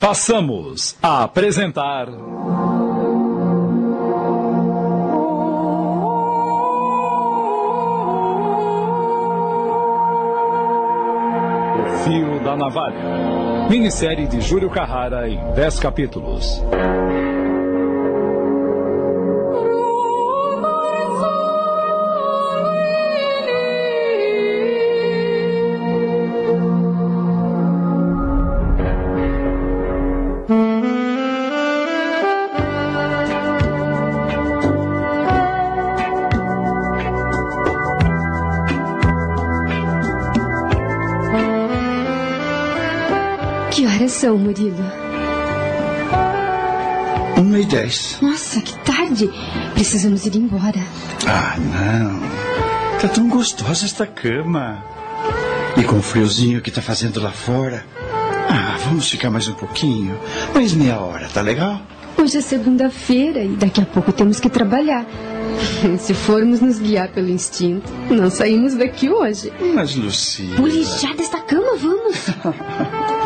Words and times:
Passamos 0.00 0.96
a 1.02 1.24
apresentar. 1.24 2.08
O 2.08 2.12
Fio 12.04 12.38
da 12.44 12.56
Navalha. 12.56 13.68
Minissérie 13.68 14.28
de 14.28 14.40
Júlio 14.40 14.70
Carrara 14.70 15.28
em 15.28 15.36
10 15.54 15.80
capítulos. 15.80 16.62
Tarde. 49.18 49.30
Precisamos 49.74 50.24
ir 50.26 50.36
embora. 50.36 50.80
Ah, 51.26 51.56
não. 51.58 52.98
Tá 53.00 53.08
tão 53.08 53.28
gostosa 53.28 53.84
esta 53.84 54.06
cama. 54.06 54.82
E 55.76 55.82
com 55.82 55.98
o 55.98 56.02
friozinho 56.02 56.60
que 56.60 56.70
tá 56.70 56.80
fazendo 56.80 57.20
lá 57.20 57.30
fora. 57.30 57.84
Ah, 58.48 58.76
vamos 58.84 59.10
ficar 59.10 59.30
mais 59.30 59.48
um 59.48 59.54
pouquinho. 59.54 60.18
Mais 60.54 60.72
meia 60.72 60.98
hora, 60.98 61.28
tá 61.28 61.40
legal? 61.40 61.80
Hoje 62.16 62.38
é 62.38 62.40
segunda-feira 62.40 63.44
e 63.44 63.48
daqui 63.48 63.80
a 63.80 63.86
pouco 63.86 64.12
temos 64.12 64.40
que 64.40 64.48
trabalhar. 64.48 65.06
Se 65.98 66.14
formos 66.14 66.60
nos 66.60 66.78
guiar 66.78 67.08
pelo 67.08 67.28
instinto, 67.28 67.90
não 68.10 68.30
saímos 68.30 68.74
daqui 68.74 69.08
hoje. 69.08 69.52
Mas, 69.74 69.94
Lucila... 69.94 70.56
Pule 70.56 70.82
já 70.82 71.12
desta 71.14 71.38
cama, 71.40 71.76
vamos. 71.76 72.16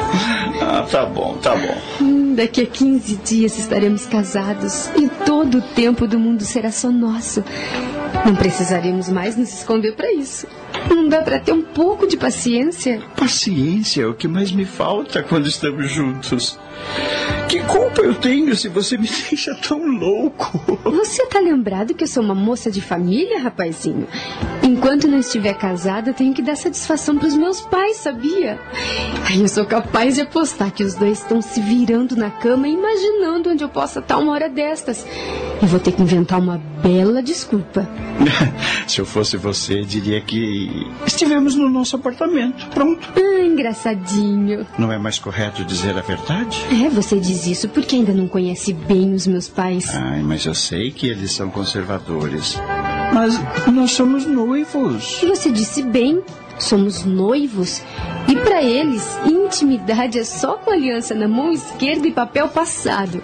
Ah, 0.61 0.87
tá 0.89 1.05
bom, 1.05 1.37
tá 1.43 1.57
bom. 1.57 1.77
Daqui 2.35 2.63
a 2.63 2.67
15 2.67 3.17
dias 3.17 3.59
estaremos 3.59 4.07
casados 4.07 4.89
e 4.97 5.07
todo 5.27 5.59
o 5.59 5.63
tempo 5.63 6.07
do 6.07 6.19
mundo 6.19 6.43
será 6.45 6.73
só 6.73 6.91
nosso. 6.91 7.45
Não 8.25 8.35
precisaremos 8.35 9.11
mais 9.11 9.37
nos 9.37 9.53
esconder 9.53 9.95
para 9.95 10.11
isso. 10.13 10.47
Não 10.89 11.09
dá 11.09 11.21
para 11.21 11.39
ter 11.39 11.53
um 11.53 11.63
pouco 11.63 12.07
de 12.07 12.17
paciência? 12.17 13.03
Paciência 13.17 14.03
é 14.03 14.07
o 14.07 14.15
que 14.15 14.27
mais 14.27 14.51
me 14.51 14.65
falta 14.65 15.23
quando 15.23 15.47
estamos 15.47 15.91
juntos. 15.91 16.59
Que 17.49 17.61
culpa 17.65 18.01
eu 18.01 18.15
tenho 18.15 18.57
se 18.57 18.69
você 18.69 18.97
me 18.97 19.09
deixa 19.29 19.55
tão 19.57 19.85
louco? 19.87 20.79
Você 20.85 21.27
tá 21.27 21.39
lembrado 21.39 21.93
que 21.95 22.05
eu 22.05 22.09
sou 22.09 22.23
uma 22.23 22.35
moça 22.35 22.71
de 22.71 22.81
família, 22.81 23.41
rapazinho? 23.41 24.07
Enquanto 24.83 25.07
não 25.07 25.21
estiver 25.21 25.55
casada, 25.55 26.11
eu 26.11 26.15
tenho 26.15 26.35
que 26.35 26.43
dar 26.43 26.57
satisfação 26.57 27.17
pros 27.17 27.37
meus 27.37 27.61
pais, 27.61 27.99
sabia? 27.99 28.59
Ai, 29.31 29.41
eu 29.41 29.47
sou 29.47 29.65
capaz 29.65 30.17
de 30.17 30.23
apostar 30.23 30.73
que 30.73 30.83
os 30.83 30.95
dois 30.95 31.21
estão 31.21 31.41
se 31.41 31.61
virando 31.61 32.17
na 32.17 32.33
cama 32.33 32.67
imaginando 32.67 33.51
onde 33.51 33.63
eu 33.63 33.69
possa 33.69 34.01
estar 34.01 34.19
uma 34.19 34.33
hora 34.33 34.49
destas. 34.49 35.07
E 35.63 35.67
vou 35.67 35.79
ter 35.79 35.93
que 35.93 36.03
inventar 36.03 36.41
uma 36.41 36.61
bela 36.83 37.23
desculpa. 37.23 37.89
Se 38.89 39.01
eu 39.01 39.07
fosse 39.07 39.37
você, 39.37 39.83
diria 39.83 40.21
que 40.21 40.69
estivemos 41.07 41.55
no 41.55 41.69
nosso 41.69 41.95
apartamento. 41.95 42.67
Pronto. 42.71 43.09
Ah, 43.17 43.45
engraçadinho. 43.45 44.67
Não 44.77 44.93
é 44.93 44.99
mais 44.99 45.17
correto 45.17 45.65
dizer 45.65 45.97
a 45.97 46.01
verdade? 46.01 46.61
É, 46.85 46.89
você 46.89 47.21
diz 47.21 47.47
isso 47.47 47.69
porque 47.69 47.95
ainda 47.95 48.13
não 48.13 48.27
conhece 48.27 48.73
bem 48.73 49.15
os 49.15 49.29
meus 49.29 49.49
pais. 49.49 49.95
Ai, 49.95 50.23
mas 50.23 50.45
eu 50.45 50.57
sei 50.57 50.91
que 50.91 51.07
eles 51.07 51.31
são 51.31 51.49
conservadores. 51.51 52.59
Mas 53.13 53.39
nós 53.67 53.93
somos 53.93 54.27
noivos. 54.27 55.23
E 55.23 55.27
você 55.27 55.51
disse 55.51 55.83
bem, 55.83 56.23
somos 56.59 57.05
noivos. 57.05 57.83
E 58.29 58.37
para 58.37 58.63
eles, 58.63 59.07
intimidade 59.27 60.19
é 60.19 60.25
só 60.25 60.55
com 60.55 60.71
aliança 60.71 61.15
na 61.15 61.29
mão 61.29 61.53
esquerda 61.53 62.07
e 62.07 62.13
papel 62.13 62.49
passado. 62.49 63.23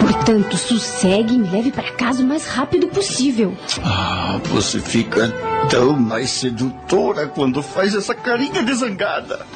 Portanto, 0.00 0.56
sossegue 0.56 1.34
e 1.34 1.38
me 1.38 1.48
leve 1.48 1.70
para 1.70 1.90
casa 1.92 2.22
o 2.22 2.26
mais 2.26 2.46
rápido 2.46 2.88
possível. 2.88 3.56
Ah, 3.82 4.38
você 4.44 4.80
fica 4.80 5.32
tão 5.70 5.94
mais 5.98 6.30
sedutora 6.30 7.26
quando 7.26 7.62
faz 7.62 7.94
essa 7.94 8.14
carinha 8.14 8.62
de 8.62 8.74
zangada. 8.74 9.46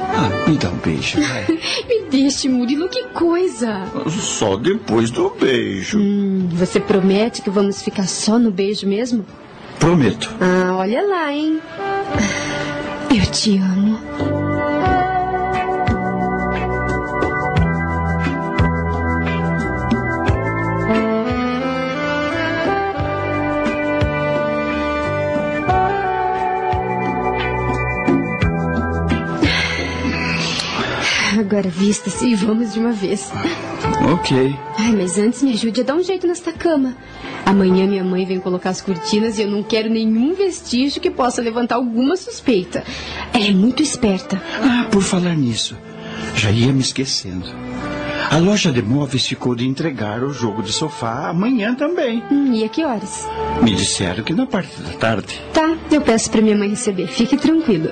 Ah, 0.00 0.48
me 0.48 0.56
dá 0.56 0.68
um 0.68 0.76
beijo. 0.76 1.18
Me 1.88 2.02
deixe, 2.10 2.48
Murilo, 2.48 2.88
que 2.88 3.04
coisa. 3.08 3.86
Só 4.08 4.56
depois 4.56 5.10
do 5.10 5.30
beijo. 5.30 5.98
Hum, 5.98 6.48
você 6.52 6.80
promete 6.80 7.42
que 7.42 7.50
vamos 7.50 7.82
ficar 7.82 8.06
só 8.08 8.38
no 8.38 8.50
beijo 8.50 8.86
mesmo? 8.86 9.24
Prometo. 9.78 10.30
Ah, 10.40 10.76
olha 10.76 11.02
lá, 11.06 11.32
hein? 11.32 11.60
Eu 13.14 13.26
te 13.30 13.56
amo. 13.58 13.98
Agora 31.40 31.70
vista-se 31.70 32.26
e 32.26 32.34
vamos 32.34 32.74
de 32.74 32.78
uma 32.78 32.92
vez. 32.92 33.32
Ok. 34.12 34.54
Ai, 34.78 34.92
mas 34.92 35.18
antes 35.18 35.42
me 35.42 35.52
ajude 35.52 35.80
a 35.80 35.84
dar 35.84 35.94
um 35.94 36.02
jeito 36.02 36.26
nesta 36.26 36.52
cama. 36.52 36.94
Amanhã 37.46 37.86
minha 37.86 38.04
mãe 38.04 38.26
vem 38.26 38.38
colocar 38.38 38.70
as 38.70 38.80
cortinas 38.80 39.38
e 39.38 39.42
eu 39.42 39.48
não 39.48 39.62
quero 39.62 39.88
nenhum 39.88 40.34
vestígio 40.34 41.00
que 41.00 41.10
possa 41.10 41.40
levantar 41.40 41.76
alguma 41.76 42.16
suspeita. 42.16 42.84
Ela 43.32 43.46
é 43.46 43.52
muito 43.52 43.82
esperta. 43.82 44.40
Ah, 44.62 44.86
por 44.90 45.02
falar 45.02 45.34
nisso, 45.34 45.76
já 46.34 46.50
ia 46.50 46.72
me 46.72 46.80
esquecendo. 46.80 47.46
A 48.30 48.38
loja 48.38 48.70
de 48.70 48.80
móveis 48.80 49.26
ficou 49.26 49.56
de 49.56 49.66
entregar 49.66 50.22
o 50.22 50.32
jogo 50.32 50.62
de 50.62 50.72
sofá 50.72 51.28
amanhã 51.30 51.74
também. 51.74 52.22
Hum, 52.30 52.52
e 52.52 52.62
a 52.62 52.68
que 52.68 52.84
horas? 52.84 53.28
Me 53.60 53.74
disseram 53.74 54.22
que 54.22 54.32
na 54.32 54.46
parte 54.46 54.80
da 54.82 54.92
tarde. 54.92 55.42
Tá, 55.52 55.76
eu 55.90 56.00
peço 56.00 56.30
pra 56.30 56.40
minha 56.40 56.56
mãe 56.56 56.68
receber. 56.68 57.08
Fique 57.08 57.36
tranquilo. 57.36 57.90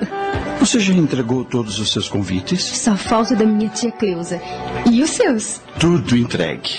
Você 0.61 0.79
já 0.79 0.93
entregou 0.93 1.43
todos 1.43 1.77
os 1.77 1.91
seus 1.91 2.07
convites? 2.07 2.61
Só 2.61 2.95
falta 2.95 3.35
da 3.35 3.45
minha 3.45 3.69
tia 3.69 3.91
Cleusa. 3.91 4.41
E 4.89 5.03
os 5.03 5.09
seus? 5.09 5.59
Tudo 5.77 6.15
entregue. 6.15 6.71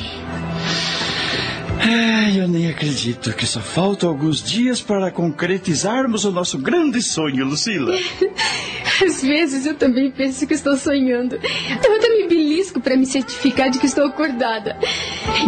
Ai, 1.82 2.38
eu 2.38 2.46
nem 2.46 2.68
acredito 2.68 3.32
que 3.32 3.46
só 3.46 3.60
faltam 3.60 4.08
alguns 4.08 4.42
dias 4.42 4.82
para 4.82 5.10
concretizarmos 5.10 6.24
o 6.24 6.30
nosso 6.30 6.58
grande 6.58 7.00
sonho, 7.00 7.44
Lucila. 7.46 7.96
Às 9.02 9.22
vezes 9.22 9.64
eu 9.64 9.74
também 9.74 10.10
penso 10.10 10.46
que 10.46 10.52
estou 10.52 10.76
sonhando. 10.76 11.36
Eu 11.36 11.96
até 11.96 12.08
me 12.10 12.28
belisco 12.28 12.80
para 12.80 12.96
me 12.96 13.06
certificar 13.06 13.70
de 13.70 13.78
que 13.78 13.86
estou 13.86 14.04
acordada. 14.04 14.76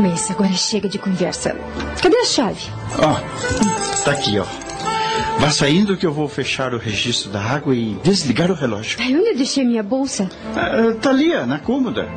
Mas 0.00 0.30
agora 0.30 0.52
chega 0.52 0.88
de 0.88 0.98
conversa. 0.98 1.54
Cadê 2.02 2.16
a 2.16 2.24
chave? 2.24 2.62
Ó, 2.98 4.04
tá 4.04 4.12
aqui, 4.12 4.38
ó. 4.38 4.46
Vá 5.38 5.50
saindo 5.50 5.96
que 5.96 6.06
eu 6.06 6.12
vou 6.12 6.28
fechar 6.28 6.72
o 6.72 6.78
registro 6.78 7.30
da 7.30 7.40
água 7.42 7.74
e 7.74 7.94
desligar 8.02 8.50
o 8.50 8.54
relógio. 8.54 8.98
Ai, 9.00 9.14
onde 9.14 9.28
eu 9.28 9.36
deixei 9.36 9.64
minha 9.64 9.82
bolsa? 9.82 10.30
Ah, 10.56 10.94
tá 11.00 11.10
ali, 11.10 11.34
na 11.46 11.58
cômoda. 11.58 12.08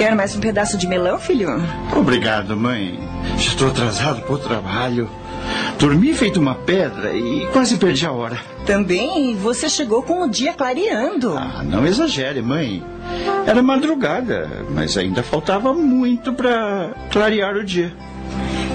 Quer 0.00 0.16
mais 0.16 0.34
um 0.34 0.40
pedaço 0.40 0.78
de 0.78 0.86
melão, 0.86 1.18
filho? 1.18 1.50
Obrigado, 1.94 2.56
mãe. 2.56 2.98
Estou 3.36 3.68
atrasado 3.68 4.22
para 4.22 4.32
o 4.32 4.38
trabalho. 4.38 5.10
Dormi 5.78 6.14
feito 6.14 6.40
uma 6.40 6.54
pedra 6.54 7.12
e 7.12 7.46
quase 7.52 7.76
perdi 7.76 8.06
a 8.06 8.10
hora. 8.10 8.40
Também 8.64 9.36
você 9.36 9.68
chegou 9.68 10.02
com 10.02 10.22
o 10.22 10.26
dia 10.26 10.54
clareando. 10.54 11.36
Ah, 11.36 11.62
não 11.62 11.86
exagere, 11.86 12.40
mãe. 12.40 12.82
Era 13.46 13.62
madrugada, 13.62 14.48
mas 14.70 14.96
ainda 14.96 15.22
faltava 15.22 15.74
muito 15.74 16.32
para 16.32 16.94
clarear 17.12 17.54
o 17.56 17.62
dia. 17.62 17.92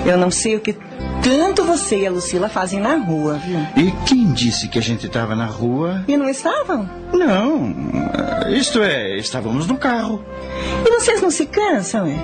Eu 0.06 0.20
não 0.20 0.30
sei 0.30 0.56
o 0.58 0.60
que 0.60 0.78
tanto 1.26 1.64
você 1.64 2.02
e 2.02 2.06
a 2.06 2.12
Lucila 2.12 2.48
fazem 2.48 2.80
na 2.80 2.98
rua, 2.98 3.40
viu? 3.44 3.60
E 3.76 3.92
quem 4.06 4.32
disse 4.32 4.68
que 4.68 4.78
a 4.78 4.82
gente 4.82 5.08
estava 5.08 5.36
na 5.36 5.48
rua? 5.48 6.06
E 6.08 6.16
não 6.16 6.30
estavam? 6.30 6.88
Não, 7.12 7.74
isto 8.52 8.84
é, 8.84 9.18
estávamos 9.18 9.66
no 9.66 9.76
carro. 9.76 10.24
E 10.86 10.92
vocês 10.92 11.20
não 11.24 11.32
se 11.32 11.48
cansam, 11.48 12.06
é? 12.06 12.16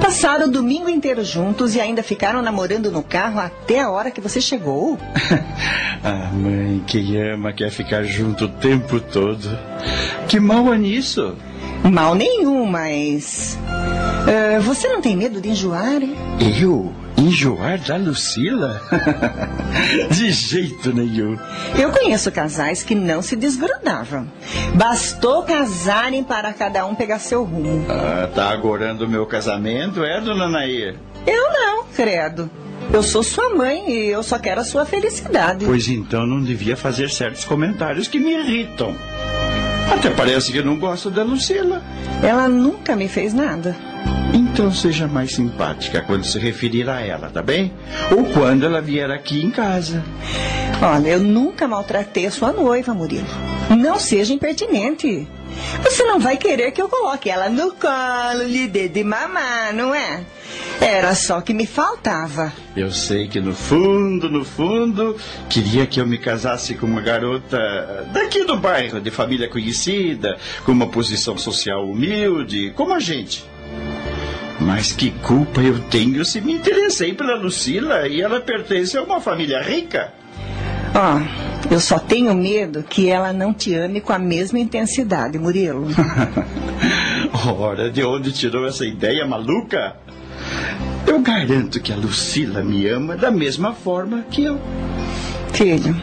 Passaram 0.00 0.48
o 0.48 0.50
domingo 0.50 0.88
inteiro 0.88 1.24
juntos 1.24 1.76
e 1.76 1.80
ainda 1.80 2.02
ficaram 2.02 2.42
namorando 2.42 2.90
no 2.90 3.04
carro 3.04 3.38
até 3.38 3.82
a 3.82 3.88
hora 3.88 4.10
que 4.10 4.20
você 4.20 4.40
chegou? 4.40 4.98
ah, 6.02 6.30
mãe, 6.32 6.82
quem 6.88 7.22
ama 7.22 7.52
quer 7.52 7.70
ficar 7.70 8.02
junto 8.02 8.46
o 8.46 8.48
tempo 8.48 8.98
todo. 8.98 9.48
Que 10.26 10.40
mal 10.40 10.74
é 10.74 10.78
nisso? 10.78 11.36
Mal 11.84 12.16
nenhum, 12.16 12.66
mas. 12.66 13.56
Uh, 14.26 14.60
você 14.62 14.88
não 14.88 15.00
tem 15.00 15.16
medo 15.16 15.40
de 15.40 15.50
enjoar? 15.50 16.02
Hein? 16.02 16.16
Eu? 16.60 16.92
Enjoar 17.20 17.78
da 17.78 17.98
Lucila? 17.98 18.80
de 20.10 20.30
jeito 20.30 20.90
nenhum. 20.90 21.38
Eu 21.78 21.92
conheço 21.92 22.32
casais 22.32 22.82
que 22.82 22.94
não 22.94 23.20
se 23.20 23.36
desgrudavam. 23.36 24.26
Bastou 24.74 25.42
casarem 25.42 26.24
para 26.24 26.50
cada 26.54 26.86
um 26.86 26.94
pegar 26.94 27.18
seu 27.18 27.44
rumo. 27.44 27.84
Ah, 27.90 28.26
tá 28.34 28.50
agorando 28.50 29.04
o 29.04 29.08
meu 29.08 29.26
casamento, 29.26 30.02
é, 30.02 30.18
dona 30.18 30.48
Nair? 30.48 30.96
Eu 31.26 31.52
não, 31.52 31.84
credo. 31.94 32.50
Eu 32.90 33.02
sou 33.02 33.22
sua 33.22 33.50
mãe 33.50 33.90
e 33.90 34.06
eu 34.08 34.22
só 34.22 34.38
quero 34.38 34.62
a 34.62 34.64
sua 34.64 34.86
felicidade. 34.86 35.66
Pois 35.66 35.88
então 35.88 36.26
não 36.26 36.42
devia 36.42 36.76
fazer 36.76 37.10
certos 37.10 37.44
comentários 37.44 38.08
que 38.08 38.18
me 38.18 38.32
irritam. 38.32 38.96
Até 39.92 40.08
parece 40.08 40.50
que 40.50 40.62
não 40.62 40.78
gosta 40.78 41.10
da 41.10 41.22
Lucila. 41.22 41.82
Ela 42.22 42.48
nunca 42.48 42.96
me 42.96 43.08
fez 43.08 43.34
nada. 43.34 43.76
Então 44.60 44.70
seja 44.70 45.08
mais 45.08 45.32
simpática 45.32 46.02
quando 46.02 46.26
se 46.26 46.38
referir 46.38 46.86
a 46.90 47.00
ela, 47.00 47.30
tá 47.30 47.40
bem? 47.40 47.72
Ou 48.14 48.26
quando 48.26 48.66
ela 48.66 48.82
vier 48.82 49.10
aqui 49.10 49.42
em 49.42 49.50
casa. 49.50 50.04
Olha, 50.82 51.08
eu 51.08 51.20
nunca 51.20 51.66
maltratei 51.66 52.26
a 52.26 52.30
sua 52.30 52.52
noiva, 52.52 52.92
Murilo. 52.92 53.26
Não 53.70 53.98
seja 53.98 54.34
impertinente. 54.34 55.26
Você 55.82 56.04
não 56.04 56.20
vai 56.20 56.36
querer 56.36 56.72
que 56.72 56.82
eu 56.82 56.90
coloque 56.90 57.30
ela 57.30 57.48
no 57.48 57.72
colo, 57.72 58.42
lhe 58.46 58.68
dê 58.68 58.86
de 58.86 59.02
mamar, 59.02 59.72
não 59.72 59.94
é? 59.94 60.26
Era 60.78 61.14
só 61.14 61.40
que 61.40 61.54
me 61.54 61.64
faltava. 61.64 62.52
Eu 62.76 62.90
sei 62.90 63.28
que 63.28 63.40
no 63.40 63.54
fundo, 63.54 64.28
no 64.28 64.44
fundo, 64.44 65.16
queria 65.48 65.86
que 65.86 65.98
eu 65.98 66.06
me 66.06 66.18
casasse 66.18 66.74
com 66.74 66.84
uma 66.84 67.00
garota 67.00 67.56
daqui 68.12 68.44
do 68.44 68.58
bairro, 68.58 69.00
de 69.00 69.10
família 69.10 69.48
conhecida, 69.48 70.36
com 70.66 70.72
uma 70.72 70.86
posição 70.86 71.38
social 71.38 71.88
humilde, 71.88 72.74
como 72.76 72.92
a 72.92 73.00
gente. 73.00 73.48
Mas 74.60 74.92
que 74.92 75.10
culpa 75.10 75.60
eu 75.60 75.78
tenho 75.88 76.24
se 76.24 76.40
me 76.40 76.52
interessei 76.52 77.14
pela 77.14 77.34
Lucila 77.34 78.06
e 78.06 78.20
ela 78.20 78.40
pertence 78.40 78.96
a 78.96 79.02
uma 79.02 79.20
família 79.20 79.62
rica? 79.62 80.12
Ó, 80.94 81.16
oh, 81.16 81.72
eu 81.72 81.80
só 81.80 81.98
tenho 81.98 82.34
medo 82.34 82.82
que 82.82 83.08
ela 83.08 83.32
não 83.32 83.54
te 83.54 83.74
ame 83.74 84.00
com 84.00 84.12
a 84.12 84.18
mesma 84.18 84.58
intensidade, 84.58 85.38
Murilo. 85.38 85.86
Ora, 87.58 87.90
de 87.90 88.02
onde 88.04 88.32
tirou 88.32 88.66
essa 88.66 88.84
ideia 88.84 89.26
maluca? 89.26 89.96
Eu 91.06 91.20
garanto 91.20 91.80
que 91.80 91.92
a 91.92 91.96
Lucila 91.96 92.62
me 92.62 92.86
ama 92.88 93.16
da 93.16 93.30
mesma 93.30 93.72
forma 93.72 94.24
que 94.30 94.44
eu. 94.44 94.60
Filho, 95.52 95.96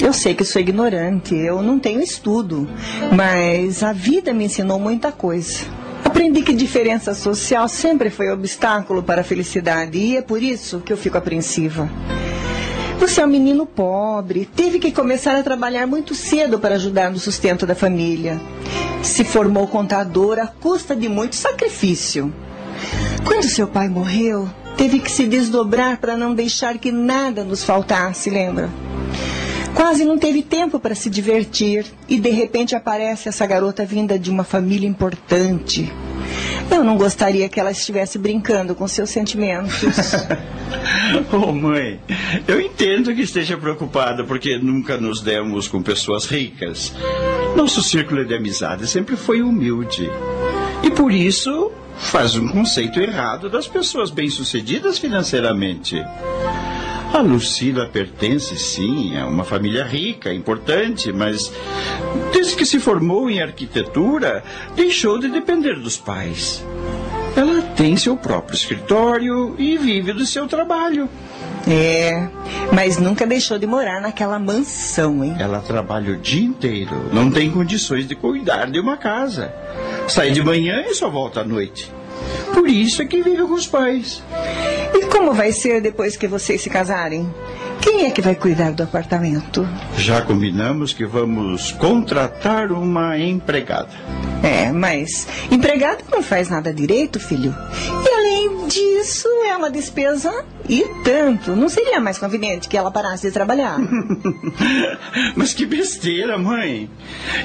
eu 0.00 0.12
sei 0.12 0.34
que 0.34 0.44
sou 0.44 0.60
ignorante, 0.60 1.34
eu 1.34 1.62
não 1.62 1.78
tenho 1.78 2.00
estudo, 2.00 2.68
mas 3.14 3.82
a 3.82 3.92
vida 3.92 4.32
me 4.32 4.44
ensinou 4.44 4.78
muita 4.78 5.12
coisa. 5.12 5.66
Aprendi 6.04 6.42
que 6.42 6.52
diferença 6.52 7.14
social 7.14 7.68
sempre 7.68 8.10
foi 8.10 8.30
obstáculo 8.30 9.02
para 9.02 9.20
a 9.20 9.24
felicidade 9.24 9.98
e 9.98 10.16
é 10.16 10.22
por 10.22 10.42
isso 10.42 10.80
que 10.80 10.92
eu 10.92 10.96
fico 10.96 11.18
apreensiva. 11.18 11.88
Você 12.98 13.20
é 13.20 13.24
um 13.24 13.28
menino 13.28 13.64
pobre, 13.64 14.44
teve 14.44 14.78
que 14.78 14.92
começar 14.92 15.38
a 15.38 15.42
trabalhar 15.42 15.86
muito 15.86 16.14
cedo 16.14 16.58
para 16.58 16.74
ajudar 16.74 17.10
no 17.10 17.18
sustento 17.18 17.66
da 17.66 17.74
família. 17.74 18.38
Se 19.02 19.24
formou 19.24 19.66
contador 19.66 20.38
à 20.38 20.46
custa 20.46 20.94
de 20.94 21.08
muito 21.08 21.34
sacrifício. 21.34 22.32
Quando 23.24 23.44
seu 23.44 23.66
pai 23.66 23.88
morreu, 23.88 24.48
teve 24.76 24.98
que 24.98 25.10
se 25.10 25.26
desdobrar 25.26 25.98
para 25.98 26.16
não 26.16 26.34
deixar 26.34 26.76
que 26.78 26.92
nada 26.92 27.42
nos 27.42 27.64
faltasse, 27.64 28.28
lembra? 28.28 28.68
Quase 29.80 30.04
não 30.04 30.18
teve 30.18 30.42
tempo 30.42 30.78
para 30.78 30.94
se 30.94 31.08
divertir 31.08 31.86
e 32.06 32.20
de 32.20 32.28
repente 32.28 32.76
aparece 32.76 33.30
essa 33.30 33.46
garota 33.46 33.82
vinda 33.82 34.18
de 34.18 34.30
uma 34.30 34.44
família 34.44 34.86
importante. 34.86 35.90
Eu 36.70 36.84
não 36.84 36.98
gostaria 36.98 37.48
que 37.48 37.58
ela 37.58 37.70
estivesse 37.70 38.18
brincando 38.18 38.74
com 38.74 38.86
seus 38.86 39.08
sentimentos. 39.08 40.12
oh, 41.32 41.52
mãe, 41.52 41.98
eu 42.46 42.60
entendo 42.60 43.14
que 43.14 43.22
esteja 43.22 43.56
preocupada 43.56 44.22
porque 44.22 44.58
nunca 44.58 44.98
nos 44.98 45.22
demos 45.22 45.66
com 45.66 45.82
pessoas 45.82 46.26
ricas. 46.26 46.92
Nosso 47.56 47.82
círculo 47.82 48.22
de 48.26 48.34
amizade 48.34 48.86
sempre 48.86 49.16
foi 49.16 49.40
humilde. 49.40 50.10
E 50.82 50.90
por 50.90 51.10
isso 51.10 51.72
faz 51.96 52.36
um 52.36 52.48
conceito 52.48 53.00
errado 53.00 53.48
das 53.48 53.66
pessoas 53.66 54.10
bem-sucedidas 54.10 54.98
financeiramente. 54.98 55.96
A 57.12 57.18
Lucila 57.18 57.86
pertence, 57.86 58.56
sim, 58.56 59.16
a 59.16 59.26
uma 59.26 59.42
família 59.42 59.84
rica, 59.84 60.32
importante, 60.32 61.12
mas 61.12 61.52
desde 62.32 62.54
que 62.54 62.64
se 62.64 62.78
formou 62.78 63.28
em 63.28 63.42
arquitetura, 63.42 64.44
deixou 64.76 65.18
de 65.18 65.28
depender 65.28 65.74
dos 65.74 65.96
pais. 65.96 66.64
Ela 67.36 67.62
tem 67.74 67.96
seu 67.96 68.16
próprio 68.16 68.54
escritório 68.54 69.56
e 69.58 69.76
vive 69.76 70.12
do 70.12 70.24
seu 70.24 70.46
trabalho. 70.46 71.08
É, 71.68 72.28
mas 72.72 72.96
nunca 72.96 73.26
deixou 73.26 73.58
de 73.58 73.66
morar 73.66 74.00
naquela 74.00 74.38
mansão, 74.38 75.22
hein? 75.24 75.36
Ela 75.38 75.60
trabalha 75.60 76.12
o 76.12 76.16
dia 76.16 76.44
inteiro, 76.44 77.10
não 77.12 77.30
tem 77.30 77.50
condições 77.50 78.06
de 78.06 78.14
cuidar 78.14 78.70
de 78.70 78.80
uma 78.80 78.96
casa. 78.96 79.52
Sai 80.08 80.30
de 80.30 80.42
manhã 80.42 80.84
e 80.86 80.94
só 80.94 81.10
volta 81.10 81.40
à 81.40 81.44
noite. 81.44 81.92
Por 82.52 82.68
isso 82.68 83.02
é 83.02 83.06
que 83.06 83.22
vive 83.22 83.42
com 83.42 83.54
os 83.54 83.66
pais. 83.66 84.22
E 84.94 85.06
como 85.06 85.32
vai 85.32 85.52
ser 85.52 85.80
depois 85.80 86.16
que 86.16 86.26
vocês 86.26 86.60
se 86.60 86.70
casarem? 86.70 87.28
Quem 87.80 88.04
é 88.06 88.10
que 88.10 88.20
vai 88.20 88.34
cuidar 88.34 88.72
do 88.72 88.82
apartamento? 88.82 89.66
Já 89.96 90.20
combinamos 90.20 90.92
que 90.92 91.06
vamos 91.06 91.72
contratar 91.72 92.70
uma 92.72 93.18
empregada. 93.18 93.90
É, 94.42 94.70
mas 94.70 95.26
empregada 95.50 96.02
não 96.10 96.22
faz 96.22 96.48
nada 96.48 96.72
direito, 96.72 97.18
filho. 97.18 97.54
E 98.04 98.08
além 98.08 98.66
disso, 98.68 99.28
é 99.46 99.56
uma 99.56 99.70
despesa 99.70 100.44
e 100.68 100.84
tanto. 101.04 101.56
Não 101.56 101.68
seria 101.68 102.00
mais 102.00 102.18
conveniente 102.18 102.68
que 102.68 102.76
ela 102.76 102.90
parasse 102.90 103.26
de 103.26 103.32
trabalhar? 103.32 103.78
mas 105.36 105.52
que 105.52 105.66
besteira, 105.66 106.38
mãe. 106.38 106.88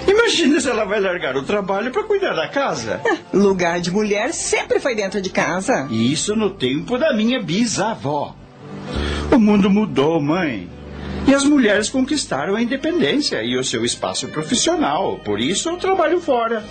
Imagina 0.07 0.59
se 0.59 0.69
ela 0.69 0.85
vai 0.85 0.99
largar 0.99 1.35
o 1.35 1.43
trabalho 1.43 1.91
para 1.91 2.03
cuidar 2.03 2.33
da 2.33 2.47
casa. 2.47 3.01
Lugar 3.33 3.79
de 3.79 3.91
mulher 3.91 4.33
sempre 4.33 4.79
foi 4.79 4.95
dentro 4.95 5.21
de 5.21 5.29
casa. 5.29 5.87
Isso 5.89 6.35
no 6.35 6.49
tempo 6.49 6.97
da 6.97 7.13
minha 7.13 7.41
bisavó. 7.41 8.35
O 9.31 9.39
mundo 9.39 9.69
mudou, 9.69 10.21
mãe. 10.21 10.69
E 11.27 11.33
as 11.33 11.43
mulheres 11.43 11.89
conquistaram 11.89 12.55
a 12.55 12.61
independência 12.61 13.41
e 13.41 13.57
o 13.57 13.63
seu 13.63 13.83
espaço 13.83 14.27
profissional. 14.27 15.19
Por 15.23 15.39
isso 15.39 15.69
eu 15.69 15.77
trabalho 15.77 16.21
fora. 16.21 16.63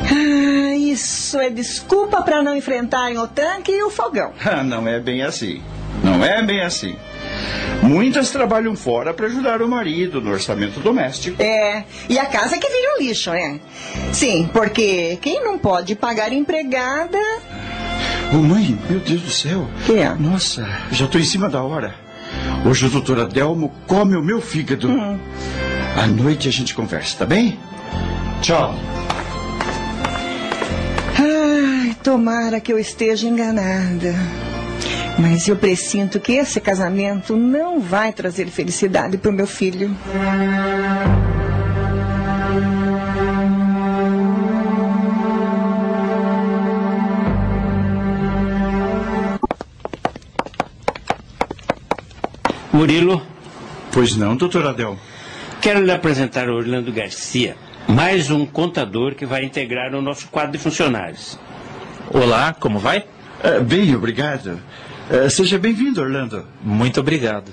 Ah, 0.00 0.74
isso 0.74 1.38
é 1.38 1.50
desculpa 1.50 2.22
para 2.22 2.42
não 2.42 2.56
enfrentarem 2.56 3.18
o 3.18 3.26
tanque 3.26 3.72
e 3.72 3.82
o 3.82 3.90
fogão. 3.90 4.32
Ah, 4.44 4.62
não 4.62 4.88
é 4.88 4.98
bem 4.98 5.22
assim. 5.22 5.62
Não 6.02 6.24
é 6.24 6.42
bem 6.42 6.62
assim. 6.62 6.96
Muitas 7.82 8.30
trabalham 8.30 8.76
fora 8.76 9.12
para 9.12 9.26
ajudar 9.26 9.60
o 9.60 9.68
marido 9.68 10.20
no 10.20 10.30
orçamento 10.30 10.80
doméstico. 10.80 11.42
É, 11.42 11.84
e 12.08 12.18
a 12.18 12.26
casa 12.26 12.56
é 12.56 12.58
que 12.58 12.68
vira 12.68 12.96
um 12.96 13.02
lixo, 13.02 13.30
né? 13.30 13.60
Sim, 14.12 14.48
porque 14.52 15.18
quem 15.20 15.42
não 15.42 15.58
pode 15.58 15.94
pagar 15.94 16.32
empregada 16.32 17.18
Ô, 18.32 18.36
mãe, 18.36 18.78
meu 18.88 18.98
Deus 18.98 19.20
do 19.20 19.30
céu. 19.30 19.68
Que 19.84 19.98
é? 19.98 20.14
Nossa, 20.14 20.66
já 20.90 21.04
estou 21.04 21.20
em 21.20 21.24
cima 21.24 21.50
da 21.50 21.62
hora. 21.62 21.94
Hoje 22.64 22.86
o 22.86 22.90
doutor 22.90 23.20
Adelmo 23.20 23.70
come 23.86 24.16
o 24.16 24.22
meu 24.22 24.40
fígado. 24.40 24.88
Uhum. 24.88 25.18
À 25.96 26.06
noite 26.06 26.48
a 26.48 26.50
gente 26.50 26.74
conversa, 26.74 27.18
tá 27.18 27.26
bem? 27.26 27.58
Tchau. 28.40 28.74
Ai, 31.18 31.94
tomara 32.02 32.58
que 32.58 32.72
eu 32.72 32.78
esteja 32.78 33.28
enganada. 33.28 34.14
Mas 35.18 35.46
eu 35.46 35.56
presinto 35.56 36.18
que 36.18 36.32
esse 36.32 36.58
casamento 36.58 37.36
não 37.36 37.80
vai 37.80 38.12
trazer 38.12 38.46
felicidade 38.46 39.18
para 39.18 39.30
o 39.30 39.34
meu 39.34 39.46
filho. 39.46 39.94
Murilo. 52.82 53.22
Pois 53.92 54.16
não, 54.16 54.34
doutor 54.34 54.66
Adel. 54.66 54.98
Quero 55.60 55.84
lhe 55.84 55.92
apresentar 55.92 56.48
o 56.48 56.56
Orlando 56.56 56.92
Garcia, 56.92 57.56
mais 57.86 58.28
um 58.28 58.44
contador 58.44 59.14
que 59.14 59.24
vai 59.24 59.44
integrar 59.44 59.94
o 59.94 60.02
nosso 60.02 60.26
quadro 60.26 60.50
de 60.50 60.58
funcionários. 60.58 61.38
Olá, 62.12 62.52
como 62.52 62.80
vai? 62.80 62.98
Uh, 62.98 63.62
bem, 63.62 63.94
obrigado. 63.94 64.58
Eh, 65.08 65.28
seja 65.28 65.60
bem-vindo, 65.60 66.00
Orlando. 66.00 66.44
Muito 66.60 66.98
obrigado. 66.98 67.52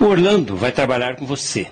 O 0.00 0.06
Orlando 0.06 0.56
vai 0.56 0.72
trabalhar 0.72 1.14
com 1.14 1.24
você. 1.24 1.68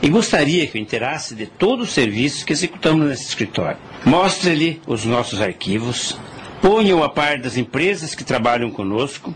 E 0.00 0.08
gostaria 0.08 0.68
que 0.68 0.78
eu 0.78 0.82
inteirasse 0.82 1.34
de 1.34 1.46
todos 1.46 1.88
os 1.88 1.92
serviços 1.92 2.44
que 2.44 2.52
executamos 2.52 3.08
nesse 3.08 3.24
escritório. 3.24 3.78
Mostre-lhe 4.04 4.80
os 4.86 5.04
nossos 5.04 5.42
arquivos, 5.42 6.16
ponha-o 6.62 7.02
a 7.02 7.08
par 7.08 7.38
das 7.38 7.56
empresas 7.56 8.14
que 8.14 8.24
trabalham 8.24 8.70
conosco. 8.70 9.34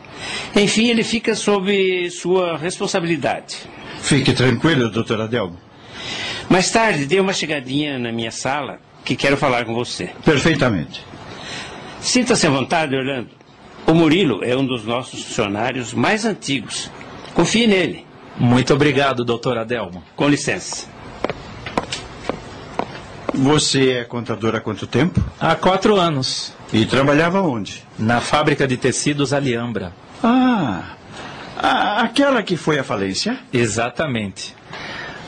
Enfim, 0.54 0.88
ele 0.88 1.02
fica 1.02 1.34
sob 1.34 2.08
sua 2.10 2.56
responsabilidade. 2.56 3.56
Fique 4.00 4.32
tranquilo, 4.32 4.88
doutor 4.88 5.20
Adelmo. 5.20 5.58
Mais 6.48 6.70
tarde, 6.70 7.04
dê 7.04 7.18
uma 7.18 7.32
chegadinha 7.32 7.98
na 7.98 8.12
minha 8.12 8.30
sala 8.30 8.78
que 9.04 9.16
quero 9.16 9.36
falar 9.36 9.64
com 9.64 9.74
você. 9.74 10.10
Perfeitamente. 10.24 11.04
Sinta-se 12.00 12.46
à 12.46 12.50
vontade, 12.50 12.94
Orlando. 12.94 13.30
O 13.86 13.92
Murilo 13.94 14.44
é 14.44 14.56
um 14.56 14.64
dos 14.64 14.84
nossos 14.84 15.24
funcionários 15.24 15.92
mais 15.92 16.24
antigos. 16.24 16.90
Confie 17.34 17.66
nele. 17.66 18.06
Muito 18.38 18.72
obrigado, 18.72 19.24
doutor 19.24 19.58
Adelmo. 19.58 20.02
Com 20.14 20.28
licença. 20.28 20.88
Você 23.36 23.90
é 23.90 24.04
contador 24.04 24.54
há 24.54 24.60
quanto 24.60 24.86
tempo? 24.86 25.22
Há 25.38 25.54
quatro 25.54 25.96
anos, 25.96 26.52
E 26.72 26.84
trabalhava 26.86 27.40
onde? 27.42 27.84
na 27.98 28.20
fábrica 28.20 28.66
de 28.66 28.76
tecidos 28.76 29.32
Aliambra. 29.32 29.92
Ah, 30.22 30.94
a- 31.56 32.00
aquela 32.02 32.42
que 32.42 32.56
foi 32.56 32.78
à 32.78 32.84
falência? 32.84 33.38
Exatamente. 33.52 34.54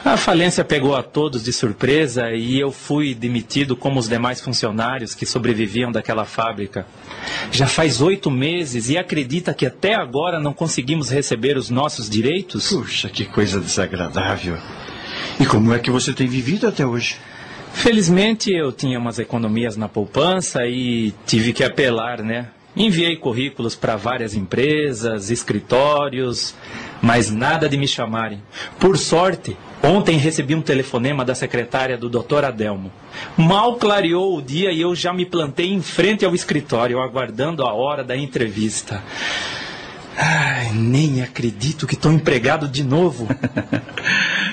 A 0.05 0.17
falência 0.17 0.65
pegou 0.65 0.97
a 0.97 1.03
todos 1.03 1.43
de 1.45 1.53
surpresa 1.53 2.31
e 2.31 2.59
eu 2.59 2.73
fui 2.73 3.15
demitido 3.15 3.77
como 3.77 3.99
os 4.01 4.09
demais 4.09 4.41
funcionários 4.41 5.15
que 5.15 5.27
sobreviviam 5.27 5.93
daquela 5.93 6.25
fábrica. 6.25 6.87
Já 7.53 7.67
faz 7.67 8.01
oito 8.01 8.31
meses 8.31 8.89
e 8.89 8.97
acredita 8.97 9.53
que 9.53 9.67
até 9.67 9.95
agora 9.95 10.41
não 10.41 10.55
conseguimos 10.55 11.11
receber 11.11 11.59
os 11.59 11.69
nossos 11.69 12.09
direitos? 12.09 12.69
Puxa, 12.73 13.09
que 13.11 13.27
coisa 13.27 13.61
desagradável. 13.61 14.57
E 15.39 15.45
como 15.45 15.75
é 15.75 15.79
que 15.79 15.91
você 15.91 16.13
tem 16.15 16.27
vivido 16.27 16.67
até 16.67 16.87
hoje? 16.87 17.17
Felizmente 17.79 18.53
eu 18.53 18.73
tinha 18.73 18.99
umas 18.99 19.21
economias 19.21 19.77
na 19.77 19.89
poupança 19.89 20.67
e 20.67 21.15
tive 21.25 21.53
que 21.53 21.63
apelar, 21.63 22.25
né? 22.25 22.49
Enviei 22.77 23.17
currículos 23.17 23.77
para 23.77 23.95
várias 23.95 24.35
empresas, 24.35 25.31
escritórios, 25.31 26.57
mas 27.01 27.31
nada 27.31 27.69
de 27.69 27.77
me 27.77 27.87
chamarem. 27.87 28.43
Por 28.81 28.99
sorte, 28.99 29.57
ontem 29.81 30.19
recebi 30.19 30.57
um 30.57 30.61
telefonema 30.61 31.25
da 31.25 31.37
secretária 31.37 31.97
do 31.97 32.09
Dr. 32.09 32.47
Adelmo. 32.47 32.91
Mal 33.37 33.77
clareou 33.77 34.37
o 34.37 34.43
dia 34.43 34.73
e 34.73 34.81
eu 34.81 34.93
já 34.93 35.13
me 35.13 35.25
plantei 35.25 35.73
em 35.73 35.81
frente 35.81 36.25
ao 36.25 36.35
escritório, 36.35 37.01
aguardando 37.01 37.63
a 37.63 37.73
hora 37.73 38.03
da 38.03 38.17
entrevista. 38.17 39.05
Ai, 40.17 40.73
nem 40.75 41.23
acredito 41.23 41.87
que 41.87 41.95
estou 41.95 42.13
empregado 42.13 42.67
de 42.67 42.83
novo. 42.83 43.29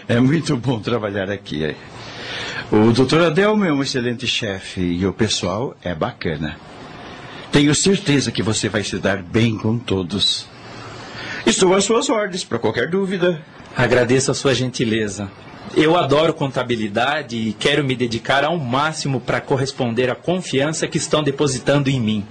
É 0.07 0.19
muito 0.19 0.55
bom 0.55 0.79
trabalhar 0.79 1.31
aqui. 1.31 1.75
O 2.71 2.91
doutor 2.91 3.21
Adelmo 3.21 3.63
é 3.63 3.71
um 3.71 3.83
excelente 3.83 4.25
chefe 4.25 4.81
e 4.81 5.05
o 5.05 5.13
pessoal 5.13 5.77
é 5.83 5.93
bacana. 5.93 6.57
Tenho 7.51 7.73
certeza 7.75 8.31
que 8.31 8.41
você 8.41 8.67
vai 8.67 8.83
se 8.83 8.97
dar 8.97 9.21
bem 9.21 9.55
com 9.55 9.77
todos. 9.77 10.47
Estou 11.45 11.75
às 11.75 11.83
suas 11.83 12.09
ordens 12.09 12.43
para 12.43 12.57
qualquer 12.57 12.89
dúvida. 12.89 13.39
Agradeço 13.77 14.31
a 14.31 14.33
sua 14.33 14.55
gentileza. 14.55 15.29
Eu 15.75 15.95
adoro 15.95 16.33
contabilidade 16.33 17.37
e 17.37 17.53
quero 17.53 17.83
me 17.83 17.95
dedicar 17.95 18.43
ao 18.43 18.57
máximo 18.57 19.21
para 19.21 19.39
corresponder 19.39 20.09
à 20.09 20.15
confiança 20.15 20.87
que 20.87 20.97
estão 20.97 21.21
depositando 21.21 21.89
em 21.89 21.99
mim. 21.99 22.25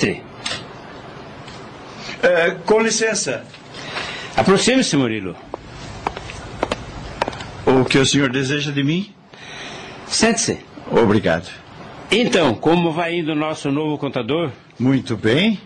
Entre. 0.00 0.22
É, 2.22 2.52
com 2.64 2.80
licença. 2.80 3.44
Aproxime-se, 4.34 4.96
Murilo. 4.96 5.36
O 7.66 7.84
que 7.84 7.98
o 7.98 8.06
senhor 8.06 8.30
deseja 8.30 8.72
de 8.72 8.82
mim? 8.82 9.12
Sente-se. 10.06 10.60
Obrigado. 10.90 11.48
Então, 12.10 12.54
como 12.54 12.90
vai 12.90 13.18
indo 13.18 13.32
o 13.32 13.36
nosso 13.36 13.70
novo 13.70 13.98
contador? 13.98 14.50
Muito 14.78 15.16
bem. 15.16 15.60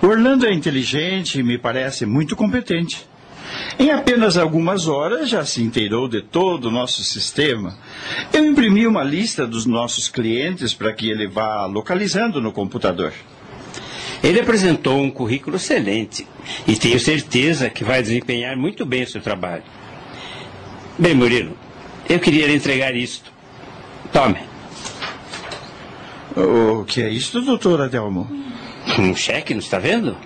Orlando 0.00 0.46
é 0.46 0.52
inteligente 0.52 1.40
e 1.40 1.42
me 1.42 1.58
parece 1.58 2.06
muito 2.06 2.36
competente. 2.36 3.04
Em 3.78 3.90
apenas 3.90 4.36
algumas 4.36 4.86
horas 4.86 5.28
já 5.28 5.44
se 5.44 5.62
inteirou 5.62 6.08
de 6.08 6.22
todo 6.22 6.66
o 6.66 6.70
nosso 6.70 7.02
sistema. 7.02 7.76
Eu 8.32 8.46
imprimi 8.46 8.86
uma 8.86 9.02
lista 9.02 9.46
dos 9.46 9.66
nossos 9.66 10.08
clientes 10.08 10.72
para 10.72 10.92
que 10.92 11.10
ele 11.10 11.26
vá 11.26 11.66
localizando 11.66 12.40
no 12.40 12.52
computador. 12.52 13.12
Ele 14.22 14.40
apresentou 14.40 15.00
um 15.00 15.10
currículo 15.10 15.56
excelente 15.56 16.26
e 16.66 16.76
tenho 16.76 16.98
certeza 17.00 17.68
que 17.68 17.82
vai 17.82 18.02
desempenhar 18.02 18.56
muito 18.56 18.86
bem 18.86 19.02
o 19.02 19.08
seu 19.08 19.20
trabalho. 19.20 19.64
Bem, 20.98 21.14
Murilo, 21.14 21.56
eu 22.08 22.20
queria 22.20 22.46
lhe 22.46 22.54
entregar 22.54 22.94
isto. 22.94 23.32
Tome. 24.12 24.38
O 26.36 26.84
que 26.84 27.02
é 27.02 27.08
isso, 27.08 27.40
doutor 27.40 27.80
Adelmo? 27.80 28.28
Um 28.98 29.14
cheque, 29.14 29.54
não 29.54 29.60
está 29.60 29.78
vendo? 29.78 30.16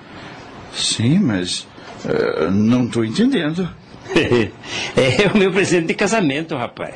Sim, 0.72 1.18
mas 1.20 1.66
eh, 2.04 2.50
não 2.50 2.84
estou 2.86 3.04
entendendo. 3.04 3.68
é 4.14 5.32
o 5.32 5.38
meu 5.38 5.52
presente 5.52 5.86
de 5.86 5.94
casamento, 5.94 6.54
rapaz. 6.54 6.94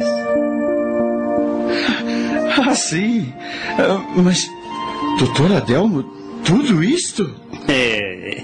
Ah, 2.68 2.74
sim. 2.74 3.32
Ah, 3.78 4.04
mas, 4.16 4.48
doutor 5.18 5.52
Adelmo, 5.52 6.19
tudo 6.44 6.82
isto? 6.82 7.34
É, 7.68 8.42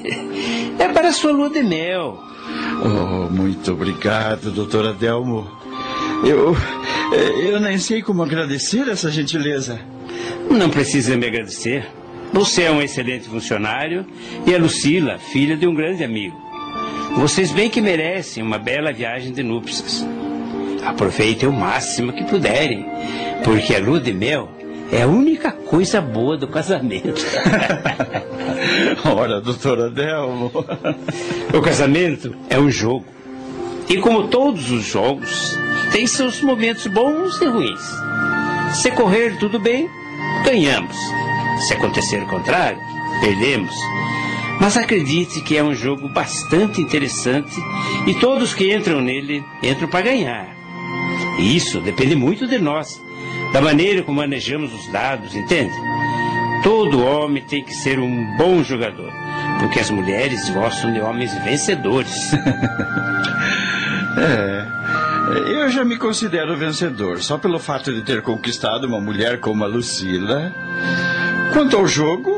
é 0.78 0.88
para 0.88 1.08
a 1.08 1.12
sua 1.12 1.32
lua 1.32 1.50
de 1.50 1.62
mel. 1.62 2.22
Oh, 2.82 3.32
muito 3.32 3.72
obrigado, 3.72 4.50
doutor 4.50 4.86
Adelmo. 4.86 5.50
Eu, 6.24 6.56
eu 7.42 7.60
nem 7.60 7.78
sei 7.78 8.02
como 8.02 8.22
agradecer 8.22 8.88
essa 8.88 9.10
gentileza. 9.10 9.80
Não 10.50 10.70
precisa 10.70 11.16
me 11.16 11.26
agradecer. 11.26 11.86
Você 12.32 12.62
é 12.62 12.70
um 12.70 12.82
excelente 12.82 13.28
funcionário 13.28 14.04
e 14.46 14.54
a 14.54 14.58
Lucila, 14.58 15.18
filha 15.18 15.56
de 15.56 15.66
um 15.66 15.74
grande 15.74 16.04
amigo. 16.04 16.36
Vocês 17.16 17.50
bem 17.50 17.70
que 17.70 17.80
merecem 17.80 18.42
uma 18.42 18.58
bela 18.58 18.92
viagem 18.92 19.32
de 19.32 19.42
núpcias. 19.42 20.06
Aproveitem 20.84 21.48
o 21.48 21.52
máximo 21.52 22.12
que 22.12 22.24
puderem, 22.24 22.86
porque 23.42 23.74
a 23.74 23.80
lua 23.80 24.00
de 24.00 24.12
mel 24.12 24.55
é 24.90 25.02
a 25.02 25.06
única 25.06 25.50
coisa 25.52 26.00
boa 26.00 26.36
do 26.36 26.48
casamento. 26.48 27.24
Ora, 29.04 29.40
doutor 29.40 29.80
Adelmo. 29.80 30.50
o 31.52 31.60
casamento 31.60 32.34
é 32.48 32.58
um 32.58 32.70
jogo. 32.70 33.04
E 33.88 33.98
como 33.98 34.28
todos 34.28 34.70
os 34.70 34.84
jogos, 34.84 35.56
tem 35.92 36.06
seus 36.06 36.40
momentos 36.40 36.86
bons 36.86 37.40
e 37.40 37.46
ruins. 37.46 37.80
Se 38.74 38.90
correr 38.90 39.38
tudo 39.38 39.58
bem, 39.58 39.88
ganhamos. 40.44 40.96
Se 41.66 41.74
acontecer 41.74 42.22
o 42.22 42.26
contrário, 42.26 42.78
perdemos. 43.20 43.74
Mas 44.60 44.76
acredite 44.76 45.40
que 45.40 45.56
é 45.56 45.62
um 45.62 45.74
jogo 45.74 46.08
bastante 46.08 46.80
interessante 46.80 47.54
e 48.06 48.14
todos 48.14 48.54
que 48.54 48.74
entram 48.74 49.00
nele 49.00 49.44
entram 49.62 49.88
para 49.88 50.02
ganhar. 50.02 50.56
E 51.38 51.54
isso 51.56 51.80
depende 51.80 52.16
muito 52.16 52.46
de 52.46 52.58
nós, 52.58 53.00
da 53.56 53.62
maneira 53.62 54.02
como 54.02 54.18
manejamos 54.18 54.70
os 54.74 54.92
dados, 54.92 55.34
entende? 55.34 55.72
Todo 56.62 57.02
homem 57.02 57.42
tem 57.42 57.64
que 57.64 57.72
ser 57.72 57.98
um 57.98 58.36
bom 58.36 58.62
jogador, 58.62 59.10
porque 59.58 59.80
as 59.80 59.88
mulheres 59.88 60.50
gostam 60.50 60.92
de 60.92 61.00
homens 61.00 61.32
vencedores. 61.42 62.14
É, 64.18 64.66
eu 65.52 65.68
já 65.68 65.84
me 65.84 65.98
considero 65.98 66.56
vencedor, 66.56 67.22
só 67.22 67.36
pelo 67.36 67.58
fato 67.58 67.92
de 67.92 68.00
ter 68.00 68.22
conquistado 68.22 68.86
uma 68.86 68.98
mulher 68.98 69.40
como 69.40 69.62
a 69.62 69.66
Lucila. 69.66 70.54
Quanto 71.52 71.76
ao 71.76 71.86
jogo, 71.86 72.32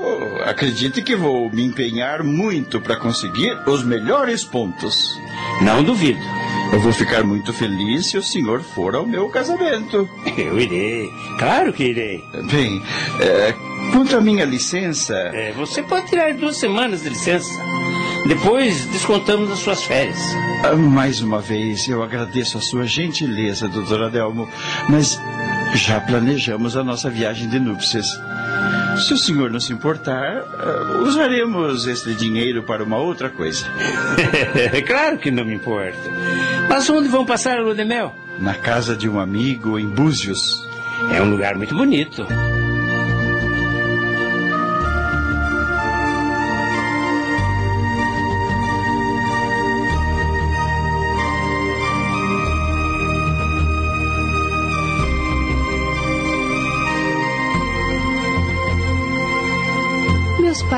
acredite 0.44 1.02
que 1.02 1.14
vou 1.14 1.48
me 1.52 1.62
empenhar 1.62 2.24
muito 2.24 2.80
para 2.80 2.96
conseguir 2.96 3.56
os 3.64 3.84
melhores 3.84 4.42
pontos. 4.42 5.16
Não 5.62 5.84
duvido. 5.84 6.37
Eu 6.72 6.80
vou 6.80 6.92
ficar 6.92 7.24
muito 7.24 7.52
feliz 7.52 8.10
se 8.10 8.18
o 8.18 8.22
senhor 8.22 8.60
for 8.60 8.94
ao 8.94 9.06
meu 9.06 9.28
casamento. 9.28 10.08
Eu 10.36 10.60
irei, 10.60 11.10
claro 11.38 11.72
que 11.72 11.84
irei. 11.84 12.22
Bem, 12.50 12.82
é, 13.20 13.54
quanto 13.92 14.16
à 14.16 14.20
minha 14.20 14.44
licença. 14.44 15.14
É, 15.14 15.52
você 15.52 15.82
pode 15.82 16.06
tirar 16.06 16.34
duas 16.34 16.56
semanas 16.56 17.02
de 17.02 17.08
licença. 17.08 17.50
Depois 18.26 18.84
descontamos 18.86 19.50
as 19.50 19.60
suas 19.60 19.82
férias. 19.82 20.18
ah, 20.64 20.74
Mais 20.76 21.20
uma 21.20 21.40
vez, 21.40 21.88
eu 21.88 22.02
agradeço 22.02 22.58
a 22.58 22.60
sua 22.60 22.84
gentileza, 22.86 23.68
doutor 23.68 24.02
Adelmo, 24.02 24.48
mas 24.88 25.18
já 25.74 26.00
planejamos 26.00 26.76
a 26.76 26.84
nossa 26.84 27.08
viagem 27.08 27.48
de 27.48 27.58
núpcias. 27.58 28.06
Se 29.06 29.14
o 29.14 29.18
senhor 29.18 29.50
não 29.50 29.60
se 29.60 29.72
importar, 29.72 30.42
uh, 30.42 31.02
usaremos 31.04 31.86
este 31.86 32.14
dinheiro 32.14 32.62
para 32.62 32.82
uma 32.82 32.98
outra 32.98 33.30
coisa. 33.30 33.64
claro 34.86 35.18
que 35.18 35.30
não 35.30 35.44
me 35.44 35.54
importa. 35.54 35.98
Mas 36.68 36.90
onde 36.90 37.08
vão 37.08 37.24
passar 37.24 37.58
a 37.58 37.62
lua 37.62 37.74
de 37.74 37.84
mel? 37.84 38.14
Na 38.38 38.54
casa 38.54 38.96
de 38.96 39.08
um 39.08 39.18
amigo 39.18 39.78
em 39.78 39.88
Búzios. 39.88 40.66
É 41.14 41.22
um 41.22 41.30
lugar 41.30 41.56
muito 41.56 41.74
bonito. 41.74 42.26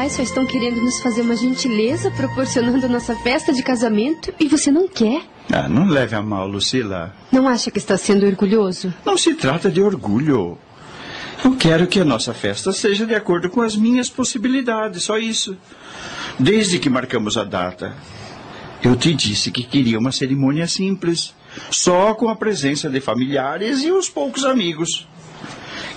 Pais 0.01 0.13
só 0.15 0.23
estão 0.23 0.47
querendo 0.47 0.81
nos 0.81 0.99
fazer 1.03 1.21
uma 1.21 1.37
gentileza 1.37 2.11
proporcionando 2.13 2.87
a 2.87 2.89
nossa 2.89 3.15
festa 3.17 3.53
de 3.53 3.63
casamento 3.63 4.33
e 4.41 4.49
você 4.49 4.71
não 4.71 4.89
quer? 4.89 5.25
Ah, 5.53 5.69
não 5.69 5.87
leve 5.87 6.17
a 6.17 6.23
mal, 6.23 6.49
Lucila. 6.49 7.15
Não 7.31 7.47
acha 7.47 7.71
que 7.71 7.77
está 7.77 7.99
sendo 7.99 8.25
orgulhoso? 8.25 8.95
Não 9.05 9.19
se 9.19 9.35
trata 9.35 9.71
de 9.71 9.83
orgulho. 9.83 10.57
Eu 11.45 11.55
quero 11.55 11.87
que 11.87 12.01
a 12.01 12.05
nossa 12.05 12.33
festa 12.33 12.73
seja 12.73 13.05
de 13.05 13.15
acordo 13.15 13.51
com 13.51 13.61
as 13.61 13.77
minhas 13.77 14.09
possibilidades, 14.09 15.03
só 15.03 15.19
isso. 15.19 15.55
Desde 16.39 16.79
que 16.79 16.89
marcamos 16.89 17.37
a 17.37 17.45
data, 17.45 17.95
eu 18.83 18.97
te 18.97 19.13
disse 19.13 19.51
que 19.51 19.63
queria 19.63 19.99
uma 19.99 20.13
cerimônia 20.13 20.67
simples, 20.67 21.35
só 21.71 22.15
com 22.15 22.31
a 22.31 22.37
presença 22.37 22.89
de 22.89 23.03
familiares 23.03 23.83
e 23.83 23.93
uns 23.93 24.09
poucos 24.09 24.47
amigos. 24.47 25.07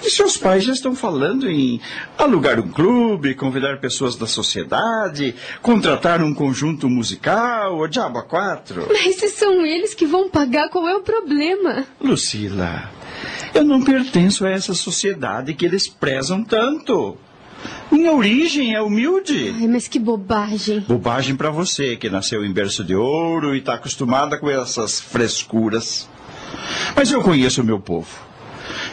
E 0.04 0.10
seus 0.10 0.38
pais 0.38 0.64
já 0.64 0.74
estão 0.74 0.96
falando 0.96 1.50
em 1.50 1.80
alugar 2.18 2.60
um 2.60 2.68
clube, 2.68 3.36
convidar 3.36 3.80
pessoas 3.80 4.16
da 4.16 4.28
sociedade, 4.28 5.34
contratar 5.62 6.22
um 6.22 6.34
conjunto 6.34 6.90
musical, 6.90 7.80
o 7.80 7.88
Diabo 7.88 8.20
a 8.20 8.24
Quatro. 8.24 8.88
Mas 8.90 9.16
se 9.16 9.30
são 9.30 9.66
eles 9.66 9.94
que 9.94 10.06
vão 10.06 10.30
pagar, 10.30 10.70
qual 10.70 10.88
é 10.88 10.96
o 10.96 11.02
problema? 11.02 11.86
Lucila, 12.02 12.92
eu 13.54 13.64
não 13.64 13.82
pertenço 13.82 14.46
a 14.46 14.50
essa 14.50 14.74
sociedade 14.74 15.54
que 15.54 15.66
eles 15.66 15.88
prezam 15.88 16.44
tanto. 16.44 17.18
Minha 17.92 18.12
origem 18.12 18.74
é 18.74 18.82
humilde. 18.82 19.56
Ai, 19.58 19.68
mas 19.68 19.88
que 19.88 20.00
bobagem. 20.00 20.82
Bobagem 20.82 21.36
para 21.36 21.50
você 21.50 21.96
que 21.96 22.10
nasceu 22.10 22.44
em 22.44 22.52
berço 22.52 22.84
de 22.84 22.96
ouro 22.96 23.56
e 23.56 23.60
está 23.60 23.76
acostumada 23.76 24.38
com 24.38 24.50
essas 24.50 25.00
frescuras. 25.00 26.10
Mas 26.96 27.12
eu 27.12 27.22
conheço 27.22 27.62
o 27.62 27.64
meu 27.64 27.80
povo. 27.80 28.23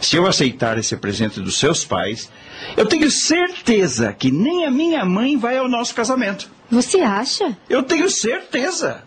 Se 0.00 0.16
eu 0.16 0.26
aceitar 0.26 0.78
esse 0.78 0.96
presente 0.96 1.40
dos 1.40 1.58
seus 1.58 1.84
pais, 1.84 2.30
eu 2.76 2.86
tenho 2.86 3.10
certeza 3.10 4.12
que 4.12 4.30
nem 4.30 4.64
a 4.64 4.70
minha 4.70 5.04
mãe 5.04 5.36
vai 5.36 5.56
ao 5.56 5.68
nosso 5.68 5.94
casamento. 5.94 6.50
Você 6.70 7.00
acha? 7.00 7.56
Eu 7.68 7.82
tenho 7.82 8.08
certeza. 8.08 9.02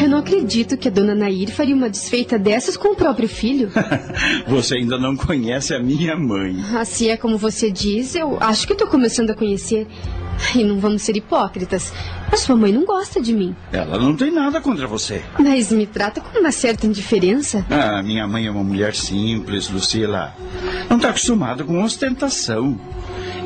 Eu 0.00 0.08
não 0.08 0.18
acredito 0.18 0.76
que 0.76 0.86
a 0.86 0.90
dona 0.90 1.14
Nair 1.14 1.50
faria 1.50 1.74
uma 1.74 1.88
desfeita 1.88 2.38
dessas 2.38 2.76
com 2.76 2.88
o 2.88 2.96
próprio 2.96 3.28
filho. 3.28 3.70
você 4.46 4.76
ainda 4.76 4.98
não 4.98 5.16
conhece 5.16 5.74
a 5.74 5.80
minha 5.80 6.14
mãe. 6.14 6.56
Assim 6.78 7.08
é 7.08 7.16
como 7.16 7.38
você 7.38 7.70
diz, 7.70 8.14
eu 8.14 8.38
acho 8.40 8.66
que 8.66 8.74
estou 8.74 8.86
começando 8.86 9.30
a 9.30 9.34
conhecer. 9.34 9.86
E 10.54 10.62
não 10.62 10.78
vamos 10.78 11.02
ser 11.02 11.16
hipócritas. 11.16 11.92
A 12.30 12.36
sua 12.36 12.56
mãe 12.56 12.72
não 12.72 12.84
gosta 12.84 13.20
de 13.20 13.32
mim. 13.32 13.54
Ela 13.72 13.98
não 13.98 14.14
tem 14.14 14.30
nada 14.30 14.60
contra 14.60 14.86
você. 14.86 15.22
Mas 15.38 15.72
me 15.72 15.86
trata 15.86 16.20
com 16.20 16.38
uma 16.38 16.52
certa 16.52 16.86
indiferença. 16.86 17.64
Ah, 17.70 18.02
minha 18.02 18.26
mãe 18.26 18.46
é 18.46 18.50
uma 18.50 18.62
mulher 18.62 18.94
simples, 18.94 19.68
Lucila. 19.68 20.34
Não 20.88 20.96
está 20.96 21.10
acostumada 21.10 21.64
com 21.64 21.82
ostentação. 21.82 22.78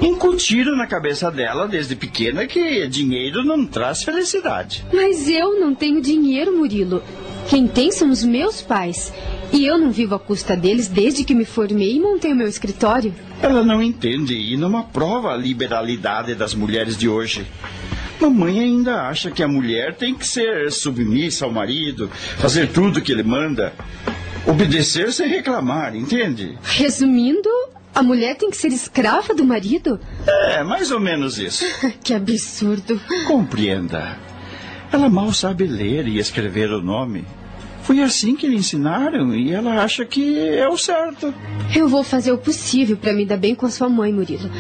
Incutiram 0.01 0.77
na 0.77 0.87
cabeça 0.87 1.31
dela 1.31 1.69
desde 1.69 1.95
pequena 1.95 2.47
que 2.47 2.87
dinheiro 2.89 3.45
não 3.45 3.65
traz 3.65 4.03
felicidade. 4.03 4.85
Mas 4.93 5.29
eu 5.29 5.61
não 5.61 5.75
tenho 5.75 6.03
dinheiro, 6.03 6.57
Murilo. 6.57 7.03
Quem 7.49 7.69
tem 7.69 7.93
são 7.93 8.11
os 8.11 8.25
meus 8.25 8.61
pais. 8.61 9.13
E 9.53 9.65
eu 9.65 9.79
não 9.79 9.91
vivo 9.93 10.15
à 10.15 10.19
custa 10.19 10.57
deles 10.57 10.89
desde 10.89 11.25
que 11.25 11.35
me 11.35 11.45
formei 11.45 11.97
e 11.97 12.01
montei 12.01 12.33
o 12.33 12.37
meu 12.37 12.49
escritório. 12.49 13.15
Ela 13.41 13.63
não 13.63 13.83
entende 13.83 14.35
e 14.35 14.57
não 14.57 14.77
aprova 14.77 15.33
a 15.33 15.37
liberalidade 15.37 16.35
das 16.35 16.55
mulheres 16.55 16.97
de 16.97 17.09
hoje. 17.09 17.47
Mamãe 18.23 18.61
ainda 18.61 19.09
acha 19.09 19.33
que 19.33 19.43
a 19.43 19.49
mulher 19.49 19.97
tem 19.97 20.15
que 20.15 20.25
ser 20.25 20.71
submissa 20.71 21.45
ao 21.45 21.51
marido, 21.51 22.09
fazer 22.39 22.69
tudo 22.69 23.03
que 23.03 23.11
ele 23.11 23.25
manda, 23.25 23.73
obedecer 24.47 25.13
sem 25.13 25.27
reclamar, 25.27 25.97
entende? 25.97 26.57
Resumindo, 26.63 27.51
a 27.93 28.01
mulher 28.01 28.37
tem 28.37 28.49
que 28.49 28.57
ser 28.57 28.69
escrava 28.69 29.35
do 29.35 29.45
marido? 29.45 29.99
É, 30.25 30.63
mais 30.63 30.93
ou 30.93 31.01
menos 31.01 31.37
isso. 31.37 31.65
que 32.05 32.15
absurdo. 32.15 33.01
Compreenda. 33.27 34.17
Ela 34.93 35.09
mal 35.09 35.33
sabe 35.33 35.67
ler 35.67 36.07
e 36.07 36.21
escrever 36.21 36.71
o 36.71 36.81
nome. 36.81 37.27
Foi 37.93 38.01
assim 38.01 38.35
que 38.35 38.47
lhe 38.47 38.57
ensinaram 38.57 39.35
e 39.35 39.53
ela 39.53 39.83
acha 39.85 40.07
que 40.07 40.49
é 40.49 40.67
o 40.67 40.79
certo. 40.79 41.35
Eu 41.77 41.87
vou 41.87 42.03
fazer 42.03 42.33
o 42.33 42.39
possível 42.39 42.97
para 42.97 43.13
me 43.13 43.27
dar 43.27 43.37
bem 43.37 43.55
com 43.55 43.67
a 43.67 43.71
sua 43.71 43.87
mãe, 43.87 44.11
Murilo. 44.11 44.51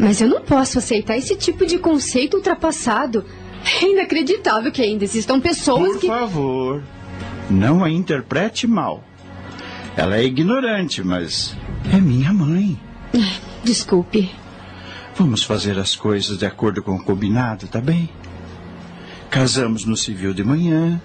Mas 0.00 0.22
eu 0.22 0.28
não 0.28 0.40
posso 0.40 0.78
aceitar 0.78 1.14
esse 1.14 1.36
tipo 1.36 1.66
de 1.66 1.76
conceito 1.76 2.38
ultrapassado. 2.38 3.26
É 3.82 3.90
inacreditável 3.90 4.72
que 4.72 4.80
ainda 4.80 5.04
existam 5.04 5.38
pessoas 5.38 5.92
Por 5.92 6.00
que. 6.00 6.06
Por 6.06 6.18
favor, 6.18 6.82
não 7.50 7.84
a 7.84 7.90
interprete 7.90 8.66
mal. 8.66 9.04
Ela 9.94 10.16
é 10.16 10.24
ignorante, 10.24 11.04
mas 11.04 11.54
é 11.92 12.00
minha 12.00 12.32
mãe. 12.32 12.80
Desculpe. 13.62 14.30
Vamos 15.14 15.42
fazer 15.42 15.78
as 15.78 15.94
coisas 15.94 16.38
de 16.38 16.46
acordo 16.46 16.82
com 16.82 16.94
o 16.94 17.04
combinado, 17.04 17.66
tá 17.66 17.82
bem? 17.82 18.08
Casamos 19.28 19.84
no 19.84 19.94
civil 19.94 20.32
de 20.32 20.42
manhã, 20.42 20.98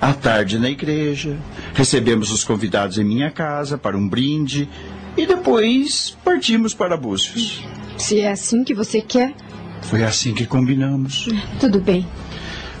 à 0.00 0.12
tarde 0.12 0.58
na 0.58 0.70
igreja, 0.70 1.36
recebemos 1.74 2.30
os 2.30 2.44
convidados 2.44 2.98
em 2.98 3.04
minha 3.04 3.30
casa 3.30 3.76
para 3.76 3.96
um 3.96 4.08
brinde 4.08 4.68
e 5.16 5.26
depois 5.26 6.16
partimos 6.24 6.74
para 6.74 6.96
Búzios. 6.96 7.62
Se 7.96 8.20
é 8.20 8.30
assim 8.30 8.62
que 8.62 8.74
você 8.74 9.00
quer. 9.00 9.34
Foi 9.82 10.04
assim 10.04 10.34
que 10.34 10.46
combinamos. 10.46 11.28
Tudo 11.60 11.80
bem. 11.80 12.06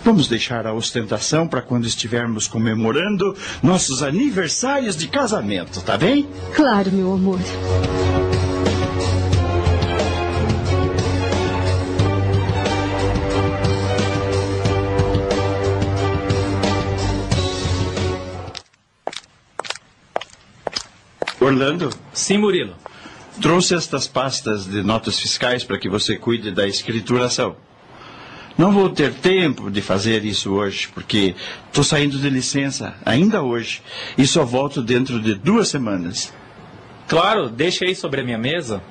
Vamos 0.04 0.28
deixar 0.28 0.66
a 0.66 0.72
ostentação 0.72 1.46
para 1.46 1.60
quando 1.60 1.86
estivermos 1.86 2.46
comemorando 2.46 3.36
nossos 3.62 4.02
aniversários 4.02 4.96
de 4.96 5.08
casamento, 5.08 5.80
tá 5.82 5.98
bem? 5.98 6.28
Claro, 6.54 6.90
meu 6.92 7.12
amor. 7.12 7.38
Orlando? 21.48 21.90
Sim, 22.12 22.38
Murilo. 22.38 22.74
Trouxe 23.40 23.74
estas 23.74 24.06
pastas 24.06 24.66
de 24.66 24.82
notas 24.82 25.18
fiscais 25.18 25.64
para 25.64 25.78
que 25.78 25.88
você 25.88 26.16
cuide 26.16 26.50
da 26.50 26.66
escrituração. 26.66 27.56
Não 28.56 28.72
vou 28.72 28.90
ter 28.90 29.14
tempo 29.14 29.70
de 29.70 29.80
fazer 29.80 30.24
isso 30.24 30.52
hoje, 30.52 30.88
porque 30.92 31.34
estou 31.66 31.84
saindo 31.84 32.18
de 32.18 32.28
licença 32.28 32.94
ainda 33.06 33.40
hoje 33.40 33.80
e 34.16 34.26
só 34.26 34.44
volto 34.44 34.82
dentro 34.82 35.20
de 35.20 35.34
duas 35.34 35.68
semanas. 35.68 36.32
Claro, 37.06 37.48
deixa 37.48 37.84
aí 37.84 37.94
sobre 37.94 38.20
a 38.20 38.24
minha 38.24 38.38
mesa. 38.38 38.82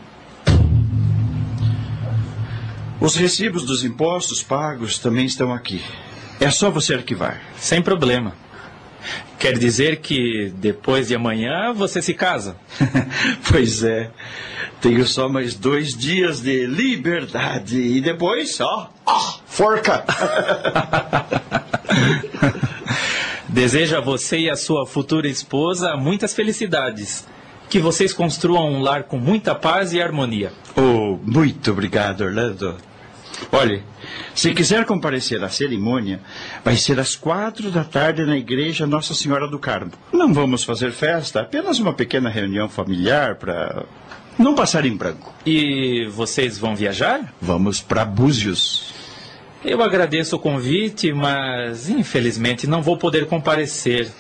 Os 3.00 3.16
recibos 3.16 3.66
dos 3.66 3.84
impostos 3.84 4.42
pagos 4.42 4.98
também 4.98 5.26
estão 5.26 5.54
aqui. 5.54 5.82
É 6.40 6.50
só 6.50 6.72
você 6.72 6.96
arquivar. 6.96 7.42
Sem 7.60 7.82
problema. 7.82 8.34
Quer 9.40 9.58
dizer 9.58 9.98
que 9.98 10.52
depois 10.56 11.08
de 11.08 11.16
amanhã 11.16 11.74
você 11.74 12.02
se 12.02 12.14
casa? 12.14 12.56
pois 13.50 13.84
é. 13.84 14.10
Tenho 14.82 15.06
só 15.06 15.28
mais 15.28 15.56
dois 15.56 15.96
dias 15.96 16.42
de 16.42 16.66
liberdade. 16.66 17.80
E 17.80 18.02
depois, 18.02 18.60
ó, 18.60 18.90
ó 19.06 19.20
forca! 19.46 20.04
Desejo 23.50 23.98
a 23.98 24.02
você 24.02 24.40
e 24.40 24.50
a 24.50 24.56
sua 24.56 24.86
futura 24.86 25.28
esposa 25.28 25.96
muitas 25.96 26.34
felicidades. 26.34 27.26
Que 27.70 27.80
vocês 27.80 28.14
construam 28.14 28.72
um 28.72 28.82
lar 28.82 29.04
com 29.04 29.18
muita 29.18 29.54
paz 29.56 29.94
e 29.94 30.02
harmonia. 30.02 30.52
Oh, 30.76 31.18
muito 31.24 31.72
obrigado, 31.72 32.22
Orlando. 32.22 32.78
Olhe, 33.52 33.84
se 34.34 34.54
quiser 34.54 34.86
comparecer 34.86 35.44
à 35.44 35.50
cerimônia, 35.50 36.20
vai 36.64 36.76
ser 36.76 37.00
às 37.00 37.16
quatro 37.16 37.72
da 37.72 37.84
tarde 37.84 38.26
na 38.26 38.38
igreja 38.38 38.88
Nossa 38.88 39.14
Senhora 39.14 39.48
do 39.48 39.60
Carmo. 39.60 39.92
Não 40.12 40.34
vamos 40.34 40.64
fazer 40.64 40.92
festa, 40.92 41.42
apenas 41.42 41.80
uma 41.80 41.94
pequena 41.94 42.30
reunião 42.30 42.68
familiar 42.68 43.36
para 43.36 43.86
não 44.38 44.54
passar 44.54 44.86
em 44.86 44.96
branco. 44.96 45.34
E 45.46 46.08
vocês 46.12 46.58
vão 46.58 46.76
viajar? 46.76 47.34
Vamos 47.42 47.82
para 47.82 48.06
Búzios. 48.06 48.94
Eu 49.66 49.82
agradeço 49.82 50.36
o 50.36 50.40
convite, 50.40 51.12
mas 51.12 51.90
infelizmente 51.90 52.68
não 52.68 52.82
vou 52.82 52.98
poder 52.98 53.26
comparecer. 53.26 54.12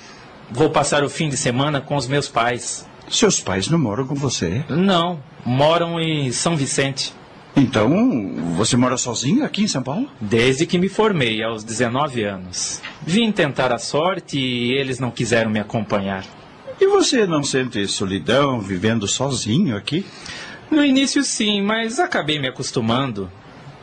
Vou 0.50 0.70
passar 0.70 1.04
o 1.04 1.10
fim 1.10 1.30
de 1.30 1.38
semana 1.38 1.80
com 1.80 1.96
os 1.96 2.08
meus 2.08 2.28
pais. 2.28 2.88
Seus 3.10 3.40
pais 3.40 3.68
não 3.70 3.80
moram 3.80 4.06
com 4.06 4.16
você? 4.16 4.64
Não, 4.68 5.20
moram 5.46 6.00
em 6.00 6.32
São 6.32 6.58
Vicente. 6.58 7.14
Então, 7.58 8.54
você 8.56 8.78
mora 8.78 8.98
sozinho 8.98 9.44
aqui 9.44 9.64
em 9.64 9.68
São 9.68 9.82
Paulo? 9.82 10.08
Desde 10.22 10.68
que 10.68 10.78
me 10.78 10.88
formei, 10.88 11.42
aos 11.42 11.64
19 11.64 12.24
anos. 12.24 12.80
Vim 13.02 13.32
tentar 13.32 13.74
a 13.74 13.80
sorte 13.80 14.38
e 14.38 14.74
eles 14.74 15.00
não 15.00 15.10
quiseram 15.10 15.50
me 15.50 15.60
acompanhar. 15.60 16.24
E 16.80 16.86
você 16.86 17.26
não 17.26 17.42
sente 17.42 17.88
solidão 17.88 18.60
vivendo 18.62 19.08
sozinho 19.08 19.76
aqui? 19.76 20.06
No 20.70 20.86
início 20.86 21.24
sim, 21.24 21.64
mas 21.64 22.00
acabei 22.00 22.40
me 22.40 22.48
acostumando. 22.48 23.28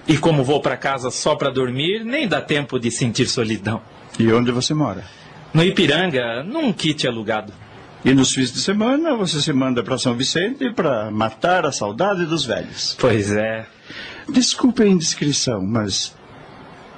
E 0.06 0.16
como 0.16 0.44
vou 0.44 0.60
para 0.60 0.76
casa 0.76 1.10
só 1.10 1.34
para 1.34 1.50
dormir, 1.50 2.04
nem 2.04 2.28
dá 2.28 2.40
tempo 2.40 2.78
de 2.78 2.92
sentir 2.92 3.26
solidão. 3.26 3.82
E 4.16 4.32
onde 4.32 4.52
você 4.52 4.72
mora? 4.72 5.04
No 5.52 5.64
Ipiranga, 5.64 6.44
num 6.44 6.72
kit 6.72 7.08
alugado. 7.08 7.52
E 8.04 8.12
nos 8.12 8.32
fins 8.32 8.52
de 8.52 8.60
semana 8.60 9.16
você 9.16 9.40
se 9.40 9.52
manda 9.52 9.82
para 9.82 9.96
São 9.96 10.14
Vicente 10.14 10.70
para 10.70 11.10
matar 11.10 11.64
a 11.64 11.72
saudade 11.72 12.26
dos 12.26 12.44
velhos. 12.44 12.94
Pois 13.00 13.32
é. 13.32 13.66
Desculpe 14.28 14.82
a 14.82 14.86
indiscrição, 14.86 15.62
mas 15.62 16.14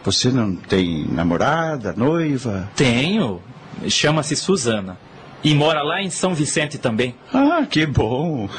você 0.05 0.31
não 0.31 0.57
tem 0.57 1.07
namorada, 1.09 1.93
noiva? 1.97 2.69
Tenho. 2.75 3.41
Chama-se 3.89 4.35
Suzana. 4.35 4.99
E 5.45 5.55
mora 5.55 5.83
lá 5.83 6.03
em 6.03 6.11
São 6.11 6.35
Vicente 6.35 6.77
também. 6.77 7.15
Ah, 7.33 7.65
que 7.69 7.87
bom. 7.87 8.49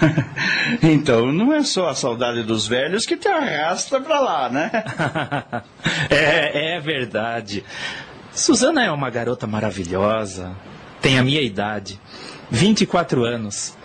Então 0.83 1.31
não 1.31 1.53
é 1.53 1.63
só 1.63 1.89
a 1.89 1.95
saudade 1.95 2.43
dos 2.43 2.67
velhos 2.67 3.05
que 3.05 3.15
te 3.15 3.27
arrasta 3.27 4.01
para 4.01 4.19
lá, 4.19 4.49
né? 4.49 4.69
é, 6.09 6.75
é 6.75 6.79
verdade. 6.79 7.63
Suzana 8.33 8.83
é 8.83 8.91
uma 8.91 9.09
garota 9.09 9.47
maravilhosa. 9.47 10.53
Tem 11.01 11.17
a 11.17 11.23
minha 11.23 11.41
idade. 11.41 11.99
24 12.49 13.25
anos. 13.25 13.75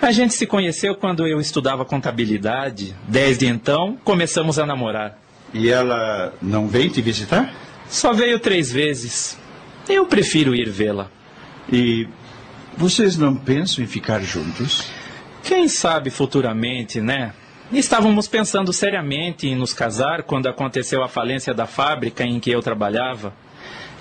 A 0.00 0.12
gente 0.12 0.34
se 0.34 0.46
conheceu 0.46 0.94
quando 0.94 1.26
eu 1.26 1.40
estudava 1.40 1.84
contabilidade. 1.84 2.94
Desde 3.08 3.46
então, 3.46 3.98
começamos 4.04 4.58
a 4.58 4.66
namorar. 4.66 5.18
E 5.54 5.70
ela 5.70 6.34
não 6.42 6.68
vem 6.68 6.88
te 6.88 7.00
visitar? 7.00 7.52
Só 7.88 8.12
veio 8.12 8.38
três 8.38 8.70
vezes. 8.70 9.38
Eu 9.88 10.06
prefiro 10.06 10.54
ir 10.54 10.68
vê-la. 10.68 11.10
E 11.72 12.06
vocês 12.76 13.16
não 13.16 13.34
pensam 13.34 13.82
em 13.82 13.86
ficar 13.86 14.20
juntos? 14.20 14.84
Quem 15.42 15.68
sabe 15.68 16.10
futuramente, 16.10 17.00
né? 17.00 17.32
Estávamos 17.72 18.28
pensando 18.28 18.72
seriamente 18.72 19.48
em 19.48 19.56
nos 19.56 19.72
casar 19.72 20.22
quando 20.24 20.48
aconteceu 20.48 21.02
a 21.02 21.08
falência 21.08 21.54
da 21.54 21.66
fábrica 21.66 22.22
em 22.24 22.38
que 22.38 22.50
eu 22.50 22.60
trabalhava. 22.60 23.32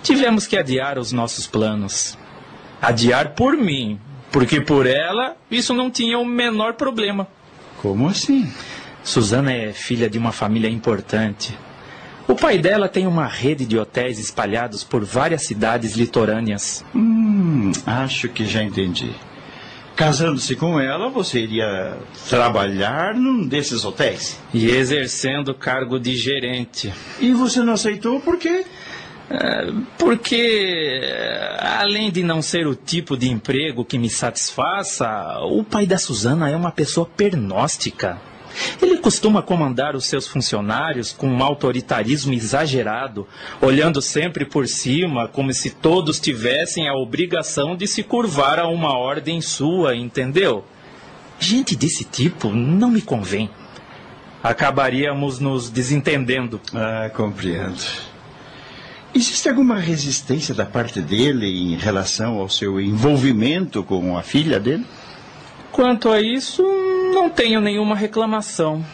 Tivemos 0.03 0.45
que 0.45 0.57
adiar 0.57 0.99
os 0.99 1.11
nossos 1.11 1.47
planos. 1.47 2.17
Adiar 2.85 3.29
por 3.31 3.57
mim, 3.57 3.99
porque 4.31 4.61
por 4.61 4.85
ela 4.85 5.35
isso 5.49 5.73
não 5.73 5.89
tinha 5.89 6.19
o 6.19 6.25
menor 6.25 6.73
problema. 6.73 7.27
Como 7.81 8.07
assim? 8.07 8.51
Suzana 9.03 9.51
é 9.51 9.73
filha 9.73 10.09
de 10.09 10.17
uma 10.17 10.31
família 10.31 10.69
importante. 10.69 11.57
O 12.27 12.35
pai 12.35 12.57
dela 12.57 12.89
tem 12.89 13.05
uma 13.05 13.27
rede 13.27 13.65
de 13.65 13.77
hotéis 13.77 14.19
espalhados 14.19 14.83
por 14.83 15.03
várias 15.05 15.43
cidades 15.43 15.95
litorâneas. 15.95 16.83
Hum, 16.95 17.71
acho 17.85 18.29
que 18.29 18.45
já 18.45 18.63
entendi. 18.63 19.11
Casando-se 19.95 20.55
com 20.55 20.79
ela, 20.79 21.07
você 21.07 21.39
iria 21.39 21.97
trabalhar 22.27 23.15
num 23.15 23.47
desses 23.47 23.85
hotéis? 23.85 24.37
E 24.53 24.67
exercendo 24.67 25.49
o 25.49 25.55
cargo 25.55 25.99
de 25.99 26.17
gerente. 26.17 26.93
E 27.19 27.31
você 27.31 27.61
não 27.61 27.73
aceitou 27.73 28.19
por 28.19 28.37
quê? 28.37 28.65
É, 29.29 29.71
porque, 29.97 31.01
além 31.59 32.11
de 32.11 32.23
não 32.23 32.41
ser 32.41 32.67
o 32.67 32.75
tipo 32.75 33.17
de 33.17 33.29
emprego 33.29 33.83
que 33.83 33.97
me 33.97 34.09
satisfaça, 34.09 35.39
o 35.43 35.63
pai 35.63 35.85
da 35.85 35.97
Suzana 35.97 36.49
é 36.49 36.55
uma 36.55 36.71
pessoa 36.71 37.07
pernóstica. 37.07 38.19
Ele 38.81 38.97
costuma 38.97 39.41
comandar 39.41 39.95
os 39.95 40.05
seus 40.05 40.27
funcionários 40.27 41.11
com 41.11 41.27
um 41.27 41.43
autoritarismo 41.43 42.33
exagerado, 42.33 43.27
olhando 43.61 44.01
sempre 44.01 44.45
por 44.45 44.67
cima, 44.67 45.27
como 45.27 45.53
se 45.53 45.71
todos 45.71 46.19
tivessem 46.19 46.87
a 46.87 46.93
obrigação 46.93 47.75
de 47.75 47.87
se 47.87 48.03
curvar 48.03 48.59
a 48.59 48.67
uma 48.67 48.97
ordem 48.97 49.41
sua, 49.41 49.95
entendeu? 49.95 50.63
Gente 51.37 51.75
desse 51.75 52.05
tipo 52.05 52.49
não 52.49 52.89
me 52.89 53.01
convém. 53.01 53.49
Acabaríamos 54.41 55.39
nos 55.39 55.69
desentendendo. 55.69 56.61
Ah, 56.73 57.09
compreendo. 57.13 57.81
Existe 59.15 59.47
alguma 59.47 59.79
resistência 59.79 60.53
da 60.53 60.65
parte 60.65 60.99
dele 60.99 61.47
em 61.47 61.77
relação 61.77 62.37
ao 62.37 62.49
seu 62.49 62.81
envolvimento 62.81 63.81
com 63.81 64.17
a 64.17 64.21
filha 64.21 64.59
dele? 64.59 64.85
Quanto 65.71 66.09
a 66.09 66.19
isso, 66.19 66.61
não 67.13 67.29
tenho 67.29 67.61
nenhuma 67.61 67.95
reclamação. 67.95 68.85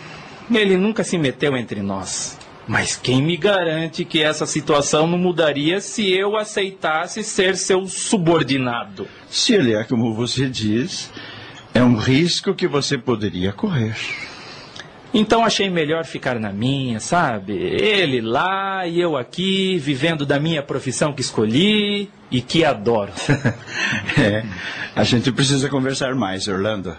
Ele 0.54 0.78
nunca 0.78 1.04
se 1.04 1.18
meteu 1.18 1.58
entre 1.58 1.82
nós. 1.82 2.38
Mas 2.68 2.96
quem 2.96 3.20
me 3.20 3.36
garante 3.36 4.06
que 4.06 4.22
essa 4.22 4.46
situação 4.46 5.08
não 5.08 5.18
mudaria 5.18 5.82
se 5.82 6.14
eu 6.14 6.38
aceitasse 6.38 7.24
ser 7.24 7.58
seu 7.58 7.88
subordinado? 7.88 9.08
Se 9.28 9.54
ele 9.56 9.74
é 9.74 9.84
como 9.84 10.14
você 10.14 10.48
diz, 10.48 11.10
é 11.74 11.82
um 11.82 11.96
risco 11.96 12.54
que 12.54 12.68
você 12.68 12.96
poderia 12.96 13.52
correr. 13.52 13.96
Então 15.14 15.44
achei 15.44 15.70
melhor 15.70 16.06
ficar 16.06 16.40
na 16.40 16.54
minha, 16.54 17.00
sabe? 17.00 17.54
Ele 17.54 18.22
lá 18.22 18.88
e 18.88 19.00
eu 19.00 19.18
aqui, 19.18 19.78
vivendo 19.78 20.26
da 20.26 20.40
minha 20.40 20.64
profissão 20.64 21.12
que 21.12 21.22
escolhi 21.22 22.10
e 22.32 22.42
que 22.42 22.64
adoro. 22.64 23.12
é, 24.18 24.46
a 24.96 25.04
gente 25.04 25.32
precisa 25.32 25.68
conversar 25.68 26.16
mais, 26.16 26.48
Orlando. 26.48 26.96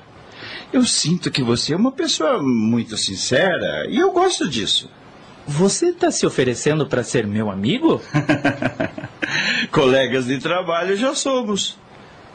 Eu 0.71 0.85
sinto 0.85 1.31
que 1.31 1.43
você 1.43 1.73
é 1.73 1.77
uma 1.77 1.93
pessoa 1.93 2.43
muito 2.43 2.97
sincera 2.99 3.87
e 3.89 3.97
eu 3.97 4.13
gosto 4.13 4.49
disso. 4.49 4.91
Você 5.47 5.87
está 5.87 6.11
se 6.11 6.27
oferecendo 6.27 6.87
para 6.87 7.03
ser 7.03 7.27
meu 7.27 7.51
amigo? 7.51 8.01
Colegas 9.73 10.27
de 10.27 10.39
trabalho 10.39 10.97
já 10.97 11.15
somos. 11.15 11.79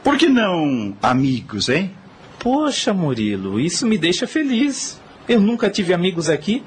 Por 0.02 0.16
que 0.16 0.28
não 0.28 0.96
amigos, 1.02 1.68
hein? 1.68 1.92
Poxa, 2.38 2.92
Murilo, 2.92 3.58
isso 3.58 3.86
me 3.86 3.96
deixa 3.96 4.26
feliz. 4.26 5.00
Eu 5.28 5.40
nunca 5.40 5.68
tive 5.68 5.92
amigos 5.92 6.28
aqui. 6.28 6.62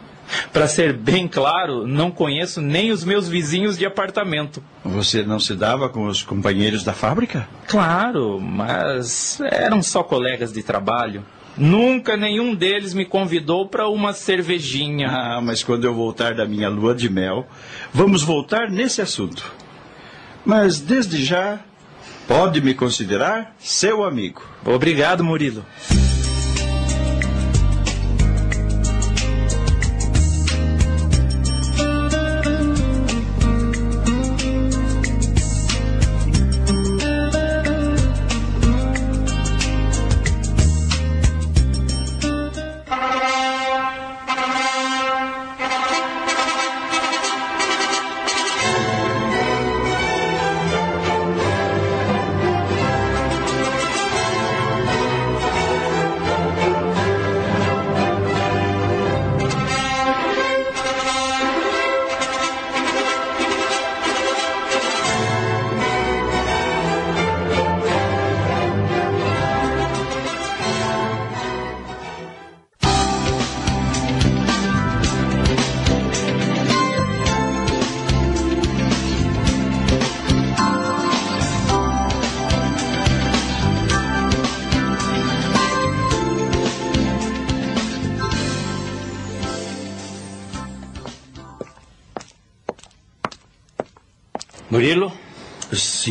Para 0.54 0.68
ser 0.68 0.94
bem 0.94 1.28
claro, 1.28 1.86
não 1.86 2.10
conheço 2.10 2.62
nem 2.62 2.92
os 2.92 3.04
meus 3.04 3.28
vizinhos 3.28 3.78
de 3.78 3.86
apartamento. 3.86 4.64
Você 4.84 5.24
não 5.24 5.40
se 5.40 5.56
dava 5.56 5.90
com 5.90 6.06
os 6.06 6.24
companheiros 6.24 6.84
da 6.84 6.94
fábrica? 6.94 7.48
Claro, 7.68 8.40
mas 8.40 9.40
eram 9.52 9.82
só 9.82 10.04
colegas 10.04 10.54
de 10.54 10.64
trabalho. 10.64 11.26
Nunca 11.58 12.16
nenhum 12.16 12.56
deles 12.56 12.94
me 12.94 13.06
convidou 13.06 13.68
para 13.68 13.90
uma 13.90 14.14
cervejinha. 14.14 15.10
Ah, 15.10 15.42
mas 15.42 15.64
quando 15.64 15.84
eu 15.84 15.94
voltar 15.94 16.34
da 16.34 16.46
minha 16.46 16.70
lua 16.70 16.96
de 16.96 17.10
mel, 17.10 17.46
vamos 17.94 18.24
voltar 18.24 18.70
nesse 18.70 19.02
assunto. 19.02 19.52
Mas 20.46 20.80
desde 20.80 21.24
já, 21.24 21.60
pode 22.28 22.62
me 22.62 22.74
considerar 22.74 23.54
seu 23.60 24.04
amigo. 24.04 24.42
Obrigado, 24.66 25.24
Murilo. 25.24 25.66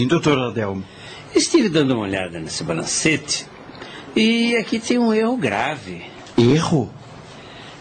Sim, 0.00 0.06
doutor 0.06 0.38
Adelmo. 0.38 0.82
Estive 1.34 1.68
dando 1.68 1.92
uma 1.92 2.04
olhada 2.04 2.40
nesse 2.40 2.64
balancete 2.64 3.46
E 4.16 4.56
aqui 4.56 4.78
tem 4.78 4.98
um 4.98 5.12
erro 5.12 5.36
grave. 5.36 6.02
Erro? 6.38 6.90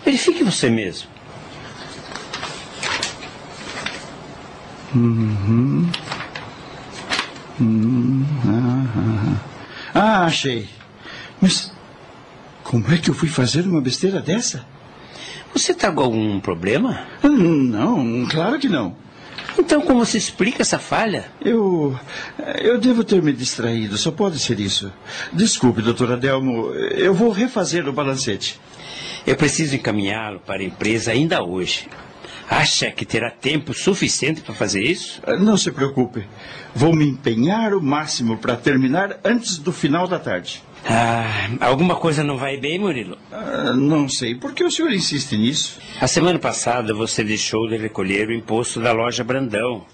Verifique 0.03 0.43
você 0.43 0.69
mesmo. 0.69 1.07
Uhum. 4.93 5.89
Hum, 7.61 8.25
ah, 8.45 9.37
ah, 9.95 10.01
ah, 10.01 10.25
achei. 10.25 10.67
Mas 11.39 11.71
como 12.65 12.93
é 12.93 12.97
que 12.97 13.09
eu 13.09 13.13
fui 13.13 13.29
fazer 13.29 13.65
uma 13.65 13.79
besteira 13.79 14.19
dessa? 14.19 14.65
Você 15.53 15.71
está 15.71 15.89
com 15.89 16.01
algum 16.01 16.37
problema? 16.41 16.99
Não, 17.23 18.27
claro 18.29 18.59
que 18.59 18.67
não. 18.67 18.93
Então, 19.57 19.81
como 19.81 20.05
se 20.05 20.17
explica 20.17 20.61
essa 20.61 20.79
falha? 20.79 21.25
Eu. 21.41 21.97
Eu 22.61 22.79
devo 22.79 23.03
ter 23.03 23.21
me 23.21 23.33
distraído, 23.33 23.97
só 23.97 24.11
pode 24.11 24.39
ser 24.39 24.59
isso. 24.59 24.91
Desculpe, 25.33 25.81
doutor 25.81 26.11
Adelmo, 26.11 26.73
eu 26.73 27.13
vou 27.13 27.31
refazer 27.31 27.87
o 27.87 27.93
balancete. 27.93 28.59
Eu 29.25 29.35
preciso 29.35 29.75
encaminhá-lo 29.75 30.39
para 30.39 30.61
a 30.61 30.65
empresa 30.65 31.11
ainda 31.11 31.43
hoje. 31.43 31.87
Acha 32.49 32.89
que 32.89 33.05
terá 33.05 33.29
tempo 33.29 33.73
suficiente 33.75 34.41
para 34.41 34.55
fazer 34.55 34.81
isso? 34.81 35.21
Não 35.39 35.55
se 35.55 35.71
preocupe. 35.71 36.27
Vou 36.73 36.95
me 36.95 37.05
empenhar 37.07 37.75
o 37.75 37.81
máximo 37.81 38.37
para 38.37 38.55
terminar 38.55 39.19
antes 39.23 39.57
do 39.59 39.71
final 39.71 40.07
da 40.07 40.17
tarde. 40.17 40.63
Ah, 40.85 41.49
alguma 41.59 41.95
coisa 41.95 42.23
não 42.23 42.37
vai 42.37 42.57
bem, 42.57 42.79
Murilo? 42.79 43.17
Ah, 43.31 43.73
não 43.73 44.07
sei. 44.07 44.35
Por 44.35 44.53
que 44.53 44.63
o 44.63 44.71
senhor 44.71 44.91
insiste 44.91 45.37
nisso? 45.37 45.79
A 45.99 46.07
semana 46.07 46.39
passada 46.39 46.93
você 46.93 47.23
deixou 47.23 47.67
de 47.67 47.77
recolher 47.77 48.27
o 48.29 48.33
imposto 48.33 48.79
da 48.79 48.91
loja 48.91 49.23
Brandão. 49.23 49.85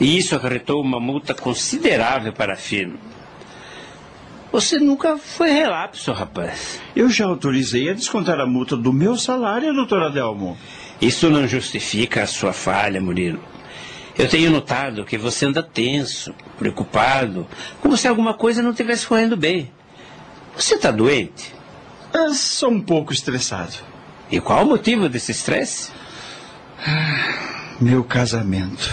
E 0.00 0.16
isso 0.16 0.34
acarretou 0.34 0.80
uma 0.80 1.00
multa 1.00 1.34
considerável 1.34 2.32
para 2.32 2.54
a 2.54 2.56
firma. 2.56 2.96
Você 4.50 4.78
nunca 4.78 5.18
foi 5.18 5.50
relapso, 5.50 6.10
rapaz. 6.12 6.80
Eu 6.96 7.10
já 7.10 7.26
autorizei 7.26 7.90
a 7.90 7.94
descontar 7.94 8.40
a 8.40 8.46
multa 8.46 8.76
do 8.76 8.92
meu 8.92 9.16
salário, 9.16 9.74
doutor 9.74 10.02
Adelmo. 10.02 10.56
Isso 11.00 11.28
não 11.28 11.46
justifica 11.46 12.22
a 12.22 12.26
sua 12.26 12.52
falha, 12.52 13.00
Murilo. 13.00 13.40
Eu 14.16 14.28
tenho 14.28 14.50
notado 14.50 15.04
que 15.04 15.18
você 15.18 15.46
anda 15.46 15.62
tenso, 15.62 16.34
preocupado, 16.58 17.46
como 17.80 17.96
se 17.96 18.08
alguma 18.08 18.34
coisa 18.34 18.62
não 18.62 18.70
estivesse 18.70 19.06
correndo 19.06 19.36
bem. 19.36 19.70
Você 20.58 20.74
está 20.74 20.90
doente? 20.90 21.54
É, 22.12 22.34
sou 22.34 22.70
um 22.72 22.80
pouco 22.80 23.12
estressado. 23.12 23.74
E 24.28 24.40
qual 24.40 24.64
o 24.64 24.68
motivo 24.68 25.08
desse 25.08 25.30
estresse? 25.30 25.92
Meu 27.80 28.02
casamento. 28.02 28.90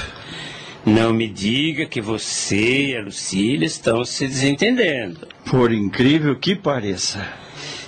Não 0.86 1.12
me 1.12 1.28
diga 1.28 1.88
que 1.88 2.00
você 2.00 2.90
e 2.90 2.96
a 2.96 3.02
Lucília 3.02 3.66
estão 3.66 4.06
se 4.06 4.28
desentendendo. 4.28 5.28
Por 5.50 5.74
incrível 5.74 6.38
que 6.38 6.56
pareça. 6.56 7.28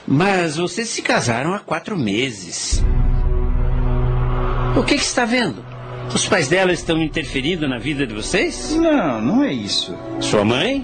Mas 0.08 0.58
vocês 0.58 0.90
se 0.90 1.04
casaram 1.04 1.54
há 1.54 1.60
quatro 1.60 1.96
meses. 1.96 2.84
O 4.76 4.84
que, 4.84 4.96
que 4.96 5.04
está 5.04 5.24
vendo? 5.24 5.64
Os 6.12 6.28
pais 6.28 6.48
dela 6.48 6.74
estão 6.74 7.00
interferindo 7.00 7.68
na 7.68 7.78
vida 7.78 8.08
de 8.08 8.14
vocês? 8.16 8.74
Não, 8.74 9.22
não 9.22 9.44
é 9.44 9.54
isso. 9.54 9.96
Sua 10.20 10.44
mãe? 10.44 10.84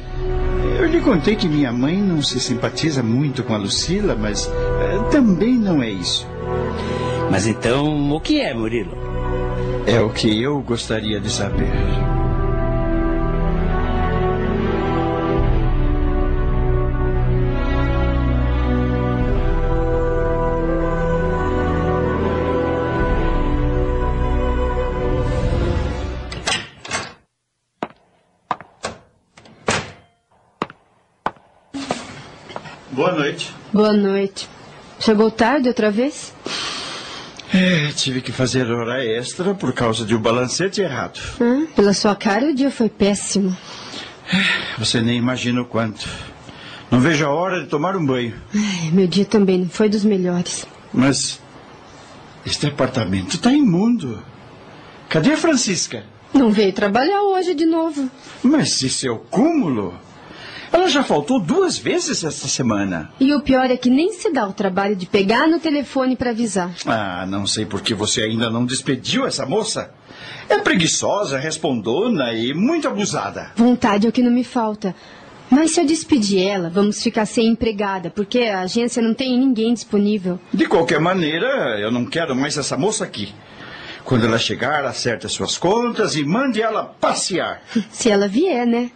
Eu 0.78 0.86
lhe 0.88 1.00
contei 1.00 1.36
que 1.36 1.48
minha 1.48 1.72
mãe 1.72 1.98
não 1.98 2.22
se 2.22 2.40
simpatiza 2.40 3.04
muito 3.04 3.44
com 3.44 3.54
a 3.54 3.58
Lucila, 3.58 4.16
mas 4.16 4.48
eh, 4.48 5.10
também 5.12 5.54
não 5.54 5.82
é 5.82 5.90
isso. 5.90 6.28
Mas 7.32 7.48
então, 7.48 8.12
o 8.12 8.20
que 8.20 8.42
é, 8.42 8.54
Murilo? 8.54 8.96
É 9.86 10.00
o 10.00 10.10
que 10.10 10.42
eu 10.42 10.62
gostaria 10.62 11.20
de 11.20 11.30
saber. 11.30 12.12
Noite. 33.13 33.54
Boa 33.71 33.93
noite. 33.93 34.49
Chegou 34.99 35.30
tarde 35.32 35.67
outra 35.67 35.91
vez? 35.91 36.34
É, 37.54 37.91
tive 37.91 38.21
que 38.21 38.32
fazer 38.32 38.69
hora 38.71 39.06
extra 39.06 39.54
por 39.54 39.73
causa 39.73 40.06
de 40.06 40.15
um 40.15 40.19
balancete 40.19 40.82
errado. 40.82 41.19
Ah, 41.39 41.67
pela 41.76 41.93
sua 41.93 42.15
cara, 42.15 42.47
o 42.49 42.56
dia 42.56 42.71
foi 42.71 42.89
péssimo. 42.89 43.56
Você 44.80 45.02
nem 45.02 45.17
imagina 45.17 45.62
o 45.62 45.65
quanto. 45.65 46.08
Não 46.89 46.99
vejo 46.99 47.26
a 47.26 47.30
hora 47.30 47.62
de 47.62 47.67
tomar 47.67 47.95
um 47.95 48.06
banho. 48.06 48.34
Ai, 48.56 48.91
meu 48.91 49.08
dia 49.08 49.26
também 49.26 49.60
não 49.60 49.69
foi 49.69 49.89
dos 49.89 50.04
melhores. 50.04 50.65
Mas 50.93 51.39
este 52.45 52.67
apartamento 52.67 53.36
está 53.36 53.52
imundo. 53.52 54.23
Cadê 55.10 55.34
a 55.34 55.38
Francisca? 55.38 56.04
Não 56.34 56.52
veio 56.52 56.73
trabalhar 56.73 57.21
hoje 57.21 57.54
de 57.54 57.65
novo. 57.65 58.10
Mas 58.41 58.82
isso 58.82 59.06
é 59.08 59.12
o 59.12 59.19
cúmulo. 59.19 59.93
Ela 60.74 60.88
já 60.88 61.04
faltou 61.04 61.40
duas 61.40 61.78
vezes 61.78 62.24
esta 62.24 62.48
semana. 62.48 63.12
E 63.20 63.32
o 63.32 63.42
pior 63.42 63.70
é 63.70 63.78
que 63.78 63.92
nem 63.92 64.12
se 64.12 64.34
dá 64.34 64.48
o 64.48 64.54
trabalho 64.54 64.96
de 64.96 65.06
pegar 65.06 65.48
no 65.48 65.60
telefone 65.60 66.16
para 66.16 66.32
avisar. 66.32 66.74
Ah, 66.88 67.28
não 67.28 67.46
sei 67.46 67.64
por 67.64 67.80
que 67.80 67.94
você 67.94 68.24
ainda 68.24 68.50
não 68.50 68.66
despediu 68.66 69.28
essa 69.28 69.46
moça. 69.46 69.94
É 70.50 70.58
preguiçosa, 70.58 71.38
respondona 71.38 72.34
e 72.34 72.56
muito 72.56 72.88
abusada. 72.88 73.52
Vontade 73.56 74.08
é 74.08 74.10
o 74.10 74.12
que 74.12 74.24
não 74.24 74.32
me 74.32 74.44
falta. 74.44 74.96
Mas 75.48 75.72
se 75.72 75.80
eu 75.80 75.86
despedir 75.86 76.48
ela, 76.48 76.72
vamos 76.72 77.04
ficar 77.04 77.28
sem 77.28 77.50
empregada, 77.50 78.10
porque 78.10 78.40
a 78.40 78.62
agência 78.62 79.00
não 79.00 79.14
tem 79.14 79.38
ninguém 79.38 79.76
disponível. 79.76 80.40
De 80.52 80.66
qualquer 80.66 81.00
maneira, 81.00 81.80
eu 81.80 81.92
não 81.92 82.06
quero 82.06 82.36
mais 82.36 82.58
essa 82.58 82.76
moça 82.76 83.04
aqui. 83.04 83.32
Quando 84.04 84.26
ela 84.26 84.40
chegar, 84.40 84.84
acerte 84.84 85.28
as 85.28 85.32
suas 85.32 85.56
contas 85.56 86.16
e 86.16 86.24
mande 86.24 86.60
ela 86.60 86.84
passear. 86.84 87.62
Se 87.92 88.10
ela 88.10 88.28
vier, 88.28 88.66
né? 88.66 88.90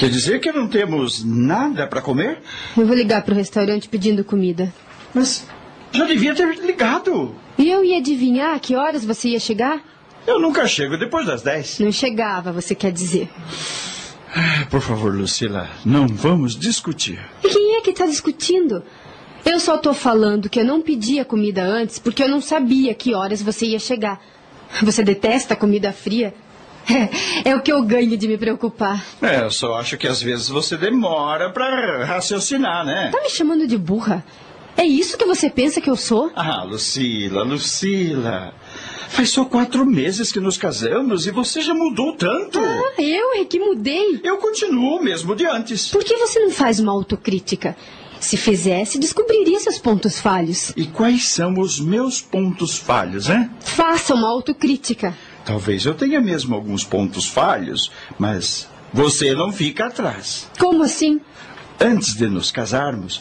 Quer 0.00 0.08
dizer 0.08 0.40
que 0.40 0.50
não 0.50 0.66
temos 0.66 1.22
nada 1.22 1.86
para 1.86 2.00
comer? 2.00 2.38
Eu 2.74 2.86
vou 2.86 2.96
ligar 2.96 3.20
pro 3.22 3.34
restaurante 3.34 3.86
pedindo 3.86 4.24
comida. 4.24 4.72
Mas 5.12 5.46
já 5.92 6.06
devia 6.06 6.34
ter 6.34 6.56
ligado. 6.60 7.34
E 7.58 7.68
eu 7.70 7.84
ia 7.84 7.98
adivinhar 7.98 8.58
que 8.60 8.74
horas 8.74 9.04
você 9.04 9.28
ia 9.28 9.38
chegar? 9.38 9.78
Eu 10.26 10.40
nunca 10.40 10.66
chego 10.66 10.96
depois 10.96 11.26
das 11.26 11.42
dez. 11.42 11.78
Não 11.78 11.92
chegava, 11.92 12.50
você 12.50 12.74
quer 12.74 12.90
dizer. 12.92 13.28
Ah, 14.34 14.64
Por 14.70 14.80
favor, 14.80 15.14
Lucila, 15.14 15.68
não 15.84 16.06
vamos 16.08 16.56
discutir. 16.58 17.20
E 17.44 17.48
quem 17.50 17.76
é 17.76 17.82
que 17.82 17.90
está 17.90 18.06
discutindo? 18.06 18.82
Eu 19.44 19.60
só 19.60 19.76
tô 19.76 19.92
falando 19.92 20.48
que 20.48 20.60
eu 20.60 20.64
não 20.64 20.80
pedi 20.80 21.20
a 21.20 21.26
comida 21.26 21.62
antes 21.62 21.98
porque 21.98 22.22
eu 22.22 22.28
não 22.28 22.40
sabia 22.40 22.94
que 22.94 23.12
horas 23.12 23.42
você 23.42 23.66
ia 23.66 23.78
chegar. 23.78 24.18
Você 24.82 25.02
detesta 25.02 25.54
comida 25.54 25.92
fria? 25.92 26.32
É, 26.88 27.50
é 27.50 27.56
o 27.56 27.60
que 27.60 27.72
eu 27.72 27.82
ganho 27.82 28.16
de 28.16 28.28
me 28.28 28.38
preocupar. 28.38 29.04
É, 29.22 29.42
eu 29.42 29.50
só 29.50 29.74
acho 29.76 29.96
que 29.96 30.06
às 30.06 30.22
vezes 30.22 30.48
você 30.48 30.76
demora 30.76 31.50
para 31.50 32.04
raciocinar, 32.04 32.84
né? 32.84 33.10
Tá 33.12 33.20
me 33.20 33.30
chamando 33.30 33.66
de 33.66 33.76
burra? 33.76 34.24
É 34.76 34.84
isso 34.84 35.18
que 35.18 35.24
você 35.26 35.50
pensa 35.50 35.80
que 35.80 35.90
eu 35.90 35.96
sou? 35.96 36.30
Ah, 36.34 36.62
Lucila, 36.64 37.42
Lucila. 37.42 38.54
Faz 39.10 39.30
só 39.30 39.44
quatro 39.44 39.84
meses 39.84 40.30
que 40.30 40.38
nos 40.38 40.56
casamos 40.56 41.26
e 41.26 41.32
você 41.32 41.60
já 41.60 41.74
mudou 41.74 42.14
tanto. 42.16 42.60
Ah, 42.60 43.02
eu 43.02 43.34
é 43.34 43.44
que 43.44 43.58
mudei. 43.58 44.20
Eu 44.22 44.38
continuo 44.38 44.98
o 44.98 45.02
mesmo 45.02 45.34
de 45.34 45.44
antes. 45.44 45.88
Por 45.88 46.04
que 46.04 46.16
você 46.16 46.38
não 46.38 46.50
faz 46.50 46.78
uma 46.78 46.92
autocrítica? 46.92 47.76
Se 48.20 48.36
fizesse, 48.36 48.98
descobriria 48.98 49.58
seus 49.58 49.78
pontos 49.78 50.20
falhos. 50.20 50.72
E 50.76 50.86
quais 50.86 51.28
são 51.28 51.58
os 51.58 51.80
meus 51.80 52.20
pontos 52.20 52.78
falhos, 52.78 53.28
hein? 53.28 53.50
Faça 53.60 54.14
uma 54.14 54.28
autocrítica. 54.28 55.16
Talvez 55.50 55.84
eu 55.84 55.94
tenha 55.94 56.20
mesmo 56.20 56.54
alguns 56.54 56.84
pontos 56.84 57.26
falhos, 57.26 57.90
mas 58.16 58.68
você 58.92 59.34
não 59.34 59.50
fica 59.50 59.86
atrás. 59.86 60.48
Como 60.56 60.84
assim? 60.84 61.20
Antes 61.80 62.14
de 62.14 62.28
nos 62.28 62.52
casarmos, 62.52 63.20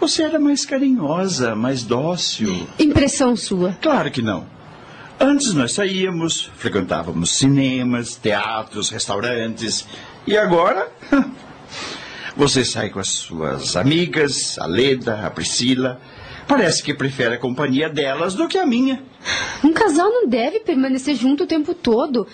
você 0.00 0.22
era 0.22 0.40
mais 0.40 0.64
carinhosa, 0.64 1.54
mais 1.54 1.82
dócil. 1.82 2.66
Impressão 2.78 3.36
sua. 3.36 3.76
Claro 3.82 4.10
que 4.10 4.22
não. 4.22 4.46
Antes 5.20 5.52
nós 5.52 5.72
saíamos, 5.72 6.50
frequentávamos 6.56 7.32
cinemas, 7.32 8.16
teatros, 8.16 8.88
restaurantes. 8.88 9.86
E 10.26 10.38
agora? 10.38 10.90
Você 12.34 12.64
sai 12.64 12.88
com 12.88 12.98
as 12.98 13.08
suas 13.08 13.76
amigas, 13.76 14.58
a 14.58 14.64
Leda, 14.64 15.26
a 15.26 15.28
Priscila. 15.28 16.00
Parece 16.48 16.82
que 16.82 16.94
prefere 16.94 17.34
a 17.34 17.38
companhia 17.38 17.88
delas 17.90 18.34
do 18.34 18.48
que 18.48 18.56
a 18.58 18.64
minha. 18.66 19.02
Um 19.62 19.72
casal 19.72 20.08
não 20.10 20.26
deve 20.26 20.60
permanecer 20.60 21.14
junto 21.14 21.44
o 21.44 21.46
tempo 21.46 21.74
todo. 21.74 22.26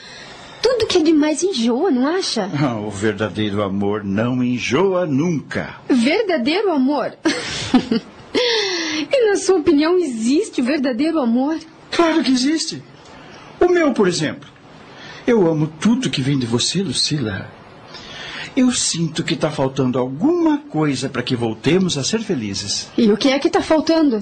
Tudo 0.63 0.87
que 0.87 0.99
é 0.99 1.03
demais 1.03 1.43
enjoa, 1.43 1.91
não 1.91 2.07
acha? 2.07 2.49
Ah, 2.59 2.77
O 2.77 2.91
verdadeiro 2.91 3.63
amor 3.63 4.03
não 4.05 4.43
enjoa 4.43 5.05
nunca. 5.05 5.75
Verdadeiro 5.91 6.71
amor. 6.71 7.13
e 9.13 9.29
na 9.31 9.37
sua 9.37 9.57
opinião 9.59 9.99
existe 9.99 10.61
o 10.61 10.65
verdadeiro 10.65 11.19
amor? 11.19 11.59
Claro 11.91 12.23
que 12.23 12.31
existe. 12.31 12.83
O 13.61 13.69
meu, 13.69 13.93
por 13.93 14.09
exemplo. 14.09 14.49
Eu 15.27 15.47
amo 15.47 15.67
tudo 15.81 16.09
que 16.11 16.23
vem 16.23 16.39
de 16.39 16.47
você, 16.47 16.83
Lucila. 16.83 17.51
Eu 18.57 18.71
sinto 18.71 19.25
que 19.25 19.35
está 19.35 19.51
faltando 19.51 19.99
alguma 19.99 20.59
coisa 20.59 21.09
para 21.09 21.23
que 21.23 21.35
voltemos 21.35 21.99
a 21.99 22.05
ser 22.05 22.21
felizes. 22.21 22.89
E 22.97 23.11
o 23.11 23.17
que 23.17 23.29
é 23.29 23.39
que 23.39 23.51
tá 23.51 23.61
faltando? 23.61 24.21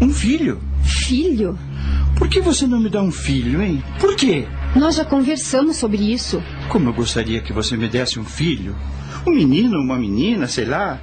Um 0.00 0.10
filho. 0.10 0.60
Filho? 0.82 1.58
Por 2.16 2.28
que 2.28 2.40
você 2.40 2.66
não 2.66 2.80
me 2.80 2.88
dá 2.88 3.02
um 3.02 3.12
filho, 3.12 3.62
hein? 3.62 3.82
Por 3.98 4.16
quê? 4.16 4.46
Nós 4.74 4.96
já 4.96 5.04
conversamos 5.04 5.76
sobre 5.76 6.12
isso. 6.12 6.42
Como 6.68 6.88
eu 6.88 6.92
gostaria 6.92 7.40
que 7.40 7.52
você 7.52 7.76
me 7.76 7.88
desse 7.88 8.18
um 8.18 8.24
filho. 8.24 8.74
Um 9.26 9.32
menino, 9.32 9.78
uma 9.78 9.98
menina, 9.98 10.48
sei 10.48 10.64
lá. 10.64 10.98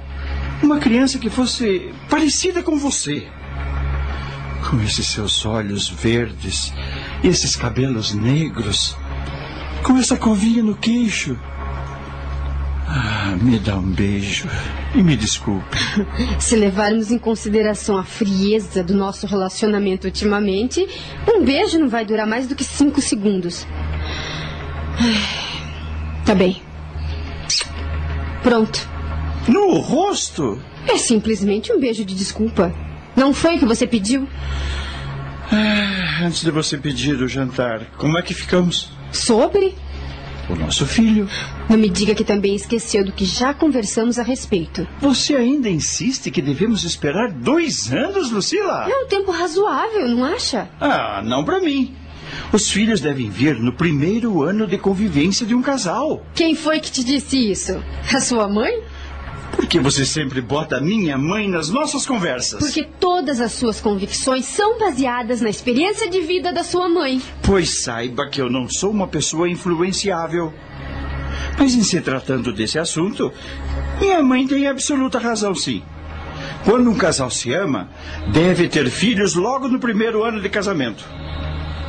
Uma 0.62 0.78
criança 0.78 1.18
que 1.18 1.30
fosse 1.30 1.92
parecida 2.10 2.62
com 2.62 2.76
você. 2.76 3.28
Com 4.68 4.80
esses 4.82 5.06
seus 5.06 5.46
olhos 5.46 5.88
verdes 5.88 6.72
esses 7.22 7.56
cabelos 7.56 8.14
negros. 8.14 8.96
Com 9.82 9.96
essa 9.96 10.16
covinha 10.16 10.62
no 10.62 10.76
queixo. 10.76 11.38
Ah, 12.90 13.36
me 13.42 13.58
dá 13.58 13.76
um 13.76 13.90
beijo 13.90 14.48
e 14.94 15.02
me 15.02 15.14
desculpe. 15.14 15.76
Se 16.40 16.56
levarmos 16.56 17.10
em 17.10 17.18
consideração 17.18 17.98
a 17.98 18.02
frieza 18.04 18.82
do 18.82 18.94
nosso 18.94 19.26
relacionamento 19.26 20.06
ultimamente, 20.06 20.86
um 21.28 21.44
beijo 21.44 21.78
não 21.78 21.88
vai 21.88 22.06
durar 22.06 22.26
mais 22.26 22.46
do 22.46 22.54
que 22.54 22.64
cinco 22.64 23.00
segundos. 23.02 23.66
Ai, 24.98 25.48
Tá 26.24 26.34
bem. 26.34 26.60
Pronto. 28.42 28.86
No 29.48 29.78
rosto? 29.78 30.60
É 30.86 30.96
simplesmente 30.98 31.72
um 31.72 31.80
beijo 31.80 32.04
de 32.04 32.14
desculpa. 32.14 32.74
Não 33.16 33.32
foi 33.32 33.56
o 33.56 33.58
que 33.58 33.64
você 33.64 33.86
pediu? 33.86 34.28
Ah, 35.50 36.24
antes 36.24 36.42
de 36.42 36.50
você 36.50 36.76
pedir 36.76 37.14
o 37.22 37.28
jantar, 37.28 37.86
como 37.96 38.18
é 38.18 38.22
que 38.22 38.34
ficamos? 38.34 38.90
Sobre? 39.10 39.74
O 40.48 40.54
nosso 40.54 40.86
filho. 40.86 41.28
Não 41.68 41.76
me 41.76 41.90
diga 41.90 42.14
que 42.14 42.24
também 42.24 42.54
esqueceu 42.54 43.04
do 43.04 43.12
que 43.12 43.24
já 43.24 43.52
conversamos 43.52 44.18
a 44.18 44.22
respeito. 44.22 44.88
Você 45.00 45.36
ainda 45.36 45.68
insiste 45.68 46.30
que 46.30 46.40
devemos 46.40 46.84
esperar 46.84 47.30
dois 47.30 47.92
anos, 47.92 48.30
Lucila? 48.30 48.88
É 48.88 49.04
um 49.04 49.06
tempo 49.06 49.30
razoável, 49.30 50.08
não 50.08 50.24
acha? 50.24 50.68
Ah, 50.80 51.22
não 51.22 51.44
para 51.44 51.60
mim. 51.60 51.94
Os 52.52 52.70
filhos 52.70 53.00
devem 53.00 53.28
vir 53.28 53.56
no 53.56 53.72
primeiro 53.72 54.42
ano 54.42 54.66
de 54.66 54.78
convivência 54.78 55.46
de 55.46 55.54
um 55.54 55.60
casal. 55.62 56.24
Quem 56.34 56.54
foi 56.54 56.80
que 56.80 56.90
te 56.90 57.04
disse 57.04 57.50
isso? 57.50 57.82
A 58.14 58.20
sua 58.20 58.48
mãe? 58.48 58.82
Por 59.58 59.66
que 59.66 59.80
você 59.80 60.06
sempre 60.06 60.40
bota 60.40 60.76
a 60.76 60.80
minha 60.80 61.18
mãe 61.18 61.48
nas 61.48 61.68
nossas 61.68 62.06
conversas? 62.06 62.60
Porque 62.60 62.88
todas 63.00 63.40
as 63.40 63.50
suas 63.50 63.80
convicções 63.80 64.44
são 64.44 64.78
baseadas 64.78 65.40
na 65.40 65.50
experiência 65.50 66.08
de 66.08 66.20
vida 66.20 66.52
da 66.52 66.62
sua 66.62 66.88
mãe. 66.88 67.20
Pois 67.42 67.82
saiba 67.82 68.28
que 68.28 68.40
eu 68.40 68.48
não 68.48 68.68
sou 68.68 68.92
uma 68.92 69.08
pessoa 69.08 69.50
influenciável. 69.50 70.54
Mas 71.58 71.74
em 71.74 71.82
se 71.82 72.00
tratando 72.00 72.52
desse 72.52 72.78
assunto, 72.78 73.32
minha 74.00 74.22
mãe 74.22 74.46
tem 74.46 74.68
absoluta 74.68 75.18
razão, 75.18 75.52
sim. 75.56 75.82
Quando 76.64 76.88
um 76.88 76.96
casal 76.96 77.28
se 77.28 77.52
ama, 77.52 77.90
deve 78.32 78.68
ter 78.68 78.88
filhos 78.88 79.34
logo 79.34 79.66
no 79.66 79.80
primeiro 79.80 80.22
ano 80.22 80.40
de 80.40 80.48
casamento. 80.48 81.04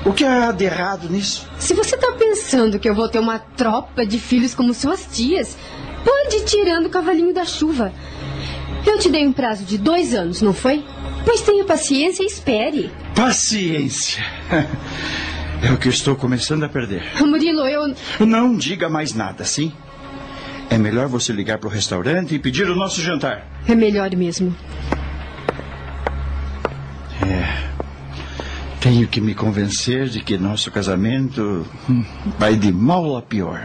O 0.03 0.11
que 0.11 0.25
há 0.25 0.51
de 0.51 0.65
errado 0.65 1.07
nisso? 1.07 1.47
Se 1.59 1.75
você 1.75 1.95
tá 1.95 2.13
pensando 2.13 2.79
que 2.79 2.89
eu 2.89 2.95
vou 2.95 3.07
ter 3.07 3.19
uma 3.19 3.37
tropa 3.37 4.03
de 4.07 4.17
filhos 4.17 4.55
como 4.55 4.73
suas 4.73 5.05
tias, 5.05 5.55
pode 6.03 6.35
ir 6.37 6.45
tirando 6.45 6.85
o 6.87 6.89
cavalinho 6.89 7.33
da 7.33 7.45
chuva. 7.45 7.93
Eu 8.85 8.97
te 8.97 9.09
dei 9.09 9.27
um 9.27 9.33
prazo 9.33 9.63
de 9.63 9.77
dois 9.77 10.13
anos, 10.13 10.41
não 10.41 10.53
foi? 10.53 10.83
Pois 11.25 11.41
tenha 11.41 11.65
paciência 11.65 12.23
e 12.23 12.27
espere. 12.27 12.91
Paciência. 13.15 14.23
É 15.61 15.73
o 15.73 15.77
que 15.77 15.89
estou 15.89 16.15
começando 16.15 16.63
a 16.63 16.69
perder. 16.69 17.03
Murilo, 17.19 17.67
eu. 17.67 17.93
Não 18.25 18.55
diga 18.55 18.87
mais 18.87 19.13
nada, 19.13 19.43
sim? 19.43 19.73
É 20.69 20.77
melhor 20.77 21.09
você 21.09 21.33
ligar 21.33 21.57
para 21.57 21.67
o 21.67 21.69
restaurante 21.69 22.33
e 22.33 22.39
pedir 22.39 22.69
o 22.69 22.75
nosso 22.75 23.01
jantar. 23.01 23.45
É 23.67 23.75
melhor 23.75 24.09
mesmo. 24.15 24.55
Tenho 28.79 29.05
que 29.09 29.19
me 29.19 29.35
convencer 29.35 30.07
de 30.07 30.21
que 30.21 30.37
nosso 30.37 30.71
casamento 30.71 31.67
hum, 31.89 32.05
vai 32.37 32.55
de 32.55 32.71
mal 32.71 33.17
a 33.17 33.21
pior. 33.21 33.59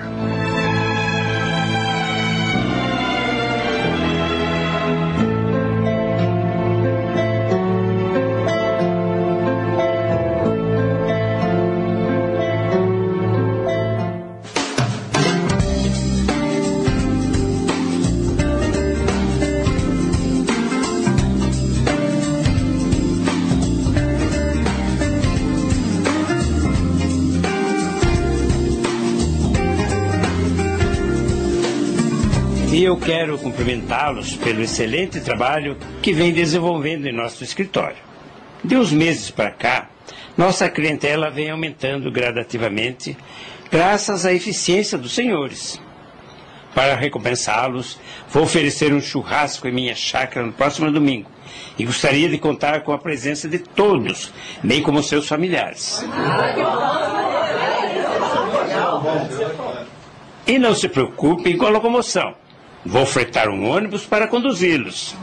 E 32.84 32.86
eu 32.86 32.98
quero 32.98 33.38
cumprimentá-los 33.38 34.36
pelo 34.36 34.60
excelente 34.60 35.18
trabalho 35.18 35.74
que 36.02 36.12
vem 36.12 36.34
desenvolvendo 36.34 37.06
em 37.06 37.12
nosso 37.12 37.42
escritório. 37.42 37.96
De 38.62 38.76
uns 38.76 38.92
meses 38.92 39.30
para 39.30 39.50
cá, 39.50 39.88
nossa 40.36 40.68
clientela 40.68 41.30
vem 41.30 41.48
aumentando 41.48 42.12
gradativamente, 42.12 43.16
graças 43.70 44.26
à 44.26 44.34
eficiência 44.34 44.98
dos 44.98 45.14
senhores. 45.14 45.80
Para 46.74 46.94
recompensá-los, 46.94 47.98
vou 48.28 48.42
oferecer 48.42 48.92
um 48.92 49.00
churrasco 49.00 49.66
em 49.66 49.72
minha 49.72 49.94
chácara 49.94 50.44
no 50.44 50.52
próximo 50.52 50.92
domingo 50.92 51.30
e 51.78 51.86
gostaria 51.86 52.28
de 52.28 52.36
contar 52.36 52.82
com 52.82 52.92
a 52.92 52.98
presença 52.98 53.48
de 53.48 53.60
todos, 53.60 54.30
bem 54.62 54.82
como 54.82 55.02
seus 55.02 55.26
familiares. 55.26 56.04
E 60.46 60.58
não 60.58 60.74
se 60.74 60.86
preocupem 60.86 61.56
com 61.56 61.64
a 61.64 61.70
locomoção. 61.70 62.43
Vou 62.84 63.06
fretar 63.06 63.48
um 63.48 63.68
ônibus 63.68 64.04
para 64.04 64.26
conduzi-los. 64.26 65.14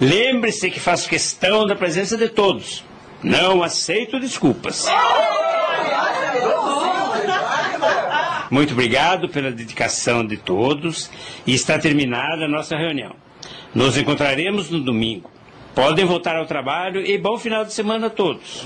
Lembre-se 0.00 0.70
que 0.70 0.78
faço 0.78 1.08
questão 1.08 1.66
da 1.66 1.74
presença 1.74 2.16
de 2.16 2.28
todos. 2.28 2.84
Não 3.22 3.62
aceito 3.62 4.20
desculpas. 4.20 4.86
Muito 8.50 8.72
obrigado 8.72 9.28
pela 9.28 9.50
dedicação 9.50 10.24
de 10.24 10.36
todos 10.36 11.10
e 11.46 11.54
está 11.54 11.78
terminada 11.78 12.44
a 12.44 12.48
nossa 12.48 12.76
reunião. 12.76 13.16
Nos 13.74 13.96
encontraremos 13.96 14.70
no 14.70 14.80
domingo. 14.80 15.30
Podem 15.74 16.04
voltar 16.04 16.36
ao 16.36 16.46
trabalho 16.46 17.04
e 17.04 17.18
bom 17.18 17.38
final 17.38 17.64
de 17.64 17.72
semana 17.72 18.06
a 18.06 18.10
todos. 18.10 18.64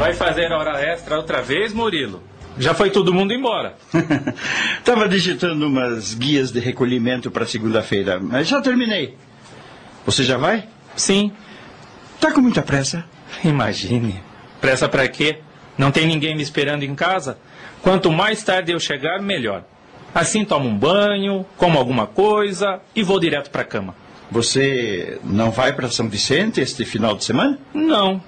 Vai 0.00 0.14
fazer 0.14 0.50
hora 0.50 0.80
extra 0.80 1.14
outra 1.18 1.42
vez, 1.42 1.74
Murilo? 1.74 2.22
Já 2.58 2.72
foi 2.72 2.88
todo 2.88 3.12
mundo 3.12 3.34
embora. 3.34 3.74
Estava 4.78 5.06
digitando 5.06 5.66
umas 5.66 6.14
guias 6.14 6.50
de 6.50 6.58
recolhimento 6.58 7.30
para 7.30 7.44
segunda-feira, 7.44 8.18
mas 8.18 8.48
já 8.48 8.62
terminei. 8.62 9.14
Você 10.06 10.24
já 10.24 10.38
vai? 10.38 10.66
Sim, 10.96 11.30
Tá 12.18 12.32
com 12.32 12.40
muita 12.40 12.62
pressa? 12.62 13.04
imagine. 13.44 14.22
Pressa 14.58 14.88
pra 14.88 15.06
quê? 15.06 15.40
Não 15.76 15.90
tem 15.90 16.06
ninguém 16.06 16.34
me 16.34 16.42
esperando 16.42 16.82
em 16.82 16.94
casa? 16.94 17.36
Quanto 17.82 18.10
mais 18.10 18.42
tarde 18.42 18.72
eu 18.72 18.80
chegar, 18.80 19.20
melhor. 19.20 19.64
Assim 20.14 20.46
tomo 20.46 20.66
um 20.66 20.78
banho, 20.78 21.44
como 21.58 21.76
alguma 21.78 22.06
coisa 22.06 22.80
e 22.96 23.02
vou 23.02 23.20
direto 23.20 23.50
pra 23.50 23.64
cama. 23.64 23.94
Você 24.30 25.18
não 25.22 25.50
vai 25.50 25.74
para 25.74 25.90
São 25.90 26.08
Vicente 26.08 26.58
este 26.58 26.86
final 26.86 27.14
de 27.14 27.24
semana? 27.24 27.58
Não. 27.74 28.22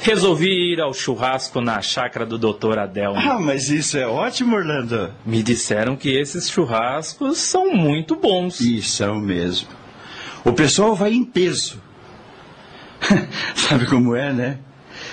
Resolvi 0.00 0.72
ir 0.72 0.80
ao 0.80 0.94
churrasco 0.94 1.60
na 1.60 1.82
chácara 1.82 2.24
do 2.24 2.38
Dr. 2.38 2.78
Adelmo. 2.78 3.18
Ah, 3.18 3.38
mas 3.38 3.68
isso 3.68 3.98
é 3.98 4.06
ótimo, 4.06 4.56
Orlando. 4.56 5.12
Me 5.26 5.42
disseram 5.42 5.96
que 5.96 6.10
esses 6.10 6.48
churrascos 6.48 7.38
são 7.38 7.74
muito 7.74 8.14
bons. 8.14 8.60
E 8.60 8.80
são 8.80 9.16
mesmo. 9.16 9.68
O 10.44 10.52
pessoal 10.52 10.94
vai 10.94 11.12
em 11.12 11.24
peso. 11.24 11.82
Sabe 13.54 13.86
como 13.86 14.14
é, 14.14 14.32
né? 14.32 14.58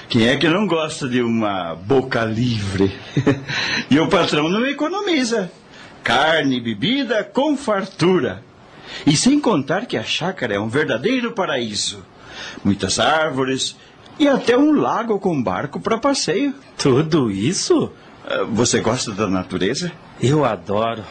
Quem 0.08 0.28
é 0.28 0.38
que 0.38 0.48
não 0.48 0.68
gosta 0.68 1.08
de 1.08 1.22
uma 1.22 1.74
boca 1.74 2.24
livre? 2.24 2.96
e 3.90 4.00
o 4.00 4.08
patrão 4.08 4.48
não 4.48 4.66
economiza. 4.66 5.52
Carne 6.04 6.58
e 6.58 6.62
bebida 6.62 7.24
com 7.24 7.58
fartura. 7.58 8.44
E 9.06 9.18
sem 9.18 9.40
contar 9.40 9.88
que 9.88 9.98
a 9.98 10.04
chácara 10.04 10.54
é 10.54 10.60
um 10.60 10.70
verdadeiro 10.70 11.32
paraíso. 11.32 12.06
Muitas 12.64 13.00
árvores 13.00 13.76
e 14.20 14.28
até 14.28 14.58
um 14.58 14.74
lago 14.74 15.20
com 15.20 15.42
barco 15.42 15.80
para 15.80 15.98
passeio. 15.98 16.54
Tudo 16.78 17.30
isso? 17.32 17.92
Ah, 18.26 18.44
Você 18.50 18.80
gosta 18.80 19.12
da 19.12 19.28
natureza? 19.28 19.92
Eu 20.22 20.46
adoro. 20.46 21.04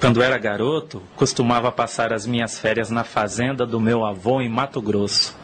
Quando 0.00 0.22
era 0.22 0.38
garoto, 0.38 1.02
costumava 1.16 1.70
passar 1.70 2.12
as 2.12 2.26
minhas 2.26 2.58
férias 2.58 2.90
na 2.90 3.04
fazenda 3.04 3.66
do 3.66 3.78
meu 3.78 4.04
avô 4.04 4.40
em 4.40 4.48
Mato 4.48 4.80
Grosso. 4.80 5.36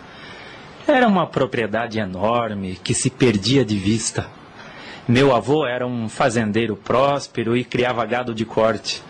Era 0.87 1.07
uma 1.07 1.27
propriedade 1.27 1.99
enorme 1.99 2.79
que 2.83 2.95
se 2.95 3.11
perdia 3.11 3.65
de 3.65 3.77
vista. 3.77 4.29
Meu 5.07 5.35
avô 5.35 5.67
era 5.67 5.87
um 5.87 6.09
fazendeiro 6.09 6.75
próspero 6.77 7.57
e 7.57 7.65
criava 7.65 8.05
gado 8.07 8.35
de 8.35 8.45
corte. 8.45 9.03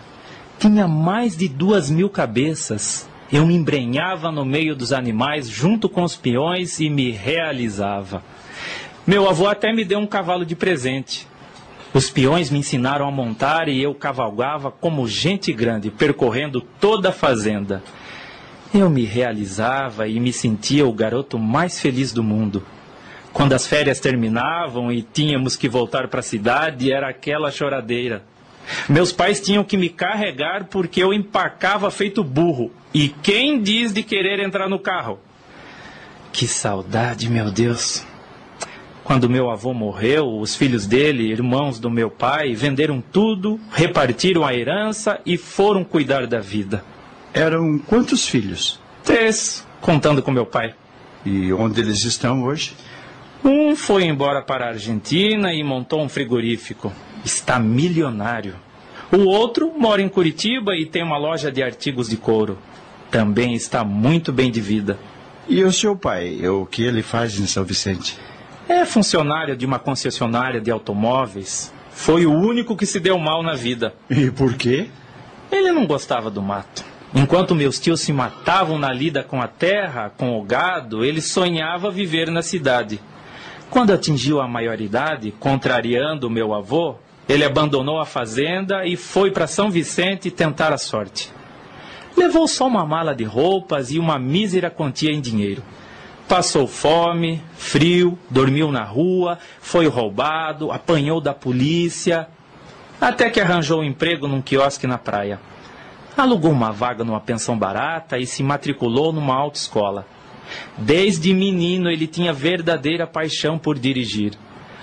Tinha 0.59 0.87
mais 0.87 1.37
de 1.37 1.47
duas 1.47 1.89
mil 1.89 2.09
cabeças. 2.09 3.07
Eu 3.31 3.45
me 3.45 3.53
embrenhava 3.53 4.31
no 4.31 4.45
meio 4.45 4.73
dos 4.73 4.93
animais 4.93 5.49
junto 5.49 5.89
com 5.89 6.03
os 6.03 6.15
peões 6.15 6.79
e 6.79 6.89
me 6.89 7.11
realizava. 7.11 8.23
Meu 9.05 9.29
avô 9.29 9.47
até 9.47 9.73
me 9.73 9.83
deu 9.83 9.99
um 9.99 10.07
cavalo 10.07 10.45
de 10.45 10.55
presente. 10.55 11.27
Os 11.93 12.09
peões 12.09 12.49
me 12.49 12.59
ensinaram 12.59 13.05
a 13.05 13.11
montar 13.11 13.67
e 13.67 13.81
eu 13.81 13.93
cavalgava 13.93 14.71
como 14.71 15.07
gente 15.07 15.51
grande, 15.51 15.91
percorrendo 15.91 16.61
toda 16.61 17.09
a 17.09 17.13
fazenda. 17.13 17.83
Eu 18.73 18.89
me 18.89 19.03
realizava 19.03 20.07
e 20.07 20.19
me 20.19 20.31
sentia 20.31 20.85
o 20.85 20.93
garoto 20.93 21.37
mais 21.37 21.81
feliz 21.81 22.13
do 22.13 22.23
mundo. 22.23 22.63
Quando 23.33 23.53
as 23.53 23.67
férias 23.67 23.99
terminavam 23.99 24.91
e 24.91 25.01
tínhamos 25.01 25.55
que 25.55 25.67
voltar 25.67 26.07
para 26.07 26.21
a 26.21 26.23
cidade, 26.23 26.91
era 26.91 27.09
aquela 27.09 27.51
choradeira. 27.51 28.23
Meus 28.89 29.11
pais 29.11 29.39
tinham 29.39 29.63
que 29.63 29.77
me 29.77 29.89
carregar 29.89 30.65
porque 30.65 31.01
eu 31.01 31.13
empacava 31.13 31.89
feito 31.91 32.23
burro. 32.23 32.71
E 32.93 33.09
quem 33.09 33.61
diz 33.61 33.93
de 33.93 34.03
querer 34.03 34.39
entrar 34.39 34.69
no 34.69 34.79
carro? 34.79 35.19
Que 36.31 36.47
saudade, 36.47 37.29
meu 37.29 37.51
Deus. 37.51 38.05
Quando 39.03 39.29
meu 39.29 39.49
avô 39.49 39.73
morreu, 39.73 40.37
os 40.39 40.55
filhos 40.55 40.85
dele, 40.85 41.31
irmãos 41.31 41.79
do 41.79 41.89
meu 41.89 42.11
pai, 42.11 42.53
venderam 42.53 43.01
tudo, 43.01 43.59
repartiram 43.71 44.45
a 44.45 44.53
herança 44.53 45.21
e 45.25 45.37
foram 45.37 45.83
cuidar 45.83 46.27
da 46.27 46.39
vida. 46.39 46.83
Eram 47.33 47.79
quantos 47.79 48.27
filhos? 48.27 48.81
Três, 49.03 49.65
contando 49.79 50.21
com 50.21 50.29
meu 50.29 50.45
pai. 50.45 50.75
E 51.25 51.53
onde 51.53 51.79
eles 51.79 52.03
estão 52.03 52.43
hoje? 52.43 52.75
Um 53.43 53.75
foi 53.75 54.03
embora 54.03 54.41
para 54.41 54.65
a 54.65 54.69
Argentina 54.69 55.53
e 55.53 55.63
montou 55.63 56.01
um 56.01 56.09
frigorífico. 56.09 56.91
Está 57.27 57.59
milionário. 57.59 58.55
O 59.11 59.25
outro 59.25 59.73
mora 59.77 60.01
em 60.01 60.07
Curitiba 60.07 60.77
e 60.77 60.85
tem 60.85 61.03
uma 61.03 61.17
loja 61.17 61.51
de 61.51 61.61
artigos 61.61 62.07
de 62.07 62.15
couro. 62.15 62.57
Também 63.11 63.53
está 63.53 63.83
muito 63.83 64.31
bem 64.31 64.49
de 64.49 64.61
vida. 64.61 64.97
E 65.45 65.61
o 65.61 65.73
seu 65.73 65.93
pai? 65.93 66.47
O 66.47 66.65
que 66.65 66.81
ele 66.83 67.03
faz 67.03 67.37
em 67.37 67.45
São 67.45 67.65
Vicente? 67.65 68.17
É 68.69 68.85
funcionário 68.85 69.57
de 69.57 69.65
uma 69.65 69.77
concessionária 69.77 70.61
de 70.61 70.71
automóveis. 70.71 71.73
Foi 71.91 72.25
o 72.25 72.31
único 72.31 72.77
que 72.77 72.85
se 72.85 72.97
deu 72.97 73.19
mal 73.19 73.43
na 73.43 73.55
vida. 73.55 73.93
E 74.09 74.31
por 74.31 74.53
quê? 74.53 74.87
Ele 75.51 75.73
não 75.73 75.85
gostava 75.85 76.31
do 76.31 76.41
mato. 76.41 76.85
Enquanto 77.13 77.53
meus 77.53 77.77
tios 77.77 77.99
se 77.99 78.13
matavam 78.13 78.79
na 78.79 78.93
lida 78.93 79.21
com 79.21 79.41
a 79.41 79.49
terra, 79.49 80.09
com 80.17 80.39
o 80.39 80.43
gado, 80.43 81.03
ele 81.03 81.19
sonhava 81.19 81.91
viver 81.91 82.31
na 82.31 82.41
cidade. 82.41 83.01
Quando 83.69 83.91
atingiu 83.91 84.39
a 84.39 84.47
maioridade, 84.47 85.33
contrariando 85.37 86.29
meu 86.29 86.53
avô, 86.53 86.95
ele 87.27 87.43
abandonou 87.43 87.99
a 87.99 88.05
fazenda 88.05 88.85
e 88.85 88.95
foi 88.95 89.31
para 89.31 89.47
São 89.47 89.69
Vicente 89.69 90.31
tentar 90.31 90.71
a 90.71 90.77
sorte. 90.77 91.29
Levou 92.15 92.47
só 92.47 92.67
uma 92.67 92.85
mala 92.85 93.13
de 93.13 93.23
roupas 93.23 93.91
e 93.91 93.99
uma 93.99 94.17
mísera 94.17 94.71
quantia 94.71 95.11
em 95.11 95.21
dinheiro. 95.21 95.61
Passou 96.27 96.67
fome, 96.67 97.41
frio, 97.55 98.17
dormiu 98.29 98.71
na 98.71 98.83
rua, 98.83 99.37
foi 99.61 99.87
roubado, 99.87 100.71
apanhou 100.71 101.21
da 101.21 101.33
polícia, 101.33 102.27
até 102.99 103.29
que 103.29 103.39
arranjou 103.39 103.81
um 103.81 103.83
emprego 103.83 104.27
num 104.27 104.41
quiosque 104.41 104.87
na 104.87 104.97
praia. 104.97 105.39
Alugou 106.17 106.51
uma 106.51 106.71
vaga 106.71 107.03
numa 107.03 107.21
pensão 107.21 107.57
barata 107.57 108.17
e 108.17 108.25
se 108.25 108.41
matriculou 108.41 109.13
numa 109.13 109.35
autoescola. 109.35 110.05
Desde 110.77 111.33
menino 111.33 111.89
ele 111.89 112.07
tinha 112.07 112.33
verdadeira 112.33 113.05
paixão 113.05 113.57
por 113.59 113.77
dirigir. 113.77 114.33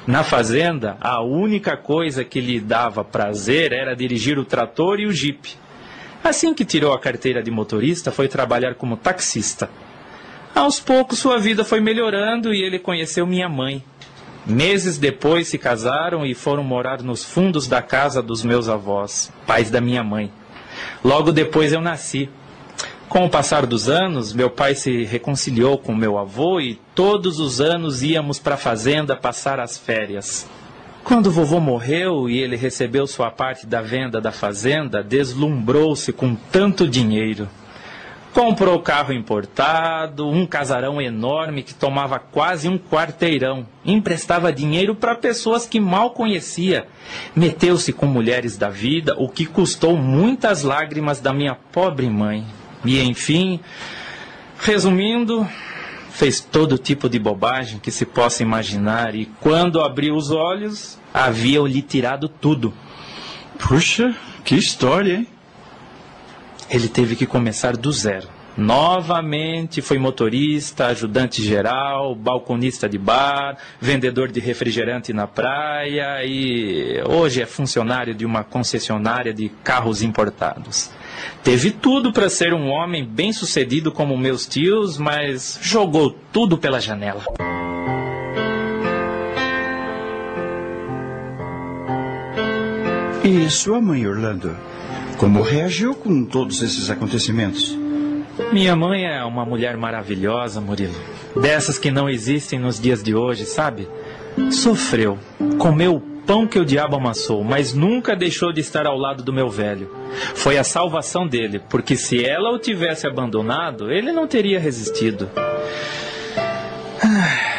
Na 0.07 0.23
fazenda, 0.23 0.99
a 1.01 1.23
única 1.23 1.79
coisa 1.79 2.25
que 2.25 2.39
lhe 2.39 2.61
dava 2.61 3.03
prazer 3.03 3.73
era 3.73 3.97
dirigir 3.97 4.39
o 4.39 4.45
trator 4.45 5.01
e 5.01 5.07
o 5.07 5.13
jipe. 5.13 5.57
Assim 6.23 6.53
que 6.53 6.65
tirou 6.65 6.93
a 6.93 6.99
carteira 6.99 7.43
de 7.43 7.51
motorista, 7.51 8.11
foi 8.11 8.29
trabalhar 8.29 8.75
como 8.75 8.99
taxista. 8.99 9.71
Aos 10.55 10.79
poucos 10.79 11.19
sua 11.19 11.39
vida 11.39 11.65
foi 11.65 11.81
melhorando 11.81 12.53
e 12.53 12.63
ele 12.63 12.79
conheceu 12.79 13.27
minha 13.27 13.49
mãe. 13.49 13.83
Meses 14.47 14.99
depois 14.99 15.49
se 15.49 15.57
casaram 15.57 16.25
e 16.25 16.35
foram 16.35 16.63
morar 16.63 17.03
nos 17.03 17.25
fundos 17.25 17.67
da 17.67 17.81
casa 17.81 18.23
dos 18.23 18.45
meus 18.45 18.69
avós, 18.69 19.33
pais 19.47 19.71
da 19.71 19.81
minha 19.81 20.05
mãe. 20.05 20.31
Logo 21.03 21.33
depois 21.33 21.73
eu 21.73 21.81
nasci. 21.81 22.29
Com 23.09 23.27
o 23.27 23.31
passar 23.31 23.67
dos 23.67 23.89
anos, 23.89 24.33
meu 24.33 24.51
pai 24.51 24.75
se 24.75 25.05
reconciliou 25.05 25.79
com 25.79 25.95
meu 25.95 26.19
avô 26.19 26.59
e 26.61 26.81
todos 26.95 27.39
os 27.39 27.61
anos 27.61 28.03
íamos 28.03 28.39
para 28.39 28.55
a 28.55 28.59
fazenda 28.59 29.15
passar 29.15 29.61
as 29.61 29.79
férias. 29.79 30.49
Quando 31.05 31.31
vovô 31.31 31.61
morreu 31.61 32.31
e 32.31 32.39
ele 32.39 32.57
recebeu 32.57 33.07
sua 33.07 33.31
parte 33.31 33.67
da 33.67 33.83
venda 33.83 34.21
da 34.21 34.33
fazenda, 34.33 35.03
deslumbrou-se 35.03 36.13
com 36.13 36.35
tanto 36.35 36.89
dinheiro. 36.89 37.47
Comprou 38.33 38.81
carro 38.81 39.13
importado, 39.13 40.27
um 40.27 40.45
casarão 40.45 41.01
enorme 41.01 41.63
que 41.63 41.73
tomava 41.73 42.19
quase 42.19 42.69
um 42.69 42.77
quarteirão. 42.77 43.65
Emprestava 43.85 44.53
dinheiro 44.53 44.95
para 44.95 45.15
pessoas 45.15 45.67
que 45.67 45.79
mal 45.79 46.11
conhecia. 46.11 46.89
Meteu-se 47.37 47.93
com 47.93 48.07
mulheres 48.07 48.57
da 48.57 48.71
vida, 48.71 49.15
o 49.19 49.29
que 49.29 49.47
custou 49.47 49.97
muitas 49.97 50.65
lágrimas 50.65 51.21
da 51.21 51.33
minha 51.33 51.55
pobre 51.71 52.09
mãe. 52.09 52.45
E 52.85 53.01
enfim, 53.01 53.61
resumindo, 54.59 55.49
fez 56.11 56.41
todo 56.41 56.78
tipo 56.78 57.09
de 57.09 57.18
bobagem 57.18 57.78
que 57.78 57.91
se 57.91 58.05
possa 58.05 58.43
imaginar 58.43 59.14
e 59.14 59.26
quando 59.41 59.80
abriu 59.80 60.14
os 60.14 60.30
olhos, 60.30 60.99
haviam-lhe 61.12 61.82
tirado 61.82 62.28
tudo. 62.28 62.72
Puxa, 63.59 64.14
que 64.45 64.55
história, 64.55 65.16
hein? 65.16 65.28
Ele 66.70 66.89
teve 66.89 67.16
que 67.16 67.26
começar 67.26 67.76
do 67.76 67.93
zero. 67.93 68.28
Novamente 68.57 69.83
foi 69.83 69.99
motorista, 69.99 70.87
ajudante 70.87 71.43
geral, 71.43 72.15
balconista 72.15 72.89
de 72.89 72.97
bar, 72.97 73.59
vendedor 73.81 74.31
de 74.31 74.39
refrigerante 74.39 75.13
na 75.13 75.27
praia 75.27 76.25
e 76.25 77.03
hoje 77.09 77.43
é 77.43 77.47
funcionário 77.47 78.15
de 78.15 78.25
uma 78.25 78.45
concessionária 78.45 79.35
de 79.35 79.49
carros 79.65 80.03
importados. 80.03 80.91
Teve 81.43 81.73
tudo 81.73 82.13
para 82.13 82.29
ser 82.29 82.55
um 82.55 82.69
homem 82.69 83.05
bem 83.05 83.33
sucedido 83.33 83.91
como 83.91 84.17
meus 84.17 84.47
tios, 84.47 84.99
mas 84.99 85.59
jogou 85.61 86.17
tudo 86.33 86.57
pela 86.57 86.81
janela. 86.81 87.25
E 93.25 93.51
sua 93.51 93.81
mãe, 93.81 94.07
Orlando? 94.07 94.57
Como 95.17 95.43
reagiu 95.43 95.95
com 95.95 96.25
todos 96.25 96.63
esses 96.63 96.91
acontecimentos? 96.91 97.84
Minha 98.53 98.74
mãe 98.74 99.05
é 99.05 99.22
uma 99.24 99.45
mulher 99.45 99.76
maravilhosa, 99.76 100.61
Murilo. 100.61 100.95
Dessas 101.41 101.78
que 101.78 101.91
não 101.91 102.09
existem 102.09 102.59
nos 102.59 102.80
dias 102.80 103.03
de 103.03 103.14
hoje, 103.14 103.45
sabe? 103.45 103.89
Sofreu, 104.51 105.18
comeu 105.59 105.97
o 105.97 106.01
pão 106.01 106.47
que 106.47 106.59
o 106.59 106.64
diabo 106.64 106.97
amassou, 106.97 107.45
mas 107.45 107.72
nunca 107.74 108.16
deixou 108.16 108.53
de 108.53 108.61
estar 108.61 108.87
ao 108.87 108.97
lado 108.97 109.22
do 109.22 109.32
meu 109.32 109.49
velho. 109.49 109.91
Foi 110.35 110.59
a 110.59 110.64
salvação 110.64 111.26
dele, 111.26 111.61
porque 111.68 111.97
se 111.97 112.24
ela 112.24 112.51
o 112.51 112.59
tivesse 112.59 113.07
abandonado, 113.07 113.91
ele 113.93 114.12
não 114.12 114.26
teria 114.26 114.59
resistido. 114.59 115.28
Ah, 117.03 117.55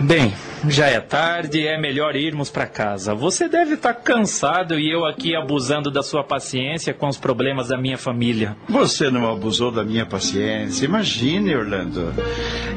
Bem, 0.00 0.34
já 0.68 0.86
é 0.86 1.00
tarde, 1.00 1.66
é 1.66 1.78
melhor 1.78 2.14
irmos 2.16 2.50
para 2.50 2.66
casa. 2.66 3.14
Você 3.14 3.48
deve 3.48 3.74
estar 3.74 3.94
cansado 3.94 4.78
e 4.78 4.90
eu 4.90 5.04
aqui 5.04 5.34
abusando 5.34 5.90
da 5.90 6.02
sua 6.02 6.22
paciência 6.22 6.94
com 6.94 7.08
os 7.08 7.16
problemas 7.16 7.68
da 7.68 7.76
minha 7.76 7.98
família. 7.98 8.56
Você 8.68 9.10
não 9.10 9.30
abusou 9.30 9.70
da 9.70 9.84
minha 9.84 10.06
paciência. 10.06 10.84
Imagine, 10.84 11.54
Orlando. 11.56 12.14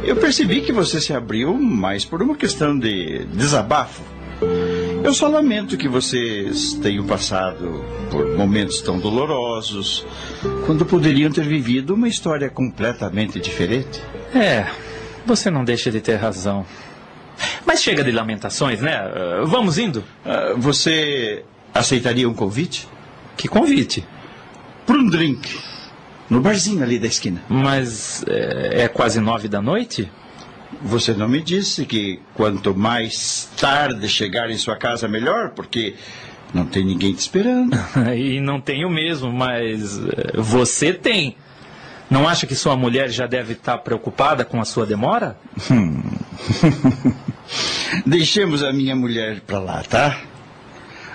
Eu 0.03 0.15
percebi 0.15 0.61
que 0.61 0.71
você 0.71 0.99
se 0.99 1.13
abriu 1.13 1.53
mais 1.53 2.05
por 2.05 2.21
uma 2.21 2.36
questão 2.36 2.77
de 2.77 3.25
desabafo. 3.33 4.01
Eu 5.03 5.13
só 5.13 5.27
lamento 5.27 5.77
que 5.77 5.88
vocês 5.88 6.73
tenham 6.81 7.05
passado 7.05 7.86
por 8.09 8.36
momentos 8.36 8.81
tão 8.81 8.99
dolorosos, 8.99 10.05
quando 10.65 10.86
poderiam 10.86 11.31
ter 11.31 11.45
vivido 11.45 11.93
uma 11.93 12.07
história 12.07 12.49
completamente 12.49 13.39
diferente. 13.39 14.01
É, 14.33 14.67
você 15.25 15.51
não 15.51 15.63
deixa 15.63 15.91
de 15.91 16.01
ter 16.01 16.15
razão. 16.15 16.65
Mas 17.65 17.81
chega 17.81 18.03
de 18.03 18.11
lamentações, 18.11 18.81
né? 18.81 18.95
Ah, 18.95 19.43
Vamos 19.45 19.77
indo? 19.77 20.03
Ah, 20.25 20.53
você 20.55 21.43
aceitaria 21.73 22.27
um 22.27 22.33
convite? 22.33 22.88
Que 23.36 23.47
convite. 23.47 24.05
Para 24.86 24.97
um 24.97 25.09
drink. 25.09 25.59
No 26.29 26.41
barzinho 26.41 26.83
ali 26.83 26.97
da 26.97 27.07
esquina. 27.07 27.41
Mas 27.49 28.23
é, 28.27 28.83
é 28.83 28.88
quase 28.88 29.19
nove 29.19 29.47
da 29.47 29.61
noite? 29.61 30.09
Você 30.81 31.13
não 31.13 31.27
me 31.27 31.41
disse 31.41 31.86
que 31.86 32.19
quanto 32.33 32.75
mais 32.75 33.49
tarde 33.57 34.07
chegar 34.09 34.49
em 34.49 34.57
sua 34.57 34.75
casa, 34.75 35.07
melhor, 35.07 35.51
porque 35.51 35.95
não 36.53 36.65
tem 36.65 36.83
ninguém 36.83 37.13
te 37.13 37.19
esperando. 37.19 37.77
e 38.15 38.39
não 38.39 38.59
tenho 38.59 38.89
mesmo, 38.89 39.31
mas 39.31 39.99
você 40.33 40.93
tem. 40.93 41.36
Não 42.09 42.27
acha 42.27 42.45
que 42.45 42.55
sua 42.55 42.75
mulher 42.75 43.09
já 43.09 43.25
deve 43.25 43.53
estar 43.53 43.79
preocupada 43.79 44.45
com 44.45 44.61
a 44.61 44.65
sua 44.65 44.86
demora? 44.86 45.38
Hum. 45.71 46.01
Deixemos 48.05 48.63
a 48.63 48.73
minha 48.73 48.95
mulher 48.95 49.41
pra 49.41 49.59
lá, 49.59 49.83
tá? 49.83 50.19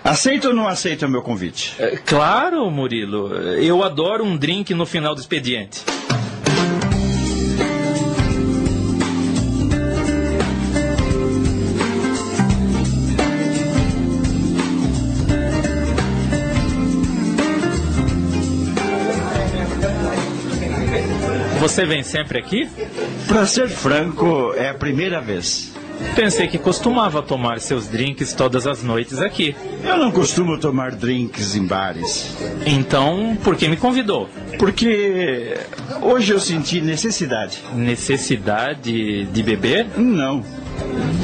Aceita 0.03 0.49
ou 0.49 0.55
não 0.55 0.67
aceita 0.67 1.07
o 1.07 1.11
meu 1.11 1.23
convite? 1.23 1.75
É, 1.79 1.97
claro, 1.97 2.71
Murilo. 2.71 3.35
Eu 3.35 3.85
adoro 3.85 4.25
um 4.25 4.37
drink 4.37 4.73
no 4.75 4.87
final 4.87 5.15
do 5.15 5.21
expediente. 5.21 5.83
Você 21.71 21.87
vem 21.87 22.03
sempre 22.03 22.41
aqui? 22.41 22.69
Pra 23.29 23.47
ser 23.47 23.69
franco, 23.69 24.53
é 24.57 24.71
a 24.71 24.75
primeira 24.75 25.21
vez. 25.21 25.73
Pensei 26.17 26.49
que 26.49 26.59
costumava 26.59 27.23
tomar 27.23 27.61
seus 27.61 27.87
drinks 27.87 28.33
todas 28.33 28.67
as 28.67 28.83
noites 28.83 29.21
aqui. 29.21 29.55
Eu 29.85 29.97
não 29.97 30.11
costumo 30.11 30.59
tomar 30.59 30.91
drinks 30.91 31.55
em 31.55 31.65
bares. 31.65 32.37
Então, 32.67 33.39
por 33.45 33.55
que 33.55 33.69
me 33.69 33.77
convidou? 33.77 34.29
Porque 34.59 35.57
hoje 36.03 36.33
eu 36.33 36.41
senti 36.41 36.81
necessidade. 36.81 37.63
Necessidade 37.73 39.27
de 39.27 39.43
beber? 39.45 39.87
Não. 39.97 40.45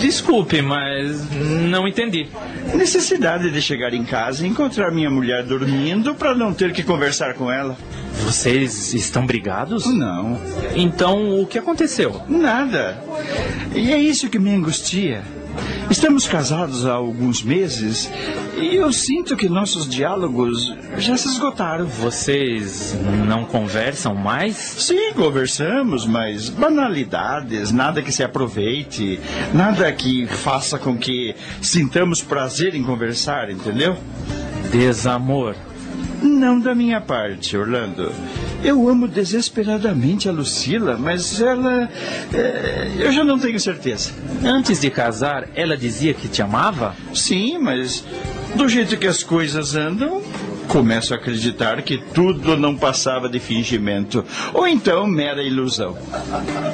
Desculpe, 0.00 0.62
mas 0.62 1.28
não 1.68 1.88
entendi. 1.88 2.28
Necessidade 2.72 3.50
de 3.50 3.60
chegar 3.60 3.92
em 3.92 4.04
casa 4.04 4.46
e 4.46 4.48
encontrar 4.48 4.92
minha 4.92 5.10
mulher 5.10 5.42
dormindo 5.42 6.14
para 6.14 6.36
não 6.36 6.54
ter 6.54 6.72
que 6.72 6.84
conversar 6.84 7.34
com 7.34 7.50
ela. 7.50 7.76
Vocês 8.24 8.94
estão 8.94 9.26
brigados? 9.26 9.86
Não. 9.86 10.40
Então, 10.74 11.40
o 11.40 11.46
que 11.46 11.58
aconteceu? 11.58 12.22
Nada. 12.28 13.02
E 13.74 13.92
é 13.92 13.98
isso 13.98 14.28
que 14.28 14.38
me 14.38 14.50
angustia. 14.54 15.22
Estamos 15.90 16.26
casados 16.26 16.84
há 16.84 16.92
alguns 16.92 17.42
meses 17.42 18.10
e 18.58 18.74
eu 18.74 18.92
sinto 18.92 19.36
que 19.36 19.48
nossos 19.48 19.88
diálogos 19.88 20.74
já 20.98 21.16
se 21.16 21.28
esgotaram. 21.28 21.86
Vocês 21.86 22.96
não 23.26 23.44
conversam 23.44 24.14
mais? 24.14 24.56
Sim, 24.56 25.12
conversamos, 25.14 26.04
mas 26.04 26.48
banalidades, 26.48 27.70
nada 27.70 28.02
que 28.02 28.10
se 28.10 28.24
aproveite, 28.24 29.20
nada 29.54 29.90
que 29.92 30.26
faça 30.26 30.78
com 30.78 30.98
que 30.98 31.34
sintamos 31.62 32.20
prazer 32.20 32.74
em 32.74 32.82
conversar, 32.82 33.48
entendeu? 33.48 33.96
Desamor. 34.72 35.54
Não 36.26 36.58
da 36.58 36.74
minha 36.74 37.00
parte, 37.00 37.56
Orlando. 37.56 38.12
Eu 38.62 38.88
amo 38.88 39.06
desesperadamente 39.06 40.28
a 40.28 40.32
Lucila, 40.32 40.96
mas 40.98 41.40
ela. 41.40 41.88
É, 42.34 42.90
eu 42.98 43.12
já 43.12 43.22
não 43.22 43.38
tenho 43.38 43.58
certeza. 43.60 44.10
Antes 44.44 44.80
de 44.80 44.90
casar, 44.90 45.48
ela 45.54 45.76
dizia 45.76 46.12
que 46.12 46.28
te 46.28 46.42
amava? 46.42 46.94
Sim, 47.14 47.58
mas 47.58 48.04
do 48.54 48.68
jeito 48.68 48.96
que 48.96 49.06
as 49.06 49.22
coisas 49.22 49.76
andam, 49.76 50.20
começo 50.66 51.14
a 51.14 51.16
acreditar 51.16 51.80
que 51.82 51.96
tudo 51.96 52.56
não 52.56 52.76
passava 52.76 53.28
de 53.28 53.38
fingimento. 53.38 54.24
Ou 54.52 54.66
então 54.66 55.06
mera 55.06 55.42
ilusão. 55.42 55.96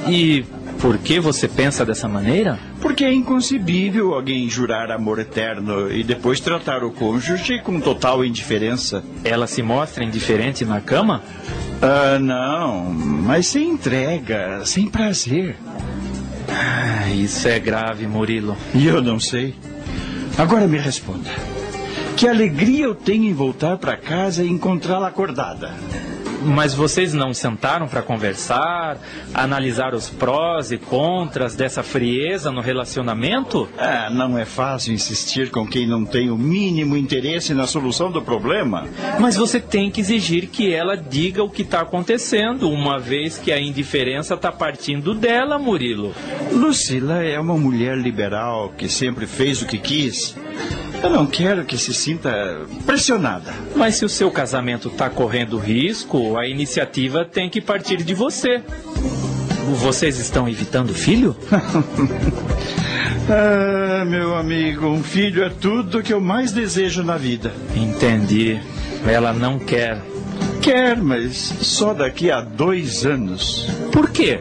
E 0.09 0.44
por 0.83 0.99
que 0.99 1.20
você 1.20 1.47
pensa 1.47 1.87
dessa 1.87 2.09
maneira? 2.09 2.59
Porque 2.80 3.05
é 3.05 3.12
inconcebível 3.14 4.14
alguém 4.14 4.51
jurar 4.51 4.91
amor 4.91 5.20
eterno 5.20 5.89
e 5.89 6.03
depois 6.03 6.41
tratar 6.41 6.83
o 6.83 6.91
cônjuge 6.91 7.61
com 7.61 7.80
total 7.80 8.24
indiferença. 8.24 9.05
Ela 9.22 9.47
se 9.47 9.62
mostra 9.62 10.03
indiferente 10.03 10.64
na 10.64 10.80
cama? 10.80 11.22
Ah, 11.80 12.18
não, 12.18 12.93
mas 12.93 13.47
sem 13.47 13.70
entrega, 13.70 14.62
sem 14.64 14.89
prazer. 14.89 15.57
Ah, 16.49 17.09
isso 17.11 17.47
é 17.47 17.61
grave, 17.61 18.09
Murilo. 18.09 18.57
E 18.74 18.85
eu 18.85 19.01
não 19.01 19.20
sei. 19.20 19.55
Agora 20.37 20.66
me 20.66 20.78
responda. 20.78 21.30
Que 22.16 22.26
alegria 22.26 22.87
eu 22.87 22.95
tenho 22.97 23.24
em 23.24 23.33
voltar 23.33 23.78
para 23.78 23.97
casa 23.97 24.43
e 24.43 24.49
encontrá-la 24.49 25.07
acordada. 25.07 25.70
Mas 26.45 26.74
vocês 26.74 27.12
não 27.12 27.32
sentaram 27.32 27.86
para 27.86 28.03
conversar, 28.03 28.99
analisar 29.32 29.95
os 29.95 30.09
prós 30.09 30.72
e 30.72 30.78
contras 30.78 31.55
dessa 31.55 31.82
frieza 31.82 32.51
no 32.51 32.61
relacionamento? 32.61 33.68
Ah, 33.78 34.11
não 34.11 34.36
é 34.36 34.45
fácil 34.45 34.93
insistir 34.93 35.51
com 35.51 35.66
quem 35.66 35.86
não 35.86 36.05
tem 36.05 36.30
o 36.30 36.36
mínimo 36.36 36.97
interesse 36.97 37.55
na 37.55 37.66
solução 37.66 38.11
do 38.11 38.22
problema. 38.22 38.86
Mas 39.20 39.36
você 39.36 39.61
tem 39.61 39.90
que 39.90 40.01
exigir 40.01 40.49
que 40.49 40.72
ela 40.72 40.97
diga 40.97 41.43
o 41.43 41.51
que 41.51 41.62
está 41.62 41.80
acontecendo, 41.80 42.68
uma 42.68 42.99
vez 42.99 43.38
que 43.38 43.53
a 43.53 43.61
indiferença 43.61 44.34
está 44.34 44.51
partindo 44.51 45.14
dela, 45.14 45.59
Murilo. 45.59 46.14
Lucila 46.53 47.22
é 47.22 47.38
uma 47.38 47.57
mulher 47.57 47.97
liberal 47.97 48.72
que 48.76 48.88
sempre 48.88 49.26
fez 49.26 49.62
o 49.62 49.66
que 49.66 49.78
quis. 49.78 50.36
Eu 51.03 51.11
não 51.11 51.26
quero 51.26 51.64
que 51.64 51.76
se 51.76 51.92
sinta 51.92 52.61
pressionada. 52.86 53.53
Mas 53.74 53.96
se 53.96 54.05
o 54.05 54.09
seu 54.09 54.30
casamento 54.30 54.88
está 54.88 55.11
correndo 55.11 55.59
risco, 55.59 56.38
a 56.38 56.46
iniciativa 56.46 57.24
tem 57.24 57.50
que 57.50 57.61
partir 57.61 58.05
de 58.05 58.14
você. 58.14 58.62
Vocês 59.80 60.18
estão 60.18 60.48
evitando 60.48 60.94
filho? 60.94 61.36
ah, 63.28 64.05
meu 64.05 64.36
amigo, 64.36 64.86
um 64.86 65.03
filho 65.03 65.42
é 65.42 65.50
tudo 65.50 66.03
que 66.03 66.12
eu 66.12 66.20
mais 66.20 66.53
desejo 66.53 67.03
na 67.03 67.16
vida. 67.16 67.53
Entendi. 67.74 68.61
Ela 69.07 69.32
não 69.32 69.59
quer. 69.59 70.00
Quer, 70.61 70.96
mas 70.96 71.36
só 71.61 71.92
daqui 71.92 72.30
a 72.30 72.40
dois 72.40 73.05
anos. 73.05 73.66
Por 73.90 74.11
quê? 74.11 74.40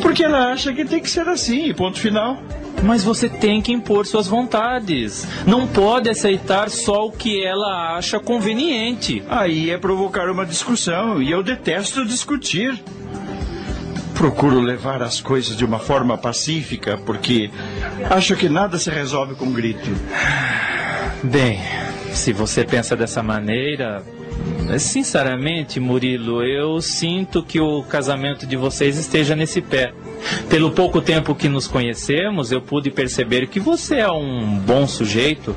Porque 0.00 0.24
ela 0.24 0.52
acha 0.52 0.72
que 0.72 0.84
tem 0.84 1.00
que 1.00 1.08
ser 1.08 1.28
assim, 1.28 1.72
ponto 1.72 2.00
final. 2.00 2.42
Mas 2.82 3.04
você 3.04 3.28
tem 3.28 3.60
que 3.62 3.72
impor 3.72 4.06
suas 4.06 4.26
vontades. 4.26 5.26
Não 5.46 5.66
pode 5.66 6.10
aceitar 6.10 6.68
só 6.70 7.06
o 7.06 7.12
que 7.12 7.44
ela 7.44 7.96
acha 7.96 8.18
conveniente. 8.18 9.22
Aí 9.28 9.70
é 9.70 9.78
provocar 9.78 10.28
uma 10.28 10.44
discussão 10.44 11.22
e 11.22 11.30
eu 11.30 11.42
detesto 11.42 12.04
discutir. 12.04 12.82
Procuro 14.14 14.60
levar 14.60 15.02
as 15.02 15.20
coisas 15.20 15.56
de 15.56 15.64
uma 15.64 15.78
forma 15.78 16.18
pacífica 16.18 16.98
porque 16.98 17.50
acho 18.10 18.36
que 18.36 18.48
nada 18.48 18.78
se 18.78 18.90
resolve 18.90 19.34
com 19.34 19.50
grito. 19.52 19.90
Bem, 21.22 21.60
se 22.12 22.32
você 22.32 22.64
pensa 22.64 22.94
dessa 22.94 23.22
maneira, 23.22 24.02
Sinceramente, 24.78 25.78
Murilo, 25.78 26.42
eu 26.42 26.80
sinto 26.80 27.42
que 27.42 27.60
o 27.60 27.82
casamento 27.82 28.46
de 28.46 28.56
vocês 28.56 28.96
esteja 28.96 29.36
nesse 29.36 29.60
pé. 29.60 29.92
Pelo 30.48 30.70
pouco 30.70 31.00
tempo 31.00 31.34
que 31.34 31.48
nos 31.48 31.66
conhecemos, 31.66 32.52
eu 32.52 32.60
pude 32.60 32.90
perceber 32.90 33.48
que 33.48 33.60
você 33.60 33.96
é 33.96 34.10
um 34.10 34.58
bom 34.58 34.86
sujeito. 34.86 35.54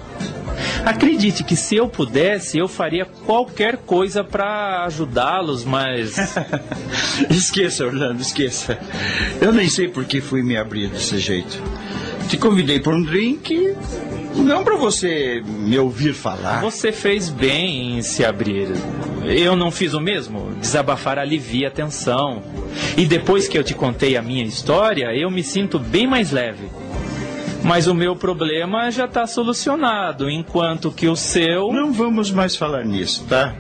Acredite 0.86 1.44
que 1.44 1.56
se 1.56 1.76
eu 1.76 1.88
pudesse, 1.88 2.58
eu 2.58 2.68
faria 2.68 3.06
qualquer 3.06 3.78
coisa 3.78 4.24
para 4.24 4.86
ajudá-los, 4.86 5.64
mas. 5.66 6.16
esqueça, 7.30 7.86
Orlando, 7.86 8.22
esqueça. 8.22 8.78
Eu 9.42 9.52
nem 9.52 9.70
sei 9.70 9.88
por 9.88 10.06
que 10.06 10.22
fui 10.22 10.42
me 10.42 10.58
abrir 10.58 10.90
desse 10.90 11.18
jeito. 11.20 11.62
Te 12.30 12.38
convidei 12.38 12.80
para 12.80 12.96
um 12.96 13.02
drink, 13.04 13.76
não 14.44 14.64
para 14.64 14.76
você 14.76 15.42
me 15.46 15.78
ouvir 15.78 16.14
falar. 16.14 16.62
Você 16.62 16.92
fez 16.92 17.30
bem 17.30 17.98
em 17.98 18.02
se 18.02 18.24
abrir. 18.24 18.70
Eu 19.24 19.56
não 19.56 19.72
fiz 19.72 19.94
o 19.94 20.00
mesmo? 20.00 20.52
Desabafar 20.60 21.18
alivia 21.18 21.68
a 21.68 21.72
tensão. 21.72 22.44
E 22.98 23.06
depois 23.06 23.48
que 23.48 23.58
eu 23.58 23.64
te 23.64 23.74
contei 23.74 24.18
a 24.18 24.22
minha 24.22 24.44
história, 24.44 25.14
eu 25.16 25.32
me 25.32 25.44
sinto 25.44 25.80
bem 25.80 26.06
mais 26.08 26.32
leve. 26.32 26.70
Mas 27.64 27.88
o 27.88 27.96
meu 27.96 28.16
problema 28.16 28.92
já 28.92 29.06
está 29.06 29.26
solucionado, 29.26 30.30
enquanto 30.30 30.92
que 30.92 31.08
o 31.08 31.16
seu. 31.16 31.74
Não 31.74 31.92
vamos 31.92 32.30
mais 32.30 32.56
falar 32.56 32.86
nisso, 32.86 33.26
tá? 33.28 33.56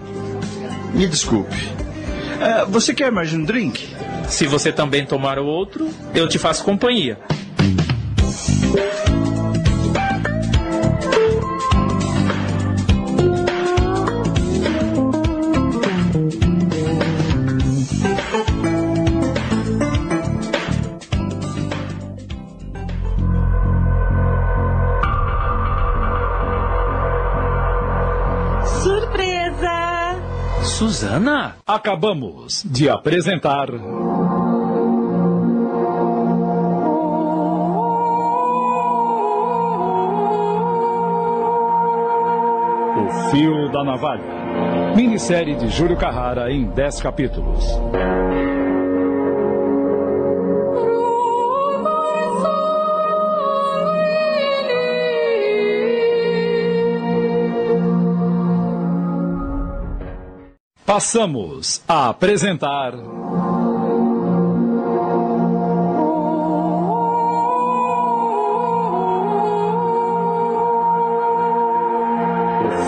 Me 0.93 1.07
desculpe. 1.07 1.55
Uh, 1.55 2.69
você 2.69 2.93
quer 2.93 3.11
mais 3.11 3.34
um 3.34 3.43
drink? 3.43 3.95
Se 4.28 4.45
você 4.45 4.71
também 4.71 5.05
tomar 5.05 5.39
o 5.39 5.45
outro, 5.45 5.89
eu 6.13 6.28
te 6.28 6.38
faço 6.38 6.63
companhia. 6.63 7.17
Ana? 31.16 31.55
Acabamos 31.66 32.61
de 32.66 32.89
apresentar. 32.89 33.70
O 33.72 33.78
Fio 43.32 43.72
da 43.72 43.82
Navalha. 43.86 44.93
Minissérie 44.93 45.55
de 45.55 45.70
Júlio 45.70 45.95
Carrara 45.95 46.51
em 46.51 46.66
10 46.66 47.01
capítulos. 47.01 47.63
Passamos 60.95 61.83
a 61.89 62.07
apresentar. 62.07 62.95
O 62.95 62.99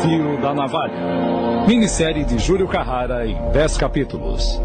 Fio 0.01 0.41
da 0.41 0.53
Navalha. 0.53 1.66
Minissérie 1.68 2.24
de 2.24 2.39
Júlio 2.39 2.70
Carrara 2.70 3.28
em 3.28 3.36
10 3.51 3.76
capítulos. 3.76 4.58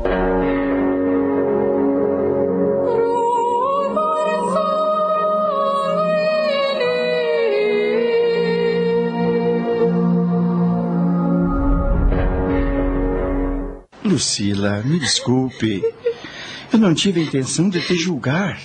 Lucila, 14.12 14.82
me 14.84 14.98
desculpe. 14.98 15.82
Eu 16.70 16.78
não 16.78 16.92
tive 16.92 17.20
a 17.20 17.24
intenção 17.24 17.70
de 17.70 17.80
te 17.80 17.94
julgar. 17.94 18.60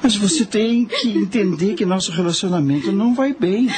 Mas 0.00 0.14
você 0.14 0.44
tem 0.44 0.84
que 0.84 1.08
entender 1.08 1.74
que 1.74 1.84
nosso 1.84 2.12
relacionamento 2.12 2.92
não 2.92 3.12
vai 3.12 3.34
bem. 3.34 3.68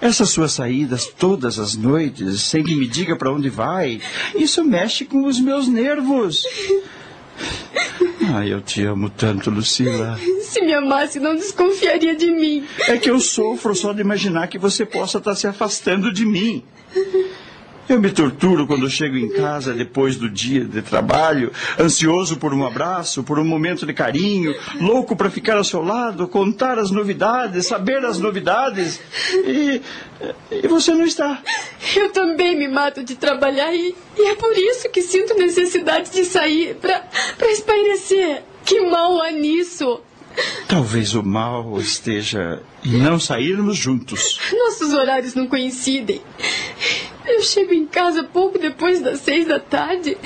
Essas 0.00 0.30
suas 0.30 0.52
saídas 0.52 1.06
todas 1.06 1.60
as 1.60 1.76
noites, 1.76 2.42
sem 2.42 2.64
que 2.64 2.74
me 2.74 2.88
diga 2.88 3.14
para 3.14 3.32
onde 3.32 3.48
vai, 3.48 4.00
isso 4.34 4.64
mexe 4.64 5.04
com 5.04 5.24
os 5.24 5.38
meus 5.38 5.68
nervos. 5.68 6.44
Ai, 8.34 8.52
eu 8.52 8.60
te 8.60 8.82
amo 8.84 9.08
tanto, 9.08 9.50
Lucila. 9.50 10.18
Se 10.42 10.62
me 10.62 10.74
amasse, 10.74 11.20
não 11.20 11.36
desconfiaria 11.36 12.16
de 12.16 12.28
mim. 12.32 12.66
É 12.88 12.98
que 12.98 13.08
eu 13.08 13.20
sofro 13.20 13.72
só 13.72 13.92
de 13.92 14.00
imaginar 14.00 14.48
que 14.48 14.58
você 14.58 14.84
possa 14.84 15.18
estar 15.18 15.36
se 15.36 15.46
afastando 15.46 16.12
de 16.12 16.26
mim. 16.26 16.64
Eu 17.86 18.00
me 18.00 18.10
torturo 18.10 18.66
quando 18.66 18.88
chego 18.88 19.16
em 19.16 19.28
casa 19.28 19.74
depois 19.74 20.16
do 20.16 20.28
dia 20.28 20.64
de 20.64 20.80
trabalho, 20.80 21.52
ansioso 21.78 22.38
por 22.38 22.54
um 22.54 22.66
abraço, 22.66 23.22
por 23.22 23.38
um 23.38 23.44
momento 23.44 23.84
de 23.84 23.92
carinho, 23.92 24.54
louco 24.80 25.14
para 25.14 25.30
ficar 25.30 25.58
ao 25.58 25.64
seu 25.64 25.82
lado, 25.82 26.26
contar 26.26 26.78
as 26.78 26.90
novidades, 26.90 27.66
saber 27.66 28.02
as 28.04 28.18
novidades. 28.18 29.00
E, 29.46 29.82
e 30.50 30.66
você 30.66 30.94
não 30.94 31.04
está. 31.04 31.42
Eu 31.94 32.10
também 32.10 32.56
me 32.56 32.68
mato 32.68 33.04
de 33.04 33.16
trabalhar 33.16 33.74
e, 33.74 33.94
e 34.16 34.26
é 34.28 34.34
por 34.34 34.56
isso 34.56 34.88
que 34.88 35.02
sinto 35.02 35.34
necessidade 35.34 36.10
de 36.10 36.24
sair 36.24 36.76
para 36.76 37.50
espairecer. 37.50 38.42
Que 38.64 38.80
mal 38.80 39.20
há 39.20 39.30
nisso? 39.30 40.00
Talvez 40.68 41.14
o 41.14 41.22
mal 41.22 41.78
esteja 41.80 42.62
em 42.84 42.98
não 42.98 43.18
sairmos 43.20 43.76
juntos. 43.76 44.40
Nossos 44.52 44.92
horários 44.92 45.34
não 45.34 45.46
coincidem. 45.46 46.20
Eu 47.26 47.42
chego 47.42 47.72
em 47.72 47.86
casa 47.86 48.24
pouco 48.24 48.58
depois 48.58 49.00
das 49.00 49.20
seis 49.20 49.46
da 49.46 49.58
tarde. 49.58 50.16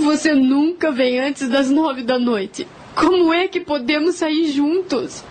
Você 0.00 0.34
nunca 0.34 0.90
vem 0.90 1.20
antes 1.20 1.48
das 1.48 1.70
nove 1.70 2.02
da 2.02 2.18
noite. 2.18 2.66
Como 2.94 3.32
é 3.32 3.48
que 3.48 3.60
podemos 3.60 4.16
sair 4.16 4.50
juntos? 4.50 5.22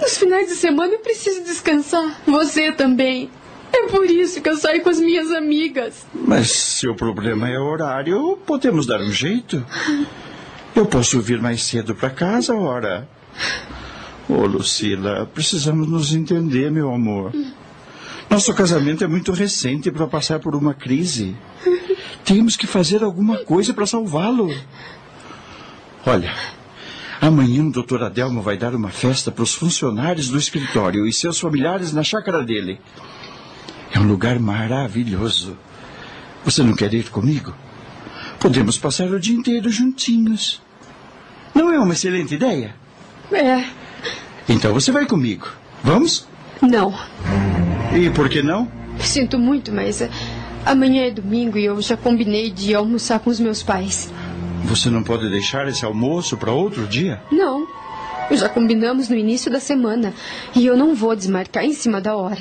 Nos 0.00 0.16
finais 0.18 0.48
de 0.48 0.54
semana 0.54 0.92
eu 0.92 0.98
preciso 0.98 1.42
descansar. 1.44 2.20
Você 2.26 2.72
também. 2.72 3.30
É 3.72 3.86
por 3.88 4.04
isso 4.08 4.40
que 4.40 4.48
eu 4.48 4.56
saio 4.56 4.82
com 4.82 4.90
as 4.90 5.00
minhas 5.00 5.30
amigas. 5.32 6.06
Mas 6.14 6.50
se 6.50 6.86
o 6.86 6.94
problema 6.94 7.48
é 7.48 7.58
horário, 7.58 8.38
podemos 8.46 8.86
dar 8.86 9.00
um 9.00 9.10
jeito. 9.10 9.64
Eu 10.76 10.86
posso 10.86 11.20
vir 11.20 11.40
mais 11.40 11.62
cedo 11.62 11.94
para 11.94 12.10
casa, 12.10 12.54
ora. 12.54 13.08
Ô, 14.28 14.34
oh, 14.34 14.46
Lucila, 14.46 15.26
precisamos 15.26 15.88
nos 15.88 16.14
entender, 16.14 16.70
meu 16.70 16.92
amor. 16.92 17.32
Nosso 18.30 18.54
casamento 18.54 19.04
é 19.04 19.06
muito 19.06 19.32
recente 19.32 19.90
para 19.90 20.06
passar 20.06 20.40
por 20.40 20.54
uma 20.54 20.72
crise. 20.72 21.36
Temos 22.24 22.56
que 22.56 22.66
fazer 22.66 23.04
alguma 23.04 23.38
coisa 23.38 23.74
para 23.74 23.86
salvá-lo. 23.86 24.52
Olha, 26.06 26.34
amanhã 27.20 27.62
o 27.64 27.70
doutor 27.70 28.02
Adelmo 28.02 28.40
vai 28.40 28.56
dar 28.56 28.74
uma 28.74 28.90
festa 28.90 29.30
para 29.30 29.44
os 29.44 29.54
funcionários 29.54 30.28
do 30.28 30.38
escritório 30.38 31.06
e 31.06 31.12
seus 31.12 31.38
familiares 31.38 31.92
na 31.92 32.02
chácara 32.02 32.42
dele. 32.42 32.80
É 33.92 34.00
um 34.00 34.08
lugar 34.08 34.38
maravilhoso. 34.38 35.56
Você 36.44 36.62
não 36.62 36.74
quer 36.74 36.92
ir 36.92 37.10
comigo? 37.10 37.54
Podemos 38.40 38.76
passar 38.78 39.10
o 39.10 39.20
dia 39.20 39.36
inteiro 39.36 39.70
juntinhos. 39.70 40.60
Não 41.54 41.72
é 41.72 41.78
uma 41.78 41.92
excelente 41.92 42.34
ideia? 42.34 42.74
É. 43.34 43.64
Então 44.48 44.72
você 44.72 44.92
vai 44.92 45.06
comigo. 45.06 45.48
Vamos? 45.82 46.26
Não. 46.62 46.94
E 47.94 48.10
por 48.10 48.28
que 48.28 48.42
não? 48.42 48.68
Sinto 49.00 49.38
muito, 49.38 49.72
mas 49.72 50.00
eh, 50.00 50.10
amanhã 50.64 51.06
é 51.06 51.10
domingo 51.10 51.58
e 51.58 51.64
eu 51.64 51.80
já 51.80 51.96
combinei 51.96 52.50
de 52.50 52.74
almoçar 52.74 53.18
com 53.18 53.30
os 53.30 53.40
meus 53.40 53.62
pais. 53.62 54.12
Você 54.64 54.88
não 54.88 55.02
pode 55.02 55.28
deixar 55.28 55.68
esse 55.68 55.84
almoço 55.84 56.36
para 56.36 56.52
outro 56.52 56.86
dia? 56.86 57.22
Não. 57.30 57.66
Já 58.30 58.48
combinamos 58.48 59.08
no 59.08 59.16
início 59.16 59.50
da 59.50 59.60
semana 59.60 60.14
e 60.54 60.64
eu 60.64 60.76
não 60.76 60.94
vou 60.94 61.14
desmarcar 61.14 61.64
em 61.64 61.74
cima 61.74 62.00
da 62.00 62.16
hora. 62.16 62.40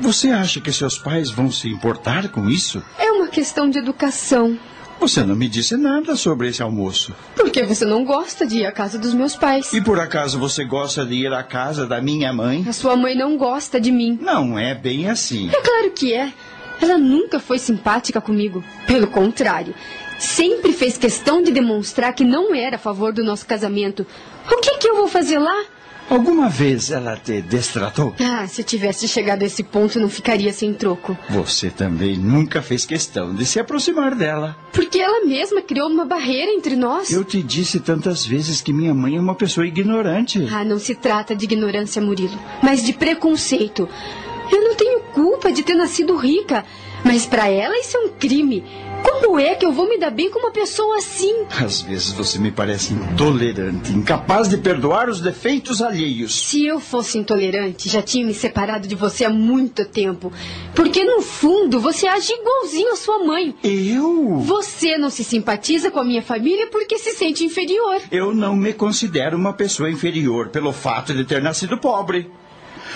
Você 0.00 0.30
acha 0.30 0.60
que 0.60 0.72
seus 0.72 0.98
pais 0.98 1.30
vão 1.30 1.50
se 1.50 1.68
importar 1.68 2.28
com 2.28 2.48
isso? 2.48 2.82
É 2.98 3.10
uma 3.12 3.28
questão 3.28 3.68
de 3.68 3.78
educação. 3.78 4.58
Você 5.02 5.24
não 5.24 5.34
me 5.34 5.48
disse 5.48 5.76
nada 5.76 6.14
sobre 6.14 6.46
esse 6.46 6.62
almoço. 6.62 7.12
Porque 7.34 7.64
você 7.64 7.84
não 7.84 8.04
gosta 8.04 8.46
de 8.46 8.58
ir 8.58 8.66
à 8.66 8.70
casa 8.70 8.96
dos 9.00 9.12
meus 9.12 9.34
pais. 9.34 9.72
E 9.72 9.80
por 9.80 9.98
acaso 9.98 10.38
você 10.38 10.64
gosta 10.64 11.04
de 11.04 11.14
ir 11.14 11.32
à 11.32 11.42
casa 11.42 11.84
da 11.88 12.00
minha 12.00 12.32
mãe? 12.32 12.64
A 12.68 12.72
sua 12.72 12.94
mãe 12.94 13.16
não 13.16 13.36
gosta 13.36 13.80
de 13.80 13.90
mim. 13.90 14.16
Não 14.22 14.56
é 14.56 14.76
bem 14.76 15.10
assim. 15.10 15.50
É 15.52 15.60
claro 15.60 15.90
que 15.90 16.14
é. 16.14 16.32
Ela 16.80 16.98
nunca 16.98 17.40
foi 17.40 17.58
simpática 17.58 18.20
comigo. 18.20 18.62
Pelo 18.86 19.08
contrário, 19.08 19.74
sempre 20.20 20.72
fez 20.72 20.96
questão 20.96 21.42
de 21.42 21.50
demonstrar 21.50 22.12
que 22.12 22.22
não 22.22 22.54
era 22.54 22.76
a 22.76 22.78
favor 22.78 23.12
do 23.12 23.24
nosso 23.24 23.44
casamento. 23.44 24.06
O 24.48 24.60
que, 24.60 24.78
que 24.78 24.88
eu 24.88 24.94
vou 24.94 25.08
fazer 25.08 25.40
lá? 25.40 25.64
Alguma 26.10 26.48
vez 26.48 26.90
ela 26.90 27.16
te 27.16 27.40
destratou? 27.40 28.14
Ah, 28.20 28.46
se 28.46 28.62
tivesse 28.62 29.08
chegado 29.08 29.42
a 29.42 29.46
esse 29.46 29.62
ponto, 29.62 29.98
não 29.98 30.08
ficaria 30.08 30.52
sem 30.52 30.74
troco. 30.74 31.16
Você 31.30 31.70
também 31.70 32.16
nunca 32.18 32.60
fez 32.60 32.84
questão 32.84 33.34
de 33.34 33.46
se 33.46 33.58
aproximar 33.58 34.14
dela. 34.14 34.56
Porque 34.72 34.98
ela 34.98 35.24
mesma 35.24 35.62
criou 35.62 35.88
uma 35.88 36.04
barreira 36.04 36.50
entre 36.52 36.76
nós. 36.76 37.10
Eu 37.10 37.24
te 37.24 37.42
disse 37.42 37.80
tantas 37.80 38.26
vezes 38.26 38.60
que 38.60 38.72
minha 38.72 38.92
mãe 38.92 39.16
é 39.16 39.20
uma 39.20 39.34
pessoa 39.34 39.66
ignorante. 39.66 40.46
Ah, 40.52 40.64
não 40.64 40.78
se 40.78 40.94
trata 40.94 41.34
de 41.34 41.44
ignorância, 41.44 42.02
Murilo, 42.02 42.38
mas 42.62 42.84
de 42.84 42.92
preconceito. 42.92 43.88
Eu 44.50 44.60
não 44.62 44.74
tenho 44.74 45.00
culpa 45.14 45.50
de 45.50 45.62
ter 45.62 45.74
nascido 45.74 46.14
rica, 46.16 46.64
mas 47.04 47.24
para 47.24 47.48
ela 47.48 47.78
isso 47.78 47.96
é 47.96 48.00
um 48.00 48.08
crime. 48.10 48.62
Como 49.02 49.38
é 49.38 49.54
que 49.54 49.64
eu 49.64 49.72
vou 49.72 49.88
me 49.88 49.98
dar 49.98 50.10
bem 50.10 50.30
com 50.30 50.38
uma 50.38 50.50
pessoa 50.50 50.98
assim? 50.98 51.44
Às 51.50 51.80
vezes 51.80 52.12
você 52.12 52.38
me 52.38 52.50
parece 52.50 52.92
intolerante, 52.92 53.92
incapaz 53.92 54.48
de 54.48 54.58
perdoar 54.58 55.08
os 55.08 55.20
defeitos 55.20 55.80
alheios. 55.80 56.48
Se 56.48 56.66
eu 56.66 56.78
fosse 56.78 57.18
intolerante, 57.18 57.88
já 57.88 58.02
tinha 58.02 58.26
me 58.26 58.34
separado 58.34 58.86
de 58.86 58.94
você 58.94 59.24
há 59.24 59.30
muito 59.30 59.84
tempo. 59.84 60.32
Porque 60.74 61.02
no 61.04 61.22
fundo 61.22 61.80
você 61.80 62.06
age 62.06 62.32
igualzinho 62.32 62.92
à 62.92 62.96
sua 62.96 63.24
mãe. 63.24 63.54
Eu? 63.64 64.38
Você 64.40 64.98
não 64.98 65.10
se 65.10 65.24
simpatiza 65.24 65.90
com 65.90 66.00
a 66.00 66.04
minha 66.04 66.22
família 66.22 66.66
porque 66.68 66.98
se 66.98 67.12
sente 67.12 67.44
inferior. 67.44 68.00
Eu 68.10 68.34
não 68.34 68.54
me 68.54 68.72
considero 68.72 69.36
uma 69.36 69.52
pessoa 69.52 69.90
inferior 69.90 70.48
pelo 70.48 70.72
fato 70.72 71.14
de 71.14 71.24
ter 71.24 71.42
nascido 71.42 71.78
pobre. 71.78 72.30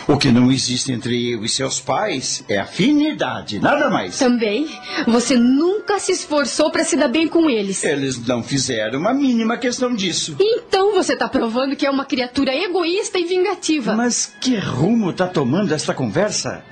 O 0.08 0.16
que 0.16 0.30
não 0.30 0.52
existe 0.52 0.92
entre 0.92 1.32
eu 1.32 1.44
e 1.44 1.48
seus 1.48 1.80
pais 1.80 2.44
é 2.48 2.58
afinidade, 2.58 3.58
nada 3.58 3.90
mais. 3.90 4.18
Também, 4.18 4.68
você 5.06 5.36
nunca 5.36 5.98
se 5.98 6.12
esforçou 6.12 6.70
para 6.70 6.84
se 6.84 6.96
dar 6.96 7.08
bem 7.08 7.26
com 7.26 7.50
eles. 7.50 7.82
Eles 7.82 8.24
não 8.24 8.42
fizeram 8.42 9.00
uma 9.00 9.12
mínima 9.12 9.56
questão 9.56 9.94
disso. 9.94 10.36
Então 10.40 10.94
você 10.94 11.14
está 11.14 11.28
provando 11.28 11.74
que 11.74 11.86
é 11.86 11.90
uma 11.90 12.04
criatura 12.04 12.54
egoísta 12.54 13.18
e 13.18 13.24
vingativa. 13.24 13.94
Mas 13.94 14.32
que 14.40 14.56
rumo 14.56 15.10
está 15.10 15.26
tomando 15.26 15.72
esta 15.72 15.92
conversa? 15.92 16.64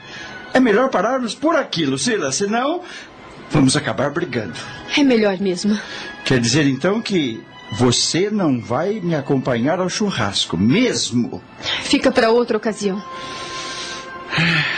É 0.53 0.61
melhor 0.61 0.89
pararmos 0.89 1.35
por 1.35 1.57
aqui, 1.57 1.85
Lucila, 1.85 2.31
senão 2.31 2.83
vamos 3.51 3.77
acabar 3.77 4.11
brigando. 4.11 4.55
É 4.97 5.03
melhor 5.03 5.39
mesmo. 5.41 5.79
Quer 6.25 6.39
dizer 6.39 6.67
então 6.67 7.03
que 7.03 7.43
você 7.73 8.31
não 8.31 8.61
vai 8.61 9.01
me 9.01 9.15
acompanhar 9.15 9.81
ao 9.81 9.89
churrasco, 9.89 10.57
mesmo? 10.57 11.43
Fica 11.83 12.11
para 12.11 12.31
outra 12.31 12.57
ocasião. 12.57 13.03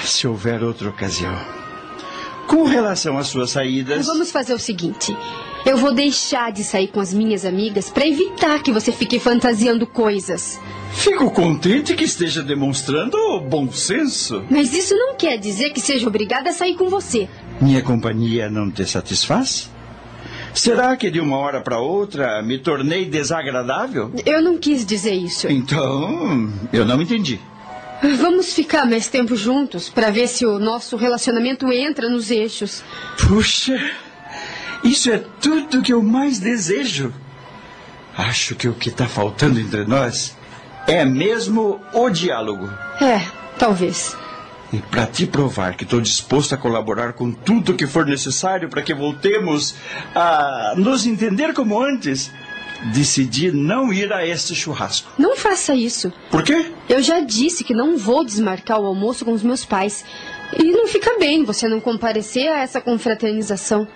Se 0.02 0.26
houver 0.26 0.62
outra 0.62 0.88
ocasião. 0.88 1.36
Com 2.46 2.64
relação 2.64 3.18
às 3.18 3.26
suas 3.26 3.50
saídas. 3.50 4.06
Vamos 4.06 4.30
fazer 4.30 4.54
o 4.54 4.58
seguinte. 4.58 5.16
Eu 5.64 5.76
vou 5.76 5.92
deixar 5.92 6.52
de 6.52 6.62
sair 6.62 6.86
com 6.86 7.00
as 7.00 7.12
minhas 7.12 7.44
amigas 7.44 7.90
para 7.90 8.06
evitar 8.06 8.62
que 8.62 8.70
você 8.70 8.92
fique 8.92 9.18
fantasiando 9.18 9.84
coisas. 9.84 10.60
Fico 10.92 11.28
contente 11.32 11.94
que 11.94 12.04
esteja 12.04 12.40
demonstrando 12.40 13.40
bom 13.40 13.70
senso. 13.72 14.44
Mas 14.48 14.72
isso 14.72 14.94
não 14.94 15.16
quer 15.16 15.36
dizer 15.36 15.70
que 15.70 15.80
seja 15.80 16.06
obrigada 16.06 16.50
a 16.50 16.52
sair 16.52 16.76
com 16.76 16.88
você. 16.88 17.28
Minha 17.60 17.82
companhia 17.82 18.48
não 18.48 18.70
te 18.70 18.86
satisfaz? 18.86 19.68
Será 20.56 20.96
que 20.96 21.10
de 21.10 21.20
uma 21.20 21.36
hora 21.36 21.60
para 21.60 21.78
outra 21.78 22.42
me 22.42 22.58
tornei 22.58 23.04
desagradável? 23.04 24.10
Eu 24.24 24.42
não 24.42 24.56
quis 24.56 24.86
dizer 24.86 25.12
isso. 25.12 25.46
Então, 25.48 26.50
eu 26.72 26.84
não 26.84 27.00
entendi. 27.00 27.38
Vamos 28.18 28.54
ficar 28.54 28.86
mais 28.86 29.06
tempo 29.06 29.36
juntos 29.36 29.90
para 29.90 30.10
ver 30.10 30.28
se 30.28 30.46
o 30.46 30.58
nosso 30.58 30.96
relacionamento 30.96 31.70
entra 31.70 32.08
nos 32.08 32.30
eixos. 32.30 32.82
Puxa, 33.28 33.78
isso 34.82 35.10
é 35.10 35.22
tudo 35.40 35.82
que 35.82 35.92
eu 35.92 36.02
mais 36.02 36.38
desejo. 36.38 37.12
Acho 38.16 38.54
que 38.54 38.66
o 38.66 38.72
que 38.72 38.88
está 38.88 39.06
faltando 39.06 39.60
entre 39.60 39.84
nós 39.84 40.36
é 40.86 41.04
mesmo 41.04 41.80
o 41.92 42.08
diálogo. 42.08 42.70
É, 43.00 43.20
talvez. 43.58 44.16
E 44.76 44.82
para 44.90 45.06
te 45.06 45.24
provar 45.24 45.74
que 45.74 45.84
estou 45.84 46.02
disposto 46.02 46.54
a 46.54 46.58
colaborar 46.58 47.14
com 47.14 47.32
tudo 47.32 47.72
que 47.72 47.86
for 47.86 48.04
necessário 48.04 48.68
para 48.68 48.82
que 48.82 48.92
voltemos 48.92 49.74
a 50.14 50.74
nos 50.76 51.06
entender 51.06 51.54
como 51.54 51.82
antes, 51.82 52.30
decidi 52.92 53.50
não 53.50 53.90
ir 53.90 54.12
a 54.12 54.26
este 54.26 54.54
churrasco. 54.54 55.10
Não 55.16 55.34
faça 55.34 55.74
isso. 55.74 56.12
Por 56.30 56.42
quê? 56.42 56.70
Eu 56.90 57.02
já 57.02 57.20
disse 57.20 57.64
que 57.64 57.72
não 57.72 57.96
vou 57.96 58.22
desmarcar 58.22 58.78
o 58.78 58.84
almoço 58.84 59.24
com 59.24 59.32
os 59.32 59.42
meus 59.42 59.64
pais. 59.64 60.04
E 60.62 60.64
não 60.64 60.86
fica 60.86 61.18
bem 61.18 61.42
você 61.42 61.66
não 61.68 61.80
comparecer 61.80 62.52
a 62.52 62.58
essa 62.58 62.78
confraternização. 62.78 63.88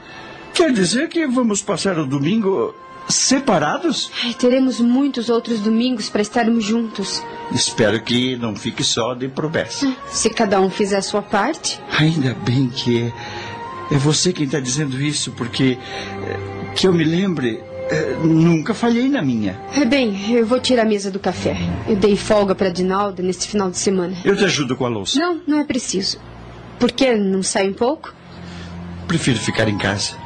Quer 0.55 0.72
dizer 0.72 1.11
que 1.11 1.26
vamos 1.26 1.61
passar 1.61 1.99
o 1.99 2.07
domingo 2.07 2.74
separados? 3.15 4.11
Ai, 4.25 4.35
teremos 4.35 4.81
muitos 4.81 5.29
outros 5.29 5.61
domingos 5.61 6.09
para 6.09 6.23
estarmos 6.23 6.65
juntos. 6.65 7.23
Espero 7.53 8.01
que 8.03 8.37
não 8.37 8.55
fique 8.55 8.85
só 8.85 9.15
de 9.15 9.29
promessa. 9.29 9.93
Se 10.11 10.31
cada 10.31 10.61
um 10.61 10.71
fizer 10.71 10.99
a 10.99 11.03
sua 11.03 11.23
parte. 11.23 11.81
Ainda 11.99 12.35
bem 12.35 12.69
que 12.69 13.03
é, 13.03 13.95
é 13.95 13.99
você 13.99 14.33
quem 14.33 14.47
está 14.47 14.61
dizendo 14.61 15.01
isso, 15.01 15.33
porque 15.33 15.79
é, 16.23 16.75
que 16.75 16.87
eu 16.87 16.93
me 16.93 17.05
lembre, 17.05 17.61
é, 17.91 18.15
nunca 18.23 18.73
falhei 18.73 19.09
na 19.09 19.21
minha. 19.21 19.61
É 19.75 19.85
bem, 19.85 20.33
eu 20.33 20.47
vou 20.47 20.61
tirar 20.61 20.83
a 20.83 20.85
mesa 20.85 21.11
do 21.11 21.19
café. 21.19 21.57
Eu 21.89 21.97
dei 21.97 22.17
folga 22.17 22.55
para 22.55 22.71
Dinalda 22.71 23.23
neste 23.23 23.49
final 23.49 23.71
de 23.71 23.79
semana. 23.79 24.17
Eu 24.25 24.37
te 24.37 24.45
ajudo 24.45 24.77
com 24.77 24.87
a 24.87 24.89
louça. 24.89 25.19
Não, 25.19 25.41
não 25.47 25.59
é 25.59 25.65
preciso. 25.65 26.19
Por 26.79 26.93
que 26.93 27.15
não 27.15 27.43
sai 27.43 27.69
um 27.69 27.75
pouco? 27.75 28.15
Prefiro 29.09 29.39
ficar 29.39 29.69
em 29.69 29.77
casa. 29.77 30.17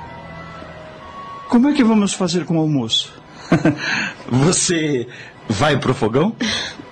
Como 1.55 1.69
é 1.69 1.73
que 1.73 1.85
vamos 1.85 2.13
fazer 2.13 2.45
com 2.45 2.57
o 2.57 2.61
almoço? 2.61 3.15
Você 4.29 5.07
vai 5.49 5.79
pro 5.79 5.95
fogão? 5.95 6.35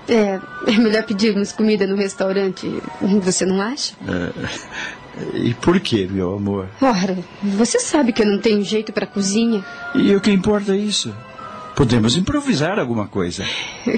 É, 0.08 0.38
é 0.68 0.78
melhor 0.78 1.02
pedirmos 1.02 1.50
comida 1.50 1.84
no 1.84 1.96
restaurante. 1.96 2.70
Você 3.00 3.44
não 3.44 3.60
acha? 3.60 3.92
É, 4.06 4.30
e 5.34 5.52
por 5.54 5.80
que, 5.80 6.06
meu 6.06 6.36
amor? 6.36 6.68
Ora, 6.80 7.18
você 7.42 7.80
sabe 7.80 8.12
que 8.12 8.22
eu 8.22 8.26
não 8.26 8.38
tenho 8.38 8.62
jeito 8.62 8.92
para 8.92 9.04
cozinha. 9.04 9.64
E 9.96 10.14
o 10.14 10.20
que 10.20 10.30
importa 10.30 10.76
é 10.76 10.78
isso? 10.78 11.12
Podemos 11.74 12.16
improvisar 12.16 12.78
alguma 12.78 13.08
coisa. 13.08 13.44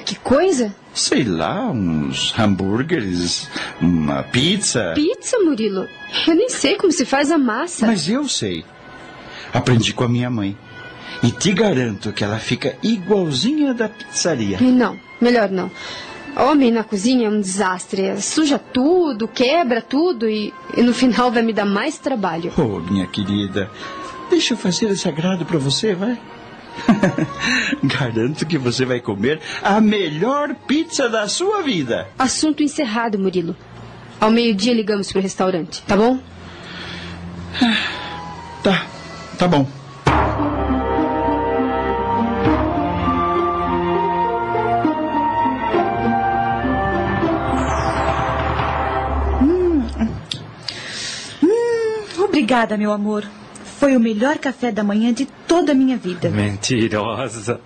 Que 0.07 0.15
coisa? 0.15 0.75
Sei 0.95 1.25
lá, 1.25 1.71
uns 1.71 2.35
hambúrgueres, 2.39 3.51
uma 3.83 4.23
pizza. 4.23 4.93
Pizza, 4.95 5.37
Murilo? 5.41 5.87
Eu 6.27 6.35
nem 6.35 6.49
sei 6.49 6.77
como 6.79 6.91
se 6.91 7.05
faz 7.05 7.31
a 7.31 7.37
massa. 7.37 7.87
Mas 7.87 8.09
eu 8.09 8.27
sei. 8.27 8.65
Aprendi 9.55 9.95
com 9.95 10.03
a 10.03 10.09
minha 10.09 10.29
mãe. 10.29 10.57
E 11.23 11.31
te 11.31 11.53
garanto 11.53 12.13
que 12.13 12.25
ela 12.25 12.39
fica 12.39 12.77
igualzinha 12.83 13.73
da 13.73 13.89
pizzaria. 13.89 14.59
Não, 14.61 14.99
melhor 15.21 15.49
não. 15.49 15.71
Homem 16.37 16.73
na 16.73 16.83
cozinha 16.83 17.29
é 17.29 17.31
um 17.31 17.41
desastre. 17.41 18.21
Suja 18.21 18.59
tudo, 18.59 19.29
quebra 19.29 19.81
tudo 19.81 20.29
e, 20.29 20.53
e 20.77 20.83
no 20.83 20.93
final 20.93 21.31
vai 21.31 21.43
me 21.43 21.53
dar 21.53 21.65
mais 21.65 21.97
trabalho. 21.99 22.53
Oh, 22.59 22.81
minha 22.81 23.07
querida, 23.07 23.71
deixa 24.29 24.55
eu 24.55 24.59
fazer 24.59 24.87
esse 24.91 25.09
agrado 25.09 25.47
para 25.47 25.59
você, 25.59 25.95
vai. 25.95 26.19
Garanto 27.85 28.45
que 28.45 28.59
você 28.59 28.85
vai 28.85 29.01
comer 29.01 29.41
a 29.63 29.81
melhor 29.81 30.55
pizza 30.67 31.09
da 31.09 31.29
sua 31.29 31.63
vida. 31.63 32.09
Assunto 32.19 32.65
encerrado, 32.65 33.17
Murilo. 33.17 33.57
Ao 34.21 34.31
meio-dia 34.31 34.75
ligamos 34.75 35.13
pro 35.13 35.21
restaurante, 35.21 35.83
tá 35.83 35.97
bom? 35.97 36.19
Tá, 38.63 38.87
tá 39.39 39.49
bom. 39.49 39.67
Obrigada, 52.19 52.77
meu 52.77 52.93
amor. 52.93 53.25
Foi 53.79 53.97
o 53.97 54.01
melhor 54.01 54.39
café 54.39 54.71
da 54.71 54.85
manhã 54.85 55.13
de 55.13 55.27
toda 55.47 55.73
a 55.73 55.75
minha 55.75 55.97
vida. 55.97 56.29
Mentirosa. 56.31 57.61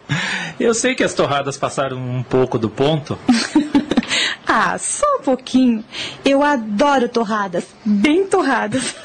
Eu 0.58 0.72
sei 0.74 0.94
que 0.94 1.04
as 1.04 1.14
torradas 1.14 1.56
passaram 1.56 1.96
um 1.96 2.22
pouco 2.22 2.58
do 2.58 2.68
ponto. 2.68 3.18
ah, 4.51 4.78
só 4.78 5.05
um 5.18 5.22
pouquinho. 5.22 5.84
Eu 6.24 6.42
adoro 6.42 7.07
torradas. 7.07 7.66
Bem 7.84 8.26
torradas. 8.26 8.96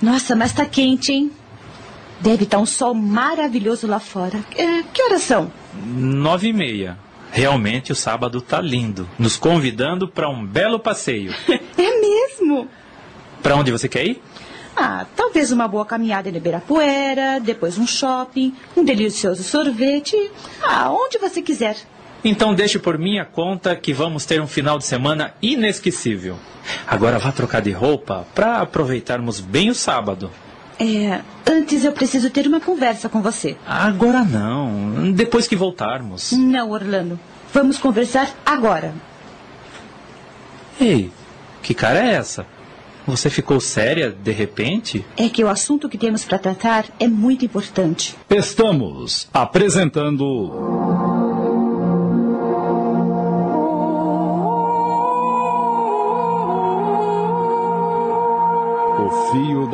Nossa, 0.00 0.34
mas 0.34 0.54
tá 0.54 0.64
quente, 0.64 1.12
hein? 1.12 1.30
Deve 2.20 2.44
estar 2.44 2.58
um 2.58 2.64
sol 2.64 2.94
maravilhoso 2.94 3.86
lá 3.86 4.00
fora. 4.00 4.42
É, 4.56 4.82
que 4.94 5.02
horas 5.02 5.22
são? 5.22 5.52
Nove 5.84 6.48
e 6.48 6.52
meia. 6.54 6.96
Realmente 7.30 7.92
o 7.92 7.94
sábado 7.94 8.40
tá 8.40 8.62
lindo, 8.62 9.06
nos 9.18 9.36
convidando 9.36 10.08
para 10.08 10.30
um 10.30 10.46
belo 10.46 10.80
passeio. 10.80 11.34
é 11.76 12.00
mesmo? 12.00 12.66
Para 13.42 13.56
onde 13.56 13.72
você 13.72 13.90
quer 13.90 14.06
ir? 14.06 14.22
Ah, 14.74 15.04
talvez 15.14 15.52
uma 15.52 15.68
boa 15.68 15.84
caminhada 15.84 16.30
em 16.30 16.36
Ibirapuera, 16.36 17.40
depois 17.40 17.76
um 17.76 17.86
shopping, 17.86 18.54
um 18.74 18.82
delicioso 18.82 19.42
sorvete. 19.42 20.16
Ah, 20.62 20.90
onde 20.90 21.18
você 21.18 21.42
quiser. 21.42 21.76
Então 22.24 22.54
deixe 22.54 22.78
por 22.78 22.96
minha 22.98 23.24
conta 23.24 23.76
que 23.76 23.92
vamos 23.92 24.24
ter 24.24 24.40
um 24.40 24.46
final 24.46 24.78
de 24.78 24.86
semana 24.86 25.34
inesquecível. 25.42 26.36
Agora 26.86 27.18
vá 27.18 27.30
trocar 27.30 27.60
de 27.60 27.70
roupa 27.70 28.26
para 28.34 28.60
aproveitarmos 28.60 29.40
bem 29.40 29.68
o 29.68 29.74
sábado. 29.74 30.30
É, 30.78 31.20
antes 31.46 31.84
eu 31.84 31.92
preciso 31.92 32.30
ter 32.30 32.46
uma 32.46 32.60
conversa 32.60 33.08
com 33.08 33.20
você. 33.20 33.56
Agora 33.66 34.24
não, 34.24 35.12
depois 35.12 35.46
que 35.46 35.54
voltarmos. 35.54 36.32
Não, 36.32 36.70
Orlando. 36.70 37.20
Vamos 37.52 37.78
conversar 37.78 38.30
agora. 38.44 38.92
Ei, 40.80 41.12
que 41.62 41.74
cara 41.74 41.98
é 42.00 42.14
essa? 42.14 42.46
Você 43.06 43.28
ficou 43.28 43.60
séria 43.60 44.10
de 44.10 44.32
repente? 44.32 45.04
É 45.16 45.28
que 45.28 45.44
o 45.44 45.48
assunto 45.48 45.88
que 45.88 45.98
temos 45.98 46.24
para 46.24 46.38
tratar 46.38 46.86
é 46.98 47.06
muito 47.06 47.44
importante. 47.44 48.16
Estamos 48.30 49.28
apresentando. 49.32 51.13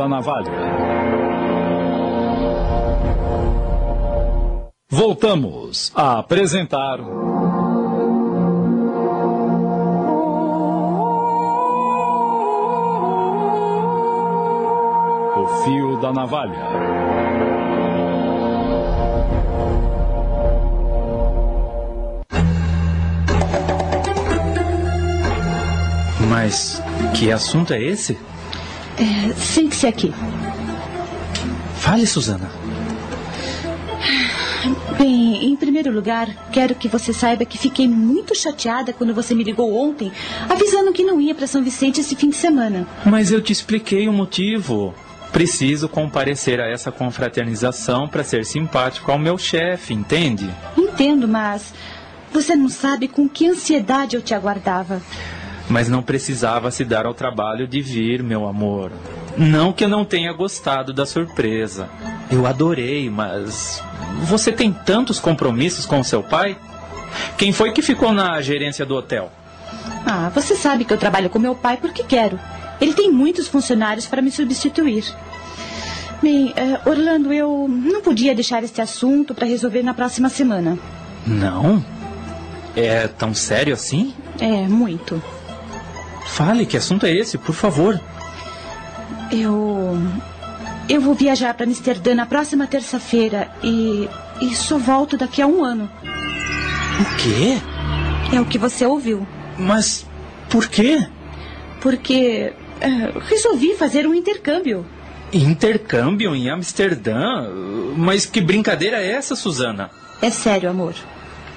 Da 0.00 0.08
navalha. 0.08 0.50
Voltamos 4.88 5.92
a 5.94 6.20
apresentar. 6.20 7.00
O 15.36 15.46
fio 15.64 16.00
da 16.00 16.14
navalha. 16.14 16.64
Mas 26.26 26.82
que 27.14 27.30
assunto 27.30 27.74
é 27.74 27.82
esse? 27.82 28.29
É, 29.00 29.32
Sente-se 29.34 29.86
aqui. 29.86 30.12
Fale, 31.76 32.06
Suzana. 32.06 32.50
Bem, 34.98 35.46
em 35.46 35.56
primeiro 35.56 35.90
lugar, 35.90 36.28
quero 36.52 36.74
que 36.74 36.86
você 36.86 37.10
saiba 37.12 37.46
que 37.46 37.56
fiquei 37.56 37.88
muito 37.88 38.34
chateada 38.34 38.92
quando 38.92 39.14
você 39.14 39.34
me 39.34 39.42
ligou 39.42 39.74
ontem, 39.74 40.12
avisando 40.46 40.92
que 40.92 41.02
não 41.02 41.18
ia 41.18 41.34
para 41.34 41.46
São 41.46 41.62
Vicente 41.62 42.00
esse 42.00 42.14
fim 42.14 42.28
de 42.28 42.36
semana. 42.36 42.86
Mas 43.06 43.32
eu 43.32 43.40
te 43.40 43.52
expliquei 43.52 44.06
o 44.06 44.12
motivo. 44.12 44.94
Preciso 45.32 45.88
comparecer 45.88 46.60
a 46.60 46.68
essa 46.68 46.92
confraternização 46.92 48.06
para 48.06 48.24
ser 48.24 48.44
simpático 48.44 49.10
ao 49.10 49.18
meu 49.18 49.38
chefe, 49.38 49.94
entende? 49.94 50.50
Entendo, 50.76 51.26
mas 51.26 51.72
você 52.32 52.54
não 52.54 52.68
sabe 52.68 53.08
com 53.08 53.28
que 53.28 53.46
ansiedade 53.46 54.16
eu 54.16 54.22
te 54.22 54.34
aguardava. 54.34 55.00
Mas 55.70 55.88
não 55.88 56.02
precisava 56.02 56.70
se 56.70 56.84
dar 56.84 57.06
ao 57.06 57.14
trabalho 57.14 57.66
de 57.66 57.80
vir, 57.80 58.22
meu 58.22 58.46
amor. 58.46 58.90
Não 59.38 59.72
que 59.72 59.84
eu 59.84 59.88
não 59.88 60.04
tenha 60.04 60.32
gostado 60.32 60.92
da 60.92 61.06
surpresa. 61.06 61.88
Eu 62.30 62.46
adorei, 62.46 63.08
mas. 63.08 63.82
Você 64.24 64.50
tem 64.50 64.72
tantos 64.72 65.20
compromissos 65.20 65.86
com 65.86 66.02
seu 66.02 66.22
pai? 66.22 66.56
Quem 67.38 67.52
foi 67.52 67.72
que 67.72 67.82
ficou 67.82 68.12
na 68.12 68.40
gerência 68.42 68.84
do 68.84 68.96
hotel? 68.96 69.30
Ah, 70.04 70.30
você 70.34 70.56
sabe 70.56 70.84
que 70.84 70.92
eu 70.92 70.98
trabalho 70.98 71.30
com 71.30 71.38
meu 71.38 71.54
pai 71.54 71.76
porque 71.76 72.02
quero. 72.02 72.38
Ele 72.80 72.92
tem 72.92 73.10
muitos 73.10 73.46
funcionários 73.46 74.06
para 74.06 74.20
me 74.20 74.30
substituir. 74.30 75.04
Bem, 76.22 76.52
eh, 76.56 76.80
Orlando, 76.84 77.32
eu 77.32 77.66
não 77.68 78.02
podia 78.02 78.34
deixar 78.34 78.62
este 78.62 78.80
assunto 78.80 79.34
para 79.34 79.46
resolver 79.46 79.82
na 79.82 79.94
próxima 79.94 80.28
semana. 80.28 80.78
Não? 81.26 81.82
É 82.76 83.06
tão 83.06 83.34
sério 83.34 83.72
assim? 83.72 84.14
É, 84.38 84.66
muito. 84.66 85.22
Fale, 86.26 86.66
que 86.66 86.76
assunto 86.76 87.06
é 87.06 87.12
esse, 87.12 87.36
por 87.38 87.54
favor. 87.54 88.00
Eu. 89.30 89.96
Eu 90.88 91.00
vou 91.00 91.14
viajar 91.14 91.54
para 91.54 91.66
Amsterdã 91.66 92.14
na 92.14 92.26
próxima 92.26 92.66
terça-feira 92.66 93.50
e. 93.62 94.08
e 94.40 94.54
só 94.54 94.78
volto 94.78 95.16
daqui 95.16 95.40
a 95.40 95.46
um 95.46 95.64
ano. 95.64 95.88
O 97.00 97.16
quê? 97.16 97.58
É 98.34 98.40
o 98.40 98.44
que 98.44 98.58
você 98.58 98.84
ouviu. 98.84 99.26
Mas 99.58 100.06
por 100.48 100.68
quê? 100.68 101.06
Porque. 101.80 102.52
eh, 102.80 103.12
resolvi 103.28 103.74
fazer 103.74 104.06
um 104.06 104.14
intercâmbio. 104.14 104.84
Intercâmbio 105.32 106.34
em 106.34 106.50
Amsterdã? 106.50 107.48
Mas 107.96 108.26
que 108.26 108.40
brincadeira 108.40 108.98
é 109.00 109.12
essa, 109.12 109.36
Suzana? 109.36 109.90
É 110.20 110.28
sério, 110.30 110.68
amor. 110.68 110.94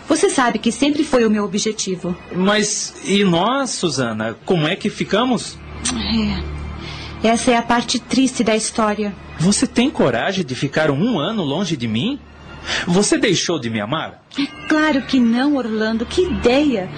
Você 0.08 0.30
sabe 0.30 0.60
que 0.60 0.72
sempre 0.72 1.04
foi 1.04 1.26
o 1.26 1.30
meu 1.30 1.44
objetivo. 1.44 2.16
Mas 2.36 2.94
e 3.06 3.24
nós, 3.24 3.72
Suzana? 3.72 4.36
Como 4.46 4.68
é 4.68 4.76
que 4.76 4.90
ficamos? 4.90 5.58
É. 7.24 7.28
Essa 7.28 7.52
é 7.52 7.58
a 7.58 7.62
parte 7.62 8.00
triste 8.00 8.44
da 8.44 8.56
história. 8.56 9.14
Você 9.40 9.66
tem 9.66 9.90
coragem 9.90 10.46
de 10.46 10.56
ficar 10.56 10.92
um 10.92 11.20
ano 11.20 11.42
longe 11.42 11.78
de 11.78 11.88
mim? 11.88 12.20
Você 12.88 13.18
deixou 13.18 13.60
de 13.60 13.70
me 13.70 13.80
amar? 13.80 14.24
É 14.38 14.46
claro 14.68 15.02
que 15.04 15.20
não, 15.20 15.56
Orlando. 15.56 16.06
Que 16.06 16.22
ideia! 16.24 16.90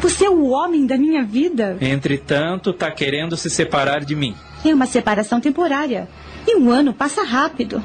Você 0.00 0.24
é 0.24 0.30
o 0.30 0.48
homem 0.48 0.86
da 0.86 0.96
minha 0.96 1.22
vida. 1.22 1.76
Entretanto, 1.80 2.72
tá 2.72 2.90
querendo 2.90 3.36
se 3.36 3.50
separar 3.50 4.04
de 4.04 4.14
mim. 4.14 4.34
É 4.64 4.74
uma 4.74 4.86
separação 4.86 5.40
temporária. 5.40 6.08
E 6.46 6.56
um 6.56 6.70
ano 6.70 6.94
passa 6.94 7.22
rápido. 7.22 7.82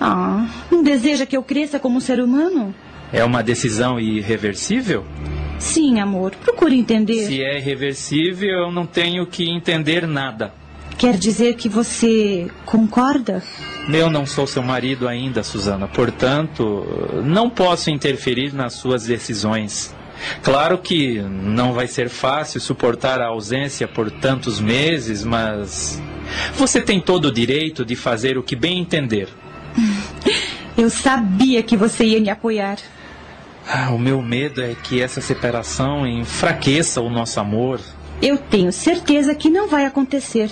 Ah, 0.00 0.46
não 0.70 0.82
deseja 0.82 1.26
que 1.26 1.36
eu 1.36 1.42
cresça 1.42 1.78
como 1.78 1.98
um 1.98 2.00
ser 2.00 2.20
humano? 2.20 2.74
É 3.14 3.24
uma 3.24 3.44
decisão 3.44 4.00
irreversível? 4.00 5.04
Sim, 5.60 6.00
amor. 6.00 6.32
Procure 6.32 6.76
entender. 6.76 7.26
Se 7.26 7.40
é 7.40 7.58
irreversível, 7.58 8.64
eu 8.66 8.72
não 8.72 8.84
tenho 8.84 9.24
que 9.24 9.48
entender 9.48 10.04
nada. 10.04 10.52
Quer 10.98 11.16
dizer 11.16 11.54
que 11.54 11.68
você 11.68 12.50
concorda? 12.66 13.40
Eu 13.88 14.10
não 14.10 14.26
sou 14.26 14.48
seu 14.48 14.64
marido 14.64 15.06
ainda, 15.06 15.44
Suzana. 15.44 15.86
Portanto, 15.86 16.84
não 17.24 17.48
posso 17.48 17.88
interferir 17.88 18.52
nas 18.52 18.72
suas 18.72 19.04
decisões. 19.06 19.94
Claro 20.42 20.78
que 20.78 21.20
não 21.20 21.72
vai 21.72 21.86
ser 21.86 22.08
fácil 22.08 22.60
suportar 22.60 23.20
a 23.20 23.28
ausência 23.28 23.86
por 23.86 24.10
tantos 24.10 24.60
meses, 24.60 25.22
mas 25.22 26.02
você 26.56 26.80
tem 26.80 27.00
todo 27.00 27.26
o 27.26 27.32
direito 27.32 27.84
de 27.84 27.94
fazer 27.94 28.36
o 28.36 28.42
que 28.42 28.56
bem 28.56 28.80
entender. 28.80 29.28
Eu 30.76 30.90
sabia 30.90 31.62
que 31.62 31.76
você 31.76 32.04
ia 32.04 32.20
me 32.20 32.28
apoiar. 32.28 32.78
Ah, 33.66 33.90
o 33.92 33.98
meu 33.98 34.20
medo 34.20 34.62
é 34.62 34.74
que 34.74 35.00
essa 35.00 35.20
separação 35.20 36.06
enfraqueça 36.06 37.00
o 37.00 37.08
nosso 37.08 37.40
amor. 37.40 37.80
Eu 38.20 38.36
tenho 38.36 38.72
certeza 38.72 39.34
que 39.34 39.48
não 39.48 39.68
vai 39.68 39.86
acontecer. 39.86 40.50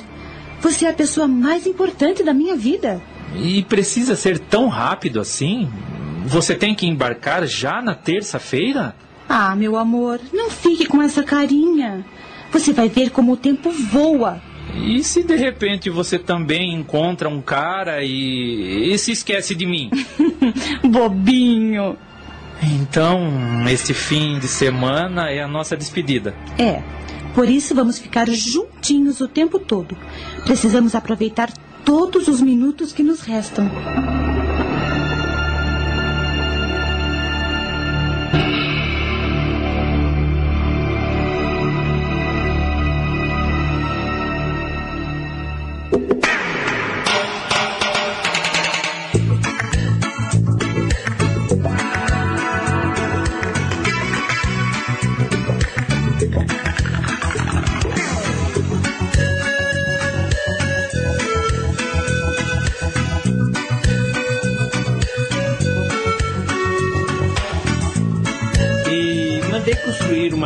Você 0.61 0.87
é 0.87 0.91
a 0.91 0.95
pessoa 0.95 1.27
mais 1.29 1.67
importante 1.67 2.23
da 2.23 2.33
minha 2.33 2.57
vida. 2.57 3.03
E 3.37 3.63
precisa 3.65 4.17
ser 4.17 4.39
tão 4.39 4.69
rápido 4.69 5.21
assim? 5.21 5.69
Você 6.27 6.55
tem 6.55 6.75
que 6.75 6.87
embarcar 6.87 7.47
já 7.47 7.83
na 7.83 7.95
terça-feira? 7.95 8.95
Ah, 9.29 9.55
meu 9.57 9.77
amor, 9.77 10.21
não 10.33 10.51
fique 10.51 10.87
com 10.87 11.03
essa 11.03 11.23
carinha. 11.23 12.05
Você 12.53 12.73
vai 12.73 12.89
ver 12.89 13.11
como 13.11 13.33
o 13.33 13.37
tempo 13.37 13.71
voa. 13.71 14.41
E 14.75 15.03
se 15.03 15.23
de 15.23 15.37
repente 15.37 15.91
você 15.91 16.19
também 16.19 16.75
encontra 16.75 17.29
um 17.29 17.41
cara 17.43 18.03
e, 18.03 18.93
e 18.93 18.99
se 18.99 19.13
esquece 19.13 19.55
de 19.55 19.67
mim? 19.67 19.91
Bobinho. 20.85 21.97
Então, 22.63 23.69
este 23.69 23.93
fim 23.93 24.39
de 24.39 24.47
semana 24.47 25.31
é 25.31 25.43
a 25.43 25.49
nossa 25.49 25.77
despedida. 25.77 26.35
É. 26.59 26.83
Por 27.35 27.49
isso 27.49 27.75
vamos 27.75 27.99
ficar 27.99 28.29
juntinhos 28.29 29.21
o 29.21 29.27
tempo 29.27 29.59
todo. 29.59 29.97
Precisamos 30.45 30.95
aproveitar 30.95 31.51
todos 31.85 32.29
os 32.29 32.41
minutos 32.41 32.93
que 32.93 33.03
nos 33.03 33.23
restam. 33.23 33.69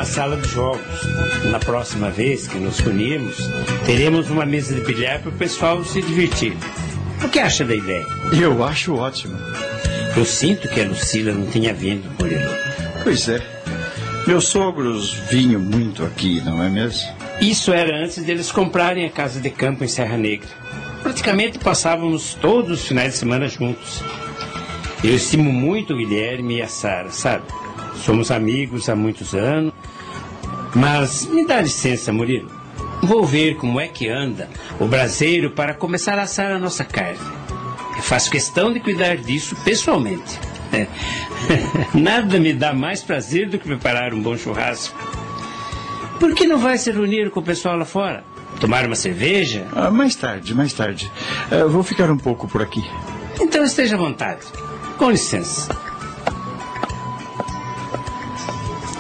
Sala 0.07 0.36
de 0.36 0.48
jogos. 0.48 0.80
Na 1.50 1.59
próxima 1.59 2.11
vez 2.11 2.46
que 2.46 2.59
nos 2.59 2.78
reunirmos, 2.78 3.36
teremos 3.84 4.30
uma 4.30 4.46
mesa 4.46 4.74
de 4.74 4.80
bilhar 4.80 5.20
para 5.20 5.30
o 5.30 5.32
pessoal 5.32 5.84
se 5.84 6.00
divertir. 6.00 6.57
O 7.22 7.28
que 7.28 7.38
acha 7.38 7.64
da 7.64 7.74
ideia? 7.74 8.07
Eu 8.32 8.64
acho 8.64 8.94
ótimo. 8.94 9.36
Eu 10.16 10.24
sinto 10.24 10.68
que 10.68 10.80
a 10.80 10.88
Lucila 10.88 11.32
não 11.32 11.46
tenha 11.46 11.74
vindo, 11.74 12.09
Murilo. 12.18 12.50
Pois 13.02 13.28
é. 13.28 13.42
Meus 14.26 14.48
sogros 14.48 15.12
vinham 15.30 15.61
muito 15.61 16.04
aqui, 16.04 16.40
não 16.40 16.62
é 16.62 16.68
mesmo? 16.68 17.09
Isso 17.40 17.72
era 17.72 18.02
antes 18.02 18.24
deles 18.24 18.50
comprarem 18.50 19.04
a 19.04 19.11
casa 19.11 19.40
de 19.40 19.50
campo 19.50 19.84
em 19.84 19.88
Serra 19.88 20.16
Negra. 20.16 20.48
Praticamente 21.02 21.59
passávamos 21.59 22.34
todos 22.34 22.80
os 22.80 22.88
finais 22.88 23.12
de 23.12 23.18
semana 23.18 23.46
juntos. 23.46 24.02
Eu 25.04 25.14
estimo 25.14 25.52
muito 25.52 25.92
o 25.92 25.96
Guilherme 25.96 26.57
e 26.57 26.62
a 26.62 26.68
Sara, 26.68 27.11
sabe? 27.11 27.44
Somos 28.04 28.30
amigos 28.30 28.88
há 28.88 28.96
muitos 28.96 29.34
anos. 29.34 29.72
Mas 30.77 31.24
me 31.24 31.47
dá 31.47 31.62
licença, 31.62 32.12
Murilo. 32.12 32.51
Vou 33.03 33.24
ver 33.24 33.57
como 33.57 33.81
é 33.81 33.89
que 33.89 34.09
anda 34.09 34.49
o 34.79 34.87
braseiro 34.87 35.51
para 35.51 35.72
começar 35.72 36.18
a 36.18 36.22
assar 36.22 36.53
a 36.53 36.59
nossa 36.59 36.85
carne. 36.85 37.18
Eu 37.97 38.03
faço 38.03 38.31
questão 38.31 38.70
de 38.70 38.79
cuidar 38.79 39.16
disso 39.16 39.57
pessoalmente. 39.64 40.39
É. 40.72 40.87
Nada 41.99 42.39
me 42.39 42.53
dá 42.53 42.74
mais 42.74 43.03
prazer 43.03 43.49
do 43.49 43.59
que 43.59 43.66
preparar 43.66 44.12
um 44.12 44.20
bom 44.20 44.37
churrasco. 44.37 44.95
Por 46.20 46.35
que 46.35 46.47
não 46.47 46.59
vai 46.59 46.77
se 46.77 46.91
reunir 46.93 47.31
com 47.31 47.41
o 47.41 47.43
pessoal 47.43 47.79
lá 47.79 47.87
fora? 47.87 48.22
Tomar 48.61 48.85
uma 48.85 48.97
cerveja? 48.97 49.66
Ah, 49.74 49.91
mais 49.91 50.14
tarde, 50.14 50.55
mais 50.55 50.74
tarde. 50.74 51.11
Ah, 51.51 51.64
vou 51.66 51.83
ficar 51.83 52.11
um 52.11 52.18
pouco 52.18 52.47
por 52.47 52.61
aqui. 52.61 52.85
Então 53.41 53.64
esteja 53.64 53.97
à 53.97 53.99
vontade. 53.99 54.45
Com 54.99 55.11
licença. 55.11 55.86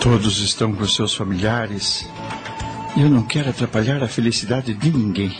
Todos 0.08 0.38
estão 0.38 0.72
com 0.72 0.86
seus 0.86 1.16
familiares. 1.16 2.08
E 2.96 3.02
eu 3.02 3.10
não 3.10 3.24
quero 3.24 3.50
atrapalhar 3.50 4.04
a 4.04 4.08
felicidade 4.08 4.72
de 4.72 4.92
ninguém. 4.92 5.36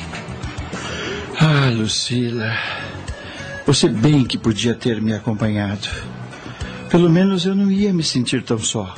Ah, 1.40 1.70
Lucila. 1.72 2.52
Você 3.64 3.88
bem 3.88 4.24
que 4.24 4.36
podia 4.36 4.74
ter 4.74 5.00
me 5.00 5.14
acompanhado. 5.14 5.86
Pelo 6.90 7.08
menos 7.08 7.46
eu 7.46 7.54
não 7.54 7.70
ia 7.70 7.92
me 7.92 8.02
sentir 8.02 8.42
tão 8.42 8.58
só. 8.58 8.92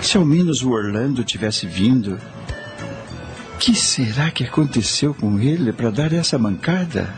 Se 0.00 0.16
ao 0.16 0.24
menos 0.24 0.64
o 0.64 0.72
Orlando 0.72 1.22
tivesse 1.22 1.64
vindo. 1.64 2.18
O 3.54 3.58
que 3.58 3.72
será 3.72 4.32
que 4.32 4.42
aconteceu 4.42 5.14
com 5.14 5.38
ele 5.38 5.72
para 5.72 5.90
dar 5.90 6.12
essa 6.12 6.36
mancada? 6.38 7.14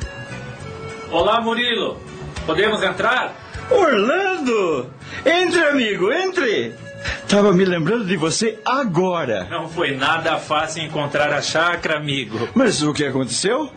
Olá, 1.11 1.41
Murilo. 1.41 1.99
Podemos 2.45 2.83
entrar? 2.83 3.35
Orlando! 3.71 4.91
Entre, 5.25 5.65
amigo, 5.65 6.13
entre! 6.13 6.88
Tava 7.29 7.53
me 7.53 7.63
lembrando 7.63 8.07
de 8.07 8.17
você 8.17 8.59
agora. 8.65 9.47
Não 9.51 9.69
foi 9.69 9.95
nada 9.95 10.39
fácil 10.39 10.83
encontrar 10.83 11.31
a 11.31 11.43
chácara, 11.43 11.99
amigo. 11.99 12.49
Mas 12.55 12.83
o 12.83 12.95
que 12.95 13.05
aconteceu? 13.05 13.71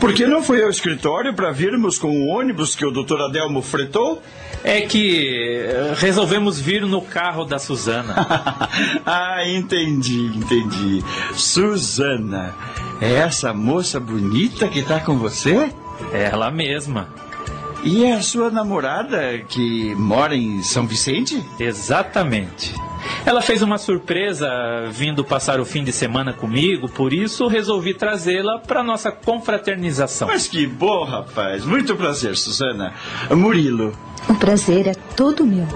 Por 0.00 0.12
que 0.12 0.26
não 0.26 0.42
foi 0.42 0.64
ao 0.64 0.68
escritório 0.68 1.32
para 1.32 1.52
virmos 1.52 1.96
com 1.96 2.08
o 2.08 2.26
ônibus 2.26 2.74
que 2.74 2.84
o 2.84 2.90
doutor 2.90 3.22
Adelmo 3.22 3.62
fretou? 3.62 4.20
É 4.64 4.80
que 4.80 5.64
eh, 5.64 5.94
resolvemos 5.96 6.58
vir 6.58 6.82
no 6.82 7.00
carro 7.00 7.44
da 7.44 7.60
Suzana. 7.60 8.14
ah, 9.06 9.46
entendi, 9.46 10.32
entendi. 10.34 11.04
Suzana, 11.34 12.52
é 13.00 13.14
essa 13.14 13.54
moça 13.54 14.00
bonita 14.00 14.66
que 14.66 14.80
está 14.80 14.98
com 14.98 15.16
você? 15.16 15.72
É 16.12 16.24
ela 16.32 16.50
mesma. 16.50 17.08
E 17.84 18.04
é 18.04 18.14
a 18.14 18.22
sua 18.22 18.50
namorada 18.50 19.38
que 19.48 19.94
mora 19.94 20.34
em 20.34 20.62
São 20.62 20.86
Vicente? 20.86 21.42
Exatamente. 21.58 22.74
Ela 23.24 23.40
fez 23.40 23.62
uma 23.62 23.78
surpresa 23.78 24.48
vindo 24.90 25.24
passar 25.24 25.60
o 25.60 25.64
fim 25.64 25.84
de 25.84 25.92
semana 25.92 26.32
comigo, 26.32 26.88
por 26.88 27.12
isso 27.12 27.46
resolvi 27.46 27.94
trazê-la 27.94 28.58
para 28.58 28.82
nossa 28.82 29.12
confraternização. 29.12 30.28
Mas 30.28 30.48
que 30.48 30.66
bom, 30.66 31.04
rapaz. 31.04 31.64
Muito 31.64 31.94
prazer, 31.96 32.36
Suzana. 32.36 32.92
Murilo. 33.30 33.96
O 34.28 34.34
prazer 34.34 34.88
é 34.88 34.94
todo 34.94 35.46
meu. 35.46 35.66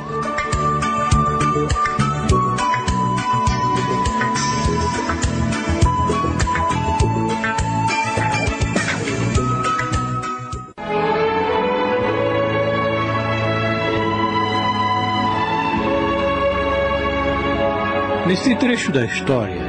Neste 18.33 18.55
trecho 18.55 18.91
da 18.91 19.05
história, 19.05 19.61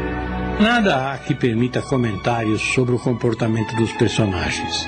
nada 0.58 1.12
há 1.12 1.18
que 1.18 1.36
permita 1.36 1.82
comentários 1.82 2.62
sobre 2.62 2.96
o 2.96 2.98
comportamento 2.98 3.76
dos 3.76 3.92
personagens. 3.92 4.88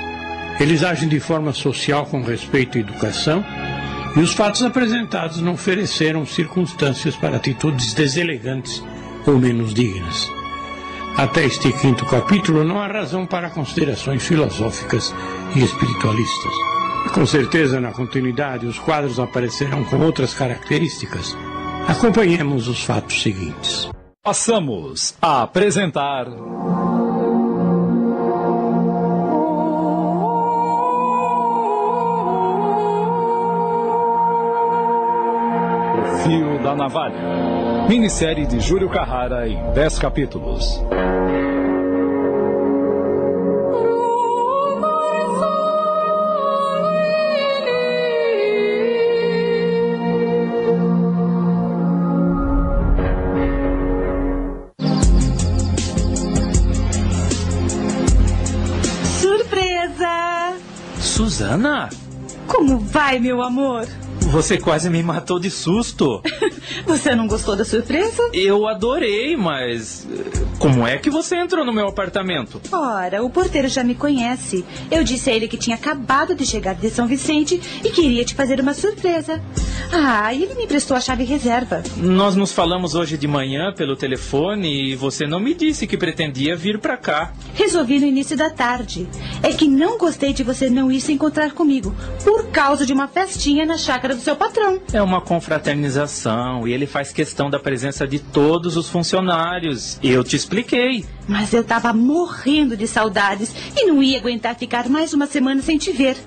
Eles 0.61 0.81
agem 0.81 1.09
de 1.09 1.19
forma 1.19 1.51
social 1.51 2.05
com 2.05 2.21
respeito 2.21 2.77
à 2.77 2.79
educação 2.79 3.43
e 4.15 4.21
os 4.21 4.33
fatos 4.33 4.63
apresentados 4.63 5.41
não 5.41 5.55
ofereceram 5.55 6.25
circunstâncias 6.25 7.17
para 7.17 7.35
atitudes 7.35 7.93
deselegantes 7.93 8.81
ou 9.27 9.37
menos 9.37 9.73
dignas. 9.73 10.25
Até 11.17 11.43
este 11.43 11.73
quinto 11.73 12.05
capítulo 12.05 12.63
não 12.63 12.79
há 12.79 12.87
razão 12.87 13.25
para 13.25 13.49
considerações 13.49 14.25
filosóficas 14.25 15.13
e 15.53 15.61
espiritualistas. 15.61 16.53
Com 17.13 17.25
certeza, 17.25 17.81
na 17.81 17.91
continuidade, 17.91 18.67
os 18.67 18.79
quadros 18.79 19.19
aparecerão 19.19 19.83
com 19.83 19.97
outras 19.97 20.33
características. 20.33 21.35
Acompanhemos 21.87 22.67
os 22.67 22.83
fatos 22.83 23.21
seguintes. 23.21 23.87
Passamos 24.23 25.13
a 25.21 25.43
apresentar. 25.43 26.27
O 26.27 26.35
Fio 36.23 36.63
da 36.63 36.75
Navalha. 36.75 37.85
Minissérie 37.87 38.47
de 38.47 38.59
Júlio 38.59 38.89
Carrara 38.89 39.47
em 39.47 39.61
10 39.73 39.99
capítulos. 39.99 40.81
Vai, 63.05 63.19
meu 63.19 63.39
amor? 63.43 63.87
você 64.31 64.57
quase 64.57 64.89
me 64.89 65.01
matou 65.01 65.39
de 65.39 65.49
susto. 65.49 66.21
Você 66.85 67.15
não 67.15 67.27
gostou 67.27 67.55
da 67.55 67.63
surpresa? 67.63 68.21
Eu 68.33 68.67
adorei, 68.67 69.37
mas 69.37 70.05
eh, 70.11 70.43
como 70.59 70.85
é 70.85 70.97
que 70.97 71.09
você 71.09 71.37
entrou 71.37 71.63
no 71.65 71.71
meu 71.71 71.87
apartamento? 71.87 72.59
Ora, 72.71 73.23
o 73.23 73.29
porteiro 73.29 73.67
já 73.67 73.83
me 73.83 73.95
conhece. 73.95 74.65
Eu 74.91 75.03
disse 75.03 75.29
a 75.29 75.33
ele 75.33 75.47
que 75.47 75.57
tinha 75.57 75.75
acabado 75.75 76.35
de 76.35 76.45
chegar 76.45 76.75
de 76.75 76.89
São 76.89 77.07
Vicente 77.07 77.61
e 77.83 77.89
queria 77.91 78.25
te 78.25 78.35
fazer 78.35 78.59
uma 78.59 78.73
surpresa. 78.73 79.41
Ah, 79.91 80.33
ele 80.33 80.53
me 80.55 80.63
emprestou 80.63 80.95
a 80.95 80.99
chave 80.99 81.23
reserva. 81.23 81.83
Nós 81.97 82.35
nos 82.35 82.51
falamos 82.51 82.95
hoje 82.95 83.17
de 83.17 83.27
manhã 83.27 83.73
pelo 83.73 83.95
telefone 83.95 84.91
e 84.91 84.95
você 84.95 85.25
não 85.25 85.39
me 85.39 85.53
disse 85.53 85.87
que 85.87 85.97
pretendia 85.97 86.55
vir 86.55 86.79
pra 86.79 86.97
cá. 86.97 87.33
Resolvi 87.53 87.99
no 87.99 88.05
início 88.05 88.35
da 88.35 88.49
tarde. 88.49 89.07
É 89.41 89.49
que 89.53 89.67
não 89.67 89.97
gostei 89.97 90.33
de 90.33 90.43
você 90.43 90.69
não 90.69 90.91
ir 90.91 91.01
se 91.01 91.13
encontrar 91.13 91.53
comigo 91.53 91.95
por 92.23 92.47
causa 92.47 92.85
de 92.85 92.93
uma 92.93 93.07
festinha 93.07 93.65
na 93.65 93.77
chácara 93.77 94.15
do 94.15 94.21
seu 94.21 94.35
patrão. 94.35 94.79
É 94.91 95.01
uma 95.01 95.21
confraternização 95.21 96.67
e 96.67 96.73
ele 96.73 96.85
faz 96.85 97.11
questão 97.11 97.49
da 97.49 97.59
presença 97.59 98.07
de 98.07 98.19
todos 98.19 98.75
os 98.77 98.89
funcionários. 98.89 99.99
Eu 100.03 100.23
te 100.23 100.35
expliquei. 100.35 101.05
Mas 101.27 101.53
eu 101.53 101.63
tava 101.63 101.93
morrendo 101.93 102.77
de 102.77 102.87
saudades 102.87 103.53
e 103.75 103.85
não 103.85 104.01
ia 104.01 104.17
aguentar 104.17 104.55
ficar 104.55 104.89
mais 104.89 105.13
uma 105.13 105.25
semana 105.25 105.61
sem 105.61 105.77
te 105.77 105.91
ver. 105.91 106.17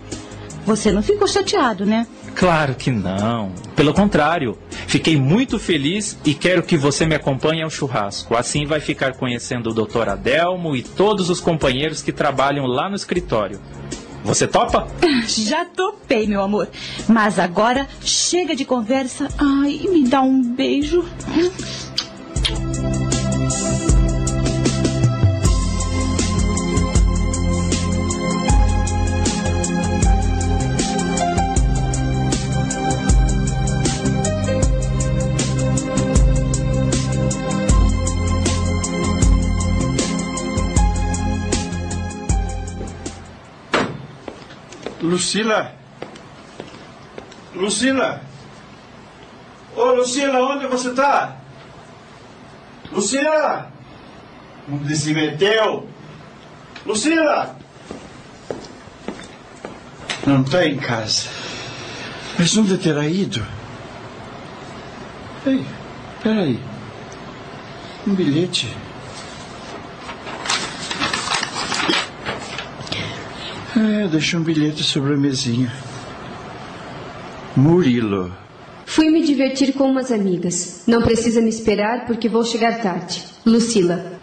Você 0.67 0.93
não 0.93 1.03
ficou 1.03 1.27
chateado, 1.27 1.87
né? 1.87 2.07
Claro 2.35 2.75
que 2.75 2.91
não. 2.91 3.53
Pelo 3.75 3.93
contrário, 3.93 4.57
fiquei 4.87 5.17
muito 5.17 5.59
feliz 5.59 6.19
e 6.25 6.35
quero 6.35 6.63
que 6.63 6.77
você 6.77 7.05
me 7.07 7.15
acompanhe 7.15 7.63
ao 7.63 7.71
churrasco. 7.71 8.37
Assim 8.37 8.67
vai 8.67 8.81
ficar 8.81 9.15
conhecendo 9.15 9.71
o 9.71 9.75
Dr. 9.75 10.09
Adelmo 10.09 10.77
e 10.77 10.83
todos 10.83 11.31
os 11.31 11.41
companheiros 11.41 12.03
que 12.03 12.13
trabalham 12.13 12.67
lá 12.67 12.89
no 12.89 12.97
escritório. 12.97 13.61
Você 14.25 14.47
topa? 14.47 14.87
Já 15.27 15.65
topei, 15.65 16.27
meu 16.27 16.43
amor. 16.43 16.69
Mas 17.09 17.39
agora 17.39 17.89
chega 18.03 18.55
de 18.55 18.65
conversa. 18.65 19.29
Ai, 19.39 19.81
me 19.89 20.07
dá 20.07 20.21
um 20.21 20.43
beijo. 20.43 21.05
Lucila? 45.09 45.73
Lucila? 47.55 48.21
Ô, 49.75 49.85
Lucila, 49.95 50.39
onde 50.41 50.67
você 50.67 50.93
tá? 50.93 51.37
Lucila? 52.93 53.73
Onde 54.71 54.95
se 54.95 55.15
meteu? 55.15 55.89
Lucila? 56.85 57.57
Não 60.27 60.43
está 60.43 60.67
em 60.67 60.77
casa. 60.77 61.31
Mas 62.39 62.55
onde 62.59 62.77
terá 62.77 63.07
ido? 63.07 63.45
Ei, 65.47 65.65
peraí. 66.23 66.61
Um 68.07 68.15
bilhete. 68.15 68.77
É, 73.77 74.09
deixou 74.09 74.41
um 74.41 74.43
bilhete 74.43 74.83
sobre 74.83 75.15
a 75.15 75.17
mesinha. 75.17 75.73
Murilo. 77.57 78.35
Fui 78.87 79.11
me 79.11 79.23
divertir 79.25 79.75
com 79.75 79.91
umas 79.91 80.11
amigas. 80.11 80.85
Não 80.87 81.03
precisa 81.03 81.41
me 81.41 81.51
esperar 81.51 82.07
porque 82.07 82.29
vou 82.29 82.45
chegar 82.45 82.81
tarde. 82.81 83.25
Lucila. 83.45 84.19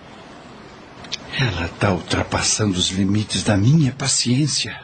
Ela 1.40 1.66
está 1.66 1.92
ultrapassando 1.94 2.78
os 2.78 2.90
limites 2.90 3.44
da 3.44 3.56
minha 3.58 3.92
paciência. 3.92 4.80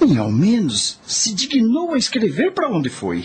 Nem 0.00 0.18
ao 0.18 0.30
menos 0.30 0.98
se 1.06 1.32
dignou 1.32 1.94
a 1.94 1.98
escrever 1.98 2.52
para 2.52 2.68
onde 2.68 2.90
foi. 2.90 3.24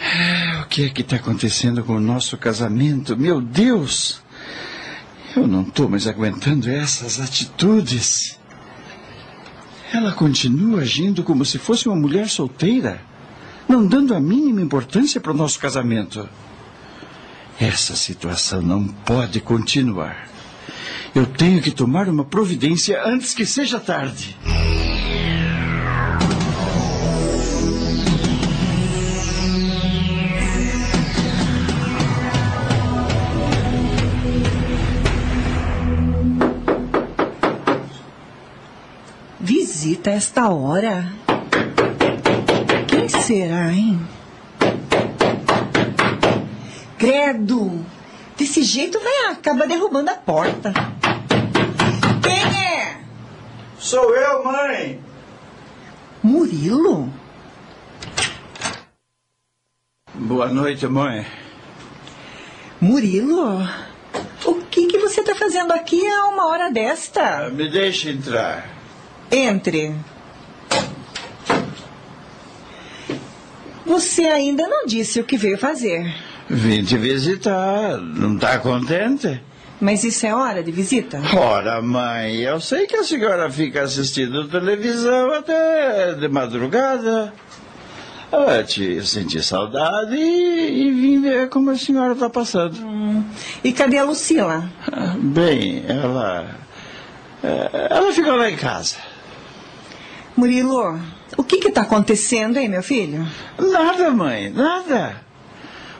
Ah, 0.00 0.62
O 0.64 0.68
que 0.68 0.86
é 0.86 0.88
que 0.88 1.02
está 1.02 1.16
acontecendo 1.16 1.82
com 1.84 1.94
o 1.96 2.00
nosso 2.00 2.36
casamento? 2.38 3.16
Meu 3.16 3.40
Deus! 3.40 4.22
Eu 5.36 5.46
não 5.48 5.62
estou 5.62 5.88
mais 5.88 6.06
aguentando 6.06 6.70
essas 6.70 7.20
atitudes. 7.20 8.38
Ela 9.94 10.10
continua 10.10 10.80
agindo 10.80 11.22
como 11.22 11.44
se 11.44 11.56
fosse 11.56 11.86
uma 11.86 11.94
mulher 11.94 12.28
solteira, 12.28 13.00
não 13.68 13.86
dando 13.86 14.12
a 14.12 14.18
mínima 14.18 14.60
importância 14.60 15.20
para 15.20 15.30
o 15.30 15.36
nosso 15.36 15.60
casamento. 15.60 16.28
Essa 17.60 17.94
situação 17.94 18.60
não 18.60 18.88
pode 18.88 19.38
continuar. 19.40 20.28
Eu 21.14 21.24
tenho 21.24 21.62
que 21.62 21.70
tomar 21.70 22.08
uma 22.08 22.24
providência 22.24 23.00
antes 23.06 23.34
que 23.34 23.46
seja 23.46 23.78
tarde. 23.78 24.36
Visita 39.84 40.08
a 40.08 40.14
esta 40.14 40.48
hora? 40.48 41.04
Quem 42.88 43.06
será, 43.06 43.70
hein? 43.70 44.00
Credo! 46.96 47.84
Desse 48.34 48.62
jeito 48.62 48.98
vai 48.98 49.32
acabar 49.32 49.68
derrubando 49.68 50.10
a 50.10 50.14
porta. 50.14 50.72
Quem 52.22 52.66
é? 52.66 52.96
Sou 53.78 54.16
eu, 54.16 54.42
mãe. 54.42 55.02
Murilo? 56.22 57.12
Boa 60.14 60.48
noite, 60.48 60.86
mãe. 60.86 61.26
Murilo? 62.80 63.68
O 64.46 64.54
que, 64.70 64.86
que 64.86 64.98
você 64.98 65.20
está 65.20 65.34
fazendo 65.34 65.72
aqui 65.72 66.06
a 66.06 66.24
uma 66.28 66.46
hora 66.46 66.72
desta? 66.72 67.50
Me 67.50 67.68
deixe 67.68 68.08
entrar. 68.08 68.73
Entre. 69.34 69.92
Você 73.84 74.22
ainda 74.26 74.66
não 74.66 74.86
disse 74.86 75.20
o 75.20 75.24
que 75.24 75.36
veio 75.36 75.58
fazer. 75.58 76.14
Vim 76.48 76.84
te 76.84 76.96
visitar. 76.96 77.98
Não 77.98 78.34
está 78.36 78.58
contente? 78.58 79.40
Mas 79.80 80.04
isso 80.04 80.24
é 80.26 80.34
hora 80.34 80.62
de 80.62 80.70
visita? 80.70 81.20
Ora, 81.36 81.82
mãe, 81.82 82.36
eu 82.36 82.60
sei 82.60 82.86
que 82.86 82.96
a 82.96 83.02
senhora 83.04 83.50
fica 83.50 83.82
assistindo 83.82 84.48
televisão 84.48 85.32
até 85.34 86.14
de 86.14 86.28
madrugada. 86.28 87.32
Eu 88.32 88.64
te 88.64 89.04
senti 89.06 89.42
saudade 89.42 90.14
e, 90.16 90.86
e 90.86 90.90
vim 90.92 91.20
ver 91.20 91.48
como 91.48 91.70
a 91.70 91.76
senhora 91.76 92.14
está 92.14 92.30
passando. 92.30 92.76
Hum. 92.84 93.22
E 93.62 93.72
cadê 93.72 93.98
a 93.98 94.04
Lucila? 94.04 94.68
Ah, 94.92 95.14
Bem, 95.18 95.84
ela. 95.88 96.46
eh, 97.42 97.88
Ela 97.90 98.12
ficou 98.12 98.34
lá 98.36 98.50
em 98.50 98.56
casa. 98.56 98.96
Murilo, 100.36 100.98
o 101.36 101.44
que 101.44 101.68
está 101.68 101.82
acontecendo, 101.82 102.56
hein, 102.56 102.68
meu 102.68 102.82
filho? 102.82 103.26
Nada, 103.58 104.10
mãe, 104.10 104.50
nada. 104.50 105.22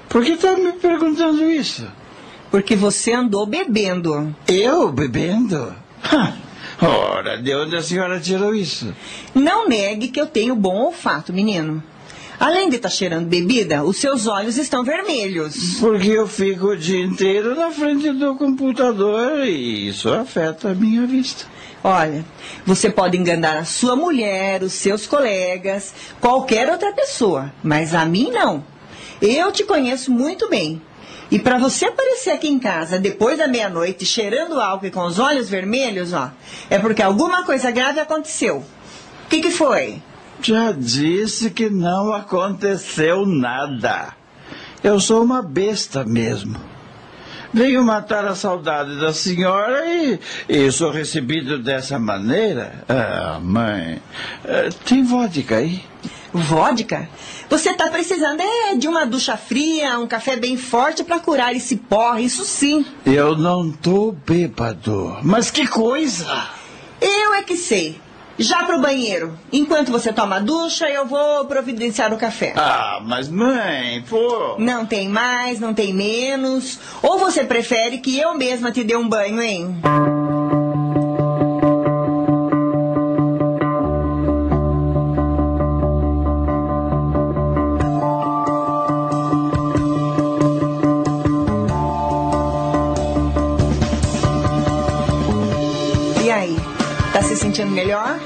Por 0.08 0.24
que 0.24 0.32
está 0.32 0.56
me 0.56 0.72
perguntando 0.72 1.48
isso? 1.48 1.86
Porque 2.50 2.74
você 2.74 3.12
andou 3.12 3.46
bebendo. 3.46 4.34
Eu 4.48 4.90
bebendo? 4.90 5.74
Ha! 6.02 6.32
Ora, 6.82 7.40
de 7.40 7.54
onde 7.54 7.76
a 7.76 7.82
senhora 7.82 8.20
tirou 8.20 8.54
isso? 8.54 8.92
Não 9.34 9.68
negue 9.68 10.08
que 10.08 10.20
eu 10.20 10.26
tenho 10.26 10.56
bom 10.56 10.84
olfato, 10.84 11.32
menino. 11.32 11.82
Além 12.38 12.68
de 12.68 12.76
estar 12.76 12.90
cheirando 12.90 13.28
bebida, 13.28 13.84
os 13.84 13.98
seus 13.98 14.26
olhos 14.26 14.58
estão 14.58 14.82
vermelhos. 14.82 15.78
Porque 15.78 16.10
eu 16.10 16.26
fico 16.26 16.68
o 16.68 16.76
dia 16.76 17.04
inteiro 17.04 17.54
na 17.54 17.70
frente 17.70 18.10
do 18.12 18.34
computador 18.34 19.46
e 19.46 19.88
isso 19.88 20.12
afeta 20.12 20.70
a 20.70 20.74
minha 20.74 21.06
vista. 21.06 21.46
Olha, 21.86 22.24
você 22.64 22.88
pode 22.88 23.18
enganar 23.18 23.58
a 23.58 23.64
sua 23.66 23.94
mulher, 23.94 24.62
os 24.62 24.72
seus 24.72 25.06
colegas, 25.06 25.92
qualquer 26.18 26.70
outra 26.70 26.94
pessoa, 26.94 27.52
mas 27.62 27.94
a 27.94 28.06
mim 28.06 28.30
não. 28.30 28.64
Eu 29.20 29.52
te 29.52 29.64
conheço 29.64 30.10
muito 30.10 30.48
bem. 30.48 30.80
E 31.30 31.38
para 31.38 31.58
você 31.58 31.84
aparecer 31.84 32.30
aqui 32.30 32.48
em 32.48 32.58
casa 32.58 32.98
depois 32.98 33.36
da 33.36 33.46
meia-noite 33.46 34.06
cheirando 34.06 34.58
álcool 34.58 34.86
e 34.86 34.90
com 34.90 35.04
os 35.04 35.18
olhos 35.18 35.50
vermelhos, 35.50 36.14
ó, 36.14 36.30
é 36.70 36.78
porque 36.78 37.02
alguma 37.02 37.44
coisa 37.44 37.70
grave 37.70 38.00
aconteceu. 38.00 38.64
O 39.26 39.28
que, 39.28 39.42
que 39.42 39.50
foi? 39.50 40.00
Já 40.40 40.72
disse 40.72 41.50
que 41.50 41.68
não 41.68 42.14
aconteceu 42.14 43.26
nada. 43.26 44.14
Eu 44.82 44.98
sou 44.98 45.22
uma 45.22 45.42
besta 45.42 46.02
mesmo. 46.02 46.58
Venho 47.54 47.84
matar 47.84 48.24
a 48.24 48.34
saudade 48.34 48.98
da 48.98 49.12
senhora 49.12 49.86
e, 49.86 50.18
e 50.48 50.72
sou 50.72 50.90
recebido 50.90 51.56
dessa 51.56 52.00
maneira. 52.00 52.84
Ah, 52.88 53.38
mãe, 53.40 54.02
eh, 54.44 54.70
tem 54.84 55.04
vodka 55.04 55.58
aí? 55.58 55.80
Vodka? 56.32 57.08
Você 57.48 57.72
tá 57.72 57.88
precisando 57.90 58.40
é 58.42 58.74
de 58.74 58.88
uma 58.88 59.06
ducha 59.06 59.36
fria, 59.36 60.00
um 60.00 60.06
café 60.08 60.34
bem 60.34 60.56
forte 60.56 61.04
para 61.04 61.20
curar 61.20 61.54
esse 61.54 61.76
porre, 61.76 62.24
isso 62.24 62.44
sim. 62.44 62.84
Eu 63.06 63.36
não 63.36 63.70
tô 63.70 64.10
bêbado. 64.10 65.16
Mas 65.22 65.48
que 65.48 65.64
coisa! 65.64 66.26
Eu 67.00 67.34
é 67.34 67.42
que 67.44 67.56
sei. 67.56 68.00
Já 68.38 68.64
pro 68.64 68.80
banheiro. 68.80 69.38
Enquanto 69.52 69.92
você 69.92 70.12
toma 70.12 70.36
a 70.36 70.40
ducha, 70.40 70.88
eu 70.88 71.06
vou 71.06 71.44
providenciar 71.44 72.12
o 72.12 72.16
café. 72.18 72.52
Ah, 72.56 73.00
mas 73.02 73.28
mãe, 73.28 74.02
pô. 74.08 74.56
Não 74.58 74.84
tem 74.84 75.08
mais, 75.08 75.60
não 75.60 75.72
tem 75.72 75.92
menos. 75.92 76.78
Ou 77.02 77.18
você 77.18 77.44
prefere 77.44 77.98
que 77.98 78.18
eu 78.18 78.34
mesma 78.34 78.72
te 78.72 78.82
dê 78.82 78.96
um 78.96 79.08
banho, 79.08 79.40
hein? 79.40 79.80
Sentindo 97.54 97.70
melhor? 97.70 98.18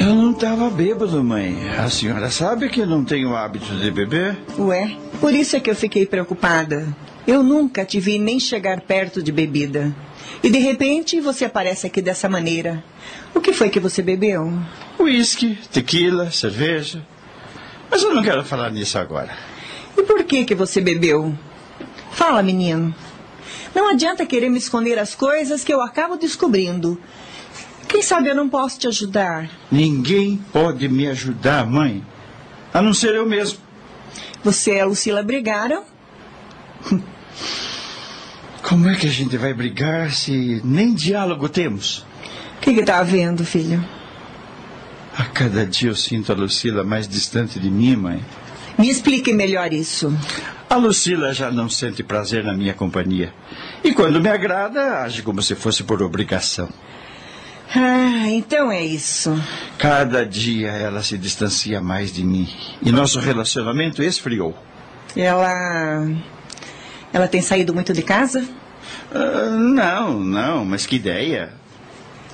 Eu 0.00 0.12
não 0.12 0.32
estava 0.32 0.68
bêbado, 0.68 1.22
mãe. 1.22 1.70
A 1.78 1.88
senhora 1.88 2.28
sabe 2.28 2.68
que 2.68 2.80
eu 2.80 2.86
não 2.86 3.04
tenho 3.04 3.36
hábito 3.36 3.72
de 3.76 3.88
beber? 3.88 4.36
Ué, 4.58 4.96
por 5.20 5.32
isso 5.32 5.54
é 5.54 5.60
que 5.60 5.70
eu 5.70 5.76
fiquei 5.76 6.04
preocupada. 6.04 6.88
Eu 7.24 7.44
nunca 7.44 7.84
te 7.84 8.00
vi 8.00 8.18
nem 8.18 8.40
chegar 8.40 8.80
perto 8.80 9.22
de 9.22 9.30
bebida. 9.30 9.94
E 10.42 10.50
de 10.50 10.58
repente 10.58 11.20
você 11.20 11.44
aparece 11.44 11.86
aqui 11.86 12.02
dessa 12.02 12.28
maneira. 12.28 12.82
O 13.32 13.40
que 13.40 13.52
foi 13.52 13.70
que 13.70 13.78
você 13.78 14.02
bebeu? 14.02 14.52
Whisky, 14.98 15.56
tequila, 15.70 16.32
cerveja. 16.32 17.06
Mas 17.88 18.02
eu 18.02 18.12
não 18.12 18.24
quero 18.24 18.44
falar 18.44 18.70
nisso 18.72 18.98
agora. 18.98 19.30
E 19.96 20.02
por 20.02 20.24
que 20.24 20.44
que 20.44 20.54
você 20.54 20.80
bebeu? 20.80 21.32
Fala, 22.10 22.42
menino. 22.42 22.92
Não 23.72 23.88
adianta 23.88 24.26
querer 24.26 24.50
me 24.50 24.58
esconder 24.58 24.98
as 24.98 25.14
coisas 25.14 25.62
que 25.62 25.72
eu 25.72 25.80
acabo 25.80 26.16
descobrindo. 26.16 27.00
Quem 27.88 28.02
sabe 28.02 28.28
eu 28.28 28.34
não 28.34 28.48
posso 28.48 28.78
te 28.78 28.86
ajudar. 28.86 29.48
Ninguém 29.70 30.40
pode 30.52 30.88
me 30.88 31.06
ajudar, 31.06 31.66
mãe. 31.66 32.04
A 32.72 32.82
não 32.82 32.92
ser 32.92 33.14
eu 33.14 33.26
mesmo. 33.26 33.58
Você 34.44 34.76
e 34.76 34.80
a 34.80 34.86
Lucila 34.86 35.22
brigaram? 35.22 35.84
Como 38.62 38.88
é 38.88 38.96
que 38.96 39.06
a 39.06 39.10
gente 39.10 39.36
vai 39.36 39.54
brigar 39.54 40.12
se 40.12 40.60
nem 40.64 40.92
diálogo 40.92 41.48
temos? 41.48 42.04
O 42.56 42.60
que 42.60 42.74
que 42.74 42.82
tá 42.82 42.98
havendo, 42.98 43.44
filho? 43.44 43.82
A 45.16 45.24
cada 45.24 45.64
dia 45.64 45.88
eu 45.88 45.96
sinto 45.96 46.32
a 46.32 46.34
Lucila 46.34 46.84
mais 46.84 47.08
distante 47.08 47.58
de 47.58 47.70
mim, 47.70 47.96
mãe. 47.96 48.24
Me 48.76 48.90
explique 48.90 49.32
melhor 49.32 49.72
isso. 49.72 50.12
A 50.68 50.76
Lucila 50.76 51.32
já 51.32 51.50
não 51.50 51.70
sente 51.70 52.02
prazer 52.02 52.44
na 52.44 52.54
minha 52.54 52.74
companhia. 52.74 53.32
E 53.82 53.94
quando 53.94 54.20
me 54.20 54.28
agrada, 54.28 55.02
age 55.02 55.22
como 55.22 55.40
se 55.40 55.54
fosse 55.54 55.84
por 55.84 56.02
obrigação. 56.02 56.68
Ah, 57.74 58.28
então 58.28 58.70
é 58.70 58.84
isso. 58.84 59.34
Cada 59.78 60.24
dia 60.24 60.70
ela 60.70 61.02
se 61.02 61.18
distancia 61.18 61.80
mais 61.80 62.12
de 62.12 62.24
mim. 62.24 62.48
E 62.82 62.92
nosso 62.92 63.18
relacionamento 63.18 64.02
esfriou. 64.02 64.56
Ela. 65.16 66.08
Ela 67.12 67.28
tem 67.28 67.42
saído 67.42 67.74
muito 67.74 67.92
de 67.92 68.02
casa? 68.02 68.44
Ah, 69.12 69.56
não, 69.58 70.20
não, 70.20 70.64
mas 70.64 70.86
que 70.86 70.96
ideia. 70.96 71.52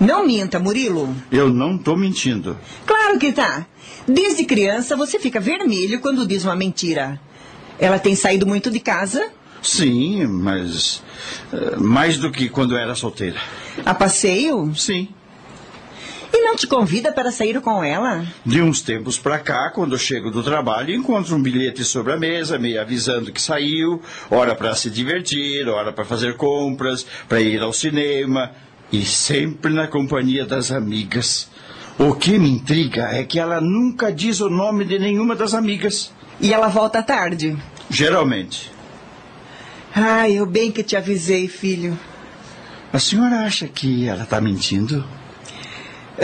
Não 0.01 0.27
minta, 0.27 0.59
Murilo. 0.59 1.15
Eu 1.31 1.49
não 1.49 1.77
estou 1.77 1.97
mentindo. 1.97 2.59
Claro 2.85 3.19
que 3.19 3.33
tá. 3.33 3.67
Desde 4.07 4.45
criança 4.45 4.97
você 4.97 5.19
fica 5.19 5.39
vermelho 5.39 6.01
quando 6.01 6.27
diz 6.27 6.45
uma 6.45 6.57
mentira. 6.57 7.21
Ela 7.79 7.99
tem 7.99 8.15
saído 8.15 8.47
muito 8.47 8.71
de 8.71 8.81
casa? 8.81 9.31
Sim, 9.63 10.27
mas. 10.27 11.03
ah, 11.53 11.77
mais 11.79 12.19
do 12.19 12.31
que 12.31 12.49
quando 12.49 12.77
era 12.77 12.95
solteira. 12.95 13.41
A 13.87 13.95
passeio? 13.95 14.75
Sim. 14.75 15.09
E 16.33 16.41
não 16.41 16.57
te 16.57 16.67
convida 16.67 17.13
para 17.13 17.31
sair 17.31 17.61
com 17.61 17.85
ela? 17.85 18.25
De 18.45 18.63
uns 18.63 18.81
tempos 18.81 19.19
pra 19.19 19.39
cá, 19.39 19.71
quando 19.71 19.99
chego 19.99 20.31
do 20.31 20.43
trabalho, 20.43 20.95
encontro 20.95 21.37
um 21.37 21.43
bilhete 21.43 21.85
sobre 21.85 22.13
a 22.15 22.17
mesa, 22.17 22.59
me 22.59 22.79
avisando 22.79 23.31
que 23.31 23.41
saiu, 23.41 24.01
hora 24.31 24.55
para 24.55 24.75
se 24.75 24.89
divertir, 24.89 25.69
hora 25.69 25.93
para 25.93 26.07
fazer 26.07 26.37
compras, 26.37 27.07
para 27.29 27.41
ir 27.41 27.61
ao 27.61 27.73
cinema, 27.73 28.51
e 28.91 29.05
sempre 29.05 29.73
na 29.73 29.87
companhia 29.87 30.47
das 30.47 30.73
amigas. 30.73 31.51
O 31.99 32.15
que 32.15 32.39
me 32.39 32.49
intriga 32.49 33.09
é 33.13 33.25
que 33.25 33.39
ela 33.39 33.61
nunca 33.61 34.11
diz 34.11 34.41
o 34.41 34.49
nome 34.49 34.85
de 34.87 34.99
nenhuma 34.99 35.37
das 35.37 35.53
amigas. 35.53 36.13
E 36.41 36.53
ela 36.53 36.69
volta 36.69 37.03
tarde? 37.03 37.57
Geralmente. 37.91 38.73
Ai, 39.95 40.33
eu 40.33 40.47
bem 40.47 40.73
que 40.73 40.83
te 40.83 40.97
avisei, 40.97 41.47
filho. 41.47 41.99
A 42.91 42.99
senhora 42.99 43.41
acha 43.41 43.69
que 43.69 44.09
ela 44.09 44.23
está 44.25 44.41
mentindo? 44.41 45.05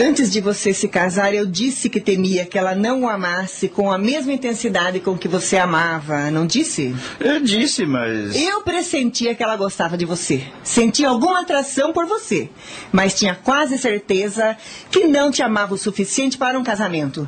Antes 0.01 0.31
de 0.31 0.39
você 0.39 0.73
se 0.73 0.87
casar, 0.87 1.33
eu 1.33 1.45
disse 1.45 1.89
que 1.89 1.99
temia 1.99 2.45
que 2.45 2.57
ela 2.57 2.73
não 2.73 3.01
o 3.01 3.09
amasse 3.09 3.67
com 3.67 3.91
a 3.91 3.97
mesma 3.97 4.31
intensidade 4.31 5.01
com 5.01 5.17
que 5.17 5.27
você 5.27 5.57
amava, 5.57 6.31
não 6.31 6.47
disse? 6.47 6.95
Eu 7.19 7.41
disse, 7.41 7.85
mas. 7.85 8.33
Eu 8.33 8.61
pressentia 8.61 9.35
que 9.35 9.43
ela 9.43 9.57
gostava 9.57 9.97
de 9.97 10.05
você. 10.05 10.41
Sentia 10.63 11.09
alguma 11.09 11.41
atração 11.41 11.91
por 11.91 12.05
você. 12.05 12.49
Mas 12.93 13.13
tinha 13.13 13.35
quase 13.35 13.77
certeza 13.77 14.55
que 14.89 15.05
não 15.05 15.29
te 15.31 15.43
amava 15.43 15.73
o 15.73 15.77
suficiente 15.77 16.37
para 16.37 16.57
um 16.57 16.63
casamento. 16.63 17.27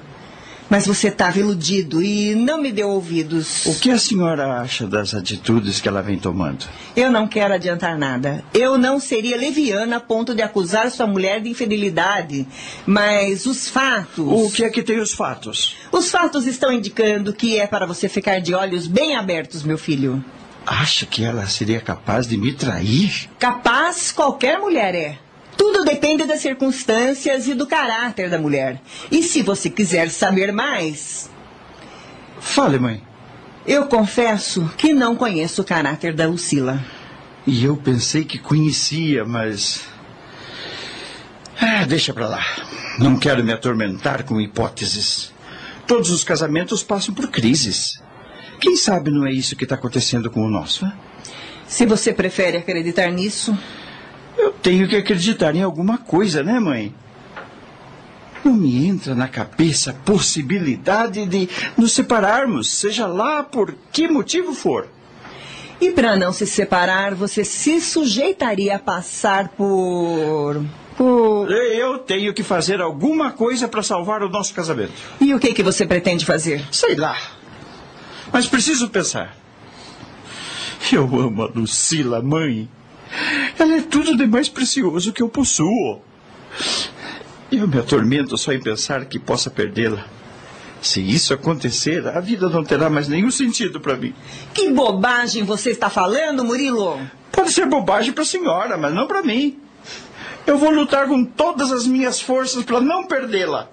Mas 0.71 0.87
você 0.87 1.09
estava 1.09 1.37
iludido 1.37 2.01
e 2.01 2.33
não 2.33 2.61
me 2.61 2.71
deu 2.71 2.87
ouvidos. 2.87 3.65
O 3.65 3.77
que 3.77 3.91
a 3.91 3.97
senhora 3.97 4.61
acha 4.61 4.87
das 4.87 5.13
atitudes 5.13 5.81
que 5.81 5.89
ela 5.89 6.01
vem 6.01 6.17
tomando? 6.17 6.65
Eu 6.95 7.11
não 7.11 7.27
quero 7.27 7.53
adiantar 7.53 7.97
nada. 7.97 8.41
Eu 8.53 8.77
não 8.77 8.97
seria 8.97 9.35
leviana 9.35 9.97
a 9.97 9.99
ponto 9.99 10.33
de 10.33 10.41
acusar 10.41 10.89
sua 10.89 11.05
mulher 11.05 11.41
de 11.41 11.49
infidelidade. 11.49 12.47
Mas 12.85 13.45
os 13.45 13.67
fatos. 13.67 14.25
O 14.25 14.49
que 14.49 14.63
é 14.63 14.69
que 14.69 14.81
tem 14.81 15.01
os 15.01 15.11
fatos? 15.11 15.75
Os 15.91 16.09
fatos 16.09 16.47
estão 16.47 16.71
indicando 16.71 17.33
que 17.33 17.59
é 17.59 17.67
para 17.67 17.85
você 17.85 18.07
ficar 18.07 18.39
de 18.39 18.53
olhos 18.53 18.87
bem 18.87 19.17
abertos, 19.17 19.63
meu 19.63 19.77
filho. 19.77 20.23
Acha 20.65 21.05
que 21.05 21.21
ela 21.21 21.45
seria 21.47 21.81
capaz 21.81 22.25
de 22.25 22.37
me 22.37 22.53
trair? 22.53 23.29
Capaz 23.37 24.09
qualquer 24.13 24.57
mulher 24.57 24.95
é. 24.95 25.17
Tudo 25.57 25.83
depende 25.83 26.25
das 26.25 26.41
circunstâncias 26.41 27.47
e 27.47 27.53
do 27.53 27.67
caráter 27.67 28.29
da 28.29 28.39
mulher. 28.39 28.81
E 29.11 29.21
se 29.21 29.41
você 29.41 29.69
quiser 29.69 30.09
saber 30.09 30.51
mais. 30.51 31.29
Fale, 32.39 32.79
mãe. 32.79 33.01
Eu 33.65 33.85
confesso 33.85 34.71
que 34.77 34.93
não 34.93 35.15
conheço 35.15 35.61
o 35.61 35.65
caráter 35.65 36.13
da 36.13 36.27
Lucila. 36.27 36.83
E 37.45 37.63
eu 37.63 37.77
pensei 37.77 38.23
que 38.23 38.39
conhecia, 38.39 39.23
mas. 39.25 39.83
Ah, 41.59 41.85
deixa 41.85 42.13
pra 42.13 42.27
lá. 42.27 42.43
Não 42.97 43.17
quero 43.17 43.43
me 43.43 43.53
atormentar 43.53 44.23
com 44.23 44.41
hipóteses. 44.41 45.31
Todos 45.85 46.09
os 46.09 46.23
casamentos 46.23 46.83
passam 46.83 47.13
por 47.13 47.29
crises. 47.29 48.01
Quem 48.59 48.75
sabe 48.75 49.11
não 49.11 49.25
é 49.25 49.31
isso 49.31 49.55
que 49.55 49.63
está 49.63 49.75
acontecendo 49.75 50.29
com 50.29 50.41
o 50.41 50.49
nosso? 50.49 50.91
Se 51.67 51.85
você 51.85 52.13
prefere 52.13 52.57
acreditar 52.57 53.09
nisso, 53.11 53.57
eu 54.37 54.51
tenho 54.51 54.87
que 54.87 54.95
acreditar 54.95 55.55
em 55.55 55.63
alguma 55.63 55.97
coisa, 55.97 56.43
né, 56.43 56.59
mãe? 56.59 56.93
Não 58.43 58.53
me 58.53 58.87
entra 58.87 59.13
na 59.13 59.27
cabeça 59.27 59.91
a 59.91 59.93
possibilidade 59.93 61.25
de 61.25 61.47
nos 61.77 61.91
separarmos, 61.91 62.71
seja 62.71 63.05
lá 63.05 63.43
por 63.43 63.75
que 63.91 64.07
motivo 64.07 64.53
for. 64.53 64.87
E 65.79 65.91
para 65.91 66.15
não 66.15 66.31
se 66.31 66.45
separar, 66.45 67.15
você 67.15 67.43
se 67.43 67.81
sujeitaria 67.81 68.75
a 68.75 68.79
passar 68.79 69.49
por. 69.49 70.63
por. 70.95 71.51
Eu 71.51 71.99
tenho 71.99 72.33
que 72.33 72.43
fazer 72.43 72.81
alguma 72.81 73.31
coisa 73.31 73.67
para 73.67 73.81
salvar 73.81 74.21
o 74.21 74.29
nosso 74.29 74.53
casamento. 74.53 74.93
E 75.19 75.33
o 75.33 75.39
que, 75.39 75.53
que 75.53 75.63
você 75.63 75.85
pretende 75.85 76.23
fazer? 76.23 76.63
Sei 76.71 76.95
lá. 76.95 77.17
Mas 78.31 78.47
preciso 78.47 78.89
pensar. 78.89 79.35
Eu 80.91 81.03
amo 81.03 81.43
a 81.43 81.47
Lucila, 81.47 82.21
mãe. 82.21 82.69
Ela 83.57 83.77
é 83.77 83.81
tudo 83.81 84.15
de 84.15 84.25
mais 84.25 84.49
precioso 84.49 85.13
que 85.13 85.21
eu 85.21 85.29
possuo. 85.29 86.01
Eu 87.51 87.67
me 87.67 87.79
atormento 87.79 88.37
só 88.37 88.53
em 88.53 88.59
pensar 88.59 89.05
que 89.05 89.19
possa 89.19 89.49
perdê-la. 89.49 90.05
Se 90.81 90.99
isso 90.99 91.33
acontecer, 91.33 92.07
a 92.07 92.19
vida 92.19 92.49
não 92.49 92.63
terá 92.63 92.89
mais 92.89 93.07
nenhum 93.07 93.29
sentido 93.29 93.79
para 93.79 93.95
mim. 93.95 94.15
Que 94.53 94.71
bobagem 94.71 95.43
você 95.43 95.69
está 95.71 95.89
falando, 95.89 96.43
Murilo? 96.43 96.99
Pode 97.31 97.51
ser 97.51 97.67
bobagem 97.67 98.13
para 98.13 98.23
a 98.23 98.25
senhora, 98.25 98.77
mas 98.77 98.93
não 98.93 99.07
para 99.07 99.21
mim. 99.21 99.59
Eu 100.47 100.57
vou 100.57 100.71
lutar 100.71 101.07
com 101.07 101.23
todas 101.23 101.71
as 101.71 101.85
minhas 101.85 102.19
forças 102.19 102.63
para 102.63 102.81
não 102.81 103.05
perdê-la. 103.05 103.69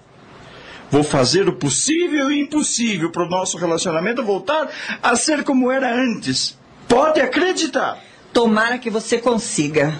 Vou 0.91 1.03
fazer 1.03 1.47
o 1.47 1.53
possível 1.53 2.31
e 2.31 2.41
impossível 2.41 3.11
para 3.11 3.23
o 3.23 3.29
nosso 3.29 3.57
relacionamento 3.57 4.23
voltar 4.23 4.69
a 5.01 5.15
ser 5.15 5.43
como 5.43 5.71
era 5.71 5.93
antes. 5.93 6.57
Pode 6.87 7.21
acreditar. 7.21 8.08
Tomara 8.33 8.77
que 8.77 8.89
você 8.89 9.17
consiga. 9.17 9.93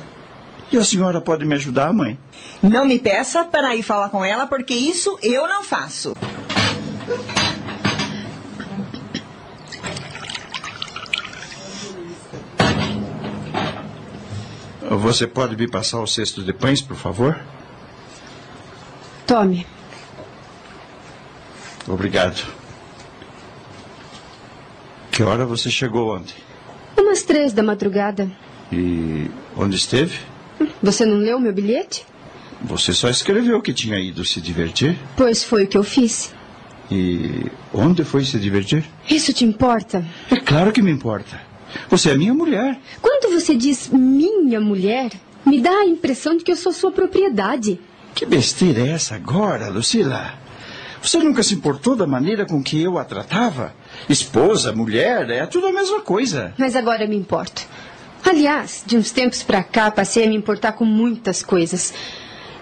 E 0.72 0.78
a 0.78 0.84
senhora 0.84 1.20
pode 1.20 1.46
me 1.46 1.56
ajudar, 1.56 1.92
mãe? 1.92 2.18
Não 2.62 2.86
me 2.86 3.00
peça 3.00 3.44
para 3.44 3.76
ir 3.76 3.82
falar 3.82 4.10
com 4.10 4.24
ela, 4.24 4.46
porque 4.46 4.74
isso 4.74 5.18
eu 5.24 5.48
não 5.48 5.64
faço. 5.64 6.16
Você 14.90 15.28
pode 15.28 15.56
me 15.56 15.68
passar 15.68 16.00
o 16.02 16.08
cesto 16.08 16.44
de 16.44 16.52
pães, 16.52 16.82
por 16.82 16.98
favor? 16.98 17.40
Tome. 19.26 19.66
Obrigado. 21.88 22.46
Que 25.12 25.24
hora 25.24 25.46
você 25.46 25.70
chegou 25.70 26.16
ontem? 26.16 26.49
Umas 26.98 27.24
três 27.24 27.54
da 27.54 27.64
madrugada. 27.64 28.30
E 28.72 29.30
onde 29.58 29.76
esteve? 29.76 30.20
Você 30.82 31.06
não 31.06 31.18
leu 31.18 31.40
meu 31.40 31.54
bilhete? 31.54 32.06
Você 32.62 32.94
só 32.94 33.10
escreveu 33.10 33.62
que 33.62 33.74
tinha 33.74 34.00
ido 34.00 34.26
se 34.26 34.42
divertir? 34.42 34.98
Pois 35.16 35.44
foi 35.44 35.64
o 35.64 35.68
que 35.68 35.78
eu 35.78 35.84
fiz. 35.84 36.34
E 36.92 37.46
onde 37.74 38.04
foi 38.04 38.26
se 38.26 38.38
divertir? 38.40 38.84
Isso 39.10 39.32
te 39.32 39.46
importa? 39.46 40.06
É 40.30 40.36
claro 40.38 40.72
que 40.72 40.82
me 40.82 40.92
importa. 40.92 41.40
Você 41.90 42.10
é 42.10 42.18
minha 42.18 42.34
mulher. 42.34 42.80
Quando 43.02 43.32
você 43.34 43.56
diz 43.56 43.90
minha 43.90 44.60
mulher, 44.60 45.12
me 45.46 45.62
dá 45.62 45.72
a 45.72 45.86
impressão 45.86 46.36
de 46.36 46.44
que 46.44 46.52
eu 46.52 46.56
sou 46.56 46.74
sua 46.74 46.92
propriedade. 46.92 47.80
Que 48.14 48.26
besteira 48.26 48.82
é 48.82 48.90
essa 48.90 49.16
agora, 49.16 49.70
Lucila? 49.70 50.34
Você 51.02 51.18
nunca 51.18 51.42
se 51.44 51.54
importou 51.54 51.96
da 51.96 52.06
maneira 52.06 52.46
com 52.46 52.62
que 52.62 52.82
eu 52.82 52.98
a 52.98 53.06
tratava? 53.06 53.74
Esposa, 54.08 54.74
mulher, 54.74 55.30
é 55.30 55.46
tudo 55.46 55.68
a 55.68 55.72
mesma 55.74 56.02
coisa. 56.02 56.54
Mas 56.58 56.76
agora 56.76 57.08
me 57.08 57.16
importo. 57.16 57.62
Aliás, 58.24 58.84
de 58.86 58.98
uns 58.98 59.12
tempos 59.12 59.42
pra 59.42 59.64
cá, 59.64 59.90
passei 59.90 60.26
a 60.26 60.28
me 60.28 60.36
importar 60.36 60.74
com 60.74 60.84
muitas 60.86 61.42
coisas. 61.42 61.94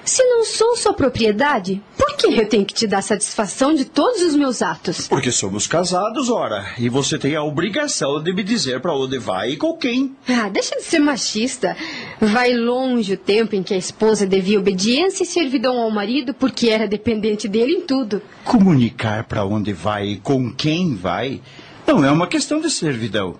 Se 0.07 0.23
não 0.23 0.45
sou 0.45 0.73
sua 0.77 0.93
propriedade, 0.93 1.83
por 1.97 2.15
que 2.15 2.27
eu 2.27 2.47
tenho 2.47 2.65
que 2.65 2.73
te 2.73 2.87
dar 2.87 3.01
satisfação 3.01 3.75
de 3.75 3.83
todos 3.83 4.21
os 4.21 4.37
meus 4.37 4.61
atos? 4.61 5.05
Porque 5.05 5.33
somos 5.33 5.67
casados, 5.67 6.29
ora. 6.29 6.65
E 6.77 6.87
você 6.87 7.19
tem 7.19 7.35
a 7.35 7.43
obrigação 7.43 8.23
de 8.23 8.31
me 8.31 8.41
dizer 8.41 8.79
para 8.79 8.95
onde 8.95 9.17
vai 9.19 9.49
e 9.49 9.57
com 9.57 9.75
quem. 9.75 10.15
Ah, 10.29 10.47
deixa 10.47 10.77
de 10.77 10.83
ser 10.83 10.99
machista. 10.99 11.75
Vai 12.21 12.53
longe 12.53 13.15
o 13.15 13.17
tempo 13.17 13.53
em 13.53 13.61
que 13.61 13.73
a 13.73 13.77
esposa 13.77 14.25
devia 14.25 14.57
obediência 14.57 15.23
e 15.23 15.27
servidão 15.27 15.77
ao 15.77 15.91
marido 15.91 16.33
porque 16.33 16.69
era 16.69 16.87
dependente 16.87 17.49
dele 17.49 17.73
em 17.73 17.81
tudo. 17.81 18.21
Comunicar 18.45 19.25
para 19.25 19.43
onde 19.43 19.73
vai 19.73 20.07
e 20.07 20.17
com 20.19 20.49
quem 20.53 20.95
vai 20.95 21.41
não 21.85 22.05
é 22.05 22.09
uma 22.09 22.27
questão 22.27 22.61
de 22.61 22.71
servidão, 22.71 23.35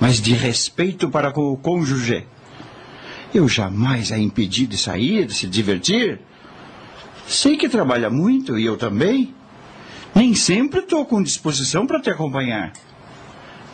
mas 0.00 0.20
de 0.20 0.34
respeito 0.34 1.08
para 1.08 1.30
com 1.30 1.52
o 1.52 1.56
cônjuge. 1.56 2.26
Eu 3.34 3.48
jamais 3.48 4.10
a 4.10 4.18
impedi 4.18 4.66
de 4.66 4.76
sair, 4.76 5.24
de 5.26 5.34
se 5.34 5.46
divertir. 5.46 6.20
Sei 7.26 7.56
que 7.56 7.68
trabalha 7.68 8.10
muito 8.10 8.58
e 8.58 8.64
eu 8.64 8.76
também. 8.76 9.32
Nem 10.14 10.34
sempre 10.34 10.80
estou 10.80 11.04
com 11.04 11.22
disposição 11.22 11.86
para 11.86 12.00
te 12.00 12.10
acompanhar. 12.10 12.72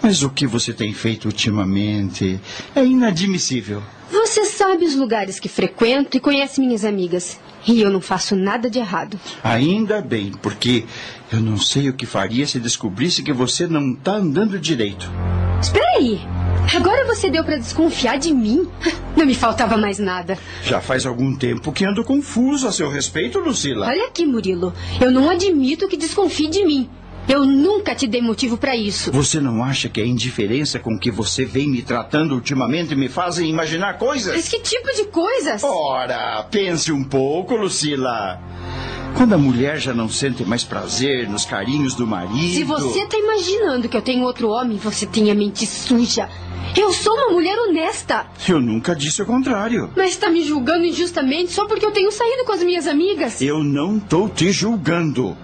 Mas 0.03 0.23
o 0.23 0.31
que 0.31 0.47
você 0.47 0.73
tem 0.73 0.93
feito 0.93 1.25
ultimamente 1.25 2.39
é 2.75 2.85
inadmissível. 2.85 3.83
Você 4.11 4.45
sabe 4.45 4.85
os 4.85 4.95
lugares 4.95 5.41
que 5.41 5.49
frequento 5.49 6.17
e 6.17 6.21
conhece 6.21 6.61
minhas 6.61 6.85
amigas. 6.85 7.41
E 7.67 7.81
eu 7.81 7.91
não 7.91 8.01
faço 8.01 8.37
nada 8.37 8.71
de 8.71 8.79
errado. 8.79 9.19
Ainda 9.43 10.01
bem, 10.01 10.31
porque 10.41 10.85
eu 11.33 11.41
não 11.41 11.59
sei 11.59 11.89
o 11.89 11.95
que 11.95 12.07
faria 12.07 12.47
se 12.47 12.61
descobrisse 12.61 13.23
que 13.23 13.33
você 13.33 13.67
não 13.67 13.93
está 13.95 14.13
andando 14.13 14.59
direito. 14.59 15.11
Espera 15.61 15.97
aí. 15.97 16.21
Agora 16.75 17.07
você 17.07 17.31
deu 17.31 17.45
para 17.45 17.57
desconfiar 17.59 18.19
de 18.19 18.33
mim? 18.33 18.69
Não 19.17 19.25
me 19.25 19.35
faltava 19.35 19.77
mais 19.77 19.99
nada. 19.99 20.39
Já 20.63 20.81
faz 20.81 21.07
algum 21.07 21.35
tempo 21.35 21.73
que 21.73 21.85
ando 21.85 22.05
confuso 22.05 22.67
a 22.67 22.73
seu 22.73 22.89
respeito, 22.91 23.39
Lucila. 23.39 23.87
Olha 23.87 24.07
aqui, 24.07 24.27
Murilo. 24.27 24.75
Eu 25.01 25.11
não 25.11 25.31
admito 25.31 25.89
que 25.89 25.97
desconfie 25.97 26.49
de 26.49 26.65
mim. 26.65 26.91
Eu 27.29 27.45
nunca 27.45 27.95
te 27.95 28.07
dei 28.07 28.23
motivo 28.23 28.57
para 28.57 28.77
isso. 28.77 29.11
Você 29.11 29.41
não 29.41 29.63
acha 29.63 29.89
que 29.89 30.01
a 30.01 30.07
indiferença 30.07 30.79
com 30.79 30.97
que 30.97 31.11
você 31.11 31.45
vem 31.45 31.69
me 31.69 31.83
tratando 31.83 32.35
ultimamente 32.35 32.95
me 32.95 33.09
fazem 33.09 33.51
imaginar 33.51 33.99
coisas? 33.99 34.35
Mas 34.35 34.49
que 34.49 34.61
tipo 34.61 34.95
de 34.95 35.07
coisas? 35.07 35.63
Ora, 35.65 36.45
pense 36.51 36.93
um 36.93 37.03
pouco, 37.03 37.57
Lucila. 37.57 38.41
Quando 39.17 39.33
a 39.33 39.39
mulher 39.39 39.81
já 39.81 39.93
não 39.93 40.09
sente 40.09 40.45
mais 40.45 40.63
prazer 40.63 41.29
nos 41.29 41.45
carinhos 41.45 41.95
do 41.95 42.07
marido. 42.07 42.55
Se 42.55 42.63
você 42.63 43.01
está 43.01 43.17
imaginando 43.19 43.89
que 43.89 43.97
eu 43.97 44.03
tenho 44.03 44.23
outro 44.23 44.49
homem, 44.51 44.77
você 44.77 45.07
tem 45.07 45.31
a 45.31 45.35
mente 45.35 45.67
suja. 45.67 46.29
Eu 46.77 46.93
sou 46.93 47.15
uma 47.15 47.31
mulher 47.31 47.57
honesta. 47.59 48.27
Eu 48.47 48.61
nunca 48.61 48.95
disse 48.95 49.23
o 49.23 49.27
contrário. 49.27 49.91
Mas 49.97 50.11
está 50.11 50.29
me 50.29 50.45
julgando 50.45 50.85
injustamente 50.85 51.53
só 51.53 51.67
porque 51.67 51.87
eu 51.87 51.91
tenho 51.93 52.13
saído 52.13 52.45
com 52.45 52.53
as 52.53 52.63
minhas 52.63 52.87
amigas. 52.87 53.41
Eu 53.41 53.65
não 53.65 53.97
estou 53.97 54.29
te 54.29 54.53
julgando. 54.53 55.37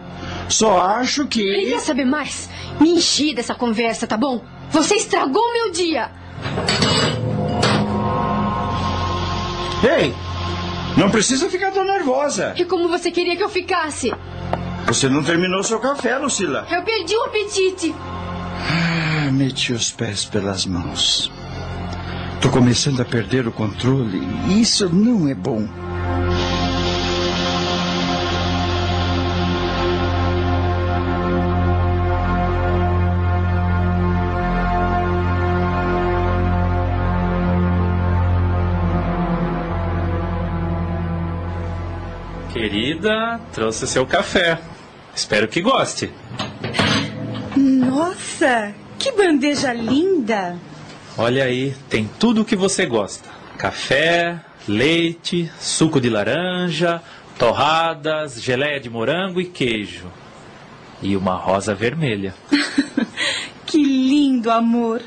Só 0.52 0.78
acho 0.78 1.26
que. 1.26 1.40
E 1.40 1.70
quer 1.70 1.80
saber 1.80 2.04
mais? 2.04 2.48
Me 2.78 2.90
enchi 2.90 3.34
dessa 3.34 3.54
conversa, 3.54 4.06
tá 4.06 4.18
bom? 4.18 4.44
Você 4.70 4.96
estragou 4.96 5.52
meu 5.52 5.72
dia. 5.72 6.10
Ei! 9.82 10.14
Não 10.96 11.10
precisa 11.10 11.48
ficar 11.48 11.70
tão 11.72 11.84
nervosa. 11.84 12.54
E 12.56 12.66
como 12.66 12.86
você 12.86 13.10
queria 13.10 13.34
que 13.34 13.42
eu 13.42 13.48
ficasse? 13.48 14.12
Você 14.86 15.08
não 15.08 15.24
terminou 15.24 15.62
seu 15.62 15.80
café, 15.80 16.18
Lucila. 16.18 16.66
Eu 16.70 16.82
perdi 16.82 17.16
o 17.16 17.24
apetite. 17.24 17.94
Ah, 18.68 19.30
meti 19.32 19.72
os 19.72 19.90
pés 19.90 20.26
pelas 20.26 20.66
mãos. 20.66 21.32
Tô 22.42 22.50
começando 22.50 23.00
a 23.00 23.04
perder 23.06 23.48
o 23.48 23.52
controle. 23.52 24.20
Isso 24.60 24.88
não 24.90 25.26
é 25.28 25.34
bom. 25.34 25.66
Querida, 43.02 43.40
trouxe 43.52 43.84
seu 43.88 44.06
café. 44.06 44.60
Espero 45.12 45.48
que 45.48 45.60
goste. 45.60 46.08
Nossa, 47.56 48.72
que 48.96 49.10
bandeja 49.10 49.72
linda! 49.72 50.56
Olha 51.18 51.44
aí, 51.44 51.74
tem 51.90 52.08
tudo 52.20 52.42
o 52.42 52.44
que 52.44 52.54
você 52.54 52.86
gosta: 52.86 53.28
café, 53.58 54.40
leite, 54.68 55.50
suco 55.58 56.00
de 56.00 56.08
laranja, 56.08 57.02
torradas, 57.36 58.40
geleia 58.40 58.78
de 58.78 58.88
morango 58.88 59.40
e 59.40 59.46
queijo. 59.46 60.06
E 61.02 61.16
uma 61.16 61.34
rosa 61.34 61.74
vermelha. 61.74 62.32
Que 63.66 63.82
lindo, 63.82 64.50
amor! 64.50 65.00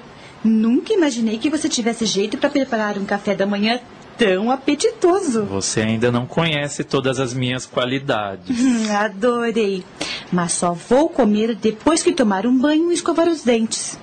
Nunca 0.44 0.92
imaginei 0.92 1.38
que 1.38 1.52
você 1.52 1.70
tivesse 1.70 2.04
jeito 2.08 2.36
para 2.36 2.50
preparar 2.50 2.98
um 2.98 3.06
café 3.06 3.36
da 3.36 3.46
manhã 3.46 3.80
tão 4.18 4.52
apetitoso. 4.52 5.44
Você 5.46 5.82
ainda 5.82 6.12
não 6.12 6.26
conhece 6.26 6.84
todas 6.84 7.20
as 7.20 7.34
minhas 7.34 7.66
qualidades. 7.66 8.46
Hum, 8.66 8.92
adorei. 8.96 9.84
Mas 10.32 10.54
só 10.54 10.74
vou 10.74 11.08
comer 11.10 11.56
depois 11.56 12.02
que 12.02 12.12
tomar 12.12 12.46
um 12.46 12.58
banho 12.58 12.92
e 12.92 12.94
escovar 12.96 13.28
os 13.28 13.44
dentes. 13.44 13.98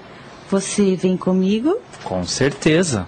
Você 0.50 0.94
vem 0.94 1.16
comigo? 1.16 1.78
Com 2.04 2.24
certeza. 2.24 3.06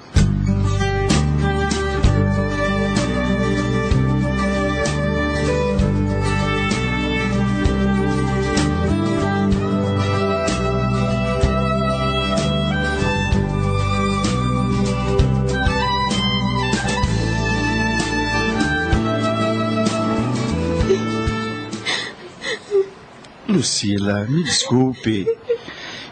Lucila, 23.65 24.27
me 24.28 24.45
desculpe. 24.45 25.27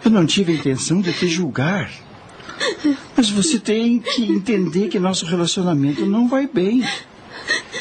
Eu 0.02 0.10
não 0.10 0.24
tive 0.24 0.52
a 0.52 0.56
intenção 0.56 1.02
de 1.02 1.12
te 1.12 1.28
julgar. 1.28 1.92
Mas 3.14 3.28
você 3.28 3.58
tem 3.58 3.98
que 3.98 4.24
entender 4.24 4.88
que 4.88 4.98
nosso 4.98 5.26
relacionamento 5.26 6.06
não 6.06 6.26
vai 6.26 6.48
bem. 6.48 6.82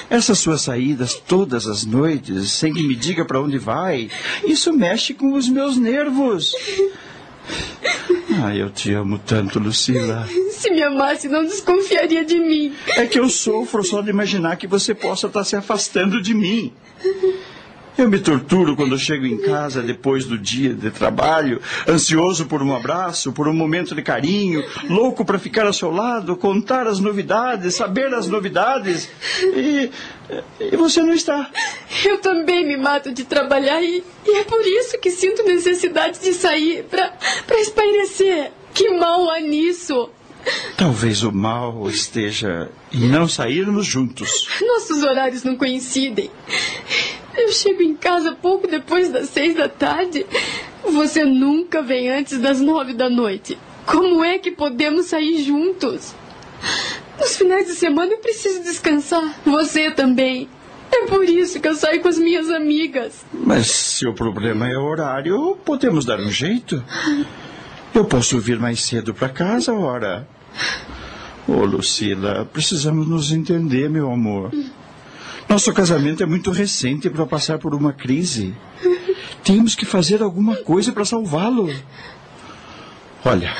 Essas 0.10 0.40
suas 0.40 0.64
saídas 0.64 1.14
todas 1.16 1.68
as 1.68 1.86
noites, 1.86 2.52
sem 2.52 2.74
que 2.74 2.84
me 2.84 2.98
diga 2.98 3.24
para 3.24 3.40
onde 3.40 3.58
vai, 3.58 4.10
isso 4.44 4.74
mexe 4.74 5.14
com 5.14 5.36
os 5.36 5.48
meus 5.48 5.78
nervos. 5.78 6.54
Ah, 8.44 8.54
eu 8.54 8.70
te 8.70 8.94
amo 8.94 9.20
tanto, 9.20 9.58
Lucila. 9.58 10.28
Se 10.52 10.70
me 10.70 10.84
amasse, 10.84 11.30
não 11.30 11.46
desconfiaria 11.46 12.26
de 12.26 12.38
mim. 12.38 12.74
É 12.98 13.06
que 13.06 13.18
eu 13.18 13.30
sofro 13.30 13.86
só 13.86 14.02
de 14.02 14.10
imaginar 14.10 14.58
que 14.58 14.68
você 14.68 14.94
possa 14.94 15.28
estar 15.28 15.46
se 15.46 15.56
afastando 15.56 16.22
de 16.22 16.34
mim. 16.34 16.74
Eu 18.02 18.10
me 18.10 18.18
torturo 18.18 18.76
quando 18.76 18.98
chego 18.98 19.28
em 19.28 19.38
casa 19.38 19.80
depois 19.80 20.26
do 20.26 20.36
dia 20.36 20.74
de 20.74 20.90
trabalho, 20.90 21.62
ansioso 21.88 22.48
por 22.48 22.64
um 22.64 22.76
abraço, 22.76 23.32
por 23.32 23.48
um 23.48 23.54
momento 23.54 23.94
de 23.94 24.02
carinho, 24.02 24.64
louco 24.90 25.24
para 25.24 25.38
ficar 25.38 25.68
ao 25.68 25.72
seu 25.72 25.92
lado, 25.92 26.36
contar 26.36 26.88
as 26.88 27.00
novidades, 27.00 27.76
saber 27.76 28.12
as 28.12 28.28
novidades. 28.28 29.08
E, 29.44 29.92
e 30.60 30.76
você 30.76 31.04
não 31.04 31.14
está. 31.14 31.48
Eu 32.04 32.18
também 32.18 32.66
me 32.66 32.76
mato 32.76 33.14
de 33.14 33.24
trabalhar 33.24 33.84
e, 33.84 34.04
e 34.26 34.36
é 34.36 34.44
por 34.46 34.66
isso 34.66 34.98
que 34.98 35.12
sinto 35.12 35.44
necessidade 35.44 36.20
de 36.22 36.34
sair 36.34 36.84
para 36.86 37.60
espairecer. 37.60 38.52
Que 38.74 38.98
mal 38.98 39.30
há 39.30 39.40
nisso? 39.40 40.10
Talvez 40.76 41.22
o 41.22 41.32
mal 41.32 41.88
esteja 41.88 42.68
em 42.92 43.08
não 43.08 43.28
sairmos 43.28 43.86
juntos. 43.86 44.48
Nossos 44.60 45.04
horários 45.04 45.44
não 45.44 45.56
coincidem. 45.56 46.32
Eu 47.38 47.52
chego 47.52 47.82
em 47.82 47.96
casa 47.96 48.34
pouco 48.34 48.68
depois 48.68 49.10
das 49.10 49.30
seis 49.30 49.56
da 49.56 49.70
tarde. 49.70 50.26
Você 50.84 51.24
nunca 51.24 51.82
vem 51.82 52.10
antes 52.10 52.40
das 52.40 52.60
nove 52.60 52.94
da 52.94 53.10
noite. 53.10 53.58
Como 53.86 54.24
é 54.24 54.38
que 54.38 54.52
podemos 54.52 55.08
sair 55.08 55.44
juntos? 55.44 56.14
Nos 57.20 57.38
finais 57.38 57.68
de 57.68 57.74
semana 57.74 58.12
eu 58.12 58.18
preciso 58.18 58.64
descansar. 58.64 59.40
Você 59.46 59.92
também. 59.92 60.50
É 60.92 61.06
por 61.06 61.24
isso 61.24 61.60
que 61.60 61.68
eu 61.68 61.76
saio 61.76 62.02
com 62.02 62.10
as 62.10 62.18
minhas 62.18 62.50
amigas. 62.50 63.26
Mas 63.34 63.68
se 63.68 64.06
o 64.06 64.14
problema 64.14 64.68
é 64.68 64.78
o 64.78 64.84
horário, 64.84 65.58
podemos 65.64 66.04
dar 66.04 66.20
um 66.20 66.30
jeito. 66.30 66.84
Eu 67.94 68.06
posso 68.06 68.40
vir 68.40 68.60
mais 68.60 68.82
cedo 68.82 69.14
para 69.14 69.30
casa, 69.30 69.74
ora. 69.74 70.28
Ô, 71.48 71.54
oh, 71.54 71.66
Lucila, 71.66 72.46
precisamos 72.52 73.08
nos 73.08 73.32
entender, 73.32 73.90
meu 73.90 74.12
amor. 74.12 74.52
Nosso 75.52 75.74
casamento 75.74 76.24
é 76.24 76.26
muito 76.26 76.50
recente 76.50 77.10
para 77.10 77.26
passar 77.26 77.60
por 77.60 77.76
uma 77.76 77.92
crise. 77.92 78.56
Temos 79.44 79.76
que 79.76 79.86
fazer 79.86 80.24
alguma 80.24 80.56
coisa 80.56 80.94
para 80.94 81.04
salvá-lo. 81.04 81.70
Olha, 83.26 83.54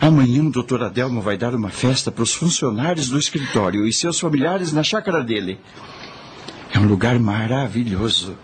amanhã 0.00 0.42
o 0.42 0.50
doutor 0.50 0.82
Adelmo 0.82 1.20
vai 1.20 1.36
dar 1.36 1.54
uma 1.54 1.68
festa 1.68 2.10
para 2.10 2.22
os 2.22 2.32
funcionários 2.32 3.10
do 3.10 3.18
escritório 3.18 3.86
e 3.86 3.92
seus 3.92 4.18
familiares 4.18 4.72
na 4.72 4.82
chácara 4.82 5.22
dele. 5.22 5.60
É 6.72 6.78
um 6.78 6.86
lugar 6.86 7.18
maravilhoso. 7.18 8.34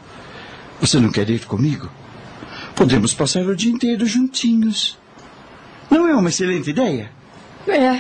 Você 0.79 1.01
não 1.01 1.11
quer 1.11 1.31
ir 1.31 1.47
comigo? 1.47 1.89
Podemos 2.77 3.15
passar 3.15 3.47
o 3.47 3.57
dia 3.57 3.73
inteiro 3.73 4.05
juntinhos. 4.05 4.99
Não 5.91 6.07
é 6.07 6.15
uma 6.15 6.29
excelente 6.29 6.69
ideia? 6.69 7.11
É. 7.67 7.99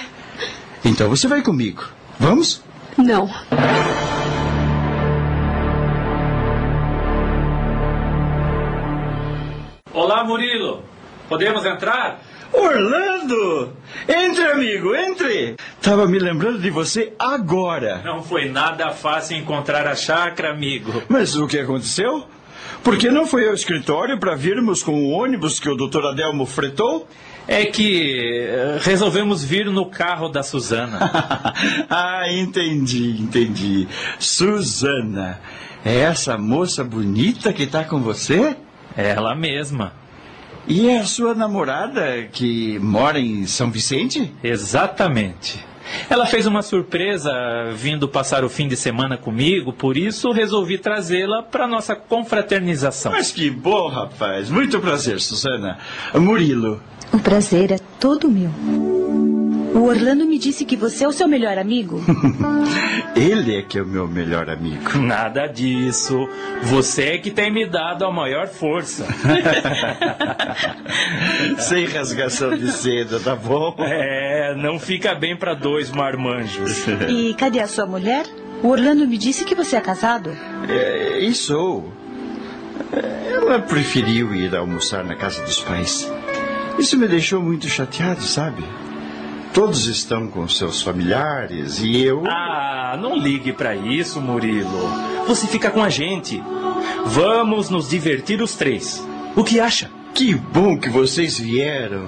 Então 0.84 1.08
você 1.08 1.26
vai 1.26 1.40
comigo. 1.40 1.84
Vamos? 2.20 2.62
Não. 2.98 3.30
Olá, 10.18 10.26
Murilo. 10.26 10.82
Podemos 11.28 11.64
entrar? 11.64 12.20
Orlando! 12.52 13.72
Entre, 14.08 14.46
amigo, 14.50 14.92
entre! 14.92 15.54
Tava 15.80 16.08
me 16.08 16.18
lembrando 16.18 16.58
de 16.58 16.70
você 16.70 17.12
agora. 17.16 18.02
Não 18.04 18.20
foi 18.20 18.48
nada 18.48 18.90
fácil 18.90 19.36
encontrar 19.36 19.86
a 19.86 19.94
chácara, 19.94 20.50
amigo. 20.50 21.04
Mas 21.08 21.36
o 21.36 21.46
que 21.46 21.56
aconteceu? 21.56 22.26
Por 22.82 22.98
que 22.98 23.12
não 23.12 23.28
foi 23.28 23.46
ao 23.46 23.54
escritório 23.54 24.18
para 24.18 24.34
virmos 24.34 24.82
com 24.82 25.04
o 25.04 25.10
ônibus 25.10 25.60
que 25.60 25.70
o 25.70 25.76
doutor 25.76 26.04
Adelmo 26.06 26.44
fretou? 26.44 27.06
É 27.50 27.64
que 27.64 28.46
resolvemos 28.82 29.42
vir 29.42 29.64
no 29.70 29.86
carro 29.86 30.28
da 30.28 30.42
Suzana. 30.42 30.98
ah, 31.88 32.30
entendi, 32.30 33.16
entendi. 33.18 33.88
Suzana. 34.18 35.40
É 35.82 36.00
essa 36.00 36.36
moça 36.36 36.84
bonita 36.84 37.50
que 37.50 37.62
está 37.62 37.84
com 37.84 38.00
você? 38.00 38.54
Ela 38.94 39.34
mesma. 39.34 39.94
E 40.68 40.86
é 40.88 40.98
a 40.98 41.04
sua 41.04 41.34
namorada 41.34 42.28
que 42.30 42.78
mora 42.78 43.18
em 43.18 43.46
São 43.46 43.70
Vicente? 43.70 44.30
Exatamente. 44.44 45.64
Ela 46.10 46.26
fez 46.26 46.46
uma 46.46 46.60
surpresa 46.60 47.32
vindo 47.74 48.06
passar 48.06 48.44
o 48.44 48.50
fim 48.50 48.68
de 48.68 48.76
semana 48.76 49.16
comigo, 49.16 49.72
por 49.72 49.96
isso 49.96 50.30
resolvi 50.30 50.76
trazê-la 50.76 51.42
para 51.42 51.66
nossa 51.66 51.96
confraternização. 51.96 53.12
Mas 53.12 53.32
que 53.32 53.48
bom, 53.48 53.88
rapaz. 53.88 54.50
Muito 54.50 54.78
prazer, 54.78 55.20
Susana. 55.20 55.78
Murilo. 56.14 56.82
O 57.12 57.18
prazer 57.18 57.72
é 57.72 57.78
todo 57.98 58.28
meu. 58.28 58.50
O 59.74 59.84
Orlando 59.84 60.24
me 60.26 60.38
disse 60.38 60.64
que 60.64 60.76
você 60.76 61.04
é 61.04 61.08
o 61.08 61.12
seu 61.12 61.28
melhor 61.28 61.58
amigo. 61.58 62.00
Ele 63.14 63.56
é 63.56 63.62
que 63.62 63.78
é 63.78 63.82
o 63.82 63.86
meu 63.86 64.06
melhor 64.06 64.48
amigo. 64.48 64.98
Nada 64.98 65.46
disso. 65.46 66.28
Você 66.62 67.02
é 67.04 67.18
que 67.18 67.30
tem 67.30 67.52
me 67.52 67.66
dado 67.66 68.04
a 68.04 68.12
maior 68.12 68.48
força. 68.48 69.06
Sem 71.58 71.86
rasgação 71.86 72.56
de 72.56 72.70
seda, 72.70 73.18
tá 73.20 73.34
bom? 73.34 73.74
É, 73.78 74.54
não 74.56 74.78
fica 74.78 75.14
bem 75.14 75.36
para 75.36 75.54
dois 75.54 75.90
marmanjos. 75.90 76.84
E 77.08 77.34
cadê 77.34 77.60
a 77.60 77.66
sua 77.66 77.86
mulher? 77.86 78.26
O 78.62 78.68
Orlando 78.68 79.06
me 79.06 79.16
disse 79.16 79.44
que 79.44 79.54
você 79.54 79.76
é 79.76 79.80
casado. 79.80 80.36
É, 80.68 81.18
e 81.20 81.32
sou. 81.34 81.92
Ela 82.92 83.60
preferiu 83.60 84.34
ir 84.34 84.54
almoçar 84.54 85.04
na 85.04 85.14
casa 85.14 85.42
dos 85.42 85.60
pais. 85.60 86.10
Isso 86.78 86.96
me 86.96 87.08
deixou 87.08 87.42
muito 87.42 87.68
chateado, 87.68 88.22
sabe? 88.22 88.64
Todos 89.52 89.86
estão 89.86 90.28
com 90.28 90.46
seus 90.48 90.82
familiares 90.82 91.80
e 91.80 92.02
eu. 92.02 92.22
Ah, 92.26 92.96
não 93.00 93.16
ligue 93.16 93.52
para 93.52 93.74
isso, 93.74 94.20
Murilo. 94.20 94.88
Você 95.26 95.46
fica 95.46 95.70
com 95.70 95.82
a 95.82 95.88
gente. 95.88 96.42
Vamos 97.06 97.70
nos 97.70 97.88
divertir 97.88 98.40
os 98.42 98.54
três. 98.54 99.04
O 99.34 99.42
que 99.42 99.58
acha? 99.58 99.90
Que 100.14 100.34
bom 100.34 100.78
que 100.78 100.88
vocês 100.88 101.38
vieram. 101.38 102.06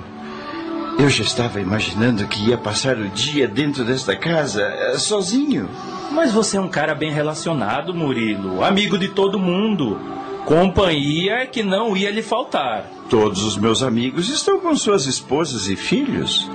Eu 0.99 1.09
já 1.09 1.25
estava 1.25 1.61
imaginando 1.61 2.27
que 2.27 2.49
ia 2.49 2.59
passar 2.59 2.99
o 2.99 3.09
dia 3.09 3.49
dentro 3.49 3.85
desta 3.85 4.15
casa, 4.15 4.63
eh, 4.63 4.99
sozinho. 4.99 5.69
Mas 6.11 6.33
você 6.33 6.57
é 6.57 6.61
um 6.61 6.69
cara 6.69 6.95
bem 6.95 7.11
relacionado, 7.11 7.95
Murilo. 7.95 8.63
Amigo 8.63 8.99
de 8.99 9.09
todo 9.09 9.39
mundo. 9.39 9.99
Companhia 10.45 11.47
que 11.47 11.63
não 11.63 11.97
ia 11.97 12.11
lhe 12.11 12.23
faltar. 12.23 12.85
Todos 13.09 13.43
os 13.45 13.57
meus 13.57 13.83
amigos 13.83 14.29
estão 14.29 14.61
com 14.61 14.75
suas 14.77 15.07
esposas 15.07 15.69
e 15.69 15.77
filhos. 15.77 16.51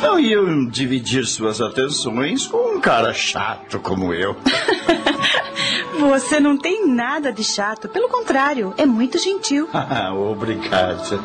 Não 0.00 0.18
iam 0.18 0.66
dividir 0.66 1.26
suas 1.26 1.60
atenções 1.60 2.46
com 2.46 2.76
um 2.76 2.80
cara 2.80 3.12
chato 3.12 3.78
como 3.80 4.14
eu. 4.14 4.36
Você 5.98 6.38
não 6.38 6.56
tem 6.56 6.86
nada 6.86 7.32
de 7.32 7.42
chato. 7.42 7.88
Pelo 7.88 8.08
contrário, 8.08 8.72
é 8.76 8.86
muito 8.86 9.18
gentil. 9.18 9.68
Ah, 9.72 10.12
Obrigado. 10.14 11.18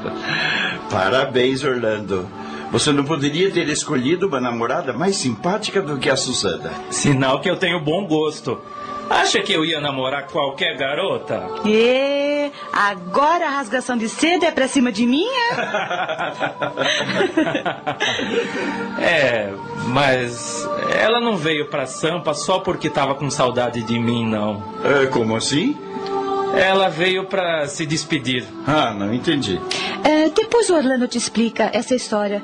Parabéns, 0.89 1.63
Orlando. 1.63 2.27
Você 2.71 2.91
não 2.91 3.03
poderia 3.03 3.51
ter 3.51 3.69
escolhido 3.69 4.27
uma 4.27 4.41
namorada 4.41 4.91
mais 4.93 5.15
simpática 5.17 5.79
do 5.79 5.97
que 5.99 6.09
a 6.09 6.15
Susana. 6.15 6.71
Sinal 6.89 7.39
que 7.39 7.49
eu 7.49 7.55
tenho 7.55 7.79
bom 7.79 8.07
gosto. 8.07 8.59
Acha 9.13 9.39
que 9.41 9.53
eu 9.53 9.63
ia 9.63 9.79
namorar 9.79 10.25
qualquer 10.27 10.75
garota? 10.75 11.47
E 11.65 12.51
agora 12.71 13.45
a 13.45 13.49
rasgação 13.49 13.95
de 13.95 14.09
seda 14.09 14.47
é 14.47 14.51
pra 14.51 14.67
cima 14.67 14.91
de 14.91 15.05
mim? 15.05 15.27
é, 18.99 19.53
mas 19.87 20.67
ela 20.99 21.19
não 21.19 21.37
veio 21.37 21.69
pra 21.69 21.85
Sampa 21.85 22.33
só 22.33 22.59
porque 22.59 22.89
tava 22.89 23.13
com 23.13 23.29
saudade 23.29 23.83
de 23.83 23.99
mim, 23.99 24.27
não. 24.27 24.63
É, 24.83 25.05
como 25.05 25.35
assim? 25.35 25.77
Ela 26.55 26.89
veio 26.89 27.25
pra 27.25 27.67
se 27.67 27.85
despedir. 27.85 28.45
Ah, 28.65 28.93
não 28.93 29.13
entendi. 29.13 29.59
É, 30.03 30.29
depois 30.29 30.69
o 30.69 30.75
Orlando 30.75 31.07
te 31.07 31.17
explica 31.17 31.69
essa 31.73 31.95
história. 31.95 32.43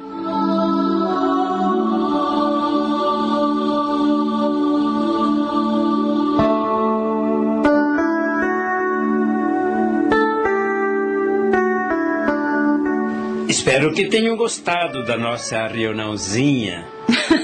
Espero 13.50 13.92
que 13.92 14.06
tenham 14.06 14.38
gostado 14.38 15.04
da 15.04 15.18
nossa 15.18 15.66
reuniãozinha. 15.66 16.86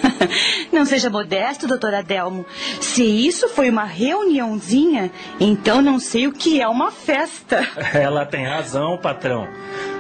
não 0.72 0.86
seja 0.86 1.10
modesto, 1.10 1.66
doutor 1.66 1.96
Adelmo. 1.96 2.46
Se 2.80 3.04
isso 3.04 3.50
foi 3.50 3.72
uma 3.72 3.86
reuniãozinha, 3.86 5.12
então 5.40 5.82
não 5.82 5.98
sei 5.98 6.28
o 6.28 6.32
que 6.32 6.62
é 6.62 6.68
uma 6.68 6.92
festa. 6.92 7.68
Ela 7.92 8.24
tem 8.24 8.46
razão, 8.46 9.00
patrão. 9.00 9.48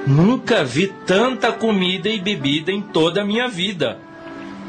Nunca 0.06 0.64
vi 0.64 0.94
tanta 1.08 1.52
comida 1.52 2.08
e 2.08 2.22
bebida 2.22 2.72
em 2.72 2.84
toda 2.84 3.24
a 3.24 3.26
minha 3.26 3.48
vida. 3.48 3.98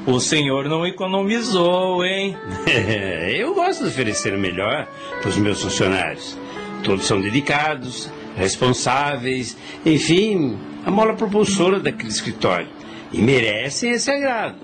O 0.06 0.18
senhor 0.18 0.64
não 0.70 0.86
economizou, 0.86 2.02
hein? 2.02 2.34
Eu 3.36 3.54
gosto 3.54 3.82
de 3.82 3.90
oferecer 3.90 4.32
o 4.32 4.38
melhor 4.38 4.88
para 5.20 5.28
os 5.28 5.36
meus 5.36 5.60
funcionários. 5.60 6.34
Todos 6.82 7.04
são 7.04 7.20
dedicados, 7.20 8.10
responsáveis, 8.36 9.54
enfim, 9.84 10.58
a 10.86 10.90
mola 10.90 11.14
propulsora 11.14 11.80
daquele 11.80 12.10
escritório. 12.10 12.68
E 13.12 13.20
merecem 13.20 13.90
esse 13.90 14.08
agrado. 14.08 14.56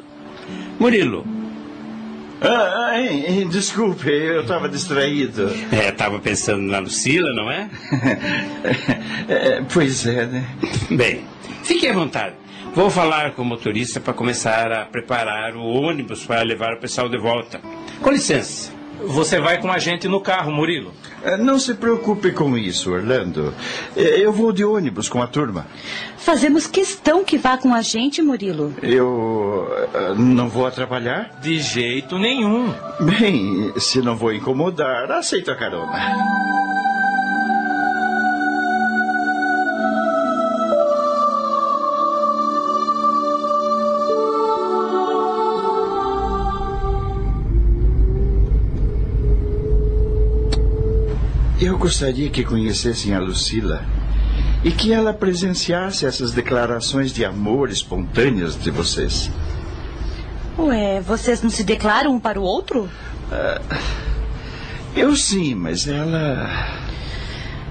Murilo. 0.79 1.27
Ah, 2.41 2.91
ai, 2.91 3.47
desculpe, 3.51 4.09
eu 4.09 4.43
estava 4.43 4.69
distraído. 4.69 5.51
É, 5.71 5.89
estava 5.89 6.19
pensando 6.19 6.63
na 6.63 6.79
Lucila, 6.79 7.33
não 7.33 7.51
é? 7.51 7.71
é? 9.29 9.63
Pois 9.73 10.07
é, 10.07 10.27
né? 10.27 10.45
Bem, 10.91 11.25
fique 11.63 11.87
à 11.87 11.93
vontade. 11.93 12.35
Vou 12.75 12.89
falar 12.89 13.33
com 13.33 13.43
o 13.43 13.45
motorista 13.45 14.01
para 14.01 14.15
começar 14.15 14.73
a 14.73 14.85
preparar 14.87 15.57
o 15.57 15.65
ônibus 15.65 16.25
para 16.25 16.43
levar 16.43 16.75
o 16.75 16.81
pessoal 16.81 17.09
de 17.09 17.19
volta. 17.19 17.61
Com 18.01 18.11
licença. 18.11 18.73
Você 19.07 19.41
vai 19.41 19.61
com 19.61 19.71
a 19.71 19.79
gente 19.79 20.09
no 20.09 20.21
carro, 20.21 20.51
Murilo. 20.51 20.93
Eh, 21.23 21.37
não 21.37 21.59
se 21.59 21.75
preocupe 21.75 22.33
com 22.33 22.57
isso, 22.57 22.93
Orlando. 22.93 23.55
Eh, 23.97 24.21
eu 24.21 24.33
vou 24.33 24.53
de 24.53 24.65
ônibus 24.65 25.09
com 25.09 25.23
a 25.23 25.27
turma. 25.27 25.67
Fazemos 26.17 26.67
questão 26.67 27.25
que 27.25 27.37
vá 27.37 27.57
com 27.57 27.75
a 27.75 27.83
gente, 27.83 28.23
Murilo. 28.23 28.75
Eu 28.83 29.67
eh, 29.95 30.15
não 30.17 30.49
vou 30.49 30.67
atrapalhar? 30.67 31.31
De 31.41 31.61
jeito 31.61 32.19
nenhum. 32.19 32.73
Bem, 33.01 33.73
se 33.79 34.01
não 34.01 34.17
vou 34.17 34.33
incomodar, 34.33 35.11
aceito 35.11 35.51
a 35.51 35.57
carona. 35.57 35.93
Eu 51.63 51.79
gostaria 51.79 52.29
que 52.29 52.43
conhecessem 52.43 53.15
a 53.15 53.21
Lucila 53.21 53.85
e 54.65 54.73
que 54.73 54.93
ela 54.93 55.15
presenciasse 55.15 56.05
essas 56.05 56.33
declarações 56.33 57.13
de 57.13 57.25
amor 57.25 57.71
espontâneas 57.71 58.61
de 58.61 58.69
vocês. 58.69 59.31
Ué, 60.59 61.01
vocês 61.01 61.41
não 61.41 61.49
se 61.49 61.63
declaram 61.63 62.17
um 62.17 62.19
para 62.19 62.41
o 62.41 62.43
outro? 62.43 62.89
Uh, 63.31 63.77
eu 64.97 65.15
sim, 65.15 65.55
mas 65.55 65.87
ela. 65.87 66.49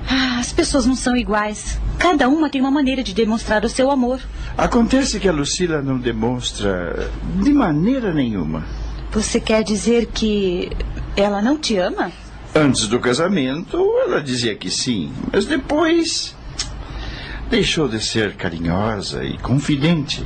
Ah, 0.10 0.40
as 0.40 0.54
pessoas 0.54 0.86
não 0.86 0.96
são 0.96 1.14
iguais. 1.14 1.78
Cada 2.00 2.30
uma 2.30 2.50
tem 2.50 2.62
uma 2.62 2.72
maneira 2.72 3.04
de 3.04 3.14
demonstrar 3.14 3.66
o 3.66 3.70
seu 3.70 3.92
amor. 3.92 4.22
Acontece 4.58 5.20
que 5.20 5.28
a 5.28 5.34
Lucila 5.34 5.82
não 5.82 6.00
demonstra 6.00 7.10
de 7.44 7.52
maneira 7.52 8.14
nenhuma. 8.14 8.66
Você 9.12 9.38
quer 9.42 9.66
dizer 9.66 10.06
que 10.06 10.72
ela 11.18 11.42
não 11.42 11.58
te 11.58 11.76
ama? 11.76 12.10
Antes 12.54 12.88
do 12.88 13.00
casamento, 13.00 13.78
ela 14.06 14.22
dizia 14.22 14.56
que 14.56 14.70
sim, 14.70 15.14
mas 15.32 15.46
depois 15.46 16.36
deixou 17.50 17.88
de 17.88 18.04
ser 18.04 18.36
carinhosa 18.36 19.24
e 19.24 19.38
confidente. 19.38 20.26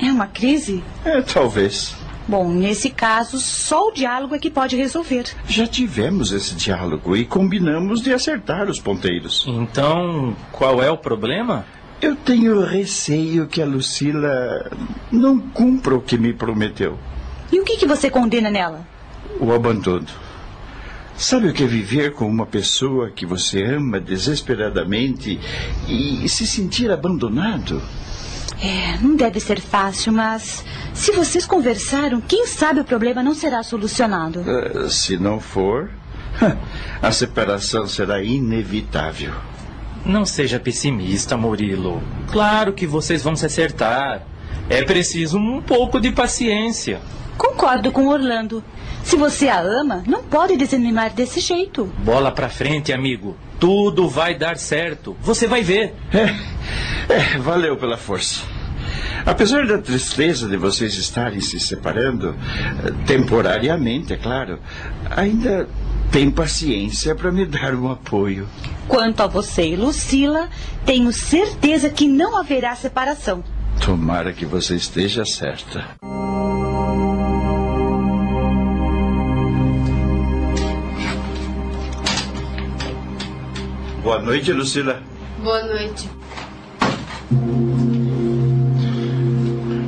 É 0.00 0.10
uma 0.10 0.26
crise? 0.26 0.82
É, 1.04 1.20
talvez. 1.20 1.94
Bom, 2.26 2.48
nesse 2.50 2.88
caso, 2.90 3.38
só 3.38 3.88
o 3.88 3.92
diálogo 3.92 4.34
é 4.34 4.38
que 4.38 4.50
pode 4.50 4.76
resolver. 4.76 5.24
Já 5.46 5.66
tivemos 5.66 6.32
esse 6.32 6.54
diálogo 6.54 7.16
e 7.16 7.24
combinamos 7.24 8.00
de 8.00 8.12
acertar 8.12 8.68
os 8.70 8.78
ponteiros. 8.78 9.44
Então, 9.46 10.36
qual 10.52 10.82
é 10.82 10.90
o 10.90 10.96
problema? 10.96 11.66
Eu 12.00 12.14
tenho 12.16 12.64
receio 12.64 13.46
que 13.46 13.60
a 13.60 13.66
Lucila 13.66 14.70
não 15.10 15.38
cumpra 15.38 15.96
o 15.96 16.00
que 16.00 16.16
me 16.16 16.32
prometeu. 16.32 16.98
E 17.50 17.60
o 17.60 17.64
que, 17.64 17.76
que 17.76 17.86
você 17.86 18.08
condena 18.08 18.50
nela? 18.50 18.86
O 19.40 19.52
abandono. 19.52 20.06
Sabe 21.18 21.48
o 21.48 21.52
que 21.52 21.64
é 21.64 21.66
viver 21.66 22.12
com 22.12 22.28
uma 22.28 22.46
pessoa 22.46 23.10
que 23.10 23.26
você 23.26 23.64
ama 23.64 23.98
desesperadamente 23.98 25.40
e 25.88 26.28
se 26.28 26.46
sentir 26.46 26.92
abandonado? 26.92 27.82
É, 28.62 28.96
não 29.02 29.16
deve 29.16 29.40
ser 29.40 29.60
fácil, 29.60 30.12
mas 30.12 30.64
se 30.94 31.10
vocês 31.10 31.44
conversaram, 31.44 32.20
quem 32.20 32.46
sabe 32.46 32.80
o 32.80 32.84
problema 32.84 33.20
não 33.20 33.34
será 33.34 33.64
solucionado. 33.64 34.40
Uh, 34.40 34.88
se 34.88 35.16
não 35.16 35.40
for, 35.40 35.90
a 37.02 37.10
separação 37.10 37.88
será 37.88 38.22
inevitável. 38.22 39.34
Não 40.06 40.24
seja 40.24 40.60
pessimista, 40.60 41.36
Murilo. 41.36 42.00
Claro 42.30 42.72
que 42.72 42.86
vocês 42.86 43.24
vão 43.24 43.34
se 43.34 43.44
acertar. 43.44 44.22
É 44.68 44.82
preciso 44.82 45.38
um 45.38 45.62
pouco 45.62 46.00
de 46.00 46.12
paciência. 46.12 47.00
Concordo 47.36 47.90
com 47.92 48.08
Orlando. 48.08 48.62
Se 49.02 49.16
você 49.16 49.48
a 49.48 49.60
ama, 49.60 50.02
não 50.06 50.22
pode 50.22 50.56
desanimar 50.56 51.14
desse 51.14 51.40
jeito. 51.40 51.86
Bola 52.04 52.30
pra 52.30 52.48
frente, 52.48 52.92
amigo. 52.92 53.36
Tudo 53.58 54.08
vai 54.08 54.34
dar 54.34 54.58
certo. 54.58 55.16
Você 55.22 55.46
vai 55.46 55.62
ver. 55.62 55.94
É, 56.12 57.14
é, 57.14 57.38
valeu 57.38 57.76
pela 57.76 57.96
força. 57.96 58.44
Apesar 59.24 59.66
da 59.66 59.78
tristeza 59.78 60.46
de 60.46 60.56
vocês 60.56 60.94
estarem 60.94 61.40
se 61.40 61.58
separando, 61.58 62.36
temporariamente, 63.06 64.12
é 64.12 64.16
claro, 64.16 64.58
ainda 65.10 65.68
tem 66.10 66.30
paciência 66.30 67.14
para 67.14 67.32
me 67.32 67.46
dar 67.46 67.74
um 67.74 67.90
apoio. 67.90 68.48
Quanto 68.86 69.22
a 69.22 69.26
você 69.26 69.68
e 69.68 69.76
Lucila, 69.76 70.48
tenho 70.84 71.12
certeza 71.12 71.90
que 71.90 72.08
não 72.08 72.36
haverá 72.36 72.74
separação. 72.74 73.42
Tomara 73.84 74.32
que 74.32 74.44
você 74.44 74.76
esteja 74.76 75.24
certa. 75.24 75.84
Boa 84.02 84.20
noite, 84.20 84.52
Lucila. 84.52 85.02
Boa 85.42 85.62
noite. 85.64 86.08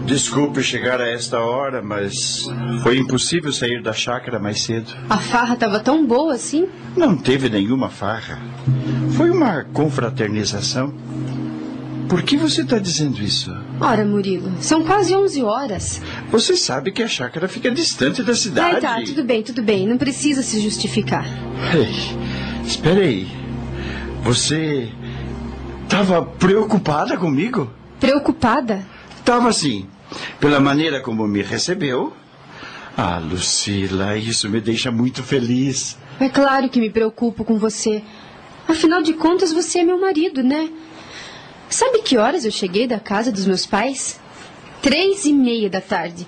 Desculpe 0.06 0.62
chegar 0.62 1.00
a 1.00 1.08
esta 1.08 1.38
hora, 1.38 1.80
mas 1.80 2.44
foi 2.82 2.98
impossível 2.98 3.52
sair 3.52 3.80
da 3.80 3.92
chácara 3.92 4.38
mais 4.38 4.62
cedo. 4.62 4.92
A 5.08 5.18
farra 5.18 5.54
estava 5.54 5.78
tão 5.78 6.04
boa 6.04 6.34
assim? 6.34 6.68
Não 6.96 7.16
teve 7.16 7.48
nenhuma 7.48 7.88
farra. 7.88 8.38
Foi 9.16 9.30
uma 9.30 9.64
confraternização. 9.72 10.92
Por 12.08 12.22
que 12.22 12.36
você 12.36 12.62
está 12.62 12.78
dizendo 12.78 13.22
isso? 13.22 13.54
Ora, 13.80 14.04
Murilo, 14.04 14.52
são 14.60 14.84
quase 14.84 15.14
11 15.14 15.42
horas. 15.42 16.02
Você 16.30 16.54
sabe 16.54 16.92
que 16.92 17.02
a 17.02 17.08
chácara 17.08 17.48
fica 17.48 17.70
distante 17.70 18.22
da 18.22 18.34
cidade. 18.34 18.74
Ai, 18.76 18.80
tá, 18.80 19.02
tudo 19.02 19.24
bem, 19.24 19.42
tudo 19.42 19.62
bem. 19.62 19.86
Não 19.86 19.96
precisa 19.96 20.42
se 20.42 20.60
justificar. 20.60 21.24
Ei, 21.74 22.66
espere 22.66 23.00
aí. 23.00 23.28
Você 24.22 24.92
estava 25.84 26.22
preocupada 26.22 27.16
comigo? 27.16 27.70
Preocupada? 27.98 28.84
Estava 29.18 29.50
sim. 29.52 29.86
Pela 30.38 30.60
maneira 30.60 31.00
como 31.00 31.26
me 31.26 31.40
recebeu. 31.42 32.12
Ah, 32.96 33.18
Lucila, 33.18 34.16
isso 34.18 34.48
me 34.50 34.60
deixa 34.60 34.90
muito 34.90 35.22
feliz. 35.22 35.96
É 36.20 36.28
claro 36.28 36.68
que 36.68 36.80
me 36.80 36.90
preocupo 36.90 37.44
com 37.44 37.58
você. 37.58 38.02
Afinal 38.68 39.00
de 39.00 39.14
contas, 39.14 39.52
você 39.52 39.78
é 39.78 39.84
meu 39.84 39.98
marido, 39.98 40.42
né? 40.42 40.68
Sabe 41.70 42.02
que 42.02 42.18
horas 42.18 42.44
eu 42.44 42.50
cheguei 42.50 42.88
da 42.88 42.98
casa 42.98 43.30
dos 43.30 43.46
meus 43.46 43.64
pais? 43.64 44.18
Três 44.82 45.24
e 45.24 45.32
meia 45.32 45.70
da 45.70 45.80
tarde. 45.80 46.26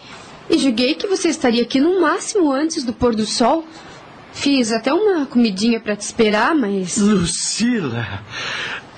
E 0.49 0.57
julguei 0.57 0.95
que 0.95 1.09
você 1.09 1.29
estaria 1.29 1.63
aqui 1.63 1.81
no 1.81 2.01
máximo 2.01 2.53
antes 2.53 2.85
do 2.85 2.93
pôr 2.93 3.15
do 3.15 3.27
sol. 3.27 3.67
Fiz 4.33 4.71
até 4.71 4.95
uma 4.95 5.27
comidinha 5.27 5.81
para 5.81 5.97
te 5.97 6.03
esperar, 6.03 6.55
mas. 6.55 6.97
Lucila, 6.97 8.23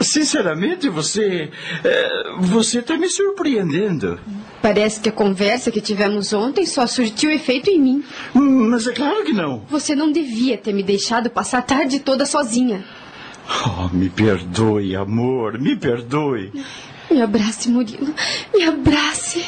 sinceramente, 0.01 0.89
você. 0.89 1.51
É, 1.83 2.37
você 2.41 2.81
está 2.81 2.97
me 2.97 3.09
surpreendendo. 3.09 4.21
Parece 4.61 5.01
que 5.01 5.09
a 5.09 5.13
conversa 5.13 5.71
que 5.71 5.81
tivemos 5.81 6.33
ontem 6.33 6.67
só 6.67 6.87
surtiu 6.87 7.31
efeito 7.31 7.71
em 7.71 7.81
mim. 7.81 8.05
Mas 8.35 8.87
é 8.87 8.93
claro 8.93 9.25
que 9.25 9.33
não. 9.33 9.65
Você 9.69 9.95
não 9.95 10.13
devia 10.13 10.59
ter 10.59 10.73
me 10.73 10.83
deixado 10.83 11.31
passar 11.31 11.59
a 11.59 11.63
tarde 11.63 12.01
toda 12.01 12.27
sozinha. 12.27 12.85
Oh, 13.49 13.89
me 13.93 14.09
perdoe, 14.09 14.97
amor, 14.97 15.59
me 15.59 15.77
perdoe. 15.77 16.53
Me 17.11 17.21
abrace, 17.23 17.69
Murilo. 17.69 18.15
Me 18.55 18.65
abrace. 18.65 19.45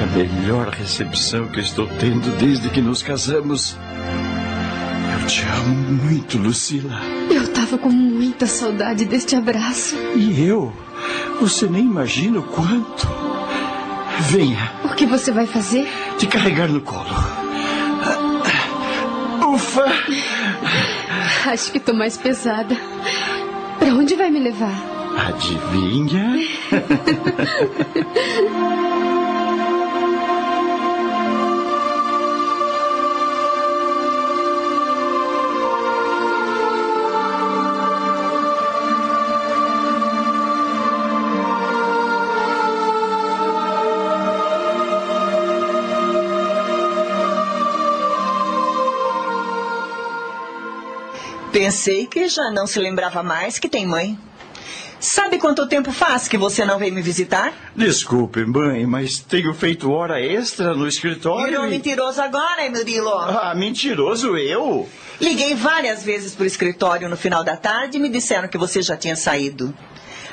É 0.00 0.04
a 0.04 0.06
melhor 0.16 0.68
recepção 0.68 1.48
que 1.48 1.60
estou 1.60 1.86
tendo 1.98 2.36
desde 2.38 2.70
que 2.70 2.80
nos 2.80 3.02
casamos. 3.02 3.76
Eu 5.20 5.26
te 5.26 5.42
amo 5.42 6.02
muito, 6.04 6.38
Lucila. 6.38 7.00
Eu 7.30 7.52
tava 7.52 7.78
com 7.78 7.88
muita 7.90 8.46
saudade 8.46 9.04
deste 9.04 9.34
abraço. 9.36 9.96
E 10.16 10.44
eu? 10.44 10.72
Você 11.40 11.66
nem 11.66 11.84
imagina 11.84 12.38
o 12.38 12.42
quanto. 12.42 13.23
Venha. 14.20 14.72
O 14.84 14.88
que 14.94 15.06
você 15.06 15.32
vai 15.32 15.46
fazer? 15.46 15.88
Te 16.18 16.26
carregar 16.26 16.68
no 16.68 16.80
colo. 16.80 17.04
Ufa! 19.54 19.84
Acho 21.50 21.72
que 21.72 21.80
tô 21.80 21.92
mais 21.92 22.16
pesada. 22.16 22.76
Pra 23.78 23.88
onde 23.88 24.14
vai 24.14 24.30
me 24.30 24.40
levar? 24.40 24.72
Adivinha? 25.28 26.40
Pensei 51.68 52.06
que 52.06 52.28
já 52.28 52.50
não 52.50 52.66
se 52.66 52.78
lembrava 52.78 53.22
mais 53.22 53.58
que 53.58 53.70
tem 53.70 53.86
mãe. 53.86 54.18
Sabe 55.00 55.38
quanto 55.38 55.66
tempo 55.66 55.90
faz 55.92 56.28
que 56.28 56.36
você 56.36 56.62
não 56.62 56.78
vem 56.78 56.90
me 56.90 57.00
visitar? 57.00 57.54
Desculpe, 57.74 58.44
mãe, 58.44 58.84
mas 58.84 59.18
tenho 59.20 59.54
feito 59.54 59.90
hora 59.90 60.20
extra 60.20 60.74
no 60.74 60.86
escritório. 60.86 61.46
Virou 61.46 61.66
e- 61.66 61.70
mentiroso 61.70 62.20
agora, 62.20 62.68
Murilo. 62.68 63.08
Ah, 63.08 63.54
mentiroso 63.56 64.36
eu? 64.36 64.86
Liguei 65.18 65.54
várias 65.54 66.02
vezes 66.02 66.34
pro 66.34 66.44
escritório 66.44 67.08
no 67.08 67.16
final 67.16 67.42
da 67.42 67.56
tarde 67.56 67.96
e 67.96 68.00
me 68.00 68.10
disseram 68.10 68.46
que 68.46 68.58
você 68.58 68.82
já 68.82 68.94
tinha 68.94 69.16
saído. 69.16 69.74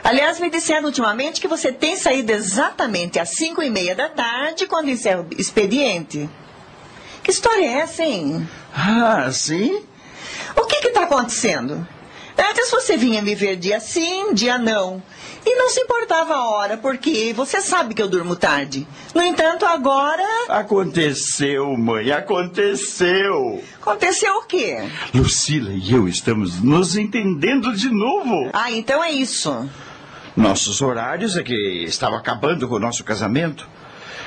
Aliás, 0.04 0.38
me 0.38 0.50
disseram 0.50 0.88
ultimamente 0.88 1.40
que 1.40 1.48
você 1.48 1.72
tem 1.72 1.96
saído 1.96 2.34
exatamente 2.34 3.20
às 3.20 3.30
cinco 3.30 3.64
e 3.64 3.70
meia 3.70 3.96
da 3.96 4.10
tarde, 4.10 4.68
quando 4.68 4.90
encerra 4.90 5.22
o 5.22 5.28
expediente. 5.42 6.30
Que 7.24 7.32
história 7.32 7.64
é 7.66 7.80
essa, 7.80 8.04
hein? 8.04 8.46
Ah, 8.76 9.30
sim? 9.32 9.84
O 10.56 10.66
que 10.66 10.88
está 10.88 11.04
acontecendo? 11.04 11.88
Antes 12.38 12.72
você 12.72 12.98
vinha 12.98 13.22
me 13.22 13.36
ver 13.36 13.56
dia 13.56 13.80
sim, 13.80 14.34
dia 14.34 14.58
não. 14.58 15.02
E 15.46 15.56
não 15.56 15.70
se 15.70 15.80
importava 15.80 16.36
a 16.36 16.50
hora, 16.50 16.78
porque 16.78 17.34
você 17.34 17.62
sabe 17.62 17.94
que 17.96 18.02
eu 18.02 18.08
durmo 18.08 18.36
tarde. 18.36 18.88
No 19.14 19.22
entanto, 19.22 19.66
agora. 19.66 20.24
Aconteceu, 20.50 21.76
mãe, 21.78 22.12
aconteceu. 22.12 23.64
Aconteceu 23.82 24.36
o 24.38 24.44
quê? 24.44 24.88
Lucila 25.14 25.72
e 25.72 25.94
eu 25.94 26.08
estamos 26.08 26.62
nos 26.62 26.96
entendendo 26.96 27.76
de 27.76 27.90
novo. 27.90 28.50
Ah, 28.54 28.72
então 28.72 29.04
é 29.04 29.12
isso. 29.12 29.68
Nossos 30.36 30.82
horários 30.82 31.36
é 31.36 31.44
que 31.44 31.84
estava 31.84 32.18
acabando 32.18 32.68
com 32.68 32.76
o 32.76 32.80
nosso 32.80 33.04
casamento. 33.04 33.68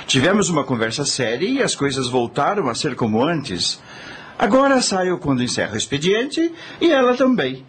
Tivemos 0.07 0.51
uma 0.51 0.65
conversa 0.65 1.05
séria 1.05 1.49
e 1.49 1.63
as 1.63 1.75
coisas 1.75 2.09
voltaram 2.09 2.69
a 2.69 2.75
ser 2.75 2.95
como 2.95 3.23
antes. 3.25 3.81
Agora 4.39 4.83
saio 4.83 5.19
quando 5.19 5.43
encerro 5.43 5.75
o 5.75 5.79
expediente 5.79 6.53
e 6.81 6.91
ela 6.91 7.17
também. 7.17 7.65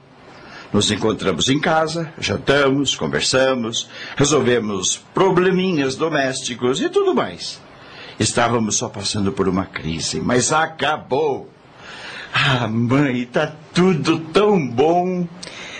Nos 0.74 0.92
encontramos 0.92 1.48
em 1.48 1.60
casa, 1.60 2.12
jantamos, 2.20 2.96
conversamos, 2.96 3.88
resolvemos 4.18 4.98
probleminhas 5.14 5.96
domésticos 5.96 6.82
e 6.82 6.90
tudo 6.90 7.16
mais. 7.16 7.62
Estávamos 8.20 8.78
só 8.78 8.90
passando 8.90 9.32
por 9.32 9.48
uma 9.48 9.66
crise, 9.66 10.20
mas 10.20 10.52
acabou. 10.52 11.50
Ah, 12.34 12.68
mãe, 12.68 13.26
tá 13.26 13.54
tudo 13.74 14.20
tão 14.20 14.68
bom. 14.68 15.28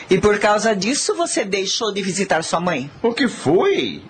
E 0.10 0.18
por 0.20 0.38
causa 0.40 0.76
disso 0.76 1.16
você 1.16 1.44
deixou 1.44 1.92
de 1.92 2.02
visitar 2.02 2.44
sua 2.44 2.60
mãe? 2.60 2.90
O 3.02 3.12
que 3.12 3.28
foi? 3.28 4.02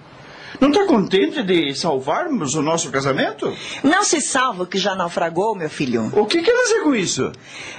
Não 0.59 0.69
está 0.69 0.85
contente 0.85 1.43
de 1.43 1.73
salvarmos 1.75 2.55
o 2.55 2.61
nosso 2.61 2.89
casamento? 2.89 3.53
Não 3.83 4.03
se 4.03 4.21
salva 4.21 4.65
que 4.65 4.77
já 4.77 4.95
naufragou, 4.95 5.55
meu 5.55 5.69
filho. 5.69 6.11
O 6.13 6.25
que 6.25 6.41
quer 6.41 6.53
dizer 6.63 6.83
com 6.83 6.95
isso? 6.95 7.31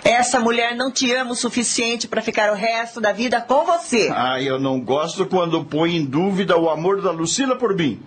Essa 0.05 0.40
mulher 0.40 0.77
não 0.77 0.90
te 0.90 1.12
ama 1.12 1.32
o 1.32 1.36
suficiente 1.36 2.07
para 2.07 2.23
ficar 2.23 2.51
o 2.53 2.55
resto 2.55 3.01
da 3.01 3.12
vida 3.12 3.40
com 3.40 3.65
você. 3.65 4.11
Ah, 4.15 4.40
eu 4.40 4.59
não 4.59 4.81
gosto 4.81 5.27
quando 5.27 5.65
põe 5.65 5.97
em 5.97 6.05
dúvida 6.05 6.57
o 6.57 6.69
amor 6.69 7.01
da 7.01 7.11
Lucila 7.11 7.57
por 7.57 7.74
mim. 7.74 8.01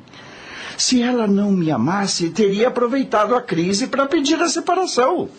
Se 0.77 1.01
ela 1.01 1.27
não 1.27 1.51
me 1.51 1.71
amasse, 1.71 2.29
teria 2.29 2.69
aproveitado 2.69 3.35
a 3.35 3.41
crise 3.41 3.87
para 3.87 4.05
pedir 4.05 4.41
a 4.41 4.47
separação. 4.47 5.29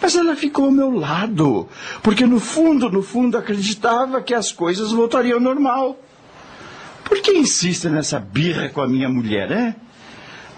Mas 0.00 0.14
ela 0.14 0.36
ficou 0.36 0.66
ao 0.66 0.70
meu 0.70 0.90
lado, 0.90 1.66
porque 2.02 2.26
no 2.26 2.38
fundo, 2.38 2.90
no 2.90 3.02
fundo, 3.02 3.38
acreditava 3.38 4.20
que 4.20 4.34
as 4.34 4.52
coisas 4.52 4.92
voltariam 4.92 5.38
ao 5.38 5.42
normal. 5.42 5.98
Por 7.06 7.20
que 7.22 7.32
insiste 7.32 7.88
nessa 7.88 8.18
birra 8.18 8.68
com 8.68 8.80
a 8.80 8.88
minha 8.88 9.08
mulher, 9.08 9.50
hein? 9.50 9.74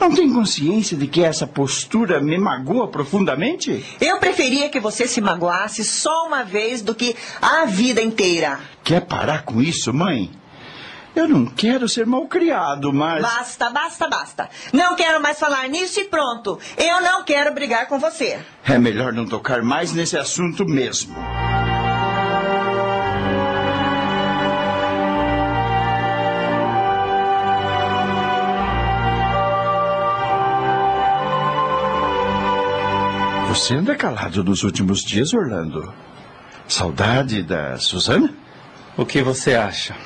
Não 0.01 0.15
tem 0.15 0.33
consciência 0.33 0.97
de 0.97 1.07
que 1.09 1.23
essa 1.23 1.47
postura 1.47 2.21
me 2.21 2.39
magoa 2.39 2.89
profundamente? 2.89 3.85
Eu 4.01 4.19
preferia 4.19 4.69
que 4.69 4.79
você 4.79 5.09
se 5.09 5.21
magoasse 5.21 5.85
só 5.85 6.27
uma 6.27 6.45
vez 6.45 6.83
do 6.83 6.95
que 6.95 7.17
a 7.43 7.65
vida 7.65 8.01
inteira. 8.01 8.61
Quer 8.85 9.01
parar 9.01 9.43
com 9.43 9.61
isso, 9.61 9.93
mãe? 9.93 10.31
Eu 11.17 11.27
não 11.27 11.47
quero 11.47 11.89
ser 11.89 12.07
malcriado, 12.07 12.93
mas. 12.93 13.21
Basta, 13.21 13.71
basta, 13.71 14.09
basta. 14.09 14.49
Não 14.73 14.95
quero 14.95 15.21
mais 15.21 15.37
falar 15.37 15.69
nisso 15.69 15.99
e 15.99 16.05
pronto. 16.05 16.61
Eu 16.77 17.01
não 17.01 17.25
quero 17.25 17.53
brigar 17.53 17.89
com 17.89 17.99
você. 17.99 18.39
É 18.65 18.79
melhor 18.79 19.13
não 19.13 19.27
tocar 19.27 19.63
mais 19.63 19.93
nesse 19.93 20.17
assunto 20.17 20.65
mesmo. 20.65 21.17
Você 33.59 33.75
anda 33.75 33.97
calado 33.97 34.45
nos 34.45 34.63
últimos 34.63 35.03
dias, 35.03 35.35
Orlando? 35.35 35.93
Saudade 36.69 37.43
da 37.43 37.77
Suzana? 37.77 38.33
O 38.97 39.05
que 39.05 39.21
você 39.21 39.55
acha? 39.57 39.97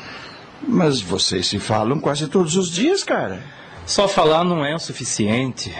Mas 0.66 1.02
vocês 1.02 1.48
se 1.48 1.58
falam 1.58 2.00
quase 2.00 2.28
todos 2.28 2.56
os 2.56 2.70
dias, 2.70 3.04
cara. 3.04 3.42
Só 3.84 4.08
falar 4.08 4.42
não 4.42 4.64
é 4.64 4.74
o 4.74 4.78
suficiente. 4.78 5.72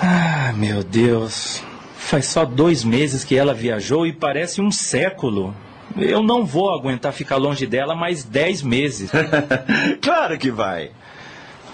Ah, 0.00 0.52
meu 0.56 0.84
Deus. 0.84 1.60
Faz 1.98 2.26
só 2.26 2.44
dois 2.44 2.84
meses 2.84 3.24
que 3.24 3.36
ela 3.36 3.52
viajou 3.52 4.06
e 4.06 4.12
parece 4.12 4.60
um 4.60 4.70
século. 4.70 5.54
Eu 5.96 6.22
não 6.22 6.46
vou 6.46 6.72
aguentar 6.72 7.12
ficar 7.12 7.36
longe 7.36 7.66
dela 7.66 7.96
mais 7.96 8.22
dez 8.22 8.62
meses. 8.62 9.10
claro 10.00 10.38
que 10.38 10.52
vai. 10.52 10.92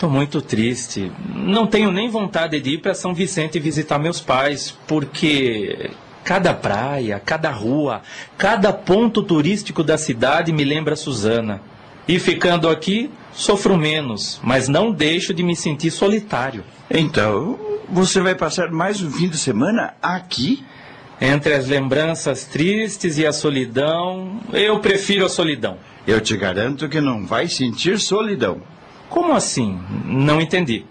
Estou 0.03 0.11
muito 0.11 0.43
triste. 0.43 1.13
Não 1.33 1.65
tenho 1.65 1.93
nem 1.93 2.09
vontade 2.09 2.61
de 2.61 2.71
ir 2.71 2.79
para 2.79 2.93
São 2.93 3.15
Vicente 3.15 3.61
visitar 3.61 4.01
meus 4.01 4.19
pais, 4.19 4.77
porque 4.89 5.93
cada 6.25 6.53
praia, 6.53 7.23
cada 7.25 7.53
rua, 7.53 8.03
cada 8.37 8.73
ponto 8.73 9.23
turístico 9.23 9.85
da 9.85 9.97
cidade 9.97 10.53
me 10.53 10.65
lembra 10.65 10.97
Suzana. 10.97 11.63
E 12.09 12.19
ficando 12.19 12.69
aqui, 12.69 13.13
sofro 13.33 13.77
menos, 13.77 14.41
mas 14.43 14.67
não 14.67 14.91
deixo 14.91 15.33
de 15.33 15.45
me 15.45 15.55
sentir 15.55 15.93
solitário. 15.93 16.65
Então, 16.91 17.57
você 17.89 18.21
vai 18.21 18.35
passar 18.35 18.73
mais 18.73 19.01
um 19.01 19.09
fim 19.09 19.29
de 19.29 19.39
semana 19.39 19.95
aqui? 20.03 20.65
Entre 21.21 21.55
as 21.55 21.69
lembranças 21.69 22.43
tristes 22.43 23.19
e 23.19 23.25
a 23.25 23.33
solidão, 23.33 24.41
eu 24.53 24.81
prefiro 24.81 25.25
a 25.25 25.29
solidão. 25.29 25.79
Eu 26.05 26.21
te 26.21 26.37
garanto 26.37 26.89
que 26.89 27.01
não 27.01 27.25
vai 27.25 27.47
sentir 27.47 28.01
solidão. 28.01 28.61
Como 29.13 29.35
assim? 29.35 29.79
Não 30.07 30.41
entendi. 30.41 30.87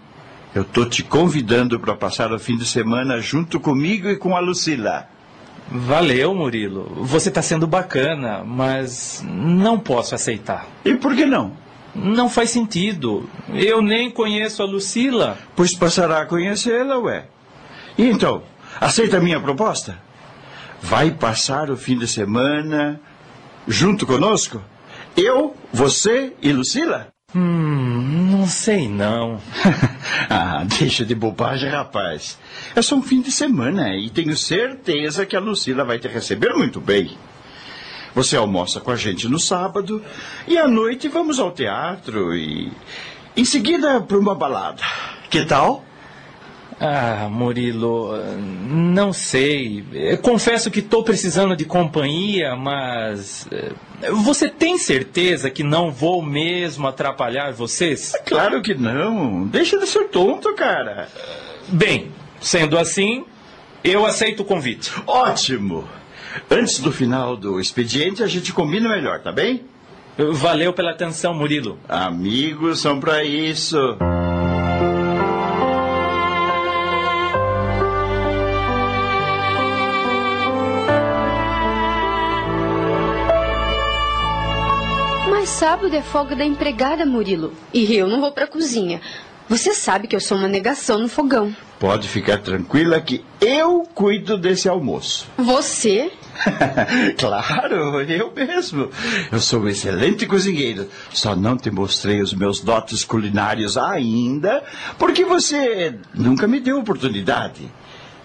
Eu 0.54 0.62
tô 0.62 0.84
te 0.84 1.02
convidando 1.02 1.80
para 1.80 1.96
passar 1.96 2.32
o 2.32 2.38
fim 2.38 2.56
de 2.56 2.64
semana 2.64 3.20
junto 3.20 3.58
comigo 3.58 4.08
e 4.08 4.16
com 4.16 4.36
a 4.36 4.38
Lucila. 4.38 5.08
Valeu, 5.68 6.32
Murilo. 6.32 6.84
Você 7.00 7.30
está 7.30 7.42
sendo 7.42 7.66
bacana, 7.66 8.44
mas 8.44 9.24
não 9.26 9.76
posso 9.76 10.14
aceitar. 10.14 10.68
E 10.84 10.94
por 10.94 11.16
que 11.16 11.26
não? 11.26 11.56
Não 11.96 12.30
faz 12.30 12.50
sentido. 12.50 13.28
Eu 13.52 13.82
nem 13.82 14.08
conheço 14.08 14.62
a 14.62 14.66
Lucila. 14.66 15.36
Pois 15.56 15.74
passará 15.74 16.20
a 16.22 16.26
conhecê-la, 16.26 16.98
ué. 17.00 17.24
E 17.98 18.06
então, 18.06 18.44
aceita 18.80 19.16
a 19.16 19.20
minha 19.20 19.40
proposta? 19.40 19.98
Vai 20.80 21.10
passar 21.10 21.72
o 21.72 21.76
fim 21.76 21.98
de 21.98 22.06
semana 22.06 23.00
junto 23.66 24.06
conosco? 24.06 24.62
Eu, 25.16 25.56
você 25.72 26.34
e 26.40 26.52
Lucila? 26.52 27.12
Hum, 27.34 28.28
não 28.30 28.46
sei 28.46 28.88
não. 28.88 29.40
ah, 30.28 30.64
deixa 30.78 31.04
de 31.04 31.14
bobagem, 31.14 31.70
rapaz. 31.70 32.38
É 32.76 32.82
só 32.82 32.96
um 32.96 33.02
fim 33.02 33.22
de 33.22 33.32
semana 33.32 33.96
e 33.96 34.10
tenho 34.10 34.36
certeza 34.36 35.24
que 35.24 35.34
a 35.34 35.40
Lucila 35.40 35.84
vai 35.84 35.98
te 35.98 36.08
receber 36.08 36.52
muito 36.54 36.80
bem. 36.80 37.16
Você 38.14 38.36
almoça 38.36 38.80
com 38.80 38.90
a 38.90 38.96
gente 38.96 39.26
no 39.26 39.38
sábado 39.38 40.02
e 40.46 40.58
à 40.58 40.68
noite 40.68 41.08
vamos 41.08 41.38
ao 41.38 41.50
teatro 41.50 42.36
e 42.36 42.70
em 43.34 43.44
seguida 43.44 44.00
para 44.02 44.18
uma 44.18 44.34
balada. 44.34 44.82
Que 45.30 45.46
tal? 45.46 45.82
Ah, 46.80 47.28
Murilo, 47.30 48.12
não 48.68 49.12
sei. 49.12 49.84
confesso 50.22 50.70
que 50.70 50.80
estou 50.80 51.02
precisando 51.02 51.56
de 51.56 51.64
companhia, 51.64 52.56
mas. 52.56 53.46
Eh, 53.50 53.72
você 54.10 54.48
tem 54.48 54.78
certeza 54.78 55.50
que 55.50 55.62
não 55.62 55.90
vou 55.90 56.22
mesmo 56.22 56.86
atrapalhar 56.88 57.52
vocês? 57.52 58.12
Claro 58.26 58.62
que 58.62 58.74
não. 58.74 59.46
Deixa 59.46 59.78
de 59.78 59.86
ser 59.86 60.08
tonto, 60.08 60.54
cara. 60.54 61.08
Bem, 61.68 62.10
sendo 62.40 62.78
assim, 62.78 63.24
eu 63.84 64.04
aceito 64.04 64.40
o 64.40 64.44
convite. 64.44 64.92
Ótimo! 65.06 65.88
Antes 66.50 66.80
do 66.80 66.90
final 66.90 67.36
do 67.36 67.60
expediente, 67.60 68.22
a 68.22 68.26
gente 68.26 68.52
combina 68.52 68.88
melhor, 68.88 69.20
tá 69.20 69.30
bem? 69.30 69.62
Valeu 70.16 70.72
pela 70.72 70.90
atenção, 70.90 71.32
Murilo. 71.32 71.78
Amigos 71.88 72.80
são 72.80 73.00
para 73.00 73.24
isso. 73.24 73.96
Mas 85.42 85.50
sábado 85.50 85.92
é 85.92 86.00
folga 86.00 86.36
da 86.36 86.44
empregada, 86.44 87.04
Murilo. 87.04 87.52
E 87.74 87.96
eu 87.96 88.06
não 88.06 88.20
vou 88.20 88.30
pra 88.30 88.46
cozinha. 88.46 89.00
Você 89.48 89.74
sabe 89.74 90.06
que 90.06 90.14
eu 90.14 90.20
sou 90.20 90.38
uma 90.38 90.46
negação 90.46 91.00
no 91.00 91.08
fogão. 91.08 91.52
Pode 91.80 92.06
ficar 92.06 92.38
tranquila 92.38 93.00
que 93.00 93.24
eu 93.40 93.82
cuido 93.92 94.38
desse 94.38 94.68
almoço. 94.68 95.26
Você? 95.36 96.12
claro, 97.18 98.02
eu 98.08 98.32
mesmo. 98.32 98.88
Eu 99.32 99.40
sou 99.40 99.62
um 99.62 99.68
excelente 99.68 100.26
cozinheiro. 100.26 100.88
Só 101.12 101.34
não 101.34 101.56
te 101.56 101.72
mostrei 101.72 102.22
os 102.22 102.32
meus 102.32 102.60
dotes 102.60 103.02
culinários 103.02 103.76
ainda, 103.76 104.62
porque 104.96 105.24
você 105.24 105.96
nunca 106.14 106.46
me 106.46 106.60
deu 106.60 106.78
oportunidade. 106.78 107.68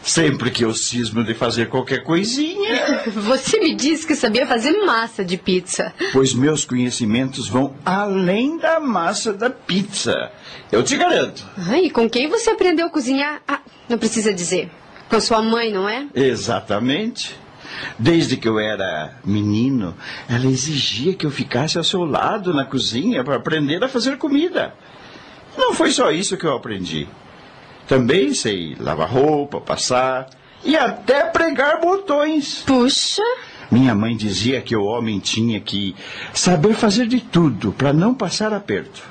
Sempre 0.01 0.51
que 0.51 0.63
eu 0.63 0.73
cismo 0.73 1.23
de 1.23 1.33
fazer 1.33 1.67
qualquer 1.67 2.03
coisinha. 2.03 3.03
Você 3.11 3.59
me 3.59 3.75
disse 3.75 4.05
que 4.07 4.15
sabia 4.15 4.47
fazer 4.47 4.71
massa 4.85 5.23
de 5.23 5.37
pizza. 5.37 5.93
Pois 6.13 6.33
meus 6.33 6.63
conhecimentos 6.63 7.47
vão 7.49 7.75
além 7.83 8.57
da 8.57 8.79
massa 8.79 9.33
da 9.33 9.49
pizza. 9.49 10.31
Eu 10.71 10.83
te 10.83 10.95
garanto. 10.95 11.45
Ah, 11.57 11.77
e 11.77 11.89
com 11.89 12.09
quem 12.09 12.29
você 12.29 12.49
aprendeu 12.49 12.87
a 12.87 12.89
cozinhar? 12.89 13.41
Ah, 13.47 13.59
não 13.89 13.97
precisa 13.97 14.33
dizer. 14.33 14.69
Com 15.09 15.19
sua 15.19 15.41
mãe, 15.41 15.71
não 15.71 15.87
é? 15.87 16.07
Exatamente. 16.13 17.35
Desde 17.99 18.37
que 18.37 18.47
eu 18.47 18.59
era 18.59 19.17
menino, 19.23 19.95
ela 20.29 20.45
exigia 20.45 21.13
que 21.13 21.25
eu 21.25 21.31
ficasse 21.31 21.77
ao 21.77 21.83
seu 21.83 22.03
lado 22.03 22.53
na 22.53 22.65
cozinha 22.65 23.23
para 23.23 23.35
aprender 23.35 23.83
a 23.83 23.89
fazer 23.89 24.17
comida. 24.17 24.73
Não 25.57 25.73
foi 25.73 25.91
só 25.91 26.11
isso 26.11 26.37
que 26.37 26.45
eu 26.45 26.55
aprendi. 26.55 27.07
Também 27.87 28.33
sei 28.33 28.75
lavar 28.79 29.09
roupa, 29.09 29.61
passar 29.61 30.29
e 30.63 30.75
até 30.75 31.23
pregar 31.23 31.79
botões. 31.79 32.63
Puxa! 32.65 33.23
Minha 33.71 33.93
mãe 33.95 34.15
dizia 34.15 34.61
que 34.61 34.75
o 34.75 34.83
homem 34.83 35.19
tinha 35.19 35.59
que 35.59 35.95
saber 36.33 36.73
fazer 36.73 37.07
de 37.07 37.19
tudo 37.19 37.71
para 37.71 37.93
não 37.93 38.13
passar 38.13 38.53
aperto. 38.53 39.01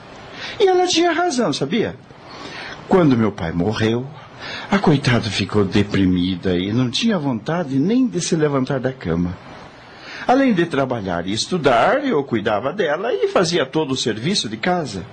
E 0.60 0.66
ela 0.66 0.86
tinha 0.86 1.12
razão, 1.12 1.52
sabia? 1.52 1.96
Quando 2.88 3.16
meu 3.16 3.32
pai 3.32 3.52
morreu, 3.52 4.06
a 4.70 4.78
coitada 4.78 5.28
ficou 5.28 5.64
deprimida 5.64 6.56
e 6.56 6.72
não 6.72 6.90
tinha 6.90 7.18
vontade 7.18 7.78
nem 7.78 8.06
de 8.06 8.20
se 8.20 8.36
levantar 8.36 8.80
da 8.80 8.92
cama. 8.92 9.36
Além 10.26 10.52
de 10.54 10.66
trabalhar 10.66 11.26
e 11.26 11.32
estudar, 11.32 12.04
eu 12.04 12.22
cuidava 12.24 12.72
dela 12.72 13.12
e 13.12 13.28
fazia 13.28 13.64
todo 13.64 13.92
o 13.92 13.96
serviço 13.96 14.48
de 14.48 14.56
casa. 14.56 15.04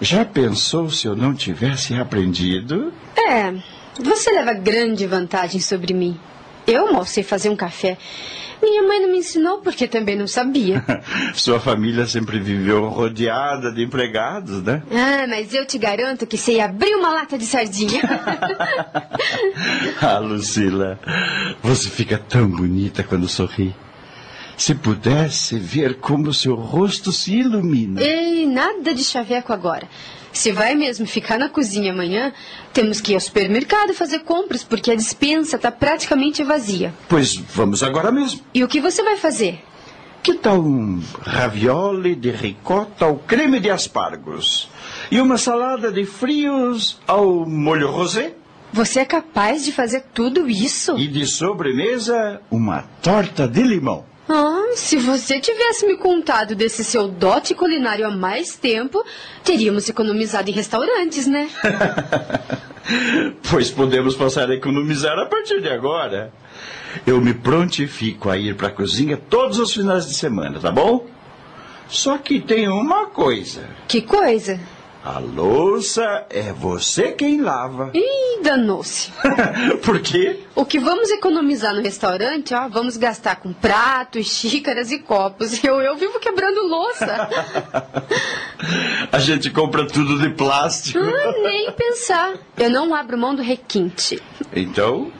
Já 0.00 0.24
pensou 0.24 0.90
se 0.90 1.06
eu 1.06 1.16
não 1.16 1.34
tivesse 1.34 1.94
aprendido? 1.94 2.92
É, 3.16 3.52
você 4.00 4.30
leva 4.30 4.52
grande 4.52 5.06
vantagem 5.06 5.60
sobre 5.60 5.92
mim. 5.92 6.18
Eu 6.66 6.92
mal 6.92 7.04
sei 7.04 7.22
fazer 7.22 7.48
um 7.48 7.56
café. 7.56 7.96
Minha 8.62 8.82
mãe 8.82 9.00
não 9.00 9.10
me 9.10 9.18
ensinou 9.18 9.58
porque 9.58 9.86
também 9.86 10.16
não 10.16 10.26
sabia. 10.26 10.84
Sua 11.34 11.60
família 11.60 12.06
sempre 12.06 12.38
viveu 12.38 12.88
rodeada 12.88 13.72
de 13.72 13.84
empregados, 13.84 14.62
né? 14.62 14.82
Ah, 14.90 15.26
mas 15.28 15.54
eu 15.54 15.64
te 15.64 15.78
garanto 15.78 16.26
que 16.26 16.36
sei 16.36 16.60
abrir 16.60 16.94
uma 16.94 17.10
lata 17.10 17.38
de 17.38 17.44
sardinha. 17.44 18.02
ah, 20.02 20.18
Lucila, 20.18 20.98
você 21.62 21.88
fica 21.88 22.18
tão 22.18 22.48
bonita 22.48 23.02
quando 23.02 23.28
sorri. 23.28 23.74
Se 24.58 24.74
pudesse 24.74 25.56
ver 25.56 25.94
como 26.00 26.34
seu 26.34 26.56
rosto 26.56 27.12
se 27.12 27.32
ilumina. 27.36 28.02
Ei, 28.02 28.44
nada 28.44 28.92
de 28.92 29.04
chaveco 29.04 29.52
agora. 29.52 29.88
Se 30.32 30.50
vai 30.50 30.74
mesmo 30.74 31.06
ficar 31.06 31.38
na 31.38 31.48
cozinha 31.48 31.92
amanhã, 31.92 32.32
temos 32.72 33.00
que 33.00 33.12
ir 33.12 33.14
ao 33.14 33.20
supermercado 33.20 33.94
fazer 33.94 34.18
compras, 34.20 34.64
porque 34.64 34.90
a 34.90 34.96
dispensa 34.96 35.54
está 35.56 35.70
praticamente 35.70 36.42
vazia. 36.42 36.92
Pois 37.08 37.36
vamos 37.36 37.84
agora 37.84 38.10
mesmo. 38.10 38.40
E 38.52 38.64
o 38.64 38.68
que 38.68 38.80
você 38.80 39.00
vai 39.00 39.16
fazer? 39.16 39.62
Que 40.24 40.34
tal 40.34 40.60
um 40.60 41.00
ravioli 41.22 42.16
de 42.16 42.32
ricota 42.32 43.04
ao 43.04 43.16
creme 43.16 43.60
de 43.60 43.70
aspargos? 43.70 44.68
E 45.08 45.20
uma 45.20 45.38
salada 45.38 45.92
de 45.92 46.04
frios 46.04 46.98
ao 47.06 47.46
molho 47.46 47.90
rosé? 47.90 48.34
Você 48.72 49.00
é 49.00 49.04
capaz 49.04 49.64
de 49.64 49.70
fazer 49.70 50.04
tudo 50.12 50.48
isso? 50.48 50.98
E 50.98 51.06
de 51.06 51.24
sobremesa, 51.26 52.42
uma 52.50 52.82
torta 53.00 53.46
de 53.46 53.62
limão. 53.62 54.04
Ah, 54.28 54.72
se 54.74 54.96
você 54.98 55.40
tivesse 55.40 55.86
me 55.86 55.96
contado 55.96 56.54
desse 56.54 56.84
seu 56.84 57.08
dote 57.08 57.54
culinário 57.54 58.06
há 58.06 58.10
mais 58.10 58.56
tempo, 58.56 59.02
teríamos 59.42 59.88
economizado 59.88 60.50
em 60.50 60.52
restaurantes, 60.52 61.26
né? 61.26 61.48
pois 63.50 63.70
podemos 63.70 64.14
passar 64.14 64.50
a 64.50 64.54
economizar 64.54 65.18
a 65.18 65.24
partir 65.24 65.62
de 65.62 65.70
agora. 65.70 66.30
Eu 67.06 67.20
me 67.20 67.32
prontifico 67.32 68.28
a 68.28 68.36
ir 68.36 68.54
para 68.54 68.68
a 68.68 68.70
cozinha 68.70 69.16
todos 69.16 69.58
os 69.58 69.72
finais 69.72 70.06
de 70.06 70.14
semana, 70.14 70.60
tá 70.60 70.70
bom? 70.70 71.06
Só 71.88 72.18
que 72.18 72.38
tem 72.38 72.68
uma 72.68 73.06
coisa. 73.06 73.62
Que 73.86 74.02
coisa? 74.02 74.60
A 75.04 75.20
louça 75.20 76.26
é 76.28 76.52
você 76.52 77.12
quem 77.12 77.40
lava. 77.40 77.90
Ih, 77.94 78.42
danou-se. 78.42 79.10
Por 79.82 80.00
quê? 80.00 80.40
O 80.54 80.64
que 80.64 80.78
vamos 80.78 81.10
economizar 81.10 81.72
no 81.74 81.80
restaurante, 81.80 82.52
ó, 82.52 82.68
vamos 82.68 82.96
gastar 82.96 83.36
com 83.36 83.52
pratos, 83.52 84.26
xícaras 84.26 84.90
e 84.90 84.98
copos. 84.98 85.62
Eu, 85.64 85.80
eu 85.80 85.96
vivo 85.96 86.18
quebrando 86.18 86.66
louça. 86.66 87.28
A 89.12 89.18
gente 89.18 89.50
compra 89.50 89.86
tudo 89.86 90.18
de 90.18 90.30
plástico. 90.30 90.98
Ah, 90.98 91.32
nem 91.42 91.70
pensar. 91.72 92.34
Eu 92.56 92.68
não 92.70 92.94
abro 92.94 93.16
mão 93.16 93.34
do 93.34 93.42
requinte. 93.42 94.20
Então, 94.54 95.10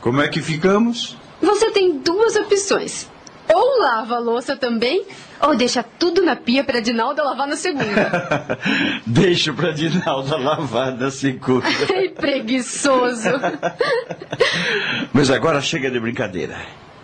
Como 0.00 0.20
é 0.20 0.28
que 0.28 0.40
ficamos? 0.42 1.16
Você 1.40 1.70
tem 1.70 1.98
duas 1.98 2.34
opções. 2.36 3.08
Ou 3.52 3.80
lava 3.80 4.16
a 4.16 4.18
louça 4.18 4.56
também, 4.56 5.04
ou 5.40 5.56
deixa 5.56 5.82
tudo 5.82 6.22
na 6.22 6.36
pia 6.36 6.62
para 6.62 6.80
Dinalda 6.80 7.22
lavar 7.22 7.46
na 7.46 7.56
segunda. 7.56 8.58
Deixa 9.06 9.52
pra 9.52 9.70
Dinalda 9.72 10.36
lavar 10.36 10.92
na 10.92 11.10
segunda. 11.10 11.66
Ai, 11.94 12.08
preguiçoso. 12.08 13.30
Mas 15.12 15.30
agora 15.30 15.60
chega 15.60 15.90
de 15.90 15.98
brincadeira. 15.98 16.56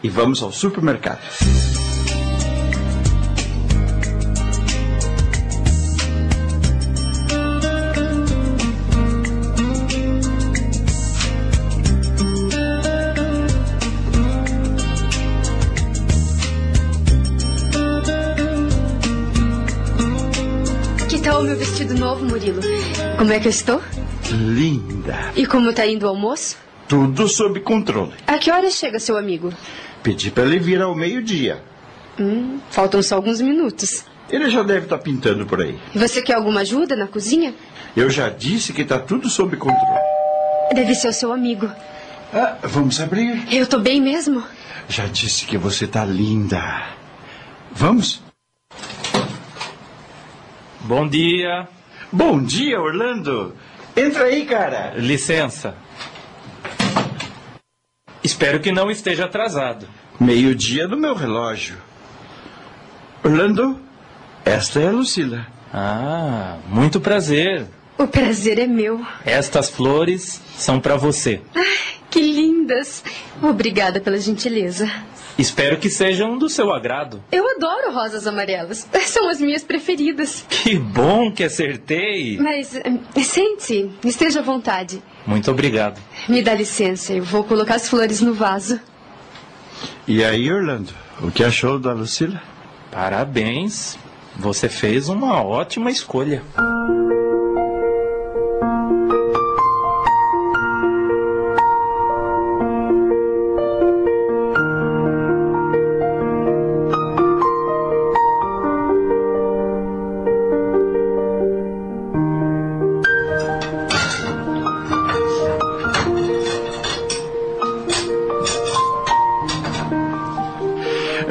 E 0.02 0.08
vamos 0.08 0.42
ao 0.42 0.52
supermercado. 0.52 1.20
Murilo? 22.36 22.60
Como 23.16 23.32
é 23.32 23.40
que 23.40 23.46
eu 23.46 23.50
estou? 23.50 23.80
Linda. 24.30 25.32
E 25.34 25.46
como 25.46 25.72
tá 25.72 25.86
indo 25.86 26.04
o 26.04 26.08
almoço? 26.08 26.58
Tudo 26.86 27.26
sob 27.28 27.60
controle. 27.60 28.12
A 28.26 28.36
que 28.36 28.50
horas 28.50 28.74
chega 28.74 29.00
seu 29.00 29.16
amigo? 29.16 29.52
Pedi 30.02 30.30
pra 30.30 30.44
ele 30.44 30.58
vir 30.58 30.82
ao 30.82 30.94
meio-dia. 30.94 31.62
Hum, 32.20 32.60
faltam 32.70 33.02
só 33.02 33.16
alguns 33.16 33.40
minutos. 33.40 34.04
Ele 34.28 34.50
já 34.50 34.62
deve 34.62 34.84
estar 34.84 34.98
pintando 34.98 35.46
por 35.46 35.62
aí. 35.62 35.78
Você 35.94 36.20
quer 36.20 36.34
alguma 36.34 36.60
ajuda 36.60 36.94
na 36.94 37.06
cozinha? 37.06 37.54
Eu 37.96 38.10
já 38.10 38.28
disse 38.28 38.72
que 38.72 38.84
tá 38.84 38.98
tudo 38.98 39.30
sob 39.30 39.56
controle. 39.56 40.00
Deve 40.74 40.94
ser 40.94 41.08
o 41.08 41.12
seu 41.12 41.32
amigo. 41.32 41.70
Ah, 42.34 42.56
vamos 42.62 43.00
abrir. 43.00 43.46
Eu 43.50 43.66
tô 43.66 43.78
bem 43.78 44.00
mesmo? 44.00 44.44
Já 44.88 45.06
disse 45.06 45.46
que 45.46 45.56
você 45.56 45.86
tá 45.86 46.04
linda. 46.04 46.84
Vamos? 47.72 48.20
Bom 50.80 51.08
dia. 51.08 51.66
Bom 52.12 52.42
dia, 52.42 52.80
Orlando. 52.80 53.54
Entra 53.96 54.24
aí, 54.24 54.44
cara. 54.44 54.94
Licença. 54.96 55.74
Espero 58.22 58.60
que 58.60 58.72
não 58.72 58.90
esteja 58.90 59.24
atrasado. 59.24 59.88
Meio-dia 60.18 60.86
no 60.86 60.96
meu 60.96 61.14
relógio. 61.14 61.76
Orlando, 63.24 63.78
esta 64.44 64.80
é 64.80 64.88
a 64.88 64.90
Lucila. 64.90 65.46
Ah, 65.72 66.58
muito 66.68 67.00
prazer. 67.00 67.66
O 67.98 68.06
prazer 68.06 68.58
é 68.58 68.66
meu. 68.66 69.04
Estas 69.24 69.68
flores 69.68 70.40
são 70.56 70.78
para 70.78 70.96
você. 70.96 71.40
Que 72.10 72.20
lindas. 72.20 73.02
Obrigada 73.42 74.00
pela 74.00 74.18
gentileza. 74.18 74.90
Espero 75.38 75.76
que 75.76 75.90
sejam 75.90 76.38
do 76.38 76.48
seu 76.48 76.72
agrado. 76.72 77.22
Eu 77.30 77.46
adoro 77.56 77.92
rosas 77.92 78.26
amarelas. 78.26 78.86
São 79.06 79.28
as 79.28 79.40
minhas 79.40 79.62
preferidas. 79.62 80.44
Que 80.48 80.78
bom 80.78 81.30
que 81.30 81.44
acertei. 81.44 82.38
Mas 82.38 82.74
eh, 82.74 83.22
sente, 83.22 83.90
esteja 84.04 84.40
à 84.40 84.42
vontade. 84.42 85.02
Muito 85.26 85.50
obrigado. 85.50 86.00
Me 86.28 86.42
dá 86.42 86.54
licença, 86.54 87.12
eu 87.12 87.22
vou 87.22 87.44
colocar 87.44 87.74
as 87.74 87.88
flores 87.88 88.20
no 88.20 88.32
vaso. 88.32 88.80
E 90.08 90.24
aí, 90.24 90.50
Orlando, 90.50 90.92
o 91.20 91.30
que 91.30 91.44
achou 91.44 91.78
da 91.78 91.92
Lucila? 91.92 92.40
Parabéns. 92.90 93.98
Você 94.38 94.68
fez 94.68 95.08
uma 95.08 95.42
ótima 95.42 95.90
escolha. 95.90 96.42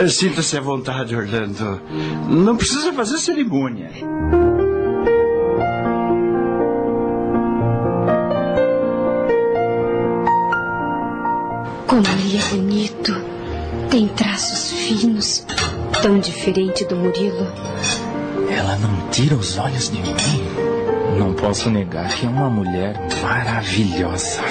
Sinta-se 0.08 0.58
à 0.58 0.62
vontade, 0.62 1.16
Orlando. 1.16 1.82
Não 2.30 2.56
precisa 2.56 2.94
fazer 2.94 3.18
cerimônia. 3.18 3.90
Como 11.88 12.04
ele 12.20 12.38
é 12.38 12.50
bonito. 12.50 13.14
Tem 13.90 14.08
traços 14.10 14.72
finos. 14.72 15.46
Tão 16.02 16.20
diferente 16.20 16.86
do 16.86 16.96
Murilo. 16.96 17.48
Ela 18.50 18.78
não 18.78 19.10
tira 19.10 19.36
os 19.36 19.58
olhos 19.58 19.90
de 19.90 20.02
mim. 20.02 20.16
Não 21.18 21.34
posso 21.34 21.70
negar 21.70 22.10
que 22.10 22.26
é 22.26 22.30
uma 22.30 22.50
mulher 22.50 22.96
maravilhosa. 23.24 24.42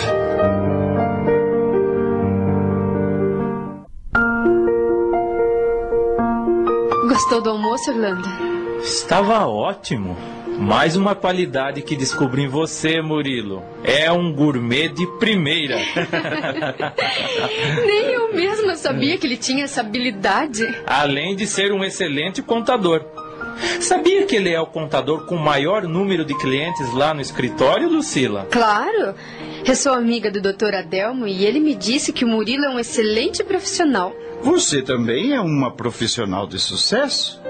Gostou 7.24 7.40
do 7.40 7.50
almoço, 7.50 7.90
Orlando? 7.90 8.28
Estava 8.82 9.46
ótimo. 9.46 10.14
Mais 10.58 10.94
uma 10.94 11.14
qualidade 11.14 11.80
que 11.80 11.96
descobri 11.96 12.42
em 12.42 12.48
você, 12.48 13.00
Murilo. 13.00 13.62
É 13.82 14.12
um 14.12 14.30
gourmet 14.30 14.90
de 14.90 15.06
primeira. 15.18 15.76
Nem 17.86 18.12
eu 18.12 18.34
mesma 18.34 18.76
sabia 18.76 19.16
que 19.16 19.26
ele 19.26 19.38
tinha 19.38 19.64
essa 19.64 19.80
habilidade. 19.80 20.66
Além 20.86 21.34
de 21.34 21.46
ser 21.46 21.72
um 21.72 21.82
excelente 21.82 22.42
contador. 22.42 23.02
Sabia 23.80 24.26
que 24.26 24.36
ele 24.36 24.50
é 24.50 24.60
o 24.60 24.66
contador 24.66 25.24
com 25.24 25.36
o 25.36 25.42
maior 25.42 25.84
número 25.84 26.26
de 26.26 26.36
clientes 26.36 26.92
lá 26.92 27.14
no 27.14 27.22
escritório, 27.22 27.88
Lucila? 27.88 28.46
Claro. 28.50 29.14
Eu 29.66 29.74
sou 29.74 29.94
amiga 29.94 30.30
do 30.30 30.42
Dr. 30.42 30.74
Adelmo 30.74 31.26
e 31.26 31.46
ele 31.46 31.58
me 31.58 31.74
disse 31.74 32.12
que 32.12 32.22
o 32.22 32.28
Murilo 32.28 32.66
é 32.66 32.68
um 32.68 32.78
excelente 32.78 33.42
profissional. 33.42 34.12
Você 34.44 34.82
também 34.82 35.32
é 35.32 35.40
uma 35.40 35.70
profissional 35.70 36.46
de 36.46 36.58
sucesso? 36.58 37.40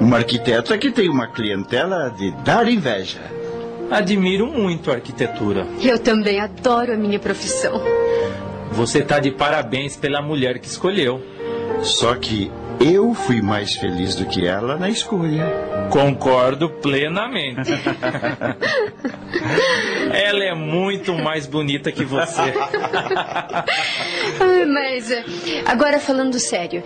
Uma 0.00 0.18
arquiteta 0.18 0.78
que 0.78 0.92
tem 0.92 1.08
uma 1.08 1.26
clientela 1.26 2.10
de 2.16 2.30
dar 2.44 2.68
inveja. 2.68 3.18
Admiro 3.90 4.46
muito 4.46 4.88
a 4.88 4.94
arquitetura. 4.94 5.66
Eu 5.82 5.98
também 5.98 6.38
adoro 6.38 6.92
a 6.92 6.96
minha 6.96 7.18
profissão. 7.18 7.82
Você 8.70 9.02
tá 9.02 9.18
de 9.18 9.32
parabéns 9.32 9.96
pela 9.96 10.22
mulher 10.22 10.60
que 10.60 10.68
escolheu. 10.68 11.20
Só 11.82 12.14
que 12.14 12.52
eu 12.80 13.14
fui 13.14 13.42
mais 13.42 13.74
feliz 13.74 14.14
do 14.14 14.24
que 14.24 14.46
ela 14.46 14.76
na 14.76 14.88
escolha. 14.88 15.44
Concordo 15.90 16.68
plenamente. 16.70 17.70
Ela 20.12 20.44
é 20.44 20.54
muito 20.54 21.14
mais 21.14 21.46
bonita 21.46 21.92
que 21.92 22.04
você. 22.04 22.40
Ah, 22.40 23.64
Mas, 24.66 25.10
eh, 25.10 25.24
agora 25.66 25.98
falando 25.98 26.38
sério, 26.38 26.82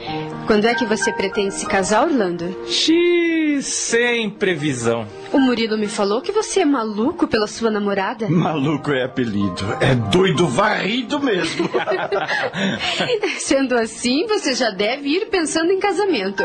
quando 0.46 0.66
é 0.66 0.74
que 0.74 0.84
você 0.84 1.12
pretende 1.12 1.54
se 1.54 1.66
casar, 1.66 2.04
Orlando? 2.04 2.56
X 2.66 3.64
sem 3.64 4.30
previsão. 4.30 5.06
O 5.32 5.38
Murilo 5.38 5.78
me 5.78 5.88
falou 5.88 6.20
que 6.20 6.32
você 6.32 6.60
é 6.60 6.64
maluco 6.64 7.26
pela 7.26 7.46
sua 7.46 7.70
namorada. 7.70 8.28
Maluco 8.28 8.92
é 8.92 9.04
apelido. 9.04 9.76
É 9.80 9.94
doido 9.94 10.46
varrido 10.46 11.18
mesmo. 11.20 11.68
Sendo 13.38 13.74
assim, 13.76 14.26
você 14.26 14.54
já 14.54 14.70
deve 14.70 15.08
ir 15.08 15.26
pensando 15.26 15.72
em 15.72 15.78
casamento. 15.78 16.44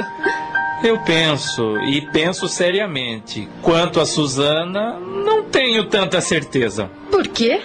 Eu 0.84 1.00
penso, 1.00 1.78
e 1.82 2.02
penso 2.12 2.48
seriamente. 2.48 3.48
Quanto 3.62 4.00
a 4.00 4.06
Suzana, 4.06 5.00
não 5.00 5.44
tenho 5.44 5.86
tanta 5.86 6.22
certeza. 6.22 6.90
Por 7.12 7.28
quê? 7.28 7.62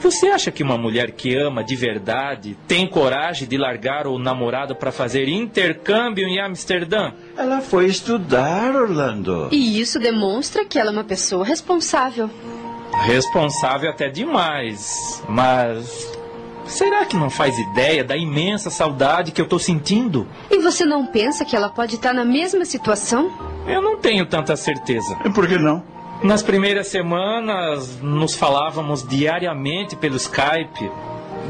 Você 0.00 0.26
acha 0.26 0.50
que 0.50 0.64
uma 0.64 0.76
mulher 0.76 1.12
que 1.12 1.36
ama 1.36 1.62
de 1.62 1.76
verdade 1.76 2.56
tem 2.66 2.88
coragem 2.88 3.46
de 3.46 3.56
largar 3.56 4.08
o 4.08 4.18
namorado 4.18 4.74
para 4.74 4.90
fazer 4.90 5.28
intercâmbio 5.28 6.26
em 6.26 6.40
Amsterdã? 6.40 7.12
ela 7.36 7.60
foi 7.60 7.86
estudar, 7.86 8.74
Orlando. 8.74 9.48
E 9.52 9.80
isso 9.80 10.00
demonstra 10.00 10.64
que 10.64 10.76
ela 10.76 10.90
é 10.90 10.92
uma 10.92 11.04
pessoa 11.04 11.44
responsável. 11.44 12.28
Responsável 13.04 13.88
até 13.88 14.08
demais, 14.08 15.22
mas 15.28 16.10
será 16.66 17.04
que 17.04 17.16
não 17.16 17.30
faz 17.30 17.58
ideia 17.58 18.02
da 18.04 18.16
imensa 18.16 18.70
saudade 18.70 19.32
que 19.32 19.40
eu 19.40 19.46
tô 19.46 19.58
sentindo? 19.58 20.26
E 20.50 20.58
você 20.58 20.84
não 20.84 21.06
pensa 21.06 21.44
que 21.44 21.56
ela 21.56 21.68
pode 21.68 21.96
estar 21.96 22.12
na 22.12 22.24
mesma 22.24 22.64
situação? 22.64 23.30
Eu 23.66 23.82
não 23.82 23.96
tenho 23.98 24.26
tanta 24.26 24.56
certeza. 24.56 25.14
Por 25.34 25.46
que 25.46 25.58
não? 25.58 25.82
Nas 26.22 26.42
primeiras 26.42 26.86
semanas, 26.86 28.00
nos 28.00 28.36
falávamos 28.36 29.06
diariamente 29.06 29.96
pelo 29.96 30.16
Skype. 30.16 30.90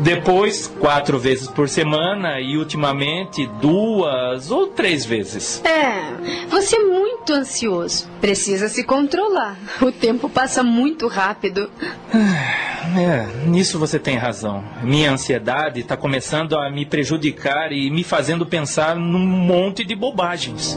Depois, 0.00 0.66
quatro 0.80 1.18
vezes 1.18 1.48
por 1.48 1.68
semana 1.68 2.40
e 2.40 2.56
ultimamente 2.56 3.46
duas 3.60 4.50
ou 4.50 4.66
três 4.68 5.04
vezes. 5.04 5.62
É, 5.64 6.46
você 6.48 6.76
é 6.76 6.84
muito 6.84 7.32
ansioso. 7.32 8.08
Precisa 8.20 8.68
se 8.68 8.84
controlar. 8.84 9.56
O 9.80 9.92
tempo 9.92 10.28
passa 10.28 10.62
muito 10.62 11.06
rápido. 11.06 11.70
É, 12.96 13.46
nisso 13.46 13.78
você 13.78 13.98
tem 13.98 14.16
razão. 14.16 14.64
Minha 14.82 15.12
ansiedade 15.12 15.80
está 15.80 15.96
começando 15.96 16.56
a 16.56 16.70
me 16.70 16.84
prejudicar 16.84 17.72
e 17.72 17.90
me 17.90 18.02
fazendo 18.02 18.44
pensar 18.44 18.96
num 18.96 19.18
monte 19.18 19.84
de 19.84 19.94
bobagens. 19.94 20.76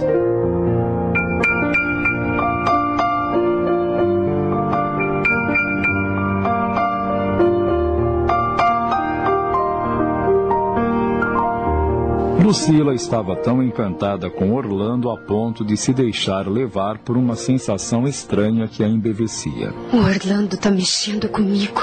Lucila 12.45 12.93
estava 12.93 13.35
tão 13.35 13.63
encantada 13.63 14.29
com 14.29 14.53
Orlando 14.53 15.09
a 15.09 15.17
ponto 15.17 15.65
de 15.65 15.75
se 15.75 15.91
deixar 15.91 16.47
levar 16.47 16.99
por 16.99 17.17
uma 17.17 17.35
sensação 17.35 18.07
estranha 18.07 18.67
que 18.67 18.83
a 18.83 18.87
embevecia. 18.87 19.73
O 19.91 19.97
Orlando 19.97 20.55
tá 20.55 20.69
mexendo 20.69 21.27
comigo. 21.27 21.81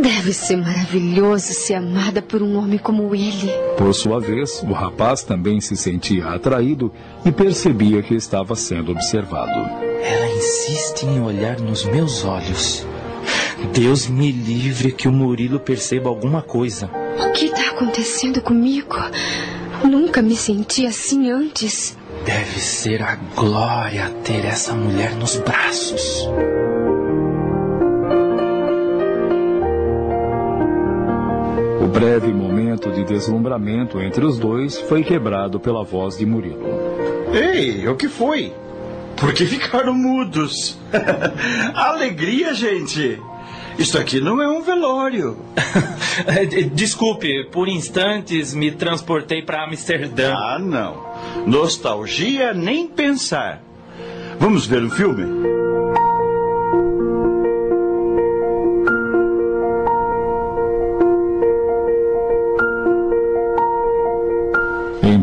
Deve 0.00 0.32
ser 0.32 0.58
maravilhoso 0.58 1.52
ser 1.52 1.74
amada 1.74 2.22
por 2.22 2.40
um 2.40 2.56
homem 2.56 2.78
como 2.78 3.12
ele. 3.16 3.50
Por 3.76 3.92
sua 3.92 4.20
vez, 4.20 4.62
o 4.62 4.72
rapaz 4.72 5.24
também 5.24 5.60
se 5.60 5.76
sentia 5.76 6.28
atraído 6.28 6.92
e 7.26 7.32
percebia 7.32 8.00
que 8.00 8.14
estava 8.14 8.54
sendo 8.54 8.92
observado. 8.92 9.58
Ela 10.04 10.36
insiste 10.36 11.04
em 11.04 11.20
olhar 11.20 11.58
nos 11.58 11.84
meus 11.84 12.24
olhos. 12.24 12.86
Deus 13.72 14.06
me 14.06 14.30
livre 14.30 14.92
que 14.92 15.08
o 15.08 15.12
Murilo 15.12 15.58
perceba 15.58 16.08
alguma 16.08 16.42
coisa. 16.42 16.88
O 17.18 17.32
que 17.32 17.46
está 17.46 17.70
acontecendo 17.70 18.40
comigo? 18.40 18.94
Nunca 19.84 20.22
me 20.22 20.34
senti 20.34 20.86
assim 20.86 21.30
antes. 21.30 21.96
Deve 22.24 22.58
ser 22.58 23.02
a 23.02 23.16
glória 23.36 24.08
ter 24.24 24.42
essa 24.46 24.72
mulher 24.72 25.14
nos 25.14 25.36
braços. 25.36 26.26
O 31.82 31.86
breve 31.86 32.32
momento 32.32 32.90
de 32.90 33.04
deslumbramento 33.04 34.00
entre 34.00 34.24
os 34.24 34.38
dois 34.38 34.80
foi 34.80 35.04
quebrado 35.04 35.60
pela 35.60 35.84
voz 35.84 36.16
de 36.16 36.24
Murilo. 36.24 36.64
Ei, 37.34 37.86
o 37.86 37.94
que 37.94 38.08
foi? 38.08 38.54
Por 39.18 39.34
que 39.34 39.44
ficaram 39.44 39.92
mudos? 39.92 40.78
Alegria, 41.74 42.54
gente! 42.54 43.20
Isto 43.78 43.98
aqui 43.98 44.20
não 44.20 44.40
é 44.40 44.48
um 44.48 44.62
velório. 44.62 45.36
Desculpe, 46.72 47.44
por 47.50 47.68
instantes 47.68 48.54
me 48.54 48.70
transportei 48.70 49.42
para 49.42 49.64
Amsterdã. 49.64 50.32
Ah, 50.34 50.58
não. 50.58 51.04
Nostalgia 51.46 52.54
nem 52.54 52.86
pensar. 52.86 53.62
Vamos 54.38 54.66
ver 54.66 54.82
um 54.82 54.90
filme? 54.90 55.63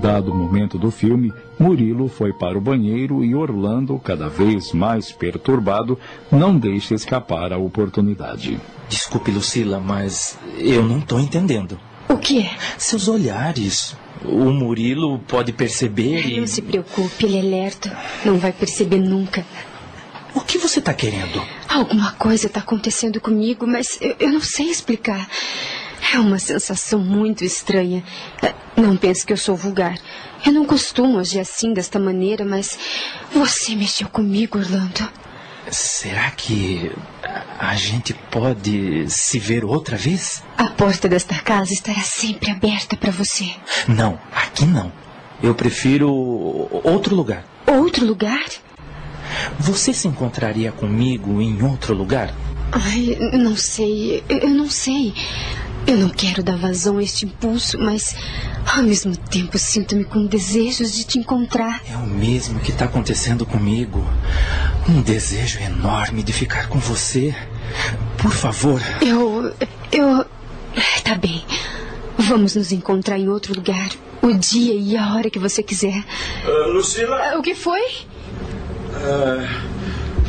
Dado 0.01 0.33
momento 0.33 0.79
do 0.79 0.89
filme, 0.89 1.31
Murilo 1.59 2.09
foi 2.09 2.33
para 2.33 2.57
o 2.57 2.61
banheiro 2.61 3.23
e 3.23 3.35
Orlando, 3.35 3.99
cada 3.99 4.27
vez 4.27 4.73
mais 4.73 5.11
perturbado, 5.11 5.97
não 6.31 6.57
deixa 6.57 6.95
escapar 6.95 7.53
a 7.53 7.57
oportunidade. 7.57 8.59
Desculpe, 8.89 9.29
Lucila, 9.29 9.79
mas 9.79 10.37
eu 10.57 10.83
não 10.83 10.97
estou 10.97 11.19
entendendo. 11.19 11.79
O 12.09 12.17
que 12.17 12.41
é? 12.41 12.51
Seus 12.77 13.07
olhares. 13.07 13.95
O 14.25 14.51
Murilo 14.51 15.19
pode 15.19 15.53
perceber 15.53 16.27
e. 16.27 16.39
Não 16.39 16.47
se 16.47 16.61
preocupe, 16.61 17.25
ele 17.25 17.37
é 17.37 17.41
lerdo. 17.41 17.89
Não 18.25 18.37
vai 18.37 18.51
perceber 18.51 18.97
nunca. 18.97 19.45
O 20.33 20.41
que 20.41 20.57
você 20.57 20.79
está 20.79 20.93
querendo? 20.93 21.41
Alguma 21.67 22.13
coisa 22.13 22.47
está 22.47 22.59
acontecendo 22.59 23.19
comigo, 23.19 23.67
mas 23.67 23.99
eu, 24.01 24.15
eu 24.19 24.31
não 24.31 24.41
sei 24.41 24.69
explicar. 24.69 25.27
É 26.13 26.19
uma 26.19 26.39
sensação 26.39 26.99
muito 26.99 27.43
estranha. 27.43 28.03
É, 28.41 28.53
não 28.75 28.97
pense 28.97 29.25
que 29.25 29.33
eu 29.33 29.37
sou 29.37 29.55
vulgar. 29.55 29.97
Eu 30.45 30.51
não 30.51 30.65
costumo 30.65 31.19
agir 31.19 31.39
assim, 31.39 31.73
desta 31.73 31.99
maneira, 31.99 32.43
mas 32.43 32.77
você 33.33 33.75
mexeu 33.75 34.09
comigo, 34.09 34.57
Orlando. 34.57 35.07
Será 35.69 36.31
que 36.31 36.91
a 37.59 37.75
gente 37.75 38.13
pode 38.31 39.05
se 39.09 39.37
ver 39.37 39.63
outra 39.63 39.95
vez? 39.95 40.43
A 40.57 40.65
porta 40.65 41.07
desta 41.07 41.35
casa 41.35 41.71
estará 41.71 42.01
sempre 42.01 42.49
aberta 42.49 42.97
para 42.97 43.11
você. 43.11 43.49
Não, 43.87 44.19
aqui 44.33 44.65
não. 44.65 44.91
Eu 45.41 45.53
prefiro 45.53 46.11
outro 46.83 47.15
lugar. 47.15 47.45
Outro 47.67 48.05
lugar? 48.05 48.45
Você 49.59 49.93
se 49.93 50.07
encontraria 50.07 50.71
comigo 50.71 51.41
em 51.41 51.61
outro 51.61 51.93
lugar? 51.93 52.33
Ai, 52.71 53.17
não 53.33 53.55
sei. 53.55 54.23
Eu 54.27 54.49
não 54.49 54.69
sei. 54.69 55.13
Eu 55.87 55.97
não 55.97 56.09
quero 56.09 56.43
dar 56.43 56.57
vazão 56.57 56.97
a 56.97 57.03
este 57.03 57.25
impulso, 57.25 57.77
mas 57.77 58.15
ao 58.65 58.83
mesmo 58.83 59.15
tempo 59.15 59.57
sinto-me 59.57 60.03
com 60.03 60.25
desejos 60.25 60.93
de 60.93 61.03
te 61.03 61.19
encontrar. 61.19 61.81
É 61.89 61.95
o 61.97 62.05
mesmo 62.05 62.59
que 62.59 62.71
está 62.71 62.85
acontecendo 62.85 63.45
comigo. 63.45 64.05
Um 64.87 65.01
desejo 65.01 65.59
enorme 65.59 66.23
de 66.23 66.31
ficar 66.31 66.69
com 66.69 66.79
você. 66.79 67.35
Por 68.17 68.31
favor. 68.31 68.81
Eu. 69.01 69.53
Eu. 69.91 70.25
Tá 71.03 71.15
bem. 71.15 71.43
Vamos 72.17 72.55
nos 72.55 72.71
encontrar 72.71 73.17
em 73.17 73.27
outro 73.27 73.53
lugar. 73.53 73.89
O 74.21 74.33
dia 74.33 74.75
e 74.75 74.95
a 74.95 75.15
hora 75.15 75.29
que 75.29 75.39
você 75.39 75.63
quiser. 75.63 76.03
Uh, 76.45 76.71
Lucila? 76.71 77.37
O 77.37 77.41
que 77.41 77.55
foi? 77.55 77.81
Uh, 77.81 79.47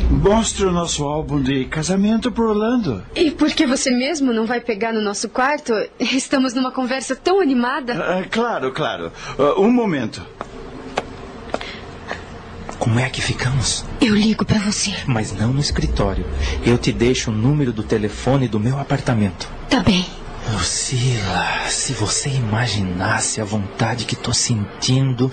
mostre 0.09 0.65
o 0.65 0.71
nosso 0.71 1.03
álbum 1.03 1.41
de 1.41 1.65
casamento 1.65 2.31
pro 2.31 2.49
Orlando. 2.49 3.03
E 3.15 3.31
por 3.31 3.49
que 3.51 3.65
você 3.65 3.91
mesmo 3.91 4.33
não 4.33 4.45
vai 4.45 4.59
pegar 4.59 4.93
no 4.93 5.01
nosso 5.01 5.29
quarto? 5.29 5.73
Estamos 5.99 6.53
numa 6.53 6.71
conversa 6.71 7.15
tão 7.15 7.39
animada. 7.41 7.93
Uh, 7.93 8.29
claro, 8.29 8.71
claro. 8.71 9.11
Uh, 9.37 9.61
um 9.61 9.71
momento. 9.71 10.25
Como 12.79 12.99
é 12.99 13.09
que 13.09 13.21
ficamos? 13.21 13.85
Eu 14.01 14.13
ligo 14.13 14.43
para 14.43 14.59
você. 14.59 14.93
Mas 15.07 15.31
não 15.31 15.53
no 15.53 15.59
escritório. 15.59 16.25
Eu 16.65 16.77
te 16.77 16.91
deixo 16.91 17.31
o 17.31 17.33
número 17.33 17.71
do 17.71 17.83
telefone 17.83 18.47
do 18.47 18.59
meu 18.59 18.77
apartamento. 18.77 19.47
Tá 19.69 19.79
bem. 19.79 20.05
Lucila, 20.51 21.69
se 21.69 21.93
você 21.93 22.29
imaginasse 22.29 23.39
a 23.39 23.45
vontade 23.45 24.05
que 24.05 24.15
tô 24.15 24.33
sentindo 24.33 25.31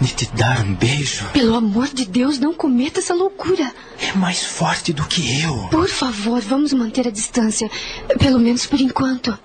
de 0.00 0.08
te 0.12 0.26
dar 0.34 0.60
um 0.60 0.74
beijo. 0.74 1.24
Pelo 1.32 1.54
amor 1.54 1.88
de 1.88 2.04
Deus, 2.04 2.38
não 2.38 2.52
cometa 2.52 3.00
essa 3.00 3.14
loucura. 3.14 3.72
É 3.98 4.12
mais 4.12 4.44
forte 4.44 4.92
do 4.92 5.04
que 5.04 5.40
eu. 5.42 5.68
Por 5.70 5.88
favor, 5.88 6.40
vamos 6.40 6.72
manter 6.72 7.08
a 7.08 7.10
distância. 7.10 7.70
Pelo 8.18 8.38
menos 8.38 8.66
por 8.66 8.80
enquanto. 8.80 9.36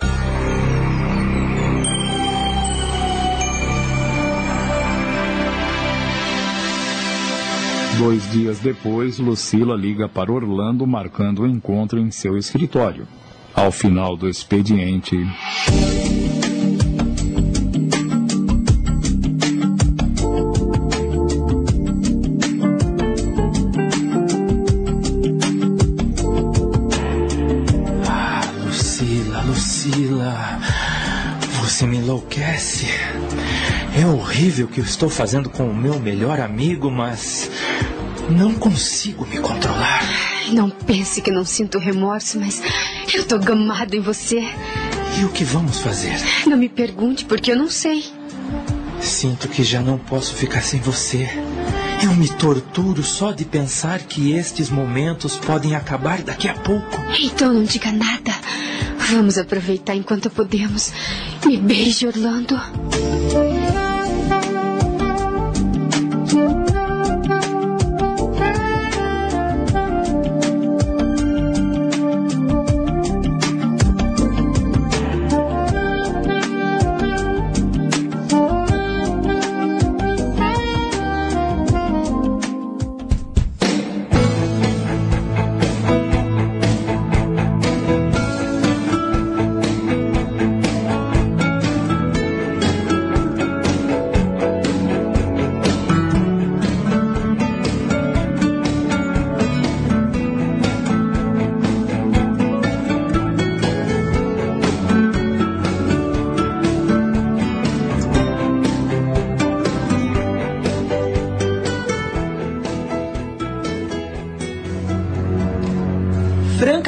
Dois 7.97 8.29
dias 8.29 8.59
depois, 8.59 9.19
Lucila 9.19 9.75
liga 9.75 10.09
para 10.09 10.31
Orlando 10.31 10.85
marcando 10.85 11.39
o 11.39 11.43
um 11.43 11.47
encontro 11.47 11.97
em 11.97 12.11
seu 12.11 12.37
escritório. 12.37 13.07
Ao 13.55 13.71
final 13.71 14.17
do 14.17 14.29
expediente. 14.29 15.15
Ah, 28.07 28.41
Lucila, 28.65 29.41
Lucila. 29.41 30.59
Você 31.63 31.87
me 31.87 31.97
enlouquece. 31.97 32.87
É 33.97 34.05
horrível 34.05 34.65
o 34.65 34.69
que 34.69 34.81
eu 34.81 34.85
estou 34.85 35.09
fazendo 35.09 35.49
com 35.49 35.69
o 35.69 35.75
meu 35.75 35.99
melhor 35.99 36.39
amigo, 36.41 36.91
mas 36.91 37.49
não 38.29 38.53
consigo 38.53 39.25
me 39.25 39.37
controlar. 39.39 40.01
Não 40.51 40.69
pense 40.69 41.21
que 41.21 41.31
não 41.31 41.45
sinto 41.45 41.79
remorso, 41.79 42.39
mas 42.39 42.61
eu 43.13 43.25
tô 43.25 43.37
gamado 43.39 43.95
em 43.95 43.99
você. 43.99 44.43
E 45.19 45.23
o 45.25 45.29
que 45.29 45.43
vamos 45.43 45.79
fazer? 45.79 46.15
Não 46.47 46.57
me 46.57 46.67
pergunte, 46.69 47.25
porque 47.25 47.51
eu 47.51 47.55
não 47.57 47.69
sei. 47.69 48.03
Sinto 48.99 49.47
que 49.47 49.63
já 49.63 49.81
não 49.81 49.97
posso 49.97 50.33
ficar 50.33 50.61
sem 50.61 50.79
você. 50.79 51.29
Eu 52.03 52.13
me 52.13 52.27
torturo 52.27 53.03
só 53.03 53.31
de 53.31 53.45
pensar 53.45 53.99
que 53.99 54.33
estes 54.33 54.69
momentos 54.69 55.37
podem 55.37 55.75
acabar 55.75 56.21
daqui 56.21 56.47
a 56.47 56.53
pouco. 56.53 56.99
Então 57.19 57.53
não 57.53 57.63
diga 57.63 57.91
nada. 57.91 58.33
Vamos 59.11 59.37
aproveitar 59.37 59.95
enquanto 59.95 60.29
podemos. 60.29 60.91
Me 61.45 61.57
beije, 61.57 62.07
Orlando. 62.07 62.59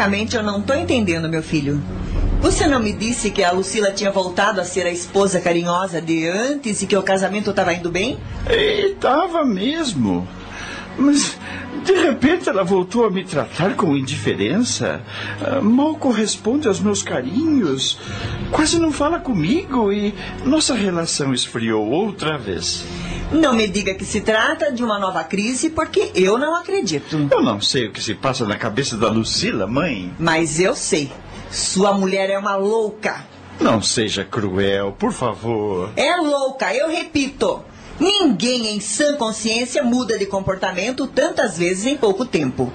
Francamente, 0.07 0.37
eu 0.37 0.43
não 0.43 0.61
tô 0.61 0.73
entendendo, 0.73 1.27
meu 1.27 1.43
filho. 1.43 1.81
Você 2.39 2.65
não 2.65 2.79
me 2.79 2.93
disse 2.93 3.29
que 3.29 3.43
a 3.43 3.51
Lucila 3.51 3.91
tinha 3.91 4.09
voltado 4.09 4.61
a 4.61 4.63
ser 4.63 4.85
a 4.85 4.89
esposa 4.89 5.41
carinhosa 5.41 6.01
de 6.01 6.25
antes 6.25 6.81
e 6.81 6.87
que 6.87 6.95
o 6.95 7.03
casamento 7.03 7.49
estava 7.49 7.73
indo 7.73 7.91
bem? 7.91 8.17
Estava 8.49 9.43
mesmo. 9.43 10.25
Mas 10.97 11.37
de 11.83 11.93
repente 11.93 12.47
ela 12.47 12.63
voltou 12.63 13.05
a 13.05 13.11
me 13.11 13.25
tratar 13.25 13.75
com 13.75 13.97
indiferença. 13.97 15.01
Mal 15.61 15.95
corresponde 15.95 16.69
aos 16.69 16.79
meus 16.79 17.03
carinhos. 17.03 17.99
Quase 18.49 18.79
não 18.79 18.93
fala 18.93 19.19
comigo 19.19 19.91
e 19.91 20.15
nossa 20.45 20.73
relação 20.73 21.33
esfriou 21.33 21.85
outra 21.85 22.37
vez. 22.37 22.85
Não 23.31 23.53
me 23.53 23.67
diga 23.67 23.93
que 23.93 24.05
se 24.05 24.21
trata 24.21 24.71
de 24.71 24.81
uma 24.81 24.97
nova 24.97 25.21
crise, 25.23 25.69
porque 25.69 26.11
eu 26.15 26.37
não 26.37 26.55
acredito. 26.55 27.27
Eu 27.29 27.41
não 27.41 27.59
sei 27.59 27.87
o 27.87 27.91
que 27.91 28.01
se 28.01 28.15
passa 28.15 28.45
na 28.45 28.55
cabeça 28.55 28.95
da 28.95 29.09
Lucila, 29.09 29.67
mãe. 29.67 30.13
Mas 30.17 30.59
eu 30.59 30.73
sei. 30.73 31.11
Sua 31.51 31.93
mulher 31.93 32.29
é 32.29 32.37
uma 32.37 32.55
louca. 32.55 33.25
Não 33.59 33.81
seja 33.81 34.23
cruel, 34.23 34.95
por 34.97 35.11
favor. 35.11 35.91
É 35.97 36.15
louca, 36.15 36.73
eu 36.73 36.89
repito. 36.89 37.61
Ninguém 37.99 38.75
em 38.75 38.79
sã 38.79 39.15
consciência 39.17 39.83
muda 39.83 40.17
de 40.17 40.25
comportamento 40.25 41.05
tantas 41.07 41.57
vezes 41.57 41.85
em 41.85 41.97
pouco 41.97 42.23
tempo. 42.23 42.71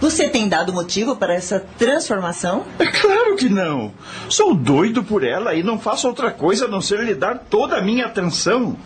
Você 0.00 0.28
tem 0.28 0.46
dado 0.46 0.74
motivo 0.74 1.16
para 1.16 1.34
essa 1.34 1.58
transformação? 1.78 2.64
É 2.78 2.86
claro 2.86 3.34
que 3.34 3.48
não. 3.48 3.92
Sou 4.28 4.54
doido 4.54 5.02
por 5.02 5.24
ela 5.24 5.54
e 5.54 5.62
não 5.62 5.78
faço 5.78 6.06
outra 6.06 6.30
coisa 6.30 6.66
a 6.66 6.68
não 6.68 6.82
ser 6.82 7.02
lhe 7.02 7.14
dar 7.14 7.38
toda 7.50 7.76
a 7.76 7.82
minha 7.82 8.04
atenção. 8.04 8.76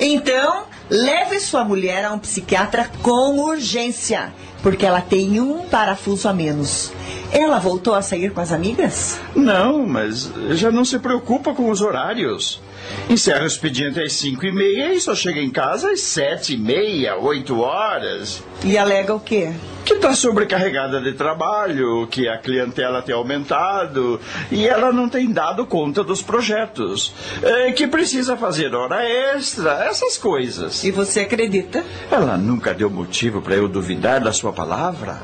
Então, 0.00 0.64
leve 0.88 1.40
sua 1.40 1.64
mulher 1.64 2.04
a 2.04 2.12
um 2.12 2.18
psiquiatra 2.18 2.90
com 3.02 3.38
urgência, 3.38 4.32
porque 4.62 4.86
ela 4.86 5.00
tem 5.00 5.40
um 5.40 5.66
parafuso 5.66 6.28
a 6.28 6.32
menos. 6.32 6.92
Ela 7.32 7.58
voltou 7.58 7.94
a 7.94 8.02
sair 8.02 8.30
com 8.32 8.40
as 8.40 8.52
amigas? 8.52 9.20
Não, 9.34 9.86
mas 9.86 10.30
já 10.50 10.70
não 10.70 10.84
se 10.84 10.98
preocupa 10.98 11.52
com 11.52 11.68
os 11.70 11.80
horários. 11.80 12.60
Encerra 13.08 13.44
o 13.44 13.46
expediente 13.46 14.00
às 14.00 14.12
cinco 14.12 14.44
e 14.44 14.52
meia 14.52 14.94
e 14.94 15.00
só 15.00 15.14
chega 15.14 15.40
em 15.40 15.50
casa 15.50 15.90
às 15.90 16.00
sete 16.00 16.54
e 16.54 16.58
meia, 16.58 17.16
oito 17.16 17.60
horas. 17.60 18.42
E 18.64 18.76
alega 18.76 19.14
o 19.14 19.20
quê? 19.20 19.52
Que 19.84 19.94
está 19.94 20.14
sobrecarregada 20.14 21.00
de 21.00 21.14
trabalho, 21.14 22.06
que 22.08 22.28
a 22.28 22.36
clientela 22.36 23.00
tem 23.00 23.14
aumentado 23.14 24.20
e 24.50 24.66
ela 24.66 24.92
não 24.92 25.08
tem 25.08 25.30
dado 25.32 25.64
conta 25.64 26.04
dos 26.04 26.20
projetos. 26.20 27.14
É, 27.42 27.72
que 27.72 27.86
precisa 27.86 28.36
fazer 28.36 28.74
hora 28.74 29.02
extra, 29.04 29.84
essas 29.84 30.18
coisas. 30.18 30.84
E 30.84 30.90
você 30.90 31.20
acredita? 31.20 31.84
Ela 32.10 32.36
nunca 32.36 32.74
deu 32.74 32.90
motivo 32.90 33.40
para 33.40 33.54
eu 33.54 33.68
duvidar 33.68 34.20
da 34.20 34.32
sua 34.32 34.52
palavra. 34.52 35.18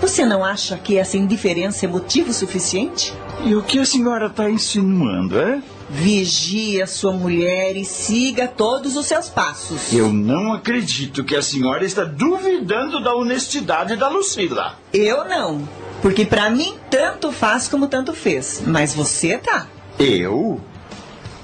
Você 0.00 0.26
não 0.26 0.44
acha 0.44 0.76
que 0.76 0.98
essa 0.98 1.16
indiferença 1.16 1.86
é 1.86 1.88
motivo 1.88 2.32
suficiente? 2.32 3.14
E 3.44 3.54
o 3.54 3.62
que 3.62 3.78
a 3.78 3.84
senhora 3.84 4.26
está 4.26 4.50
insinuando, 4.50 5.38
é? 5.40 5.62
Vigie 5.92 6.80
a 6.80 6.86
sua 6.86 7.12
mulher 7.12 7.76
e 7.76 7.84
siga 7.84 8.48
todos 8.48 8.96
os 8.96 9.04
seus 9.04 9.28
passos. 9.28 9.92
Eu 9.92 10.10
não 10.10 10.54
acredito 10.54 11.22
que 11.22 11.36
a 11.36 11.42
senhora 11.42 11.84
está 11.84 12.02
duvidando 12.02 13.02
da 13.02 13.14
honestidade 13.14 13.94
da 13.94 14.08
Lucila. 14.08 14.78
Eu 14.90 15.26
não. 15.26 15.68
Porque 16.00 16.24
para 16.24 16.48
mim 16.48 16.74
tanto 16.88 17.30
faz 17.30 17.68
como 17.68 17.86
tanto 17.88 18.14
fez. 18.14 18.62
Mas 18.66 18.94
você 18.94 19.36
tá. 19.36 19.66
Eu? 19.98 20.58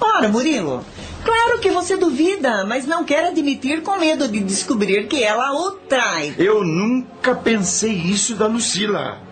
Ora, 0.01 0.27
Murilo, 0.27 0.83
claro 1.23 1.59
que 1.59 1.69
você 1.69 1.95
duvida, 1.95 2.65
mas 2.65 2.87
não 2.87 3.03
quer 3.03 3.27
admitir 3.27 3.83
com 3.83 3.99
medo 3.99 4.27
de 4.27 4.39
descobrir 4.39 5.07
que 5.07 5.23
ela 5.23 5.53
o 5.53 5.71
trai. 5.71 6.33
Eu 6.39 6.63
nunca 6.63 7.35
pensei 7.35 7.93
isso 7.93 8.35
da 8.35 8.47
Lucila. 8.47 9.28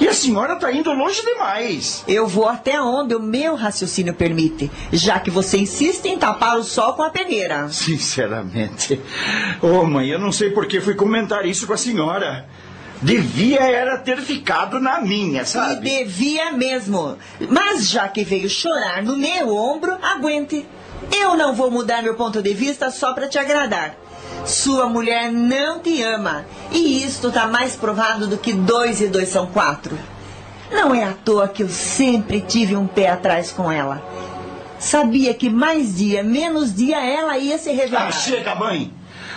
E 0.00 0.08
a 0.08 0.12
senhora 0.12 0.54
está 0.54 0.72
indo 0.72 0.92
longe 0.92 1.22
demais. 1.22 2.04
Eu 2.06 2.26
vou 2.26 2.48
até 2.48 2.80
onde 2.80 3.14
o 3.14 3.20
meu 3.20 3.54
raciocínio 3.54 4.14
permite, 4.14 4.70
já 4.92 5.18
que 5.18 5.30
você 5.30 5.58
insiste 5.58 6.06
em 6.06 6.18
tapar 6.18 6.58
o 6.58 6.64
sol 6.64 6.94
com 6.94 7.02
a 7.02 7.10
peneira. 7.10 7.68
Sinceramente. 7.68 9.00
Ô, 9.62 9.80
oh, 9.80 9.84
mãe, 9.84 10.08
eu 10.08 10.18
não 10.18 10.32
sei 10.32 10.50
por 10.50 10.66
que 10.66 10.80
fui 10.80 10.94
comentar 10.94 11.46
isso 11.46 11.66
com 11.66 11.72
a 11.72 11.78
senhora. 11.78 12.46
Devia 13.02 13.60
era 13.60 13.98
ter 13.98 14.20
ficado 14.22 14.80
na 14.80 15.00
minha, 15.00 15.44
sabe? 15.44 15.88
E 15.88 16.04
devia 16.04 16.52
mesmo. 16.52 17.16
Mas 17.48 17.88
já 17.88 18.08
que 18.08 18.24
veio 18.24 18.48
chorar 18.48 19.02
no 19.02 19.16
meu 19.16 19.54
ombro, 19.54 19.98
aguente. 20.02 20.66
Eu 21.12 21.36
não 21.36 21.54
vou 21.54 21.70
mudar 21.70 22.02
meu 22.02 22.14
ponto 22.14 22.42
de 22.42 22.54
vista 22.54 22.90
só 22.90 23.12
para 23.12 23.28
te 23.28 23.38
agradar. 23.38 23.94
Sua 24.44 24.88
mulher 24.88 25.32
não 25.32 25.80
te 25.80 26.02
ama. 26.02 26.44
E 26.70 27.02
isto 27.04 27.28
está 27.28 27.46
mais 27.46 27.74
provado 27.76 28.26
do 28.26 28.38
que 28.38 28.52
dois 28.52 29.00
e 29.00 29.08
dois 29.08 29.28
são 29.28 29.46
quatro. 29.46 29.98
Não 30.70 30.94
é 30.94 31.04
à 31.04 31.12
toa 31.12 31.48
que 31.48 31.62
eu 31.62 31.68
sempre 31.68 32.40
tive 32.40 32.76
um 32.76 32.86
pé 32.86 33.08
atrás 33.08 33.52
com 33.52 33.70
ela. 33.70 34.02
Sabia 34.78 35.32
que 35.32 35.48
mais 35.48 35.96
dia, 35.96 36.22
menos 36.22 36.74
dia, 36.74 36.98
ela 37.04 37.38
ia 37.38 37.56
se 37.58 37.72
revelar. 37.72 38.08
Ah, 38.08 38.12
chega, 38.12 38.54
mãe! 38.54 38.92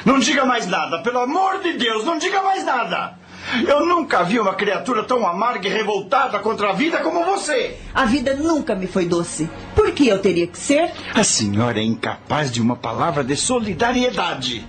Não 0.06 0.20
diga 0.20 0.46
mais 0.46 0.68
nada, 0.68 1.00
pelo 1.02 1.20
amor 1.20 1.60
de 1.62 1.74
Deus, 1.74 2.04
não 2.06 2.18
diga 2.18 2.42
mais 2.42 2.64
nada! 2.66 3.19
Eu 3.68 3.86
nunca 3.86 4.24
vi 4.24 4.40
uma 4.40 4.54
criatura 4.54 5.04
tão 5.04 5.26
amarga 5.26 5.68
e 5.68 5.72
revoltada 5.72 6.38
contra 6.40 6.70
a 6.70 6.74
vida 6.74 7.00
como 7.00 7.26
você. 7.26 7.78
A 7.94 8.06
vida 8.06 8.36
nunca 8.36 8.76
me 8.76 8.86
foi 8.86 9.06
doce. 9.06 9.50
Por 9.76 9.92
que 9.92 10.08
eu 10.08 10.20
teria 10.20 10.46
que 10.46 10.58
ser? 10.58 10.92
A 11.14 11.24
senhora 11.24 11.80
é 11.80 11.84
incapaz 11.84 12.52
de 12.52 12.62
uma 12.62 12.76
palavra 12.76 13.24
de 13.24 13.36
solidariedade. 13.36 14.68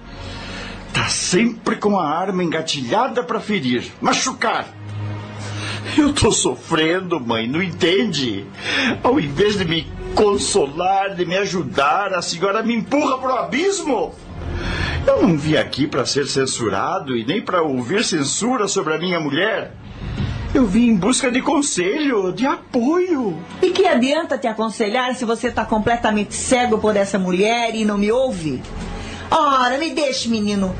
Tá 0.95 1.09
sempre 1.09 1.77
com 1.77 1.99
a 1.99 2.09
arma 2.09 2.43
engatilhada 2.43 3.23
para 3.23 3.39
ferir, 3.39 3.93
machucar. 4.01 4.67
Eu 5.97 6.13
tô 6.13 6.33
sofrendo, 6.33 7.21
mãe, 7.21 7.47
não 7.47 7.63
entende? 7.63 8.47
Ao 9.03 9.19
invés 9.21 9.59
de 9.59 9.65
me 9.65 9.87
consolar, 10.15 11.15
de 11.15 11.25
me 11.25 11.37
ajudar, 11.37 12.15
a 12.15 12.23
senhora 12.23 12.63
me 12.63 12.75
empurra 12.75 13.19
pro 13.19 13.33
abismo. 13.33 14.15
Eu 15.07 15.23
não 15.23 15.37
vim 15.37 15.57
aqui 15.57 15.87
para 15.87 16.05
ser 16.07 16.27
censurado 16.27 17.17
e 17.17 17.25
nem 17.25 17.41
para 17.41 17.63
ouvir 17.63 18.05
censura 18.05 18.69
sobre 18.69 18.95
a 18.95 18.99
minha 18.99 19.19
mulher. 19.19 19.73
Eu 20.53 20.67
vim 20.67 20.89
em 20.89 20.97
busca 20.97 21.31
de 21.31 21.41
conselho, 21.41 22.33
de 22.33 22.45
apoio. 22.45 23.39
E 23.63 23.71
que 23.71 23.87
adianta 23.87 24.37
te 24.37 24.49
aconselhar 24.49 25.15
se 25.15 25.25
você 25.25 25.49
está 25.49 25.65
completamente 25.65 26.35
cego 26.35 26.79
por 26.79 26.97
essa 26.97 27.19
mulher 27.19 27.75
e 27.75 27.85
não 27.85 27.97
me 27.97 28.11
ouve? 28.11 28.61
Ora, 29.31 29.79
me 29.79 29.91
deixe, 29.91 30.29
menino. 30.29 30.75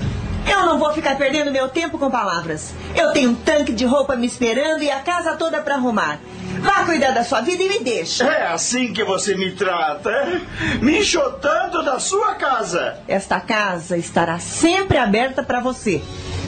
Eu 0.49 0.67
não 0.67 0.79
vou 0.79 0.93
ficar 0.93 1.17
perdendo 1.17 1.51
meu 1.51 1.69
tempo 1.69 1.99
com 1.99 2.11
palavras. 2.11 2.73
Eu 2.95 3.13
tenho 3.13 3.31
um 3.31 3.35
tanque 3.35 3.73
de 3.73 3.85
roupa 3.85 4.17
me 4.17 4.27
esperando 4.27 4.83
e 4.83 4.91
a 4.91 5.01
casa 5.01 5.37
toda 5.37 5.61
para 5.61 5.75
arrumar. 5.75 6.19
Vá 6.61 6.85
cuidar 6.85 7.13
da 7.13 7.25
sua 7.25 7.41
vida 7.41 7.63
e 7.63 7.69
me 7.69 7.79
deixe. 7.81 8.23
É 8.23 8.49
assim 8.49 8.93
que 8.93 9.03
você 9.03 9.35
me 9.35 9.53
trata, 9.53 10.11
é? 10.11 10.41
Me 10.81 10.99
enxotando 10.99 11.83
da 11.83 11.99
sua 11.99 12.35
casa. 12.35 12.99
Esta 13.09 13.41
casa 13.41 13.97
estará 13.97 14.39
sempre 14.39 14.99
aberta 14.99 15.43
para 15.43 15.61
você. 15.61 16.03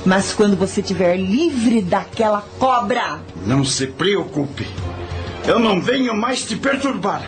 Mas 0.04 0.34
quando 0.34 0.56
você 0.56 0.80
estiver 0.80 1.16
livre 1.16 1.80
daquela 1.80 2.44
cobra. 2.58 3.20
Não 3.46 3.64
se 3.64 3.86
preocupe. 3.86 4.68
Eu 5.46 5.58
não 5.58 5.80
venho 5.80 6.14
mais 6.14 6.44
te 6.44 6.56
perturbar. 6.56 7.22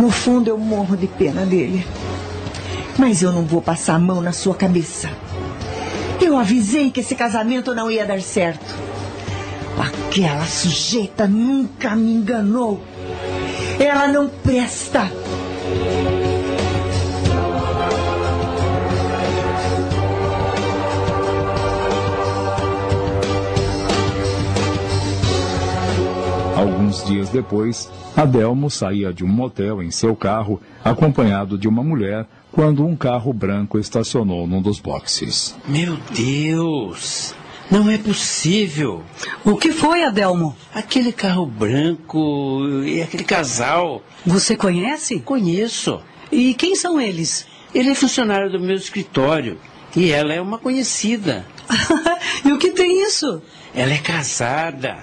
No 0.00 0.10
fundo, 0.10 0.48
eu 0.48 0.56
morro 0.56 0.96
de 0.96 1.06
pena 1.06 1.44
dele. 1.44 1.86
Mas 2.96 3.20
eu 3.20 3.30
não 3.30 3.44
vou 3.44 3.60
passar 3.60 3.96
a 3.96 3.98
mão 3.98 4.22
na 4.22 4.32
sua 4.32 4.54
cabeça. 4.54 5.10
Eu 6.18 6.38
avisei 6.38 6.90
que 6.90 7.00
esse 7.00 7.14
casamento 7.14 7.74
não 7.74 7.90
ia 7.90 8.06
dar 8.06 8.22
certo. 8.22 8.64
Aquela 9.78 10.46
sujeita 10.46 11.28
nunca 11.28 11.94
me 11.94 12.14
enganou. 12.14 12.82
Ela 13.78 14.08
não 14.08 14.26
presta. 14.26 15.12
Alguns 26.90 27.04
dias 27.04 27.28
depois, 27.28 27.88
Adelmo 28.16 28.68
saía 28.68 29.12
de 29.12 29.22
um 29.22 29.28
motel 29.28 29.80
em 29.80 29.92
seu 29.92 30.16
carro, 30.16 30.60
acompanhado 30.84 31.56
de 31.56 31.68
uma 31.68 31.84
mulher, 31.84 32.26
quando 32.50 32.84
um 32.84 32.96
carro 32.96 33.32
branco 33.32 33.78
estacionou 33.78 34.44
num 34.44 34.60
dos 34.60 34.80
boxes. 34.80 35.54
Meu 35.68 35.96
Deus! 36.12 37.32
Não 37.70 37.88
é 37.88 37.96
possível! 37.96 39.04
O 39.44 39.56
que 39.56 39.70
foi, 39.70 40.02
Adelmo? 40.02 40.56
Aquele 40.74 41.12
carro 41.12 41.46
branco 41.46 42.64
e 42.84 43.00
aquele 43.00 43.22
casal. 43.22 44.02
Você 44.26 44.56
conhece? 44.56 45.20
Conheço. 45.20 46.00
E 46.32 46.54
quem 46.54 46.74
são 46.74 47.00
eles? 47.00 47.46
Ele 47.72 47.90
é 47.90 47.94
funcionário 47.94 48.50
do 48.50 48.58
meu 48.58 48.74
escritório. 48.74 49.58
E 49.94 50.10
ela 50.10 50.32
é 50.32 50.40
uma 50.40 50.58
conhecida. 50.58 51.46
e 52.44 52.52
o 52.52 52.58
que 52.58 52.72
tem 52.72 53.00
isso? 53.04 53.40
Ela 53.72 53.92
é 53.92 53.98
casada. 53.98 54.98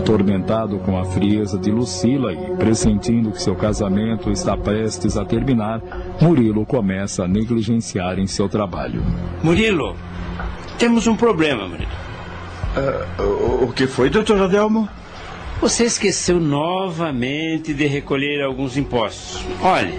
Atormentado 0.00 0.78
com 0.78 0.98
a 0.98 1.04
frieza 1.04 1.58
de 1.58 1.70
Lucila 1.70 2.32
e 2.32 2.56
pressentindo 2.56 3.30
que 3.32 3.42
seu 3.42 3.54
casamento 3.54 4.30
está 4.30 4.56
prestes 4.56 5.18
a 5.18 5.26
terminar, 5.26 5.82
Murilo 6.18 6.64
começa 6.64 7.24
a 7.24 7.28
negligenciar 7.28 8.18
em 8.18 8.26
seu 8.26 8.48
trabalho. 8.48 9.04
Murilo, 9.42 9.94
temos 10.78 11.06
um 11.06 11.14
problema, 11.14 11.68
Murilo. 11.68 11.90
Uh, 13.18 13.64
o 13.64 13.72
que 13.72 13.86
foi, 13.86 14.08
doutor 14.08 14.40
Adelmo? 14.40 14.88
Você 15.60 15.84
esqueceu 15.84 16.40
novamente 16.40 17.74
de 17.74 17.86
recolher 17.86 18.42
alguns 18.42 18.78
impostos. 18.78 19.44
Olha. 19.60 19.92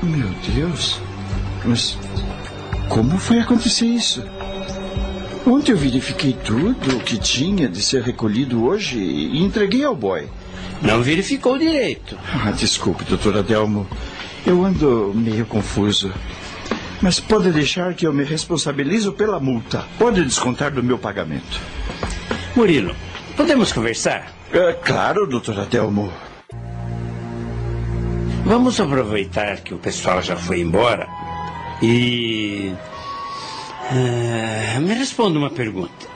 Meu 0.00 0.28
Deus. 0.54 1.00
Mas 1.64 1.98
como 2.88 3.18
foi 3.18 3.40
acontecer 3.40 3.86
isso? 3.86 4.35
Ontem 5.46 5.70
eu 5.70 5.78
verifiquei 5.78 6.32
tudo 6.32 6.96
o 6.96 7.00
que 7.00 7.16
tinha 7.16 7.68
de 7.68 7.80
ser 7.80 8.02
recolhido 8.02 8.64
hoje 8.64 8.98
e 8.98 9.42
entreguei 9.42 9.84
ao 9.84 9.94
boy. 9.94 10.26
Não 10.82 11.00
verificou 11.02 11.56
direito. 11.56 12.18
Ah, 12.32 12.50
desculpe, 12.50 13.04
doutor 13.04 13.36
Adelmo. 13.38 13.86
Eu 14.44 14.64
ando 14.64 15.12
meio 15.14 15.46
confuso. 15.46 16.12
Mas 17.00 17.20
pode 17.20 17.52
deixar 17.52 17.94
que 17.94 18.06
eu 18.06 18.12
me 18.12 18.24
responsabilizo 18.24 19.12
pela 19.12 19.38
multa. 19.38 19.84
Pode 19.98 20.24
descontar 20.24 20.72
do 20.72 20.82
meu 20.82 20.98
pagamento. 20.98 21.60
Murilo, 22.54 22.94
podemos 23.36 23.72
conversar? 23.72 24.32
É, 24.52 24.72
claro, 24.72 25.26
doutor 25.26 25.60
Adelmo. 25.60 26.12
Vamos 28.44 28.80
aproveitar 28.80 29.58
que 29.58 29.74
o 29.74 29.78
pessoal 29.78 30.22
já 30.22 30.36
foi 30.36 30.60
embora 30.60 31.06
e. 31.82 32.72
Uh, 33.90 34.80
me 34.80 34.94
responda 34.94 35.38
uma 35.38 35.50
pergunta. 35.50 36.06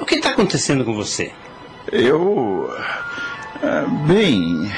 O 0.00 0.04
que 0.04 0.16
está 0.16 0.30
acontecendo 0.30 0.84
com 0.84 0.94
você? 0.94 1.32
Eu. 1.90 2.68
Uh, 3.62 3.90
bem. 4.06 4.70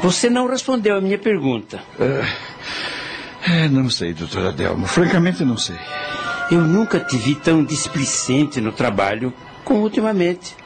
Você 0.00 0.28
não 0.28 0.48
respondeu 0.48 0.96
a 0.96 1.00
minha 1.00 1.18
pergunta. 1.18 1.80
Uh, 1.98 3.68
não 3.70 3.88
sei, 3.90 4.12
doutor 4.12 4.46
Adelmo. 4.46 4.86
Francamente, 4.86 5.44
não 5.44 5.56
sei. 5.56 5.76
Eu 6.50 6.62
nunca 6.62 6.98
te 6.98 7.16
vi 7.16 7.34
tão 7.34 7.64
displicente 7.64 8.60
no 8.60 8.72
trabalho 8.72 9.32
como 9.64 9.82
ultimamente. 9.82 10.56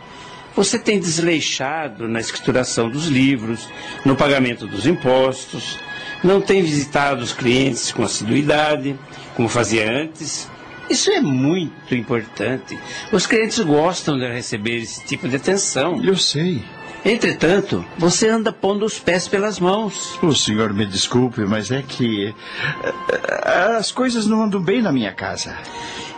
Você 0.54 0.78
tem 0.78 1.00
desleixado 1.00 2.08
na 2.08 2.20
escrituração 2.20 2.88
dos 2.88 3.06
livros, 3.06 3.68
no 4.04 4.14
pagamento 4.14 4.66
dos 4.66 4.86
impostos, 4.86 5.78
não 6.22 6.40
tem 6.40 6.62
visitado 6.62 7.22
os 7.22 7.32
clientes 7.32 7.90
com 7.90 8.02
assiduidade, 8.02 8.96
como 9.34 9.48
fazia 9.48 9.90
antes. 9.90 10.48
Isso 10.90 11.10
é 11.10 11.20
muito 11.20 11.94
importante. 11.94 12.78
Os 13.12 13.26
clientes 13.26 13.58
gostam 13.60 14.18
de 14.18 14.26
receber 14.26 14.76
esse 14.76 15.04
tipo 15.04 15.28
de 15.28 15.36
atenção. 15.36 16.02
Eu 16.02 16.16
sei. 16.16 16.62
Entretanto, 17.04 17.84
você 17.98 18.28
anda 18.28 18.52
pondo 18.52 18.84
os 18.84 18.98
pés 18.98 19.26
pelas 19.26 19.58
mãos. 19.58 20.18
O 20.22 20.34
senhor 20.34 20.72
me 20.72 20.86
desculpe, 20.86 21.40
mas 21.40 21.70
é 21.70 21.82
que 21.82 22.28
eh, 22.28 23.76
as 23.76 23.90
coisas 23.90 24.26
não 24.26 24.44
andam 24.44 24.62
bem 24.62 24.80
na 24.80 24.92
minha 24.92 25.12
casa. 25.12 25.56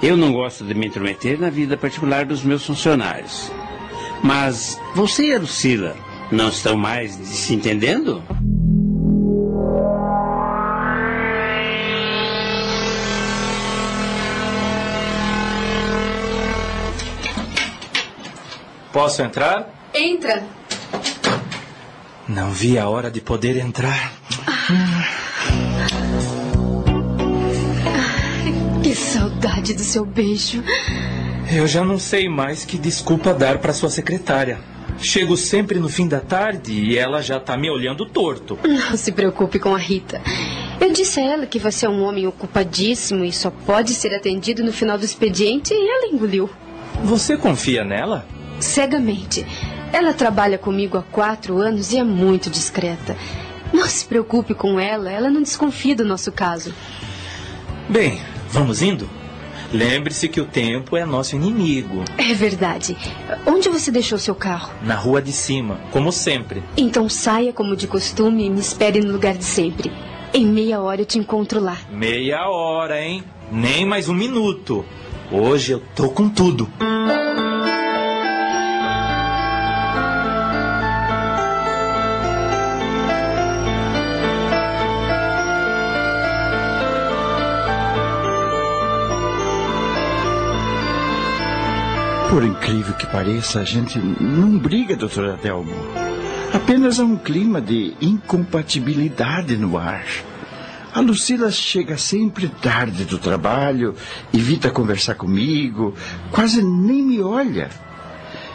Eu 0.02 0.16
não 0.16 0.32
gosto 0.32 0.62
de 0.64 0.74
me 0.74 0.86
intrometer 0.86 1.40
na 1.40 1.48
vida 1.48 1.76
particular 1.76 2.26
dos 2.26 2.42
meus 2.42 2.66
funcionários. 2.66 3.50
Mas 4.22 4.78
você 4.94 5.28
e 5.28 5.34
a 5.34 5.38
Lucila 5.38 5.96
não 6.30 6.50
estão 6.50 6.76
mais 6.76 7.12
se 7.12 7.54
entendendo? 7.54 8.22
Posso 18.94 19.22
entrar? 19.22 19.90
Entra. 19.92 20.44
Não 22.28 22.52
vi 22.52 22.78
a 22.78 22.88
hora 22.88 23.10
de 23.10 23.20
poder 23.20 23.56
entrar. 23.56 24.12
Que 28.84 28.94
saudade 28.94 29.74
do 29.74 29.80
seu 29.80 30.06
beijo. 30.06 30.62
Eu 31.52 31.66
já 31.66 31.82
não 31.84 31.98
sei 31.98 32.28
mais 32.28 32.64
que 32.64 32.78
desculpa 32.78 33.34
dar 33.34 33.58
para 33.58 33.72
sua 33.72 33.90
secretária. 33.90 34.60
Chego 35.00 35.36
sempre 35.36 35.80
no 35.80 35.88
fim 35.88 36.06
da 36.06 36.20
tarde 36.20 36.72
e 36.72 36.96
ela 36.96 37.20
já 37.20 37.40
tá 37.40 37.56
me 37.56 37.68
olhando 37.68 38.06
torto. 38.06 38.56
Não 38.62 38.96
se 38.96 39.10
preocupe 39.10 39.58
com 39.58 39.74
a 39.74 39.78
Rita. 39.78 40.22
Eu 40.80 40.92
disse 40.92 41.18
a 41.18 41.32
ela 41.32 41.46
que 41.46 41.58
você 41.58 41.84
é 41.84 41.88
um 41.88 42.04
homem 42.04 42.28
ocupadíssimo 42.28 43.24
e 43.24 43.32
só 43.32 43.50
pode 43.50 43.92
ser 43.92 44.14
atendido 44.14 44.62
no 44.62 44.72
final 44.72 44.96
do 44.96 45.04
expediente 45.04 45.74
e 45.74 45.90
ela 45.90 46.14
engoliu. 46.14 46.48
Você 47.02 47.36
confia 47.36 47.84
nela? 47.84 48.24
Cegamente. 48.64 49.46
Ela 49.92 50.14
trabalha 50.14 50.56
comigo 50.58 50.96
há 50.96 51.02
quatro 51.02 51.58
anos 51.58 51.92
e 51.92 51.98
é 51.98 52.02
muito 52.02 52.48
discreta. 52.48 53.14
Não 53.72 53.86
se 53.86 54.04
preocupe 54.06 54.54
com 54.54 54.80
ela, 54.80 55.10
ela 55.10 55.30
não 55.30 55.42
desconfia 55.42 55.94
do 55.94 56.04
nosso 56.04 56.32
caso. 56.32 56.74
Bem, 57.88 58.20
vamos 58.48 58.82
indo? 58.82 59.08
Lembre-se 59.72 60.28
que 60.28 60.40
o 60.40 60.46
tempo 60.46 60.96
é 60.96 61.04
nosso 61.04 61.36
inimigo. 61.36 62.04
É 62.16 62.32
verdade. 62.32 62.96
Onde 63.46 63.68
você 63.68 63.90
deixou 63.90 64.18
seu 64.18 64.34
carro? 64.34 64.72
Na 64.82 64.94
rua 64.94 65.20
de 65.20 65.32
cima, 65.32 65.78
como 65.90 66.10
sempre. 66.10 66.62
Então 66.76 67.08
saia 67.08 67.52
como 67.52 67.76
de 67.76 67.86
costume 67.86 68.46
e 68.46 68.50
me 68.50 68.60
espere 68.60 69.00
no 69.00 69.12
lugar 69.12 69.34
de 69.34 69.44
sempre. 69.44 69.92
Em 70.32 70.46
meia 70.46 70.80
hora 70.80 71.02
eu 71.02 71.06
te 71.06 71.18
encontro 71.18 71.60
lá. 71.60 71.76
Meia 71.90 72.48
hora, 72.48 73.00
hein? 73.00 73.22
Nem 73.52 73.84
mais 73.84 74.08
um 74.08 74.14
minuto. 74.14 74.84
Hoje 75.30 75.72
eu 75.72 75.82
tô 75.94 76.08
com 76.08 76.28
tudo. 76.28 76.68
Por 92.35 92.43
incrível 92.43 92.94
que 92.94 93.06
pareça, 93.06 93.61
a 93.61 93.65
gente 93.65 93.97
não 93.97 94.59
briga, 94.59 94.97
doutor 94.97 95.31
Adelmo. 95.31 95.70
Apenas 96.52 96.98
há 96.98 97.05
um 97.05 97.16
clima 97.16 97.61
de 97.61 97.94
incompatibilidade 98.01 99.56
no 99.56 99.78
ar. 99.78 100.05
A 100.93 100.98
Lucila 100.98 101.48
chega 101.52 101.97
sempre 101.97 102.48
tarde 102.48 103.05
do 103.05 103.19
trabalho, 103.19 103.94
evita 104.32 104.69
conversar 104.69 105.15
comigo, 105.15 105.94
quase 106.32 106.61
nem 106.61 107.05
me 107.05 107.23
olha. 107.23 107.70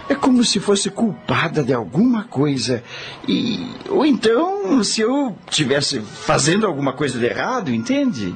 É 0.09 0.13
como 0.13 0.43
se 0.43 0.59
fosse 0.59 0.89
culpada 0.89 1.63
de 1.63 1.71
alguma 1.71 2.25
coisa. 2.25 2.83
E. 3.25 3.65
Ou 3.87 4.05
então, 4.05 4.83
se 4.83 4.99
eu 4.99 5.37
estivesse 5.49 6.01
fazendo 6.01 6.67
alguma 6.67 6.91
coisa 6.91 7.17
de 7.17 7.27
errado, 7.27 7.73
entende? 7.73 8.35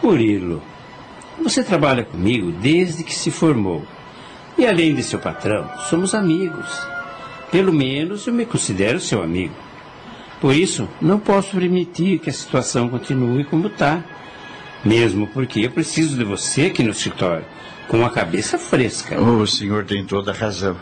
Murilo, 0.00 0.62
você 1.42 1.64
trabalha 1.64 2.04
comigo 2.04 2.52
desde 2.52 3.02
que 3.02 3.12
se 3.12 3.32
formou. 3.32 3.84
E 4.56 4.66
além 4.66 4.94
de 4.94 5.02
seu 5.02 5.18
patrão, 5.18 5.68
somos 5.88 6.14
amigos. 6.14 6.68
Pelo 7.50 7.72
menos 7.72 8.26
eu 8.26 8.32
me 8.32 8.46
considero 8.46 9.00
seu 9.00 9.22
amigo. 9.22 9.54
Por 10.40 10.54
isso, 10.54 10.88
não 11.00 11.18
posso 11.18 11.56
permitir 11.56 12.18
que 12.18 12.30
a 12.30 12.32
situação 12.32 12.88
continue 12.88 13.44
como 13.44 13.68
está. 13.68 14.02
Mesmo 14.84 15.28
porque 15.28 15.60
eu 15.60 15.70
preciso 15.70 16.16
de 16.16 16.24
você 16.24 16.66
aqui 16.66 16.82
no 16.82 16.90
escritório, 16.90 17.44
com 17.86 18.04
a 18.04 18.10
cabeça 18.10 18.58
fresca. 18.58 19.20
Oh, 19.20 19.42
o 19.42 19.46
senhor 19.46 19.84
tem 19.84 20.04
toda 20.04 20.32
a 20.32 20.34
razão. 20.34 20.76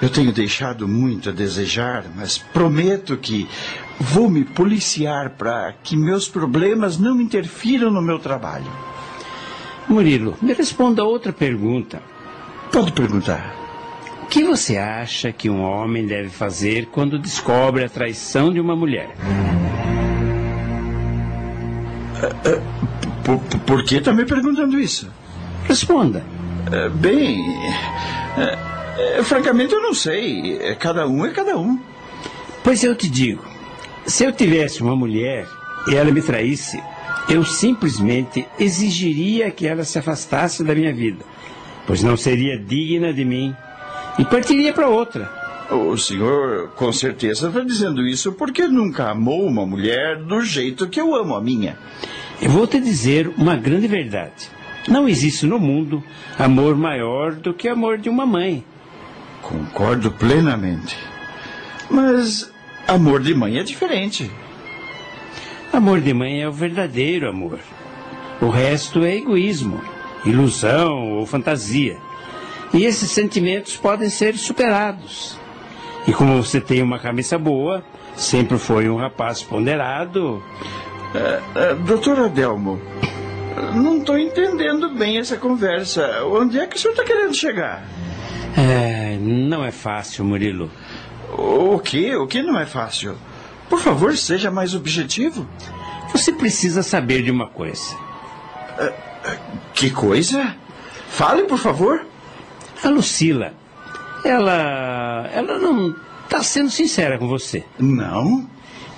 Eu 0.00 0.08
tenho 0.08 0.32
deixado 0.32 0.86
muito 0.86 1.30
a 1.30 1.32
desejar, 1.32 2.04
mas 2.14 2.38
prometo 2.38 3.16
que 3.16 3.48
vou 3.98 4.28
me 4.28 4.44
policiar 4.44 5.30
para 5.30 5.72
que 5.82 5.96
meus 5.96 6.28
problemas 6.28 6.98
não 6.98 7.20
interfiram 7.20 7.90
no 7.90 8.02
meu 8.02 8.18
trabalho. 8.18 8.70
Murilo, 9.88 10.36
me 10.40 10.52
responda 10.52 11.04
outra 11.04 11.32
pergunta. 11.32 12.02
Pode 12.74 12.90
perguntar. 12.90 13.54
O 14.24 14.26
que 14.26 14.42
você 14.42 14.76
acha 14.76 15.30
que 15.30 15.48
um 15.48 15.62
homem 15.62 16.04
deve 16.04 16.28
fazer 16.28 16.86
quando 16.86 17.20
descobre 17.20 17.84
a 17.84 17.88
traição 17.88 18.52
de 18.52 18.58
uma 18.58 18.74
mulher? 18.74 19.14
Por, 23.24 23.38
por 23.60 23.84
que 23.84 23.98
está 23.98 24.12
me 24.12 24.24
perguntando 24.24 24.76
isso? 24.76 25.08
Responda. 25.68 26.24
É, 26.72 26.88
bem, 26.88 27.38
é, 28.36 29.18
é, 29.18 29.22
francamente 29.22 29.72
eu 29.72 29.80
não 29.80 29.94
sei. 29.94 30.58
É, 30.58 30.74
Cada 30.74 31.06
um 31.06 31.24
é 31.24 31.30
cada 31.30 31.56
um. 31.56 31.78
Pois 32.64 32.82
eu 32.82 32.96
te 32.96 33.08
digo: 33.08 33.44
se 34.04 34.24
eu 34.24 34.32
tivesse 34.32 34.82
uma 34.82 34.96
mulher 34.96 35.46
e 35.86 35.94
ela 35.94 36.10
me 36.10 36.20
traísse, 36.20 36.82
eu 37.28 37.44
simplesmente 37.44 38.44
exigiria 38.58 39.48
que 39.52 39.64
ela 39.64 39.84
se 39.84 39.96
afastasse 39.96 40.64
da 40.64 40.74
minha 40.74 40.92
vida, 40.92 41.24
pois 41.86 42.02
não 42.02 42.16
seria 42.16 42.58
digna 42.58 43.12
de 43.12 43.24
mim 43.24 43.54
e 44.18 44.24
partiria 44.24 44.72
para 44.72 44.88
outra. 44.88 45.30
O 45.70 45.96
senhor 45.96 46.68
com 46.76 46.92
certeza 46.92 47.48
está 47.48 47.60
dizendo 47.60 48.06
isso 48.06 48.32
porque 48.32 48.66
nunca 48.68 49.10
amou 49.10 49.46
uma 49.46 49.64
mulher 49.64 50.18
do 50.18 50.42
jeito 50.42 50.88
que 50.88 51.00
eu 51.00 51.14
amo 51.14 51.34
a 51.34 51.40
minha. 51.40 51.78
Eu 52.40 52.50
vou 52.50 52.66
te 52.66 52.78
dizer 52.78 53.28
uma 53.38 53.56
grande 53.56 53.86
verdade. 53.86 54.50
Não 54.86 55.08
existe 55.08 55.46
no 55.46 55.58
mundo 55.58 56.04
amor 56.38 56.76
maior 56.76 57.34
do 57.34 57.54
que 57.54 57.68
o 57.68 57.72
amor 57.72 57.96
de 57.96 58.10
uma 58.10 58.26
mãe. 58.26 58.62
Concordo 59.40 60.10
plenamente. 60.10 60.96
Mas 61.90 62.52
amor 62.86 63.22
de 63.22 63.34
mãe 63.34 63.58
é 63.58 63.62
diferente. 63.62 64.30
Amor 65.72 66.00
de 66.00 66.12
mãe 66.12 66.42
é 66.42 66.48
o 66.48 66.52
verdadeiro 66.52 67.28
amor. 67.28 67.58
O 68.40 68.48
resto 68.48 69.02
é 69.02 69.16
egoísmo, 69.16 69.82
ilusão 70.26 71.12
ou 71.12 71.26
fantasia. 71.26 71.98
E 72.72 72.84
esses 72.84 73.10
sentimentos 73.10 73.76
podem 73.76 74.08
ser 74.08 74.36
superados. 74.36 75.38
E 76.06 76.12
como 76.12 76.42
você 76.42 76.60
tem 76.60 76.82
uma 76.82 76.98
cabeça 76.98 77.38
boa, 77.38 77.84
sempre 78.16 78.58
foi 78.58 78.88
um 78.88 78.96
rapaz 78.96 79.42
ponderado. 79.42 80.42
É, 81.14 81.40
é, 81.54 81.74
doutor 81.74 82.18
Adelmo, 82.18 82.80
não 83.74 83.98
estou 83.98 84.18
entendendo 84.18 84.90
bem 84.90 85.18
essa 85.18 85.36
conversa. 85.36 86.24
Onde 86.24 86.58
é 86.58 86.66
que 86.66 86.76
o 86.76 86.78
senhor 86.78 86.92
está 86.92 87.04
querendo 87.04 87.34
chegar? 87.34 87.84
É, 88.56 89.16
não 89.20 89.64
é 89.64 89.70
fácil, 89.70 90.24
Murilo. 90.24 90.70
O 91.36 91.78
que? 91.78 92.14
O 92.14 92.26
que 92.26 92.42
não 92.42 92.58
é 92.58 92.66
fácil? 92.66 93.16
Por 93.68 93.80
favor, 93.80 94.16
seja 94.16 94.50
mais 94.50 94.74
objetivo. 94.74 95.48
Você 96.12 96.32
precisa 96.32 96.82
saber 96.82 97.22
de 97.22 97.30
uma 97.30 97.48
coisa. 97.48 97.96
Que 99.74 99.90
coisa? 99.90 100.54
Fale, 101.08 101.42
por 101.44 101.58
favor. 101.58 102.04
A 102.82 102.88
Lucila, 102.88 103.54
ela. 104.24 105.28
ela 105.32 105.58
não 105.58 105.94
está 106.24 106.42
sendo 106.42 106.70
sincera 106.70 107.18
com 107.18 107.26
você. 107.28 107.64
Não? 107.78 108.46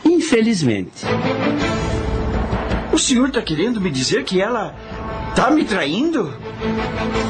Infelizmente. 0.05 1.05
O 2.93 2.99
senhor 2.99 3.29
está 3.29 3.43
querendo 3.43 3.81
me 3.81 3.91
dizer 3.91 4.25
que 4.25 4.41
ela 4.41 4.75
está 5.31 5.51
me 5.51 5.65
traindo? 5.65 6.33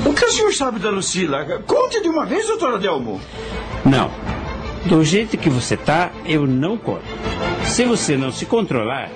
O 0.05 0.13
que 0.15 0.25
o 0.25 0.31
senhor 0.31 0.53
sabe 0.55 0.79
da 0.79 0.91
Lucila? 0.91 1.45
Conte 1.67 2.01
de 2.01 2.09
uma 2.09 2.25
vez, 2.25 2.47
doutor 2.47 2.75
Adelmo. 2.75 3.21
Não. 3.85 4.11
Do 4.87 5.05
jeito 5.05 5.37
que 5.37 5.51
você 5.51 5.77
tá, 5.77 6.11
eu 6.25 6.47
não 6.47 6.77
conto. 6.79 7.03
Se 7.65 7.85
você 7.85 8.17
não 8.17 8.31
se 8.31 8.47
controlar, 8.47 9.11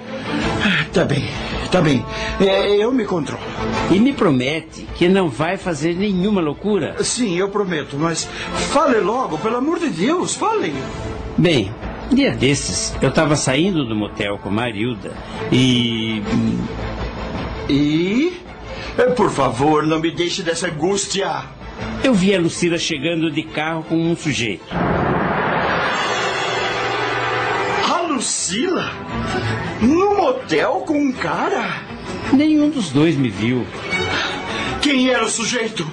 Ah, 0.62 0.84
Tá 0.92 1.04
bem, 1.04 1.24
tá 1.70 1.80
bem. 1.80 2.04
É, 2.40 2.76
eu 2.76 2.92
me 2.92 3.04
controlo. 3.04 3.42
e 3.90 3.98
me 3.98 4.12
promete 4.12 4.86
que 4.96 5.08
não 5.08 5.28
vai 5.28 5.56
fazer 5.56 5.94
nenhuma 5.94 6.40
loucura. 6.40 6.96
Sim, 7.02 7.36
eu 7.38 7.48
prometo, 7.48 7.96
mas 7.98 8.24
fale 8.72 8.98
logo, 9.00 9.38
pelo 9.38 9.56
amor 9.56 9.78
de 9.78 9.88
Deus, 9.88 10.34
fale. 10.34 10.74
Bem, 11.38 11.72
dia 12.12 12.32
desses, 12.32 12.94
eu 13.00 13.08
estava 13.08 13.36
saindo 13.36 13.84
do 13.84 13.94
motel 13.94 14.38
com 14.38 14.50
Marilda 14.50 15.12
e. 15.52 16.22
E? 17.68 18.32
É, 18.98 19.04
Por 19.04 19.30
favor, 19.30 19.86
não 19.86 20.00
me 20.00 20.10
deixe 20.10 20.42
dessa 20.42 20.66
angústia. 20.66 21.44
Eu 22.04 22.12
vi 22.12 22.34
a 22.34 22.38
Lucila 22.38 22.76
chegando 22.76 23.30
de 23.30 23.42
carro 23.42 23.82
com 23.84 23.94
um 23.96 24.16
sujeito. 24.16 24.64
A 27.88 28.02
Lucila? 28.02 28.90
No 29.80 30.16
motel 30.16 30.84
com 30.86 30.98
um 30.98 31.12
cara? 31.12 31.82
Nenhum 32.32 32.70
dos 32.70 32.90
dois 32.90 33.16
me 33.16 33.28
viu. 33.28 33.66
Quem 34.80 35.10
era 35.10 35.24
o 35.24 35.28
sujeito? 35.28 35.86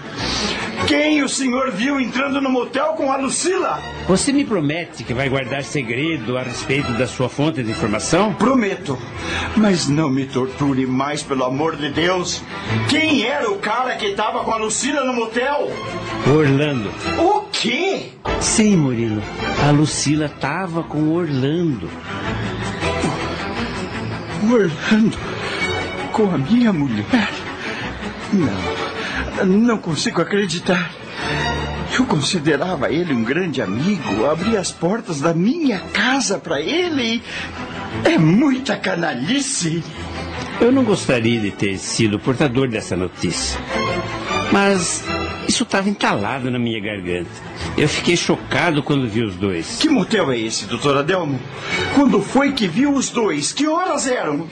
Quem 0.87 1.21
o 1.21 1.27
senhor 1.27 1.71
viu 1.71 1.99
entrando 1.99 2.39
no 2.39 2.49
motel 2.49 2.93
com 2.93 3.11
a 3.11 3.17
Lucila? 3.17 3.81
Você 4.07 4.31
me 4.31 4.45
promete 4.45 5.03
que 5.03 5.13
vai 5.13 5.27
guardar 5.27 5.63
segredo 5.63 6.37
a 6.37 6.43
respeito 6.43 6.93
da 6.93 7.05
sua 7.05 7.27
fonte 7.27 7.61
de 7.61 7.71
informação? 7.71 8.33
Prometo. 8.35 8.97
Mas 9.57 9.89
não 9.89 10.09
me 10.09 10.25
torture 10.25 10.85
mais, 10.85 11.23
pelo 11.23 11.43
amor 11.43 11.75
de 11.75 11.89
Deus. 11.89 12.41
Quem 12.89 13.25
era 13.25 13.51
o 13.51 13.57
cara 13.57 13.95
que 13.97 14.05
estava 14.05 14.43
com 14.45 14.51
a 14.51 14.57
Lucila 14.57 15.03
no 15.03 15.13
motel? 15.13 15.69
Orlando. 16.25 16.89
O 17.17 17.41
quê? 17.51 18.11
Sim, 18.39 18.77
Murilo. 18.77 19.21
A 19.67 19.71
Lucila 19.71 20.29
tava 20.29 20.83
com 20.83 21.09
Orlando. 21.13 21.89
Orlando 24.43 25.17
com 26.11 26.31
a 26.33 26.37
minha 26.37 26.71
mulher? 26.71 27.29
Não, 28.33 29.45
não 29.45 29.77
consigo 29.77 30.21
acreditar. 30.21 30.91
Eu 31.97 32.05
considerava 32.05 32.91
ele 32.91 33.13
um 33.13 33.23
grande 33.23 33.61
amigo, 33.61 34.25
abri 34.25 34.55
as 34.55 34.71
portas 34.71 35.19
da 35.19 35.33
minha 35.33 35.79
casa 35.79 36.37
para 36.37 36.61
ele. 36.61 37.23
É 38.03 38.17
muita 38.17 38.77
canalice. 38.77 39.83
Eu 40.61 40.71
não 40.71 40.83
gostaria 40.83 41.39
de 41.39 41.51
ter 41.51 41.77
sido 41.77 42.19
portador 42.19 42.67
dessa 42.67 42.95
notícia. 42.95 43.59
Mas 44.51 45.03
isso 45.47 45.63
estava 45.63 45.89
entalado 45.89 46.51
na 46.51 46.59
minha 46.59 46.79
garganta. 46.79 47.29
Eu 47.77 47.87
fiquei 47.87 48.17
chocado 48.17 48.83
quando 48.83 49.07
vi 49.07 49.21
os 49.21 49.35
dois. 49.35 49.77
Que 49.79 49.89
motel 49.89 50.31
é 50.31 50.39
esse, 50.39 50.65
doutor 50.65 50.97
Adelmo? 50.97 51.39
Quando 51.95 52.21
foi 52.21 52.51
que 52.51 52.67
viu 52.67 52.93
os 52.93 53.09
dois? 53.09 53.53
Que 53.53 53.67
horas 53.67 54.07
eram? 54.07 54.47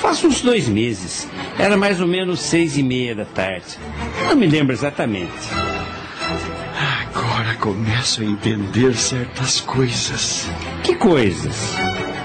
Faz 0.00 0.24
uns 0.24 0.40
dois 0.40 0.68
meses. 0.68 1.28
Era 1.58 1.76
mais 1.76 2.00
ou 2.00 2.06
menos 2.06 2.40
seis 2.40 2.76
e 2.78 2.82
meia 2.82 3.14
da 3.14 3.24
tarde. 3.24 3.78
Não 4.26 4.36
me 4.36 4.46
lembro 4.46 4.72
exatamente. 4.72 5.28
Agora 7.14 7.54
começo 7.56 8.22
a 8.22 8.24
entender 8.24 8.94
certas 8.94 9.60
coisas. 9.60 10.48
Que 10.82 10.94
coisas? 10.94 11.76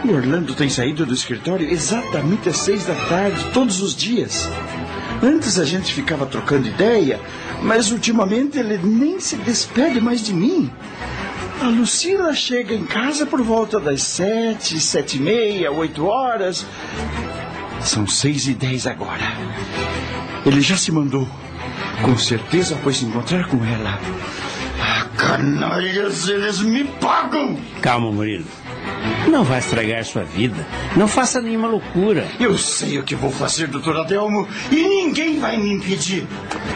O 0.05 0.11
Orlando 0.11 0.53
tem 0.53 0.69
saído 0.69 1.05
do 1.05 1.13
escritório 1.13 1.69
exatamente 1.69 2.49
às 2.49 2.57
seis 2.57 2.85
da 2.85 2.95
tarde, 2.95 3.51
todos 3.53 3.81
os 3.81 3.95
dias. 3.95 4.49
Antes 5.21 5.57
a 5.57 5.63
gente 5.63 5.93
ficava 5.93 6.25
trocando 6.25 6.67
ideia, 6.67 7.19
mas 7.63 7.91
ultimamente 7.91 8.59
ele 8.59 8.77
nem 8.77 9.19
se 9.19 9.37
despede 9.37 9.99
mais 10.01 10.21
de 10.21 10.33
mim. 10.33 10.69
A 11.61 11.67
Lucila 11.67 12.33
chega 12.33 12.73
em 12.73 12.83
casa 12.85 13.25
por 13.25 13.41
volta 13.41 13.79
das 13.79 14.03
sete, 14.03 14.79
sete 14.79 15.17
e 15.17 15.19
meia, 15.19 15.71
oito 15.71 16.05
horas. 16.05 16.65
São 17.81 18.05
seis 18.05 18.47
e 18.47 18.53
dez 18.53 18.85
agora. 18.85 19.33
Ele 20.45 20.61
já 20.61 20.75
se 20.75 20.91
mandou. 20.91 21.27
Com 22.01 22.17
certeza 22.17 22.75
foi 22.83 22.93
se 22.93 23.05
encontrar 23.05 23.47
com 23.47 23.63
ela. 23.63 23.97
Ah, 24.81 25.05
canalhas, 25.15 26.27
eles 26.27 26.59
me 26.59 26.83
pagam! 26.83 27.57
Calma, 27.81 28.11
Murilo. 28.11 28.45
Não 29.29 29.43
vai 29.43 29.59
estragar 29.59 30.03
sua 30.05 30.23
vida. 30.23 30.65
Não 30.95 31.07
faça 31.07 31.41
nenhuma 31.41 31.67
loucura. 31.67 32.27
Eu 32.39 32.57
sei 32.57 32.99
o 32.99 33.03
que 33.03 33.15
vou 33.15 33.31
fazer, 33.31 33.67
doutor 33.67 33.97
Adelmo, 33.97 34.47
e 34.71 34.75
ninguém 34.75 35.39
vai 35.39 35.57
me 35.57 35.73
impedir. 35.73 36.27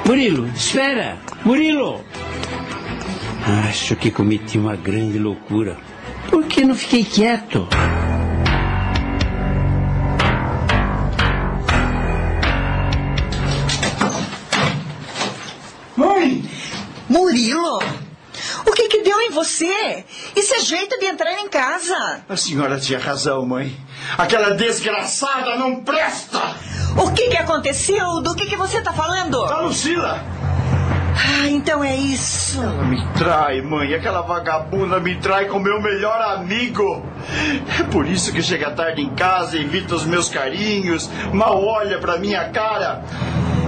Murilo, 0.05 0.47
espera! 0.55 1.17
Murilo! 1.45 2.03
Acho 3.67 3.95
que 3.95 4.11
cometi 4.11 4.57
uma 4.57 4.75
grande 4.75 5.19
loucura. 5.19 5.77
Por 6.29 6.45
que 6.45 6.65
não 6.65 6.75
fiquei 6.75 7.03
quieto? 7.03 7.67
Mãe! 15.95 16.43
Murilo, 17.09 17.79
o 18.65 18.71
que 18.71 18.87
que 18.89 19.01
deu 19.01 19.19
em 19.21 19.26
você? 19.37 20.03
Isso 20.35 20.55
é 20.55 20.59
jeito 20.61 20.97
de 20.97 21.05
entrar 21.05 21.31
em 21.33 21.47
casa. 21.47 22.21
A 22.27 22.35
senhora 22.35 22.79
tinha 22.79 22.97
razão, 22.97 23.45
mãe. 23.45 23.77
Aquela 24.17 24.55
desgraçada 24.55 25.55
não 25.55 25.83
presta! 25.83 26.55
O 26.97 27.11
que 27.11 27.29
que 27.29 27.37
aconteceu? 27.37 28.19
Do 28.23 28.33
que 28.33 28.47
que 28.47 28.55
você 28.55 28.81
tá 28.81 28.91
falando? 28.91 29.43
A 29.45 29.61
Lucila! 29.61 30.23
Ah, 31.13 31.47
então 31.49 31.83
é 31.83 31.95
isso. 31.95 32.59
Ela 32.59 32.83
me 32.83 33.07
trai, 33.13 33.61
mãe. 33.61 33.93
Aquela 33.93 34.21
vagabunda 34.21 34.99
me 34.99 35.15
trai 35.17 35.45
com 35.45 35.59
meu 35.59 35.79
melhor 35.79 36.19
amigo. 36.19 37.05
É 37.79 37.83
por 37.83 38.07
isso 38.07 38.33
que 38.33 38.41
chega 38.41 38.71
tarde 38.71 39.03
em 39.03 39.09
casa, 39.13 39.57
evita 39.57 39.93
os 39.93 40.05
meus 40.05 40.29
carinhos, 40.29 41.07
mal 41.31 41.63
olha 41.63 41.99
pra 41.99 42.17
minha 42.17 42.49
cara. 42.49 43.03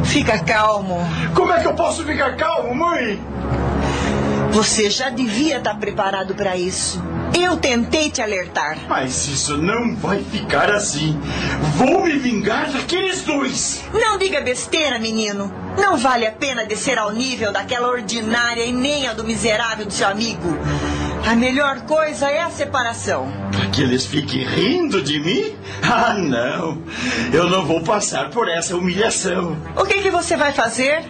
Fica 0.03 0.39
calmo. 0.39 0.97
Como 1.35 1.53
é 1.53 1.59
que 1.59 1.67
eu 1.67 1.73
posso 1.75 2.03
ficar 2.03 2.35
calmo, 2.35 2.73
mãe? 2.73 3.19
Você 4.51 4.89
já 4.89 5.09
devia 5.09 5.57
estar 5.57 5.75
preparado 5.75 6.33
para 6.33 6.57
isso. 6.57 7.01
Eu 7.39 7.57
tentei 7.57 8.09
te 8.09 8.21
alertar. 8.21 8.79
Mas 8.89 9.27
isso 9.27 9.55
não 9.57 9.95
vai 9.95 10.23
ficar 10.23 10.71
assim. 10.71 11.19
Vou 11.77 12.03
me 12.03 12.17
vingar 12.17 12.71
daqueles 12.71 13.23
dois. 13.23 13.83
Não 13.93 14.17
diga 14.17 14.41
besteira, 14.41 14.97
menino. 14.97 15.53
Não 15.79 15.97
vale 15.97 16.27
a 16.27 16.31
pena 16.31 16.65
descer 16.65 16.99
ao 16.99 17.11
nível 17.11 17.51
daquela 17.51 17.87
ordinária 17.87 18.65
e 18.65 18.71
nem 18.71 19.07
ao 19.07 19.15
do 19.15 19.23
miserável 19.23 19.85
do 19.85 19.93
seu 19.93 20.07
amigo. 20.07 20.57
A 21.25 21.35
melhor 21.35 21.81
coisa 21.81 22.29
é 22.29 22.41
a 22.41 22.49
separação. 22.49 23.31
Para 23.51 23.67
que 23.67 23.81
eles 23.81 24.05
fiquem 24.05 24.45
rindo 24.45 25.01
de 25.01 25.19
mim? 25.19 25.55
Ah, 25.81 26.13
não. 26.13 26.83
Eu 27.33 27.49
não 27.49 27.65
vou 27.65 27.81
passar 27.81 28.29
por 28.29 28.47
essa 28.47 28.75
humilhação. 28.75 29.57
O 29.75 29.85
que, 29.85 30.01
que 30.01 30.11
você 30.11 30.35
vai 30.35 30.51
fazer? 30.51 31.03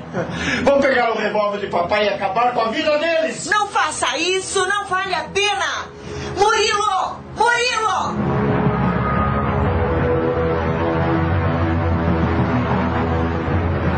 Vou 0.64 0.80
pegar 0.80 1.12
o 1.12 1.18
revólver 1.18 1.60
de 1.60 1.68
papai 1.68 2.06
e 2.06 2.10
acabar 2.10 2.54
com 2.54 2.62
a 2.62 2.70
vida 2.70 2.98
deles. 2.98 3.48
Não 3.48 3.68
faça 3.68 4.18
isso, 4.18 4.66
não 4.68 4.86
vale 4.86 5.14
a 5.16 5.24
pena! 5.24 5.88
Murilo! 6.38 7.20
Murilo! 7.36 8.49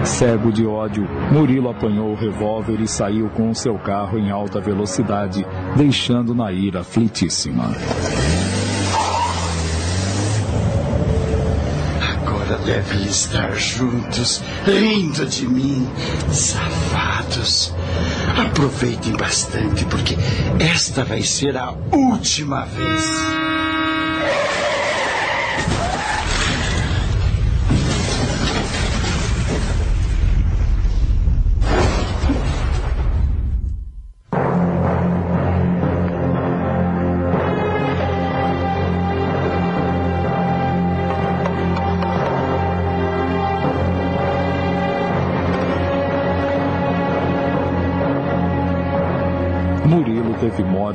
Cego 0.04 0.52
de 0.52 0.66
ódio, 0.66 1.08
Murilo 1.32 1.70
apanhou 1.70 2.12
o 2.12 2.16
revólver 2.16 2.82
e 2.82 2.88
saiu 2.88 3.30
com 3.30 3.52
o 3.52 3.56
seu 3.56 3.78
carro 3.78 4.18
em 4.18 4.32
alta 4.32 4.60
velocidade, 4.60 5.46
deixando 5.76 6.34
Naira 6.34 6.82
aflitíssima. 6.82 7.66
Agora 12.02 12.58
devem 12.66 13.04
estar 13.04 13.54
juntos, 13.54 14.44
rindo 14.66 15.26
de 15.28 15.48
mim, 15.48 15.88
safados. 16.32 17.74
Aproveitem 18.38 19.14
bastante, 19.14 19.86
porque 19.86 20.18
esta 20.60 21.04
vai 21.04 21.22
ser 21.22 21.56
a 21.56 21.74
última 21.92 22.66
vez. 22.66 23.51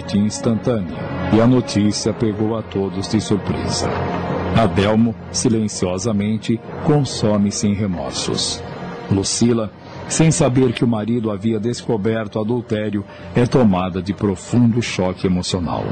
Morte 0.06 0.18
instantânea 0.18 0.96
e 1.32 1.40
a 1.40 1.46
notícia 1.46 2.12
pegou 2.12 2.56
a 2.56 2.62
todos 2.62 3.08
de 3.08 3.20
surpresa. 3.20 3.88
Adelmo, 4.56 5.14
silenciosamente, 5.32 6.60
consome 6.84 7.50
sem 7.50 7.74
remorsos. 7.74 8.62
Lucila, 9.10 9.70
sem 10.08 10.30
saber 10.30 10.72
que 10.72 10.84
o 10.84 10.88
marido 10.88 11.30
havia 11.30 11.58
descoberto 11.58 12.38
adultério, 12.38 13.04
é 13.34 13.44
tomada 13.44 14.00
de 14.00 14.14
profundo 14.14 14.80
choque 14.80 15.26
emocional. 15.26 15.84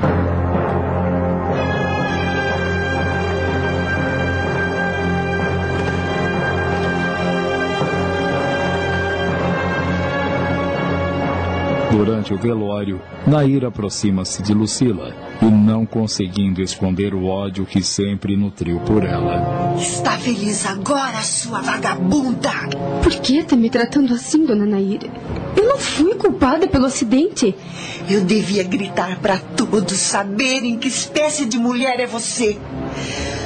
Durante 11.97 12.35
o 12.35 12.37
velório, 12.37 13.01
Nair 13.25 13.65
aproxima-se 13.65 14.43
de 14.43 14.53
Lucila 14.53 15.15
e, 15.41 15.45
não 15.45 15.87
conseguindo 15.87 16.61
esconder 16.61 17.15
o 17.15 17.27
ódio 17.27 17.65
que 17.65 17.85
sempre 17.85 18.37
nutriu 18.37 18.81
por 18.81 19.05
ela. 19.05 19.77
Está 19.79 20.19
feliz 20.19 20.67
agora, 20.67 21.23
sua 21.23 21.61
vagabunda? 21.61 22.51
Por 23.01 23.13
que 23.13 23.39
está 23.39 23.55
me 23.55 23.71
tratando 23.71 24.13
assim, 24.13 24.45
dona 24.45 24.67
Naira? 24.67 25.09
Eu 25.57 25.69
não 25.69 25.79
fui 25.79 26.17
culpada 26.17 26.67
pelo 26.67 26.87
acidente. 26.87 27.55
Eu 28.11 28.25
devia 28.25 28.65
gritar 28.65 29.21
para 29.21 29.39
todos 29.39 29.97
saberem 29.97 30.77
que 30.77 30.89
espécie 30.89 31.47
de 31.47 31.59
mulher 31.59 32.01
é 32.01 32.07
você. 32.09 32.59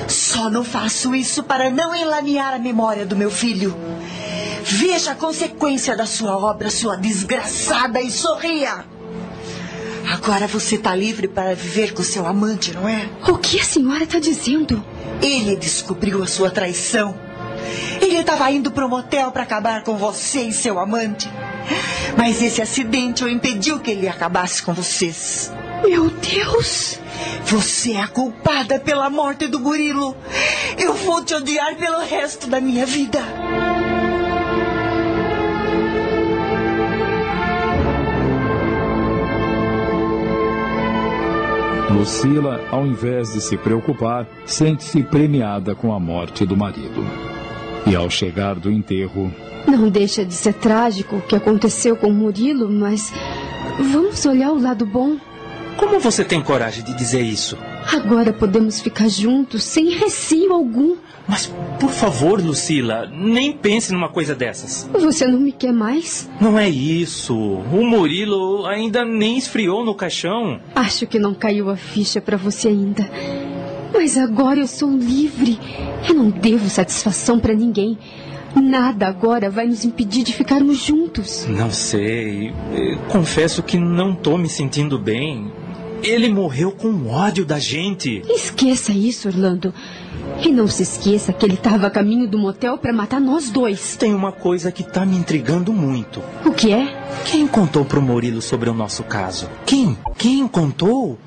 Só 0.09 0.49
não 0.49 0.65
faço 0.65 1.15
isso 1.15 1.43
para 1.43 1.69
não 1.69 1.95
enlamear 1.95 2.55
a 2.55 2.59
memória 2.59 3.05
do 3.05 3.15
meu 3.15 3.31
filho. 3.31 3.77
Veja 4.71 5.13
a 5.13 5.15
consequência 5.15 5.97
da 5.97 6.05
sua 6.05 6.37
obra, 6.37 6.71
sua 6.71 6.97
desgraçada, 6.97 8.03
e 8.03 8.11
sorria. 8.11 8.85
Agora 10.07 10.47
você 10.47 10.75
está 10.75 10.95
livre 10.95 11.27
para 11.27 11.55
viver 11.55 11.95
com 11.95 12.03
seu 12.03 12.27
amante, 12.27 12.73
não 12.73 12.87
é? 12.87 13.09
O 13.27 13.39
que 13.39 13.59
a 13.59 13.65
senhora 13.65 14.05
está 14.05 14.19
dizendo? 14.19 14.85
Ele 15.23 15.57
descobriu 15.57 16.23
a 16.23 16.27
sua 16.27 16.51
traição. 16.51 17.15
Ele 18.01 18.19
estava 18.19 18.51
indo 18.51 18.71
para 18.71 18.85
o 18.85 18.89
motel 18.89 19.33
para 19.33 19.43
acabar 19.43 19.83
com 19.83 19.97
você 19.97 20.43
e 20.43 20.53
seu 20.53 20.79
amante. 20.79 21.31
Mas 22.17 22.43
esse 22.43 22.61
acidente 22.61 23.25
o 23.25 23.29
impediu 23.29 23.81
que 23.81 23.91
ele 23.91 24.09
acabasse 24.09 24.63
com 24.63 24.75
vocês. 24.75 25.51
Meu 25.83 26.11
Deus! 26.11 26.99
Você 27.47 27.93
é 27.93 28.01
a 28.03 28.09
culpada 28.09 28.79
pela 28.79 29.09
morte 29.09 29.47
do 29.47 29.61
Murilo. 29.61 30.15
Eu 30.77 30.95
vou 30.95 31.25
te 31.25 31.35
odiar 31.35 31.77
pelo 31.77 32.01
resto 32.01 32.47
da 32.47 32.61
minha 32.61 32.85
vida. 32.85 33.21
Lucila, 41.91 42.61
ao 42.71 42.87
invés 42.87 43.33
de 43.33 43.41
se 43.41 43.57
preocupar, 43.57 44.27
sente-se 44.45 45.03
premiada 45.03 45.75
com 45.75 45.93
a 45.93 45.99
morte 45.99 46.45
do 46.45 46.57
marido. 46.57 47.05
E 47.87 47.97
ao 47.97 48.11
chegar 48.11 48.57
do 48.57 48.71
enterro. 48.71 49.33
Não 49.67 49.89
deixa 49.89 50.25
de 50.25 50.35
ser 50.35 50.55
trágico 50.55 51.17
o 51.17 51.23
que 51.23 51.35
aconteceu 51.35 51.97
com 51.97 52.11
Murilo, 52.11 52.69
mas 52.71 53.13
vamos 53.79 54.25
olhar 54.27 54.53
o 54.53 54.61
lado 54.61 54.85
bom. 54.85 55.17
Como 55.77 55.99
você 55.99 56.25
tem 56.25 56.43
coragem 56.43 56.85
de 56.85 56.95
dizer 56.95 57.23
isso? 57.23 57.57
Agora 57.93 58.33
podemos 58.33 58.81
ficar 58.81 59.09
juntos 59.09 59.63
sem 59.63 59.91
receio 59.91 60.53
algum. 60.53 60.97
Mas, 61.27 61.53
por 61.79 61.91
favor, 61.91 62.41
Lucila, 62.41 63.07
nem 63.07 63.53
pense 63.53 63.93
numa 63.93 64.09
coisa 64.09 64.35
dessas. 64.35 64.89
Você 64.93 65.27
não 65.27 65.39
me 65.41 65.53
quer 65.53 65.73
mais? 65.73 66.29
Não 66.41 66.59
é 66.59 66.69
isso. 66.69 67.35
O 67.35 67.87
Murilo 67.87 68.67
ainda 68.67 69.05
nem 69.05 69.37
esfriou 69.37 69.85
no 69.85 69.95
caixão. 69.95 70.61
Acho 70.75 71.07
que 71.07 71.19
não 71.19 71.35
caiu 71.35 71.71
a 71.71 71.77
ficha 71.77 72.21
para 72.21 72.37
você 72.37 72.69
ainda. 72.69 73.09
Mas 73.93 74.17
agora 74.17 74.61
eu 74.61 74.67
sou 74.67 74.91
livre. 74.91 75.59
Eu 76.09 76.15
não 76.15 76.31
devo 76.31 76.69
satisfação 76.69 77.39
para 77.39 77.55
ninguém. 77.55 77.99
Nada 78.55 79.07
agora 79.07 79.51
vai 79.51 79.67
nos 79.67 79.85
impedir 79.85 80.25
de 80.25 80.33
ficarmos 80.33 80.79
juntos. 80.79 81.47
Não 81.49 81.71
sei. 81.71 82.53
Confesso 83.09 83.63
que 83.63 83.79
não 83.79 84.15
tô 84.15 84.39
me 84.39 84.49
sentindo 84.49 84.99
bem. 84.99 85.53
Ele 86.03 86.29
morreu 86.29 86.71
com 86.73 87.09
ódio 87.09 87.45
da 87.45 87.59
gente. 87.59 88.23
Esqueça 88.29 88.93
isso, 88.93 89.29
Orlando. 89.29 89.75
E 90.43 90.51
não 90.51 90.69
se 90.69 90.83
esqueça 90.83 91.33
que 91.33 91.45
ele 91.45 91.55
estava 91.55 91.87
a 91.87 91.91
caminho 91.91 92.29
do 92.29 92.39
motel 92.39 92.79
para 92.79 92.93
matar 92.93 93.21
nós 93.21 93.51
dois. 93.51 93.97
Tem 93.97 94.15
uma 94.15 94.31
coisa 94.31 94.71
que 94.71 94.83
tá 94.83 95.05
me 95.05 95.17
intrigando 95.17 95.73
muito. 95.73 96.23
O 96.45 96.53
que 96.53 96.73
é? 96.73 96.97
Quem 97.25 97.47
contou 97.47 97.85
pro 97.85 98.01
Murilo 98.01 98.41
sobre 98.41 98.71
o 98.71 98.75
nosso 98.75 99.03
caso? 99.03 99.49
Quem? 99.67 99.99
Quem 100.17 100.47
contou? 100.47 101.19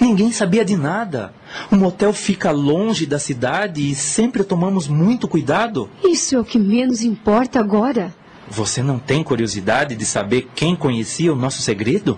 Ninguém 0.00 0.32
sabia 0.32 0.64
de 0.64 0.76
nada. 0.76 1.32
O 1.70 1.76
motel 1.76 2.12
fica 2.12 2.50
longe 2.50 3.06
da 3.06 3.18
cidade 3.18 3.88
e 3.88 3.94
sempre 3.94 4.42
tomamos 4.42 4.88
muito 4.88 5.28
cuidado. 5.28 5.88
Isso 6.04 6.34
é 6.34 6.40
o 6.40 6.44
que 6.44 6.58
menos 6.58 7.02
importa 7.02 7.60
agora. 7.60 8.12
Você 8.48 8.82
não 8.82 8.98
tem 8.98 9.22
curiosidade 9.22 9.94
de 9.94 10.04
saber 10.04 10.48
quem 10.54 10.74
conhecia 10.74 11.32
o 11.32 11.36
nosso 11.36 11.62
segredo? 11.62 12.16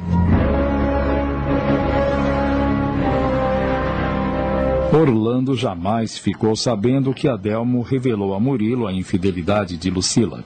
Orlando 4.93 5.55
jamais 5.55 6.17
ficou 6.17 6.57
sabendo 6.57 7.13
que 7.13 7.29
Adelmo 7.29 7.83
revelou 7.83 8.35
a 8.35 8.41
Murilo 8.41 8.87
a 8.87 8.93
infidelidade 8.93 9.77
de 9.77 9.91
Lucila. 9.91 10.43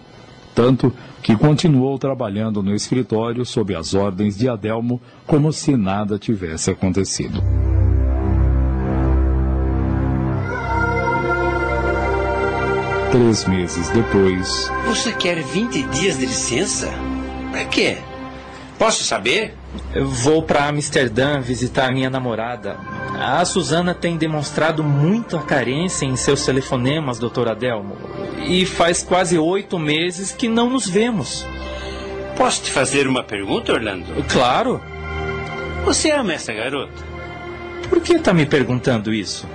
Tanto 0.53 0.93
que 1.23 1.37
continuou 1.37 1.97
trabalhando 1.97 2.61
no 2.63 2.75
escritório 2.75 3.45
sob 3.47 3.75
as 3.75 3.95
ordens 3.95 4.37
de 4.37 4.49
Adelmo, 4.49 5.01
como 5.27 5.53
se 5.53 5.77
nada 5.77 6.19
tivesse 6.19 6.71
acontecido. 6.71 7.41
Três 13.13 13.47
meses 13.47 13.89
depois. 13.91 14.71
Você 14.87 15.13
quer 15.13 15.41
20 15.41 15.83
dias 15.85 16.19
de 16.19 16.27
licença? 16.27 16.91
Para 17.53 17.65
quê? 17.67 17.99
Posso 18.79 19.05
saber? 19.05 19.55
Eu 19.95 20.07
vou 20.07 20.43
para 20.43 20.69
Amsterdã 20.69 21.41
visitar 21.41 21.89
a 21.89 21.93
minha 21.93 22.11
namorada. 22.11 22.77
A 23.19 23.45
Suzana 23.45 23.95
tem 23.95 24.17
demonstrado 24.17 24.83
muita 24.83 25.39
carência 25.39 26.05
em 26.05 26.17
seus 26.17 26.45
telefonemas, 26.45 27.19
doutor 27.19 27.49
Adelmo. 27.49 27.97
E 28.47 28.67
faz 28.67 29.03
quase 29.03 29.39
oito 29.39 29.79
meses 29.79 30.33
que 30.33 30.49
não 30.49 30.71
nos 30.71 30.89
vemos. 30.89 31.47
Posso 32.37 32.63
te 32.63 32.71
fazer 32.71 33.07
uma 33.07 33.23
pergunta, 33.23 33.73
Orlando? 33.73 34.07
Claro. 34.29 34.81
Você 35.85 36.11
ama 36.11 36.33
essa 36.33 36.53
garota? 36.53 37.13
Por 37.89 38.01
que 38.01 38.15
está 38.15 38.33
me 38.33 38.47
perguntando 38.47 39.13
isso? 39.13 39.47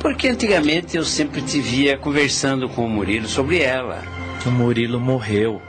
Porque 0.00 0.28
antigamente 0.28 0.96
eu 0.96 1.04
sempre 1.04 1.40
te 1.42 1.60
via 1.60 1.96
conversando 1.96 2.68
com 2.68 2.84
o 2.84 2.88
Murilo 2.88 3.28
sobre 3.28 3.60
ela. 3.60 4.02
O 4.44 4.50
Murilo 4.50 4.98
morreu. 4.98 5.62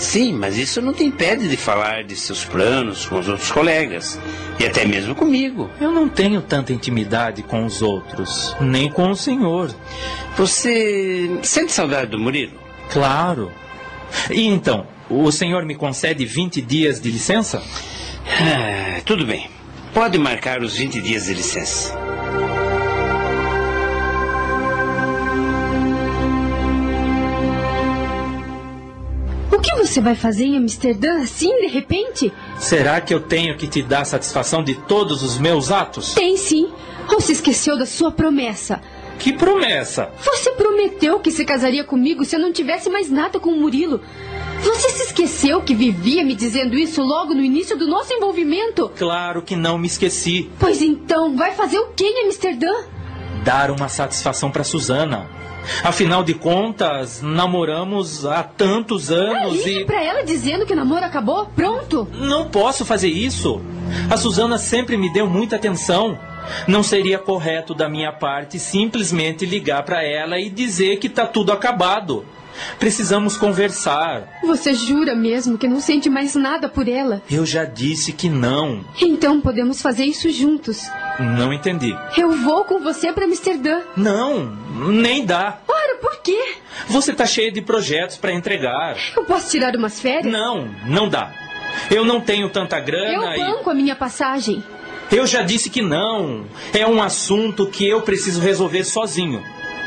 Sim, 0.00 0.32
mas 0.32 0.56
isso 0.56 0.80
não 0.80 0.94
te 0.94 1.04
impede 1.04 1.46
de 1.46 1.58
falar 1.58 2.02
de 2.04 2.16
seus 2.16 2.42
planos 2.42 3.04
com 3.04 3.18
os 3.18 3.28
outros 3.28 3.52
colegas. 3.52 4.18
E 4.58 4.64
até 4.64 4.86
mesmo 4.86 5.14
comigo. 5.14 5.70
Eu 5.78 5.92
não 5.92 6.08
tenho 6.08 6.40
tanta 6.40 6.72
intimidade 6.72 7.42
com 7.42 7.66
os 7.66 7.82
outros, 7.82 8.56
nem 8.58 8.90
com 8.90 9.10
o 9.10 9.14
senhor. 9.14 9.70
Você 10.38 11.38
sente 11.42 11.70
saudade 11.70 12.12
do 12.12 12.18
Murilo? 12.18 12.58
Claro. 12.90 13.52
E 14.30 14.46
então, 14.46 14.86
o 15.10 15.30
senhor 15.30 15.66
me 15.66 15.74
concede 15.74 16.24
20 16.24 16.62
dias 16.62 16.98
de 16.98 17.10
licença? 17.10 17.62
Ah, 18.26 19.02
tudo 19.04 19.26
bem. 19.26 19.50
Pode 19.92 20.18
marcar 20.18 20.62
os 20.62 20.78
20 20.78 21.02
dias 21.02 21.26
de 21.26 21.34
licença. 21.34 21.94
Você 29.86 30.00
vai 30.00 30.14
fazer 30.14 30.44
em 30.44 30.56
Amsterdã 30.56 31.22
assim, 31.22 31.48
de 31.60 31.66
repente? 31.66 32.32
Será 32.58 33.00
que 33.00 33.14
eu 33.14 33.20
tenho 33.20 33.56
que 33.56 33.66
te 33.66 33.82
dar 33.82 34.04
satisfação 34.04 34.62
de 34.62 34.74
todos 34.74 35.22
os 35.22 35.38
meus 35.38 35.70
atos? 35.70 36.14
Tem 36.14 36.36
sim. 36.36 36.68
Ou 37.10 37.20
se 37.20 37.32
esqueceu 37.32 37.78
da 37.78 37.86
sua 37.86 38.12
promessa? 38.12 38.80
Que 39.18 39.32
promessa? 39.32 40.10
Você 40.22 40.50
prometeu 40.52 41.18
que 41.20 41.30
se 41.30 41.44
casaria 41.44 41.84
comigo 41.84 42.24
se 42.24 42.36
eu 42.36 42.40
não 42.40 42.52
tivesse 42.52 42.88
mais 42.88 43.10
nada 43.10 43.40
com 43.40 43.50
o 43.50 43.60
Murilo. 43.60 44.00
Você 44.62 44.90
se 44.90 45.02
esqueceu 45.04 45.62
que 45.62 45.74
vivia 45.74 46.24
me 46.24 46.34
dizendo 46.34 46.78
isso 46.78 47.02
logo 47.02 47.34
no 47.34 47.42
início 47.42 47.76
do 47.76 47.86
nosso 47.86 48.12
envolvimento? 48.12 48.90
Claro 48.98 49.42
que 49.42 49.56
não 49.56 49.78
me 49.78 49.86
esqueci. 49.86 50.50
Pois 50.58 50.80
então, 50.80 51.36
vai 51.36 51.52
fazer 51.52 51.78
o 51.78 51.88
que 51.88 52.04
em 52.04 52.26
Amsterdã? 52.26 52.72
Dar 53.44 53.70
uma 53.70 53.88
satisfação 53.88 54.50
para 54.50 54.64
Suzana. 54.64 55.39
Afinal 55.82 56.22
de 56.22 56.34
contas, 56.34 57.20
namoramos 57.22 58.24
há 58.26 58.42
tantos 58.42 59.10
anos 59.10 59.64
Ligue 59.64 59.80
e. 59.80 59.84
pra 59.84 60.02
ela 60.02 60.22
dizendo 60.22 60.66
que 60.66 60.72
o 60.72 60.76
namoro 60.76 61.04
acabou? 61.04 61.46
Pronto. 61.46 62.08
Não 62.12 62.48
posso 62.48 62.84
fazer 62.84 63.08
isso. 63.08 63.60
A 64.10 64.16
Suzana 64.16 64.58
sempre 64.58 64.96
me 64.96 65.12
deu 65.12 65.26
muita 65.26 65.56
atenção. 65.56 66.18
Não 66.66 66.82
seria 66.82 67.18
correto 67.18 67.74
da 67.74 67.88
minha 67.88 68.12
parte 68.12 68.58
simplesmente 68.58 69.46
ligar 69.46 69.82
para 69.82 70.02
ela 70.02 70.38
e 70.38 70.48
dizer 70.48 70.96
que 70.96 71.08
tá 71.08 71.26
tudo 71.26 71.52
acabado. 71.52 72.24
Precisamos 72.78 73.36
conversar. 73.36 74.40
Você 74.42 74.74
jura 74.74 75.14
mesmo 75.14 75.58
que 75.58 75.68
não 75.68 75.80
sente 75.80 76.08
mais 76.08 76.34
nada 76.34 76.68
por 76.68 76.88
ela? 76.88 77.22
Eu 77.30 77.44
já 77.46 77.64
disse 77.64 78.12
que 78.12 78.28
não. 78.28 78.84
Então 79.00 79.40
podemos 79.40 79.80
fazer 79.82 80.04
isso 80.04 80.30
juntos. 80.30 80.82
Não 81.18 81.52
entendi. 81.52 81.94
Eu 82.16 82.32
vou 82.32 82.64
com 82.64 82.80
você 82.80 83.12
para 83.12 83.24
Amsterdã. 83.24 83.80
Não, 83.96 84.46
nem 84.88 85.24
dá. 85.24 85.58
Ora, 85.68 85.96
por 85.96 86.20
quê? 86.22 86.54
Você 86.88 87.12
tá 87.12 87.26
cheio 87.26 87.52
de 87.52 87.60
projetos 87.60 88.16
para 88.16 88.32
entregar. 88.32 88.96
Eu 89.16 89.24
posso 89.24 89.50
tirar 89.50 89.76
umas 89.76 90.00
férias? 90.00 90.32
Não, 90.32 90.68
não 90.86 91.08
dá. 91.08 91.32
Eu 91.90 92.04
não 92.04 92.20
tenho 92.20 92.48
tanta 92.48 92.78
Eu 92.78 92.84
grana 92.84 93.36
e. 93.36 93.40
banco 93.40 93.70
a 93.70 93.74
minha 93.74 93.94
passagem. 93.94 94.62
Eu 95.10 95.26
já 95.26 95.42
disse 95.42 95.68
que 95.68 95.82
não. 95.82 96.44
É 96.72 96.86
um 96.86 97.02
assunto 97.02 97.66
que 97.66 97.88
eu 97.88 98.02
preciso 98.02 98.40
resolver 98.40 98.84
sozinho. 98.84 99.42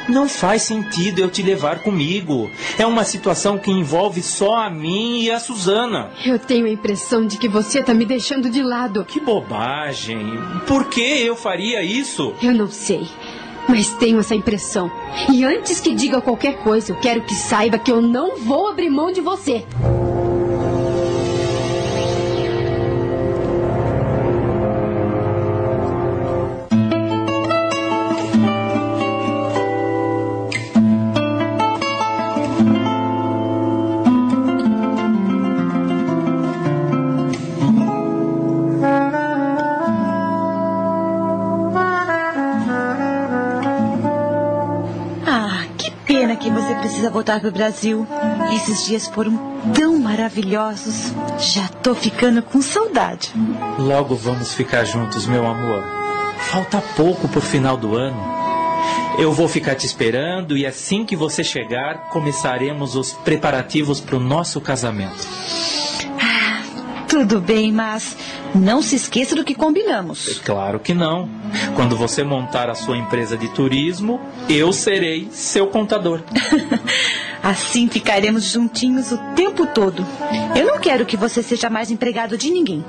Não 0.08 0.28
faz 0.28 0.64
sentido 0.64 1.20
eu 1.20 1.30
te 1.30 1.42
levar 1.42 1.80
comigo. 1.80 2.50
É 2.78 2.86
uma 2.86 3.04
situação 3.04 3.58
que 3.58 3.72
envolve 3.72 4.22
só 4.22 4.58
a 4.58 4.70
mim 4.70 5.22
e 5.22 5.32
a 5.32 5.40
Suzana. 5.40 6.12
Eu 6.26 6.38
tenho 6.38 6.66
a 6.66 6.70
impressão 6.70 7.26
de 7.26 7.38
que 7.38 7.48
você 7.48 7.82
tá 7.82 7.94
me 7.94 8.06
deixando 8.06 8.50
de 8.50 8.62
lado. 8.62 9.06
Que 9.06 9.20
bobagem. 9.20 10.38
Por 10.68 10.86
que 10.86 11.02
eu 11.02 11.36
faria 11.36 11.82
isso? 11.84 12.34
Eu 12.42 12.54
não 12.54 12.68
sei. 12.68 13.08
Mas 13.68 13.90
tenho 13.92 14.20
essa 14.20 14.36
impressão. 14.36 14.92
E 15.32 15.44
antes 15.46 15.80
que 15.80 15.96
diga 15.96 16.22
qualquer 16.22 16.58
coisa, 16.64 16.92
eu 16.92 16.98
quero 16.98 17.22
que 17.22 17.34
saiba 17.34 17.78
que 17.78 17.92
eu 17.92 18.02
não 18.02 18.38
vou 18.38 18.68
abrir 18.68 18.90
mão 18.90 19.12
de 19.12 19.22
você. 19.22 19.66
Voltar 47.14 47.40
pro 47.40 47.52
Brasil. 47.52 48.08
Esses 48.56 48.86
dias 48.86 49.08
foram 49.08 49.40
tão 49.74 50.00
maravilhosos. 50.00 51.14
Já 51.38 51.68
tô 51.68 51.94
ficando 51.94 52.42
com 52.42 52.62
saudade. 52.62 53.32
Logo 53.78 54.16
vamos 54.16 54.54
ficar 54.54 54.84
juntos, 54.84 55.28
meu 55.28 55.46
amor. 55.46 55.84
Falta 56.40 56.82
pouco 56.96 57.28
pro 57.28 57.40
final 57.40 57.78
do 57.78 57.96
ano. 57.96 58.34
Eu 59.20 59.32
vou 59.32 59.48
ficar 59.48 59.76
te 59.76 59.86
esperando 59.86 60.58
e 60.58 60.66
assim 60.66 61.06
que 61.06 61.16
você 61.16 61.44
chegar, 61.44 62.10
começaremos 62.10 62.96
os 62.96 63.14
preparativos 63.14 64.02
pro 64.02 64.20
nosso 64.20 64.60
casamento. 64.60 65.28
Tudo 67.08 67.40
bem, 67.40 67.72
mas 67.72 68.18
não 68.56 68.82
se 68.82 68.96
esqueça 68.96 69.36
do 69.36 69.44
que 69.44 69.54
combinamos. 69.54 70.40
Claro 70.44 70.80
que 70.80 70.96
não. 70.96 71.30
Quando 71.76 71.96
você 71.96 72.24
montar 72.24 72.72
a 72.72 72.76
sua 72.76 72.98
empresa 72.98 73.38
de 73.38 73.48
turismo, 73.50 74.20
eu 74.50 74.74
serei 74.74 75.28
seu 75.32 75.68
contador. 75.68 76.22
Assim 77.44 77.90
ficaremos 77.90 78.46
juntinhos 78.46 79.12
o 79.12 79.18
tempo 79.36 79.68
todo. 79.68 80.06
Eu 80.56 80.66
não 80.66 80.80
quero 80.80 81.06
que 81.06 81.18
você 81.18 81.44
seja 81.44 81.70
mais 81.70 81.92
empregado 81.92 82.38
de 82.38 82.50
ninguém. 82.50 82.86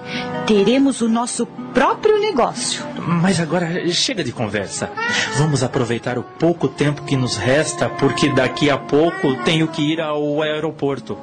Teremos 0.46 1.00
o 1.00 1.08
nosso 1.08 1.44
próprio 1.74 2.20
negócio. 2.20 2.84
Mas 2.96 3.40
agora 3.40 3.86
chega 3.90 4.22
de 4.22 4.30
conversa. 4.30 4.92
Vamos 5.36 5.64
aproveitar 5.64 6.16
o 6.18 6.22
pouco 6.22 6.68
tempo 6.68 7.02
que 7.02 7.16
nos 7.16 7.36
resta, 7.36 7.88
porque 7.88 8.28
daqui 8.32 8.70
a 8.70 8.78
pouco 8.78 9.34
tenho 9.44 9.66
que 9.66 9.82
ir 9.82 10.00
ao 10.00 10.40
aeroporto. 10.40 11.18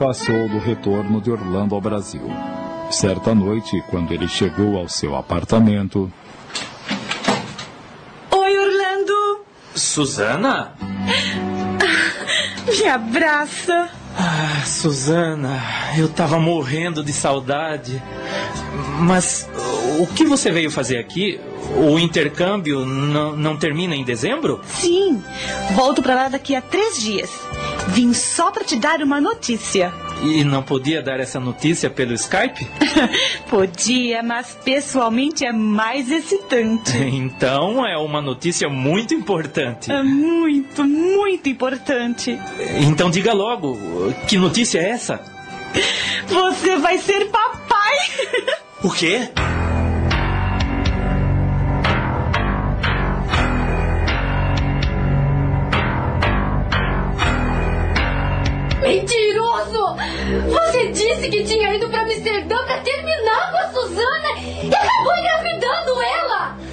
Passou 0.00 0.48
do 0.48 0.58
retorno 0.58 1.20
de 1.20 1.30
Orlando 1.30 1.74
ao 1.74 1.80
Brasil. 1.80 2.22
Certa 2.90 3.34
noite, 3.34 3.84
quando 3.90 4.14
ele 4.14 4.26
chegou 4.26 4.78
ao 4.78 4.88
seu 4.88 5.14
apartamento, 5.14 6.10
Oi, 8.30 8.58
Orlando. 8.58 9.44
Suzana? 9.74 10.72
Me 12.66 12.88
abraça. 12.88 13.90
Ah, 14.16 14.64
Suzana, 14.64 15.62
eu 15.98 16.08
tava 16.08 16.40
morrendo 16.40 17.04
de 17.04 17.12
saudade. 17.12 18.02
Mas 19.00 19.50
o 19.98 20.06
que 20.06 20.24
você 20.24 20.50
veio 20.50 20.70
fazer 20.70 20.96
aqui? 20.96 21.38
O 21.76 21.98
intercâmbio 21.98 22.86
não, 22.86 23.36
não 23.36 23.56
termina 23.56 23.94
em 23.94 24.02
dezembro? 24.02 24.62
Sim, 24.66 25.22
volto 25.72 26.02
pra 26.02 26.14
lá 26.14 26.28
daqui 26.30 26.56
a 26.56 26.62
três 26.62 26.98
dias. 26.98 27.30
Vim 27.88 28.12
só 28.12 28.50
pra 28.50 28.64
te 28.64 28.76
dar 28.76 29.02
uma 29.02 29.20
notícia. 29.20 29.92
E 30.22 30.44
não 30.44 30.62
podia 30.62 31.02
dar 31.02 31.18
essa 31.18 31.40
notícia 31.40 31.88
pelo 31.88 32.12
Skype? 32.12 32.66
Podia, 33.48 34.22
mas 34.22 34.56
pessoalmente 34.64 35.44
é 35.44 35.52
mais 35.52 36.10
excitante. 36.10 36.96
Então 37.30 37.86
é 37.86 37.96
uma 37.96 38.20
notícia 38.20 38.68
muito 38.68 39.14
importante. 39.14 39.90
É 39.90 40.02
muito, 40.02 40.84
muito 40.84 41.48
importante. 41.48 42.38
Então 42.80 43.10
diga 43.10 43.32
logo, 43.32 43.78
que 44.28 44.36
notícia 44.36 44.78
é 44.78 44.90
essa? 44.90 45.20
Você 46.28 46.76
vai 46.76 46.98
ser 46.98 47.26
papai! 47.26 47.96
O 48.82 48.90
quê? 48.90 49.28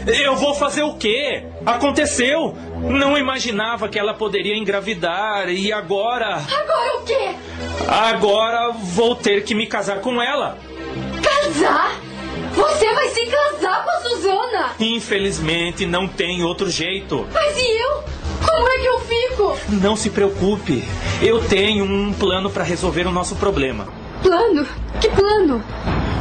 Eu 0.07 0.37
vou 0.37 0.55
fazer 0.55 0.83
o 0.83 0.93
quê? 0.93 1.43
Aconteceu! 1.65 2.55
Não 2.81 3.17
imaginava 3.17 3.89
que 3.89 3.99
ela 3.99 4.13
poderia 4.13 4.55
engravidar 4.55 5.49
e 5.49 5.73
agora. 5.73 6.35
Agora 6.35 6.97
o 6.99 7.03
quê? 7.03 7.35
Agora 7.89 8.71
vou 8.71 9.15
ter 9.15 9.43
que 9.43 9.53
me 9.53 9.67
casar 9.67 9.99
com 9.99 10.21
ela. 10.21 10.57
Casar? 11.21 11.99
Você 12.55 12.93
vai 12.93 13.09
se 13.09 13.25
casar 13.25 13.83
com 13.83 13.89
a 13.89 13.99
Suzana! 14.01 14.69
Infelizmente 14.79 15.85
não 15.85 16.07
tem 16.07 16.41
outro 16.41 16.69
jeito. 16.69 17.27
Mas 17.33 17.57
e 17.57 17.81
eu? 17.81 18.03
Como 18.45 18.69
é 18.69 18.77
que 18.79 18.85
eu 18.85 18.99
fico? 19.01 19.57
Não 19.81 19.95
se 19.97 20.09
preocupe, 20.09 20.83
eu 21.21 21.43
tenho 21.43 21.83
um 21.83 22.13
plano 22.13 22.49
para 22.49 22.63
resolver 22.63 23.05
o 23.07 23.11
nosso 23.11 23.35
problema. 23.35 23.87
Plano? 24.23 24.65
Que 25.01 25.09
plano? 25.09 25.61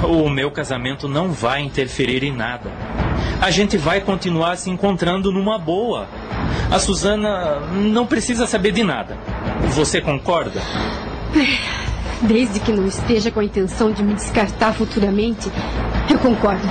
O 0.02 0.28
meu 0.28 0.50
casamento 0.50 1.08
não 1.08 1.30
vai 1.30 1.60
interferir 1.60 2.24
em 2.24 2.32
nada. 2.32 2.70
A 3.40 3.50
gente 3.50 3.76
vai 3.76 4.00
continuar 4.00 4.56
se 4.56 4.70
encontrando 4.70 5.30
numa 5.30 5.58
boa. 5.58 6.08
A 6.70 6.78
Suzana 6.78 7.60
não 7.72 8.06
precisa 8.06 8.46
saber 8.46 8.72
de 8.72 8.82
nada. 8.82 9.16
Você 9.74 10.00
concorda? 10.00 10.60
Desde 12.22 12.60
que 12.60 12.72
não 12.72 12.86
esteja 12.86 13.30
com 13.30 13.40
a 13.40 13.44
intenção 13.44 13.92
de 13.92 14.02
me 14.02 14.14
descartar 14.14 14.72
futuramente, 14.72 15.50
eu 16.10 16.18
concordo. 16.18 16.66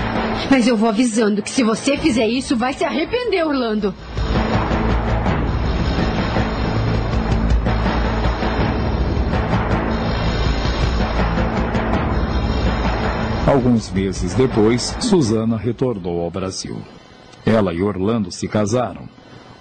Mas 0.50 0.68
eu 0.68 0.76
vou 0.76 0.90
avisando 0.90 1.42
que 1.42 1.50
se 1.50 1.64
você 1.64 1.98
fizer 1.98 2.28
isso, 2.28 2.56
vai 2.58 2.74
se 2.74 2.84
arrepender, 2.84 3.46
Orlando. 3.46 3.94
Alguns 13.48 13.92
meses 13.92 14.34
depois, 14.34 14.96
Susana 15.00 15.56
retornou 15.56 16.22
ao 16.22 16.32
Brasil. 16.32 16.82
Ela 17.46 17.76
e 17.76 17.82
Orlando 17.84 18.32
se 18.32 18.48
casaram. 18.48 19.08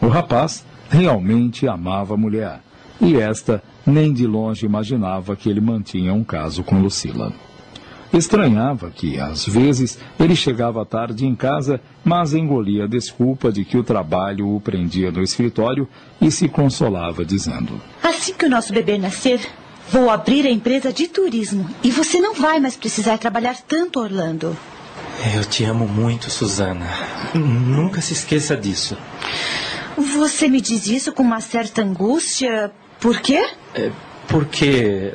O 0.01 0.09
rapaz 0.09 0.65
realmente 0.89 1.69
amava 1.69 2.15
a 2.15 2.16
mulher, 2.16 2.61
e 2.98 3.16
esta 3.16 3.62
nem 3.85 4.11
de 4.11 4.27
longe 4.27 4.65
imaginava 4.65 5.36
que 5.36 5.51
ele 5.51 5.61
mantinha 5.61 6.15
um 6.15 6.24
caso 6.24 6.65
com 6.65 6.81
Lucila. 6.81 7.31
Estranhava 8.11 8.90
que, 8.90 9.20
às 9.20 9.44
vezes, 9.44 9.98
ele 10.19 10.35
chegava 10.35 10.86
tarde 10.86 11.27
em 11.27 11.35
casa, 11.35 11.78
mas 12.02 12.32
engolia 12.32 12.85
a 12.85 12.89
desculpa 12.89 13.52
de 13.52 13.66
que 13.66 13.77
o 13.77 13.85
trabalho 13.85 14.48
o 14.48 14.61
prendia 14.62 15.12
no 15.12 15.23
escritório 15.23 15.86
e 16.23 16.31
se 16.31 16.48
consolava 16.48 17.23
dizendo: 17.23 17.78
Assim 18.02 18.32
que 18.32 18.47
o 18.47 18.51
nosso 18.51 18.73
bebê 18.73 18.97
nascer, 18.97 19.40
vou 19.90 20.11
abrir 20.11 20.47
a 20.47 20.51
empresa 20.51 20.93
de 20.93 21.09
turismo 21.09 21.69
e 21.82 21.90
você 21.90 22.20
não 22.20 22.35
vai 22.35 22.61
mais 22.61 22.77
precisar 22.77 23.19
trabalhar 23.19 23.56
tanto, 23.66 24.01
Orlando. 24.01 24.56
Eu 25.35 25.44
te 25.44 25.65
amo 25.65 25.86
muito, 25.86 26.31
Susana. 26.31 26.86
Nunca 27.35 28.01
se 28.01 28.12
esqueça 28.12 28.56
disso. 28.56 28.97
Você 29.97 30.48
me 30.48 30.61
diz 30.61 30.86
isso 30.86 31.12
com 31.12 31.23
uma 31.23 31.40
certa 31.40 31.82
angústia. 31.82 32.73
Por 33.01 33.20
quê? 33.20 33.47
É 33.74 33.90
porque 34.27 35.12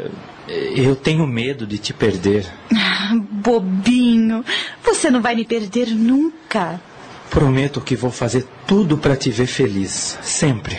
eu 0.47 0.95
tenho 0.95 1.27
medo 1.27 1.65
de 1.67 1.77
te 1.77 1.93
perder. 1.93 2.45
Ah, 2.75 3.13
bobinho. 3.15 4.43
Você 4.83 5.09
não 5.09 5.21
vai 5.21 5.35
me 5.35 5.45
perder 5.45 5.89
nunca. 5.89 6.81
Prometo 7.29 7.81
que 7.81 7.95
vou 7.95 8.11
fazer 8.11 8.47
tudo 8.65 8.97
para 8.97 9.15
te 9.15 9.29
ver 9.29 9.47
feliz. 9.47 10.17
Sempre. 10.21 10.77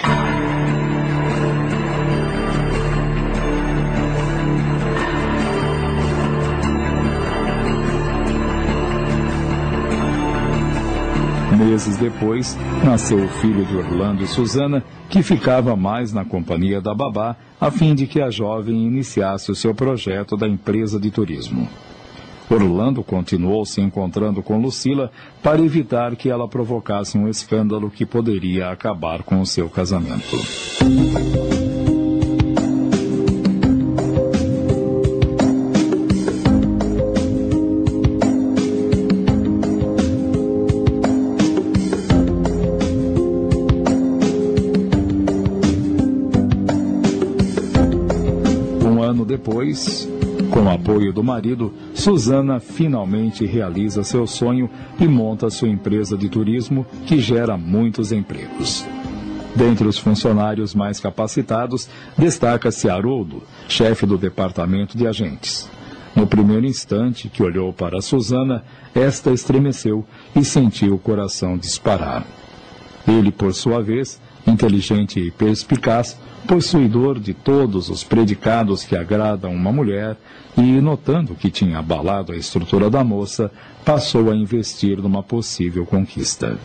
Meses 11.70 11.97
depois, 11.98 12.59
nasceu 12.84 13.24
o 13.24 13.28
filho 13.28 13.64
de 13.64 13.76
Orlando 13.76 14.24
e 14.24 14.26
Susana, 14.26 14.82
que 15.09 15.22
ficava 15.22 15.76
mais 15.76 16.12
na 16.12 16.24
companhia 16.24 16.80
da 16.80 16.92
babá, 16.92 17.36
a 17.60 17.70
fim 17.70 17.94
de 17.94 18.09
que 18.09 18.20
a 18.20 18.28
jovem 18.28 18.88
iniciasse 18.88 19.52
o 19.52 19.55
seu 19.55 19.72
projeto 19.72 20.36
da 20.36 20.48
empresa 20.48 20.98
de 20.98 21.12
turismo. 21.12 21.68
Orlando 22.51 23.05
continuou 23.05 23.64
se 23.64 23.80
encontrando 23.80 24.42
com 24.42 24.60
Lucila 24.60 25.12
para 25.40 25.62
evitar 25.62 26.16
que 26.16 26.28
ela 26.28 26.48
provocasse 26.48 27.16
um 27.16 27.28
escândalo 27.28 27.88
que 27.88 28.05
poderia 28.05 28.70
acabar 28.70 29.22
com 29.22 29.40
o 29.40 29.47
seu 29.47 29.68
casamento. 29.68 30.36
Depois, 49.40 50.06
com 50.52 50.64
o 50.64 50.68
apoio 50.68 51.14
do 51.14 51.24
marido, 51.24 51.72
Susana 51.94 52.60
finalmente 52.60 53.46
realiza 53.46 54.04
seu 54.04 54.26
sonho 54.26 54.68
e 55.00 55.08
monta 55.08 55.48
sua 55.48 55.68
empresa 55.70 56.14
de 56.14 56.28
turismo 56.28 56.86
que 57.06 57.18
gera 57.18 57.56
muitos 57.56 58.12
empregos. 58.12 58.84
Dentre 59.56 59.88
os 59.88 59.98
funcionários 59.98 60.74
mais 60.74 61.00
capacitados, 61.00 61.88
destaca-se 62.18 62.90
Haroldo, 62.90 63.42
chefe 63.66 64.04
do 64.04 64.18
departamento 64.18 64.96
de 64.96 65.06
agentes. 65.06 65.68
No 66.14 66.26
primeiro 66.26 66.66
instante 66.66 67.30
que 67.30 67.42
olhou 67.42 67.72
para 67.72 68.02
Susana, 68.02 68.62
esta 68.94 69.32
estremeceu 69.32 70.04
e 70.36 70.44
sentiu 70.44 70.96
o 70.96 70.98
coração 70.98 71.56
disparar. 71.56 72.26
Ele, 73.08 73.32
por 73.32 73.54
sua 73.54 73.82
vez, 73.82 74.20
inteligente 74.46 75.18
e 75.18 75.30
perspicaz, 75.30 76.18
possuidor 76.46 77.18
de 77.18 77.32
todos 77.34 77.88
os 77.88 78.02
predicados 78.02 78.84
que 78.84 78.96
agradam 78.96 79.52
uma 79.52 79.72
mulher, 79.72 80.16
e, 80.56 80.80
notando 80.80 81.34
que 81.34 81.50
tinha 81.50 81.78
abalado 81.78 82.32
a 82.32 82.36
estrutura 82.36 82.90
da 82.90 83.04
moça, 83.04 83.50
passou 83.84 84.30
a 84.30 84.34
investir 84.34 84.98
numa 84.98 85.22
possível 85.22 85.86
conquista. 85.86 86.58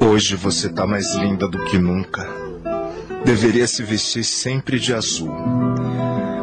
Hoje 0.00 0.36
você 0.36 0.68
está 0.68 0.86
mais 0.86 1.14
linda 1.16 1.48
do 1.48 1.64
que 1.64 1.76
nunca. 1.76 2.24
Deveria 3.24 3.66
se 3.66 3.82
vestir 3.82 4.22
sempre 4.22 4.78
de 4.78 4.94
azul. 4.94 5.53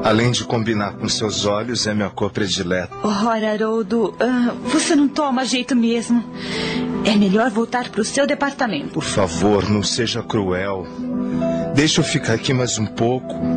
Além 0.03 0.31
de 0.31 0.43
combinar 0.43 0.93
com 0.93 1.07
seus 1.07 1.45
olhos, 1.45 1.85
é 1.85 1.93
minha 1.93 2.09
cor 2.09 2.31
predileta. 2.31 2.93
Ora, 3.03 3.51
Haroldo, 3.51 4.09
uh, 4.09 4.69
você 4.69 4.95
não 4.95 5.07
toma 5.07 5.45
jeito 5.45 5.75
mesmo. 5.75 6.23
É 7.05 7.15
melhor 7.15 7.49
voltar 7.51 7.89
para 7.89 8.01
o 8.01 8.05
seu 8.05 8.25
departamento. 8.25 8.89
Por 8.89 9.03
favor, 9.03 9.69
não 9.69 9.83
seja 9.83 10.23
cruel. 10.23 10.87
Deixa 11.75 12.01
eu 12.01 12.03
ficar 12.03 12.33
aqui 12.33 12.53
mais 12.53 12.77
um 12.77 12.85
pouco. 12.85 13.50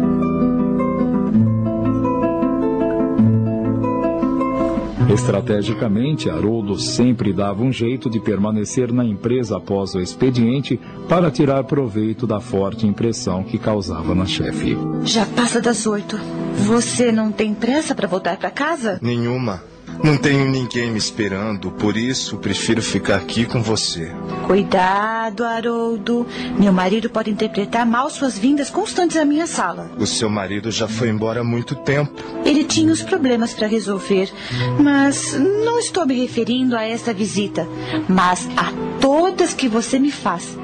Estrategicamente, 5.12 6.30
Haroldo 6.30 6.78
sempre 6.78 7.32
dava 7.32 7.62
um 7.62 7.70
jeito 7.72 8.08
de 8.08 8.18
permanecer 8.18 8.92
na 8.92 9.04
empresa 9.04 9.56
após 9.58 9.94
o 9.94 10.00
expediente 10.00 10.80
para 11.08 11.30
tirar 11.30 11.62
proveito 11.64 12.26
da 12.26 12.40
forte 12.40 12.86
impressão 12.86 13.44
que 13.44 13.58
causava 13.58 14.14
na 14.14 14.26
chefe. 14.26 14.76
Já 15.04 15.26
passa 15.26 15.60
das 15.60 15.86
oito. 15.86 16.18
Você 16.66 17.12
não 17.12 17.30
tem 17.30 17.54
pressa 17.54 17.94
para 17.94 18.08
voltar 18.08 18.36
para 18.38 18.50
casa? 18.50 18.98
Nenhuma. 19.02 19.62
Não 20.02 20.16
tenho 20.16 20.48
ninguém 20.48 20.90
me 20.90 20.98
esperando, 20.98 21.70
por 21.70 21.96
isso 21.96 22.36
prefiro 22.38 22.82
ficar 22.82 23.16
aqui 23.16 23.44
com 23.44 23.62
você. 23.62 24.10
Cuidado, 24.46 25.44
Haroldo. 25.44 26.26
Meu 26.58 26.72
marido 26.72 27.08
pode 27.08 27.30
interpretar 27.30 27.86
mal 27.86 28.10
suas 28.10 28.38
vindas 28.38 28.70
constantes 28.70 29.16
à 29.16 29.24
minha 29.24 29.46
sala. 29.46 29.90
O 29.98 30.06
seu 30.06 30.28
marido 30.28 30.70
já 30.70 30.86
foi 30.86 31.08
embora 31.08 31.40
há 31.40 31.44
muito 31.44 31.74
tempo. 31.74 32.22
Ele 32.44 32.64
tinha 32.64 32.92
os 32.92 33.02
problemas 33.02 33.54
para 33.54 33.66
resolver, 33.66 34.30
mas 34.78 35.34
não 35.34 35.78
estou 35.78 36.06
me 36.06 36.20
referindo 36.20 36.76
a 36.76 36.82
esta 36.84 37.12
visita, 37.14 37.66
mas 38.08 38.48
a 38.56 38.72
todas 39.00 39.54
que 39.54 39.68
você 39.68 39.98
me 39.98 40.10
faz. 40.10 40.56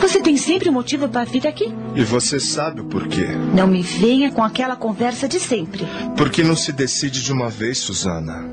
Você 0.00 0.20
tem 0.20 0.36
sempre 0.36 0.68
um 0.68 0.72
motivo 0.72 1.08
para 1.08 1.24
vir 1.24 1.46
aqui? 1.46 1.72
E 1.94 2.02
você 2.02 2.40
sabe 2.40 2.80
o 2.80 2.84
porquê. 2.84 3.26
Não 3.54 3.66
me 3.66 3.82
venha 3.82 4.32
com 4.32 4.42
aquela 4.42 4.74
conversa 4.76 5.28
de 5.28 5.38
sempre. 5.38 5.86
Por 6.16 6.30
que 6.30 6.42
não 6.42 6.56
se 6.56 6.72
decide 6.72 7.22
de 7.22 7.32
uma 7.32 7.48
vez, 7.48 7.78
Susana? 7.78 8.44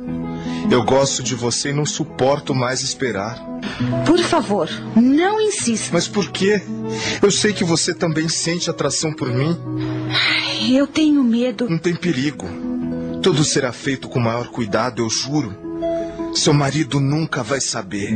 Eu 0.69 0.83
gosto 0.83 1.23
de 1.23 1.33
você 1.33 1.69
e 1.69 1.73
não 1.73 1.85
suporto 1.85 2.53
mais 2.53 2.81
esperar. 2.81 3.41
Por 4.05 4.19
favor, 4.19 4.69
não 4.95 5.39
insista. 5.39 5.91
Mas 5.93 6.07
por 6.07 6.29
quê? 6.29 6.61
Eu 7.21 7.31
sei 7.31 7.53
que 7.53 7.63
você 7.63 7.93
também 7.93 8.27
sente 8.27 8.69
atração 8.69 9.13
por 9.13 9.29
mim. 9.29 9.57
Eu 10.69 10.85
tenho 10.85 11.23
medo. 11.23 11.69
Não 11.69 11.77
tem 11.77 11.95
perigo. 11.95 12.45
Tudo 13.21 13.43
será 13.43 13.71
feito 13.71 14.09
com 14.09 14.19
maior 14.19 14.47
cuidado, 14.47 15.01
eu 15.01 15.09
juro. 15.09 15.55
Seu 16.33 16.53
marido 16.53 16.99
nunca 16.99 17.41
vai 17.43 17.61
saber. 17.61 18.13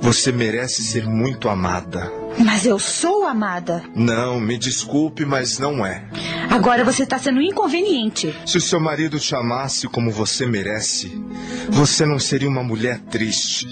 Você 0.00 0.32
merece 0.32 0.82
ser 0.82 1.06
muito 1.06 1.48
amada. 1.48 2.10
Mas 2.38 2.64
eu 2.64 2.78
sou 2.78 3.26
amada. 3.26 3.82
Não, 3.94 4.38
me 4.40 4.56
desculpe, 4.56 5.24
mas 5.24 5.58
não 5.58 5.84
é. 5.84 6.04
Agora 6.50 6.84
você 6.84 7.02
está 7.02 7.18
sendo 7.18 7.40
inconveniente. 7.40 8.34
Se 8.46 8.56
o 8.56 8.60
seu 8.60 8.80
marido 8.80 9.18
te 9.18 9.34
amasse 9.34 9.86
como 9.86 10.10
você 10.10 10.46
merece, 10.46 11.20
você 11.68 12.06
não 12.06 12.18
seria 12.18 12.48
uma 12.48 12.62
mulher 12.62 13.00
triste. 13.10 13.66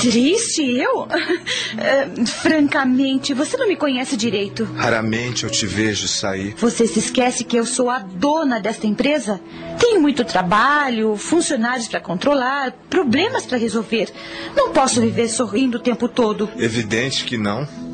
Triste? 0.00 0.62
Eu? 0.62 1.02
Uh, 1.02 2.26
francamente, 2.26 3.34
você 3.34 3.56
não 3.56 3.68
me 3.68 3.76
conhece 3.76 4.16
direito. 4.16 4.64
Raramente 4.76 5.44
eu 5.44 5.50
te 5.50 5.66
vejo 5.66 6.08
sair. 6.08 6.54
Você 6.58 6.86
se 6.86 6.98
esquece 6.98 7.44
que 7.44 7.56
eu 7.56 7.66
sou 7.66 7.90
a 7.90 7.98
dona 7.98 8.60
desta 8.60 8.86
empresa? 8.86 9.40
Tenho 9.78 10.00
muito 10.00 10.24
trabalho, 10.24 11.16
funcionários 11.16 11.88
para 11.88 12.00
controlar, 12.00 12.72
problemas 12.88 13.44
para 13.44 13.58
resolver. 13.58 14.10
Não 14.54 14.72
posso 14.72 15.00
viver 15.00 15.28
sorrindo 15.28 15.78
o 15.78 15.80
tempo 15.80 16.08
todo. 16.08 16.48
Evidente 16.56 17.24
que 17.24 17.36
não. 17.36 17.85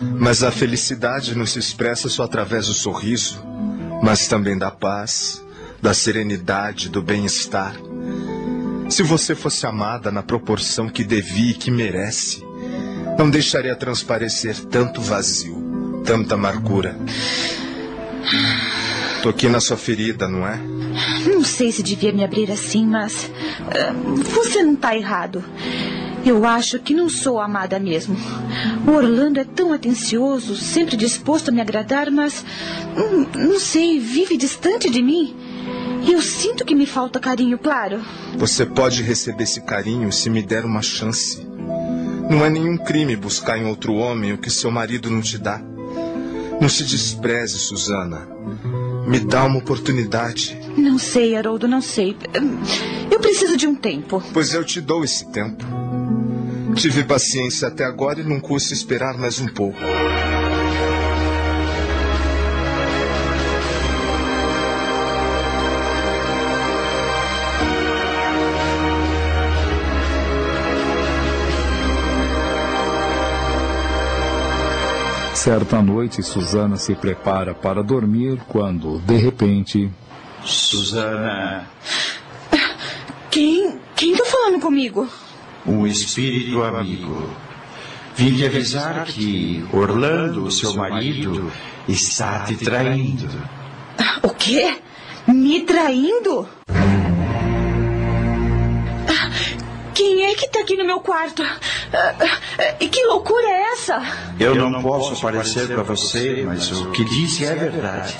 Mas 0.00 0.42
a 0.42 0.50
felicidade 0.50 1.36
não 1.36 1.46
se 1.46 1.58
expressa 1.58 2.08
só 2.08 2.22
através 2.24 2.66
do 2.66 2.74
sorriso, 2.74 3.42
mas 4.02 4.26
também 4.26 4.56
da 4.56 4.70
paz, 4.70 5.44
da 5.80 5.92
serenidade, 5.92 6.88
do 6.88 7.02
bem-estar. 7.02 7.74
Se 8.88 9.02
você 9.02 9.34
fosse 9.34 9.66
amada 9.66 10.10
na 10.10 10.22
proporção 10.22 10.88
que 10.88 11.04
devia 11.04 11.52
e 11.52 11.54
que 11.54 11.70
merece, 11.70 12.42
não 13.18 13.30
deixaria 13.30 13.76
transparecer 13.76 14.56
tanto 14.66 15.00
vazio. 15.00 16.02
Tanta 16.04 16.34
amargura. 16.34 16.96
Toquei 19.22 19.50
na 19.50 19.60
sua 19.60 19.76
ferida, 19.76 20.26
não 20.26 20.46
é? 20.46 20.58
Não 21.26 21.44
sei 21.44 21.70
se 21.70 21.82
devia 21.82 22.12
me 22.12 22.24
abrir 22.24 22.50
assim, 22.50 22.86
mas. 22.86 23.30
ah, 23.66 23.92
você 24.24 24.62
não 24.62 24.74
está 24.74 24.96
errado. 24.96 25.44
Eu 26.24 26.44
acho 26.44 26.78
que 26.78 26.94
não 26.94 27.08
sou 27.08 27.40
amada 27.40 27.78
mesmo. 27.78 28.16
O 28.86 28.90
Orlando 28.92 29.40
é 29.40 29.44
tão 29.44 29.72
atencioso, 29.72 30.54
sempre 30.54 30.96
disposto 30.96 31.48
a 31.48 31.52
me 31.52 31.60
agradar, 31.60 32.10
mas. 32.10 32.44
hum, 32.96 33.26
não 33.36 33.58
sei, 33.58 33.98
vive 33.98 34.36
distante 34.36 34.90
de 34.90 35.02
mim. 35.02 35.34
Eu 36.10 36.20
sinto 36.22 36.64
que 36.64 36.74
me 36.74 36.86
falta 36.86 37.18
carinho, 37.20 37.58
claro. 37.58 38.00
Você 38.36 38.64
pode 38.66 39.02
receber 39.02 39.44
esse 39.44 39.60
carinho 39.62 40.12
se 40.12 40.28
me 40.30 40.42
der 40.42 40.64
uma 40.64 40.82
chance. 40.82 41.46
Não 42.30 42.44
é 42.44 42.50
nenhum 42.50 42.76
crime 42.76 43.16
buscar 43.16 43.58
em 43.58 43.66
outro 43.66 43.94
homem 43.94 44.32
o 44.32 44.38
que 44.38 44.50
seu 44.50 44.70
marido 44.70 45.10
não 45.10 45.20
te 45.20 45.36
dá. 45.38 45.60
Não 46.60 46.68
se 46.68 46.84
despreze, 46.84 47.58
Susana. 47.58 48.28
Me 49.06 49.18
dá 49.18 49.44
uma 49.44 49.58
oportunidade, 49.58 50.56
Não 50.76 50.98
sei, 50.98 51.34
Haroldo, 51.34 51.66
não 51.66 51.80
sei. 51.80 52.16
Eu 53.10 53.18
preciso 53.18 53.56
de 53.56 53.66
um 53.66 53.74
tempo. 53.74 54.22
pois 54.32 54.52
eu 54.54 54.62
te 54.64 54.80
dou 54.80 55.02
esse 55.02 55.30
tempo. 55.32 55.64
Tive 56.80 57.04
paciência 57.04 57.68
até 57.68 57.84
agora 57.84 58.20
e 58.20 58.24
não 58.24 58.40
custa 58.40 58.72
esperar 58.72 59.12
mais 59.18 59.38
um 59.38 59.46
pouco. 59.46 59.78
Certa 75.34 75.82
noite, 75.82 76.22
Susana 76.22 76.78
se 76.78 76.94
prepara 76.94 77.54
para 77.54 77.82
dormir 77.82 78.40
quando, 78.48 79.00
de 79.00 79.18
repente, 79.18 79.90
Susana, 80.42 81.68
Quem? 83.30 83.78
Quem 83.94 84.16
tá 84.16 84.24
falando 84.24 84.58
comigo? 84.60 85.06
Um 85.66 85.86
espírito 85.86 86.62
amigo. 86.62 87.30
Vim 88.16 88.34
te 88.36 88.44
avisar 88.46 89.04
que 89.06 89.64
Orlando, 89.72 90.50
seu 90.50 90.74
marido, 90.74 91.50
está 91.88 92.40
te 92.44 92.56
traindo. 92.56 93.28
O 94.22 94.30
quê? 94.30 94.76
Me 95.26 95.60
traindo? 95.62 96.46
Ah, 99.08 99.30
Quem 99.94 100.24
é 100.26 100.34
que 100.34 100.48
tá 100.48 100.60
aqui 100.60 100.76
no 100.76 100.84
meu 100.84 101.00
quarto? 101.00 101.42
Ah, 101.42 102.14
ah, 102.20 102.74
E 102.80 102.88
que 102.88 103.04
loucura 103.06 103.46
é 103.46 103.72
essa? 103.72 104.02
Eu 104.38 104.54
não 104.54 104.82
posso 104.82 105.14
aparecer 105.14 105.68
para 105.68 105.82
você, 105.82 106.42
mas 106.46 106.70
o 106.72 106.90
que 106.90 107.04
disse 107.04 107.44
é 107.44 107.54
verdade. 107.54 108.16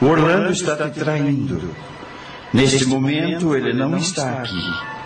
O 0.00 0.06
Orlando 0.06 0.52
está 0.52 0.76
te 0.76 1.00
traindo. 1.00 1.74
Neste 2.52 2.84
momento, 2.86 3.54
ele 3.56 3.72
não 3.72 3.96
está 3.96 4.42
aqui. 4.42 4.97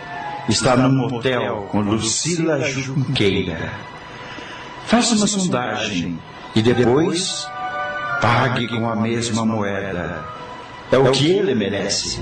Está 0.48 0.76
num 0.76 1.08
motel 1.08 1.68
com 1.70 1.80
Lucila 1.80 2.60
Junqueira. 2.60 3.72
Faça 4.86 5.14
uma 5.14 5.26
sondagem 5.26 6.18
e 6.54 6.62
depois 6.62 7.46
pague 8.20 8.66
com 8.68 8.88
a 8.88 8.96
mesma 8.96 9.46
moeda. 9.46 10.24
É 10.90 10.98
o 10.98 11.10
que 11.12 11.30
ele 11.30 11.54
merece. 11.54 12.20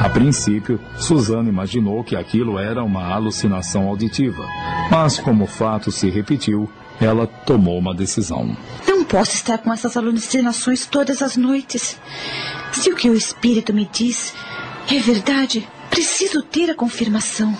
a 0.00 0.08
princípio, 0.08 0.80
Susana 0.98 1.48
imaginou 1.48 2.02
que 2.02 2.16
aquilo 2.16 2.58
era 2.58 2.82
uma 2.82 3.06
alucinação 3.14 3.86
auditiva. 3.86 4.44
Mas, 4.90 5.18
como 5.18 5.44
o 5.44 5.46
fato 5.46 5.92
se 5.92 6.10
repetiu, 6.10 6.68
ela 7.00 7.26
tomou 7.26 7.78
uma 7.78 7.94
decisão. 7.94 8.56
Não 8.86 9.04
posso 9.04 9.34
estar 9.34 9.58
com 9.58 9.72
essas 9.72 9.96
alucinações 9.96 10.86
todas 10.86 11.22
as 11.22 11.36
noites. 11.36 12.00
Se 12.72 12.90
o 12.90 12.96
que 12.96 13.08
o 13.08 13.14
espírito 13.14 13.72
me 13.72 13.88
diz 13.92 14.34
é 14.90 14.98
verdade, 14.98 15.68
preciso 15.92 16.42
ter 16.42 16.70
a 16.70 16.74
confirmação. 16.74 17.56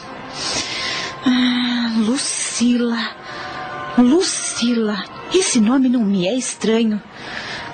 Ah, 1.25 1.93
Lucila. 1.99 2.99
Lucila. 3.99 5.05
Esse 5.35 5.61
nome 5.61 5.89
não 5.91 6.03
me 6.03 6.27
é 6.27 6.35
estranho. 6.35 7.01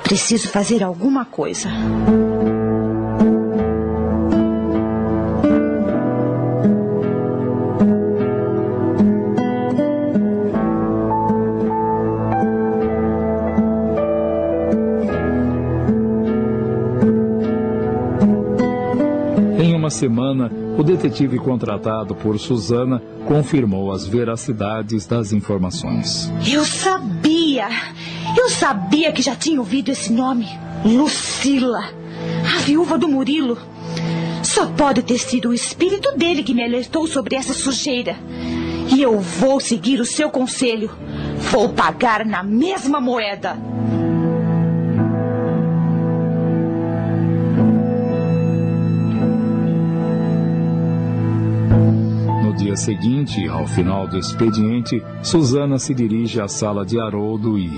Preciso 0.02 0.48
fazer 0.48 0.82
alguma 0.82 1.24
coisa. 1.24 1.70
Uma 19.88 19.90
semana, 19.90 20.52
o 20.76 20.82
detetive 20.82 21.38
contratado 21.38 22.14
por 22.14 22.38
Susana 22.38 23.02
confirmou 23.26 23.90
as 23.90 24.06
veracidades 24.06 25.06
das 25.06 25.32
informações. 25.32 26.30
Eu 26.46 26.62
sabia! 26.62 27.68
Eu 28.36 28.50
sabia 28.50 29.10
que 29.10 29.22
já 29.22 29.34
tinha 29.34 29.58
ouvido 29.58 29.90
esse 29.90 30.12
nome. 30.12 30.46
Lucila. 30.84 31.84
A 32.54 32.58
viúva 32.60 32.98
do 32.98 33.08
Murilo. 33.08 33.56
Só 34.42 34.66
pode 34.66 35.02
ter 35.02 35.18
sido 35.18 35.48
o 35.48 35.54
espírito 35.54 36.14
dele 36.18 36.42
que 36.42 36.52
me 36.52 36.62
alertou 36.62 37.06
sobre 37.06 37.34
essa 37.34 37.54
sujeira. 37.54 38.14
E 38.94 39.00
eu 39.00 39.18
vou 39.18 39.58
seguir 39.58 40.00
o 40.00 40.04
seu 40.04 40.28
conselho. 40.28 40.90
Vou 41.50 41.70
pagar 41.70 42.26
na 42.26 42.42
mesma 42.42 43.00
moeda. 43.00 43.56
Seguinte, 52.78 53.46
ao 53.48 53.66
final 53.66 54.06
do 54.06 54.18
expediente, 54.18 55.02
Susana 55.22 55.78
se 55.78 55.94
dirige 55.94 56.40
à 56.40 56.48
sala 56.48 56.84
de 56.84 56.98
Haroldo 56.98 57.58
e. 57.58 57.70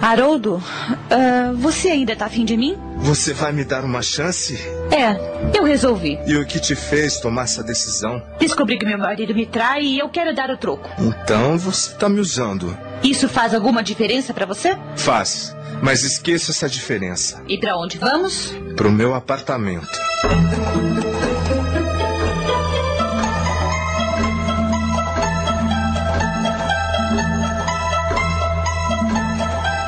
Haroldo, 0.00 0.62
ah, 1.10 1.52
você 1.54 1.88
ainda 1.88 2.14
tá 2.14 2.26
afim 2.26 2.44
de 2.44 2.56
mim? 2.56 2.76
Você 2.98 3.32
vai 3.32 3.52
me 3.52 3.64
dar 3.64 3.84
uma 3.84 4.02
chance? 4.02 4.54
É, 4.90 5.56
eu 5.56 5.64
resolvi. 5.64 6.18
E 6.26 6.36
o 6.36 6.46
que 6.46 6.60
te 6.60 6.74
fez 6.74 7.18
tomar 7.18 7.44
essa 7.44 7.62
decisão? 7.62 8.22
Descobri 8.38 8.78
que 8.78 8.86
meu 8.86 8.98
marido 8.98 9.34
me 9.34 9.46
trai 9.46 9.82
e 9.82 9.98
eu 9.98 10.08
quero 10.08 10.34
dar 10.34 10.50
o 10.50 10.56
troco. 10.56 10.90
Então 10.98 11.58
você 11.58 11.92
está 11.92 12.08
me 12.08 12.20
usando. 12.20 12.76
Isso 13.02 13.28
faz 13.28 13.54
alguma 13.54 13.82
diferença 13.82 14.32
pra 14.34 14.46
você? 14.46 14.76
Faz. 14.96 15.54
Mas 15.82 16.02
esqueça 16.04 16.52
essa 16.52 16.68
diferença. 16.68 17.42
E 17.48 17.58
pra 17.58 17.76
onde 17.76 17.98
vamos? 17.98 18.54
Pro 18.76 18.90
meu 18.90 19.14
apartamento. 19.14 19.86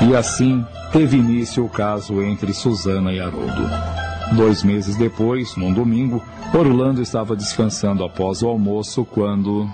E 0.08 0.16
assim 0.16 0.64
teve 0.90 1.18
início 1.18 1.62
o 1.62 1.68
caso 1.68 2.22
entre 2.22 2.54
Susana 2.54 3.12
e 3.12 3.20
Haroldo. 3.20 3.68
Dois 4.34 4.62
meses 4.62 4.96
depois, 4.96 5.54
num 5.54 5.70
domingo, 5.70 6.24
Orlando 6.54 7.02
estava 7.02 7.36
descansando 7.36 8.02
após 8.02 8.42
o 8.42 8.48
almoço 8.48 9.04
quando. 9.04 9.68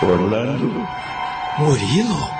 Orlando, 0.00 0.86
Murilo? 1.58 2.30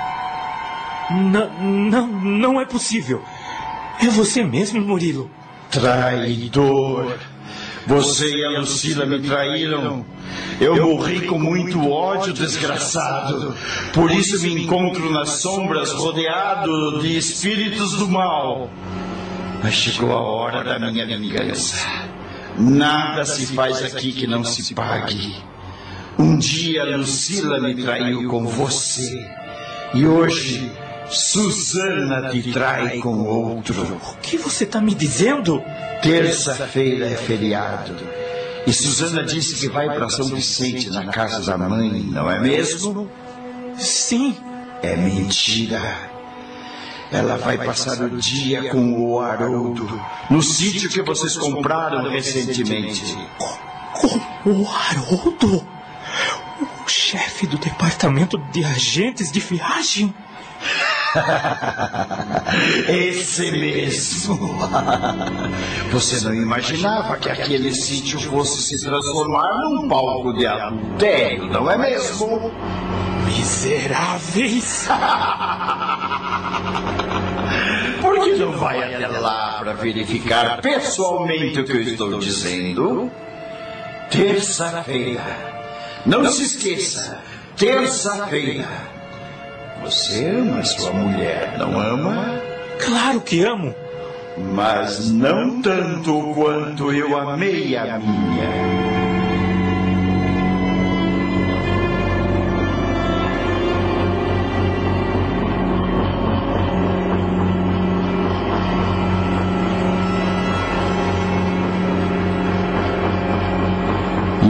Não, 1.11 1.49
não, 1.61 2.07
não 2.07 2.61
é 2.61 2.65
possível. 2.65 3.21
É 4.01 4.07
você 4.07 4.41
mesmo, 4.41 4.79
Murilo. 4.79 5.29
traidor. 5.69 7.19
Você 7.87 8.29
e 8.35 8.45
a 8.45 8.59
Lucila 8.59 9.05
me 9.05 9.19
traíram. 9.19 10.05
Eu 10.59 10.75
morri 10.85 11.21
com 11.25 11.39
muito 11.39 11.89
ódio, 11.89 12.33
desgraçado. 12.33 13.55
Por 13.93 14.11
isso 14.11 14.41
me 14.41 14.63
encontro 14.63 15.11
nas 15.11 15.29
sombras, 15.41 15.91
rodeado 15.91 16.99
de 17.01 17.17
espíritos 17.17 17.93
do 17.93 18.07
mal. 18.07 18.69
Mas 19.63 19.73
chegou 19.73 20.11
a 20.11 20.21
hora 20.21 20.63
da 20.63 20.91
minha 20.91 21.05
vingança. 21.05 21.85
Nada 22.57 23.25
se 23.25 23.47
faz 23.47 23.83
aqui 23.83 24.11
que 24.11 24.27
não 24.27 24.43
se 24.43 24.73
pague. 24.73 25.35
Um 26.17 26.37
dia 26.37 26.83
Lucila 26.97 27.59
me 27.59 27.75
traiu 27.75 28.27
com 28.29 28.45
você. 28.45 29.25
E 29.93 30.05
hoje 30.05 30.69
Susana 31.09 32.29
te 32.29 32.51
trai 32.51 32.99
com 32.99 33.23
outro. 33.23 33.81
O 33.83 34.17
que 34.21 34.37
você 34.37 34.63
está 34.63 34.79
me 34.79 34.93
dizendo? 34.93 35.63
Terça-feira 36.01 37.07
é 37.07 37.15
feriado. 37.15 37.95
E 38.67 38.73
Susana 38.73 39.23
disse 39.23 39.55
que 39.55 39.67
vai 39.67 39.87
para 39.87 40.09
São 40.09 40.27
Vicente, 40.27 40.89
na 40.89 41.05
casa 41.05 41.39
da 41.39 41.57
mãe, 41.57 42.03
não 42.11 42.29
é 42.29 42.39
mesmo? 42.39 43.09
Sim. 43.77 44.37
É 44.81 44.95
mentira. 44.95 45.81
Ela 47.11 47.37
vai 47.37 47.57
passar 47.57 47.99
o 48.01 48.17
dia 48.17 48.69
com 48.69 49.01
o 49.01 49.19
Haroldo, 49.19 49.99
no 50.29 50.43
sítio 50.43 50.89
que 50.89 51.01
vocês 51.01 51.35
compraram 51.35 52.07
recentemente. 52.09 53.17
O 54.45 54.67
Haroldo? 54.67 55.65
chefe 56.89 57.47
do 57.47 57.57
departamento 57.57 58.37
de 58.51 58.63
agentes 58.63 59.31
de 59.31 59.39
viagem? 59.39 60.13
Esse 62.87 63.51
mesmo. 63.51 64.57
Você 65.91 66.25
não 66.25 66.33
imaginava 66.33 67.17
que 67.17 67.29
aquele 67.29 67.73
sítio 67.73 68.19
fosse 68.19 68.61
se 68.61 68.83
transformar 68.83 69.57
num 69.61 69.87
palco 69.87 70.33
de 70.33 70.45
adultério, 70.45 71.45
não 71.47 71.69
é 71.69 71.77
mesmo? 71.77 72.51
Miseráveis! 73.25 74.87
Por 78.01 78.23
que 78.23 78.35
não 78.35 78.51
vai 78.53 78.95
até 78.95 79.07
lá 79.07 79.57
para 79.59 79.73
verificar 79.73 80.61
pessoalmente 80.61 81.59
o 81.59 81.65
que 81.65 81.71
eu 81.71 81.81
estou 81.81 82.19
dizendo? 82.19 83.11
Terça-feira. 84.09 85.21
Não 86.05 86.25
se 86.25 86.43
esqueça, 86.43 87.19
terça-feira. 87.55 88.98
Você 89.83 90.25
ama 90.25 90.63
sua 90.63 90.91
mulher, 90.91 91.55
não 91.57 91.79
ama? 91.79 92.41
Claro 92.79 93.21
que 93.21 93.43
amo. 93.43 93.73
Mas 94.37 95.09
não 95.09 95.61
tanto 95.61 96.33
quanto 96.33 96.91
eu 96.93 97.17
amei 97.17 97.75
a 97.75 97.97
minha. 97.99 99.08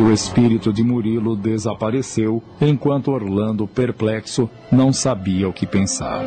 O 0.09 0.13
espírito 0.13 0.73
de 0.73 0.83
Murilo 0.83 1.35
desapareceu, 1.35 2.41
enquanto 2.59 3.11
Orlando, 3.11 3.67
perplexo, 3.67 4.49
não 4.71 4.91
sabia 4.91 5.47
o 5.47 5.53
que 5.53 5.67
pensar. 5.67 6.23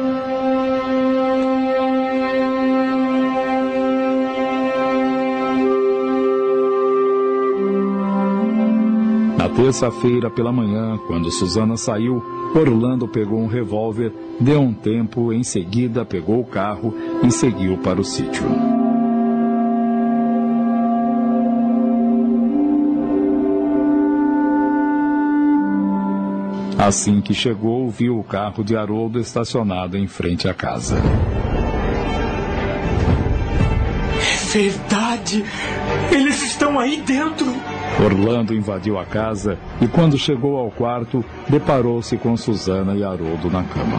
Na 9.37 9.49
terça-feira 9.49 10.31
pela 10.31 10.53
manhã, 10.53 10.97
quando 11.09 11.31
Susana 11.33 11.77
saiu, 11.77 12.23
Orlando 12.55 13.09
pegou 13.09 13.41
um 13.41 13.49
revólver, 13.49 14.13
deu 14.39 14.61
um 14.61 14.73
tempo, 14.73 15.33
em 15.33 15.43
seguida 15.43 16.05
pegou 16.05 16.39
o 16.39 16.45
carro 16.45 16.95
e 17.25 17.33
seguiu 17.33 17.77
para 17.79 18.01
o 18.01 18.05
sítio. 18.05 18.82
Assim 26.85 27.21
que 27.21 27.33
chegou, 27.33 27.89
viu 27.91 28.19
o 28.19 28.25
carro 28.25 28.65
de 28.65 28.77
Haroldo 28.77 29.21
estacionado 29.21 29.97
em 29.97 30.09
frente 30.09 30.49
à 30.49 30.55
casa. 30.55 31.01
É 34.21 34.45
verdade! 34.53 35.45
Eles 36.11 36.43
estão 36.43 36.79
aí 36.81 37.01
dentro! 37.03 37.47
Orlando 38.05 38.55
invadiu 38.55 38.99
a 38.99 39.05
casa 39.05 39.59
e, 39.81 39.87
quando 39.87 40.19
chegou 40.19 40.57
ao 40.59 40.71
quarto, 40.71 41.25
deparou-se 41.49 42.17
com 42.17 42.37
Susana 42.37 42.95
e 42.97 43.05
Haroldo 43.05 43.49
na 43.51 43.63
cama. 43.63 43.99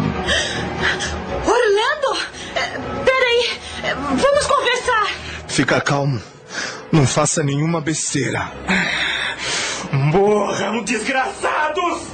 Orlando! 1.46 2.22
eh, 2.56 2.80
Peraí! 3.06 3.60
eh, 3.84 3.96
Vamos 3.96 4.46
conversar! 4.48 5.08
Fica 5.48 5.80
calmo. 5.80 6.20
Não 6.92 7.08
faça 7.08 7.42
nenhuma 7.44 7.80
besteira. 7.80 8.52
Morram, 9.92 10.84
desgraçados! 10.84 12.13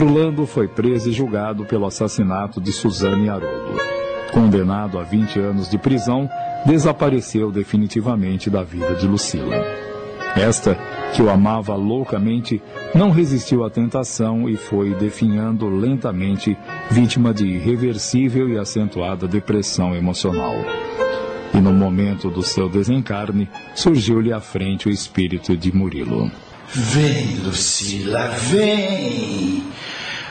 Orlando 0.00 0.46
foi 0.46 0.66
preso 0.66 1.10
e 1.10 1.12
julgado 1.12 1.66
pelo 1.66 1.84
assassinato 1.84 2.58
de 2.58 2.72
Suzane 2.72 3.28
Haroldo. 3.28 3.78
Condenado 4.32 4.98
a 4.98 5.02
20 5.02 5.38
anos 5.38 5.68
de 5.68 5.76
prisão, 5.76 6.26
desapareceu 6.64 7.52
definitivamente 7.52 8.48
da 8.48 8.62
vida 8.62 8.94
de 8.94 9.06
Lucila. 9.06 9.56
Esta, 10.34 10.74
que 11.12 11.20
o 11.20 11.28
amava 11.28 11.74
loucamente, 11.74 12.62
não 12.94 13.10
resistiu 13.10 13.62
à 13.62 13.68
tentação 13.68 14.48
e 14.48 14.56
foi 14.56 14.94
definhando 14.94 15.68
lentamente, 15.68 16.56
vítima 16.90 17.34
de 17.34 17.46
irreversível 17.46 18.48
e 18.48 18.56
acentuada 18.56 19.28
depressão 19.28 19.94
emocional. 19.94 20.54
E 21.52 21.60
no 21.60 21.74
momento 21.74 22.30
do 22.30 22.42
seu 22.42 22.70
desencarne, 22.70 23.50
surgiu-lhe 23.74 24.32
à 24.32 24.40
frente 24.40 24.88
o 24.88 24.90
espírito 24.90 25.54
de 25.54 25.76
Murilo. 25.76 26.30
Vem, 26.72 27.40
Lucila, 27.42 28.28
vem. 28.28 29.64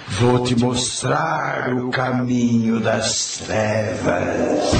Vou 0.08 0.42
te 0.44 0.56
mostrar 0.56 1.74
o 1.74 1.90
caminho 1.90 2.80
das 2.80 3.42
trevas. 3.46 4.72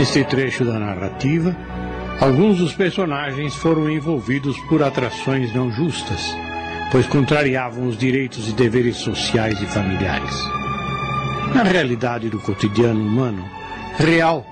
Neste 0.00 0.24
trecho 0.24 0.64
da 0.64 0.78
narrativa, 0.78 1.54
alguns 2.22 2.56
dos 2.56 2.72
personagens 2.72 3.54
foram 3.54 3.90
envolvidos 3.90 4.58
por 4.60 4.82
atrações 4.82 5.52
não 5.52 5.70
justas, 5.70 6.34
pois 6.90 7.06
contrariavam 7.06 7.86
os 7.86 7.98
direitos 7.98 8.48
e 8.48 8.52
deveres 8.52 8.96
sociais 8.96 9.60
e 9.60 9.66
familiares. 9.66 10.34
Na 11.54 11.62
realidade 11.64 12.30
do 12.30 12.38
cotidiano 12.38 12.98
humano, 12.98 13.44
real, 13.98 14.46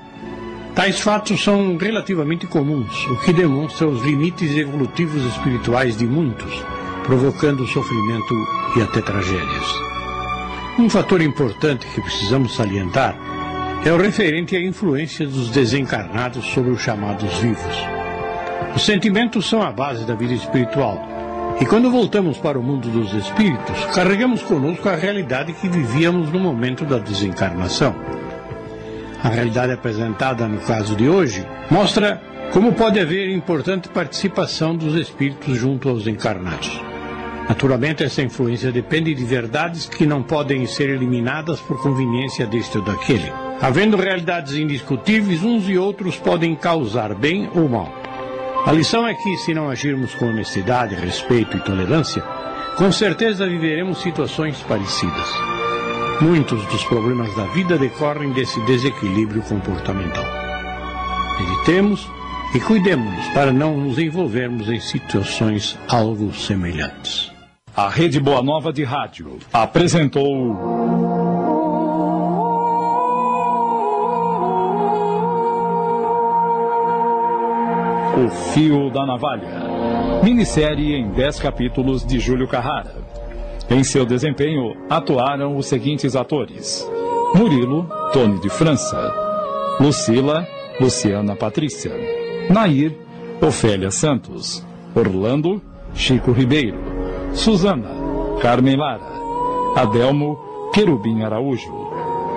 tais 0.74 1.00
fatos 1.00 1.42
são 1.42 1.78
relativamente 1.78 2.46
comuns, 2.46 3.06
o 3.06 3.16
que 3.16 3.32
demonstra 3.32 3.88
os 3.88 4.04
limites 4.04 4.54
evolutivos 4.54 5.24
espirituais 5.32 5.96
de 5.96 6.04
muitos, 6.04 6.62
provocando 7.04 7.66
sofrimento 7.66 8.34
e 8.76 8.82
até 8.82 9.00
tragédias. 9.00 9.74
Um 10.78 10.90
fator 10.90 11.22
importante 11.22 11.86
que 11.86 12.02
precisamos 12.02 12.54
salientar 12.54 13.16
é 13.84 13.92
o 13.92 13.96
referente 13.96 14.56
à 14.56 14.60
influência 14.60 15.26
dos 15.26 15.50
desencarnados 15.50 16.44
sobre 16.46 16.70
os 16.70 16.80
chamados 16.80 17.32
vivos. 17.38 17.76
Os 18.74 18.84
sentimentos 18.84 19.48
são 19.48 19.62
a 19.62 19.72
base 19.72 20.04
da 20.04 20.14
vida 20.14 20.34
espiritual. 20.34 21.06
E 21.60 21.64
quando 21.64 21.90
voltamos 21.90 22.38
para 22.38 22.58
o 22.58 22.62
mundo 22.62 22.88
dos 22.88 23.12
espíritos, 23.14 23.84
carregamos 23.94 24.42
conosco 24.42 24.88
a 24.88 24.96
realidade 24.96 25.52
que 25.52 25.68
vivíamos 25.68 26.30
no 26.30 26.38
momento 26.38 26.84
da 26.84 26.98
desencarnação. 26.98 27.94
A 29.22 29.28
realidade 29.28 29.72
apresentada 29.72 30.46
no 30.46 30.60
caso 30.60 30.94
de 30.94 31.08
hoje 31.08 31.44
mostra 31.70 32.22
como 32.52 32.72
pode 32.72 33.00
haver 33.00 33.28
importante 33.30 33.88
participação 33.88 34.76
dos 34.76 34.94
espíritos 34.94 35.56
junto 35.56 35.88
aos 35.88 36.06
encarnados. 36.06 36.80
Naturalmente, 37.48 38.04
essa 38.04 38.22
influência 38.22 38.70
depende 38.70 39.14
de 39.14 39.24
verdades 39.24 39.86
que 39.86 40.06
não 40.06 40.22
podem 40.22 40.66
ser 40.66 40.90
eliminadas 40.90 41.60
por 41.60 41.80
conveniência 41.82 42.46
deste 42.46 42.78
ou 42.78 42.84
daquele. 42.84 43.47
Havendo 43.60 43.96
realidades 43.96 44.54
indiscutíveis, 44.54 45.42
uns 45.42 45.68
e 45.68 45.76
outros 45.76 46.16
podem 46.16 46.54
causar 46.54 47.14
bem 47.14 47.50
ou 47.54 47.68
mal. 47.68 47.92
A 48.64 48.72
lição 48.72 49.06
é 49.06 49.14
que, 49.14 49.36
se 49.38 49.52
não 49.52 49.68
agirmos 49.68 50.14
com 50.14 50.26
honestidade, 50.26 50.94
respeito 50.94 51.56
e 51.56 51.60
tolerância, 51.60 52.22
com 52.76 52.92
certeza 52.92 53.48
viveremos 53.48 54.00
situações 54.00 54.58
parecidas. 54.68 55.26
Muitos 56.20 56.64
dos 56.66 56.84
problemas 56.84 57.34
da 57.34 57.46
vida 57.46 57.78
decorrem 57.78 58.32
desse 58.32 58.60
desequilíbrio 58.62 59.42
comportamental. 59.42 60.24
Evitemos 61.40 62.08
E 62.54 62.60
cuidemos-nos 62.60 63.26
para 63.28 63.52
não 63.52 63.76
nos 63.76 63.98
envolvermos 63.98 64.70
em 64.70 64.80
situações 64.80 65.78
algo 65.86 66.32
semelhantes. 66.32 67.30
A 67.76 67.90
Rede 67.90 68.18
Boa 68.18 68.42
Nova 68.42 68.72
de 68.72 68.84
Rádio 68.84 69.38
apresentou. 69.52 70.87
O 78.18 78.28
Fio 78.30 78.90
da 78.90 79.06
Navalha. 79.06 80.20
Minissérie 80.24 80.96
em 80.96 81.08
10 81.08 81.38
capítulos 81.38 82.04
de 82.04 82.18
Júlio 82.18 82.48
Carrara. 82.48 82.96
Em 83.70 83.84
seu 83.84 84.04
desempenho 84.04 84.74
atuaram 84.90 85.56
os 85.56 85.66
seguintes 85.66 86.16
atores: 86.16 86.84
Murilo, 87.32 87.88
Tony 88.12 88.40
de 88.40 88.48
França, 88.48 88.98
Lucila, 89.78 90.44
Luciana 90.80 91.36
Patrícia, 91.36 91.92
Nair, 92.50 92.98
Ofélia 93.40 93.92
Santos, 93.92 94.66
Orlando, 94.96 95.62
Chico 95.94 96.32
Ribeiro, 96.32 96.78
Suzana, 97.32 97.90
Carmen 98.42 98.76
Lara, 98.76 99.12
Adelmo, 99.76 100.70
Querubim 100.74 101.22
Araújo, 101.22 101.72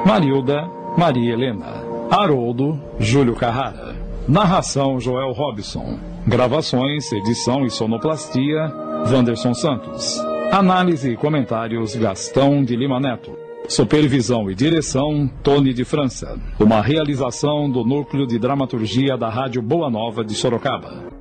Marilda, 0.06 0.70
Maria 0.96 1.34
Helena, 1.34 1.84
Haroldo, 2.12 2.80
Júlio 3.00 3.36
Carrara. 3.36 3.91
Narração 4.28 5.00
Joel 5.00 5.32
Robson. 5.32 5.98
Gravações, 6.28 7.12
edição 7.12 7.66
e 7.66 7.72
sonoplastia 7.72 8.72
Wanderson 9.12 9.54
Santos. 9.54 10.20
Análise 10.52 11.12
e 11.12 11.18
comentários 11.18 11.96
Gastão 11.96 12.64
de 12.64 12.76
Lima 12.76 13.00
Neto. 13.00 13.36
Supervisão 13.68 14.50
e 14.50 14.56
direção 14.56 15.30
Tony 15.42 15.74
de 15.74 15.84
França. 15.84 16.38
Uma 16.60 16.82
realização 16.82 17.70
do 17.70 17.84
Núcleo 17.84 18.28
de 18.28 18.38
Dramaturgia 18.38 19.18
da 19.18 19.30
Rádio 19.30 19.62
Boa 19.62 19.90
Nova 19.90 20.24
de 20.24 20.36
Sorocaba. 20.36 21.21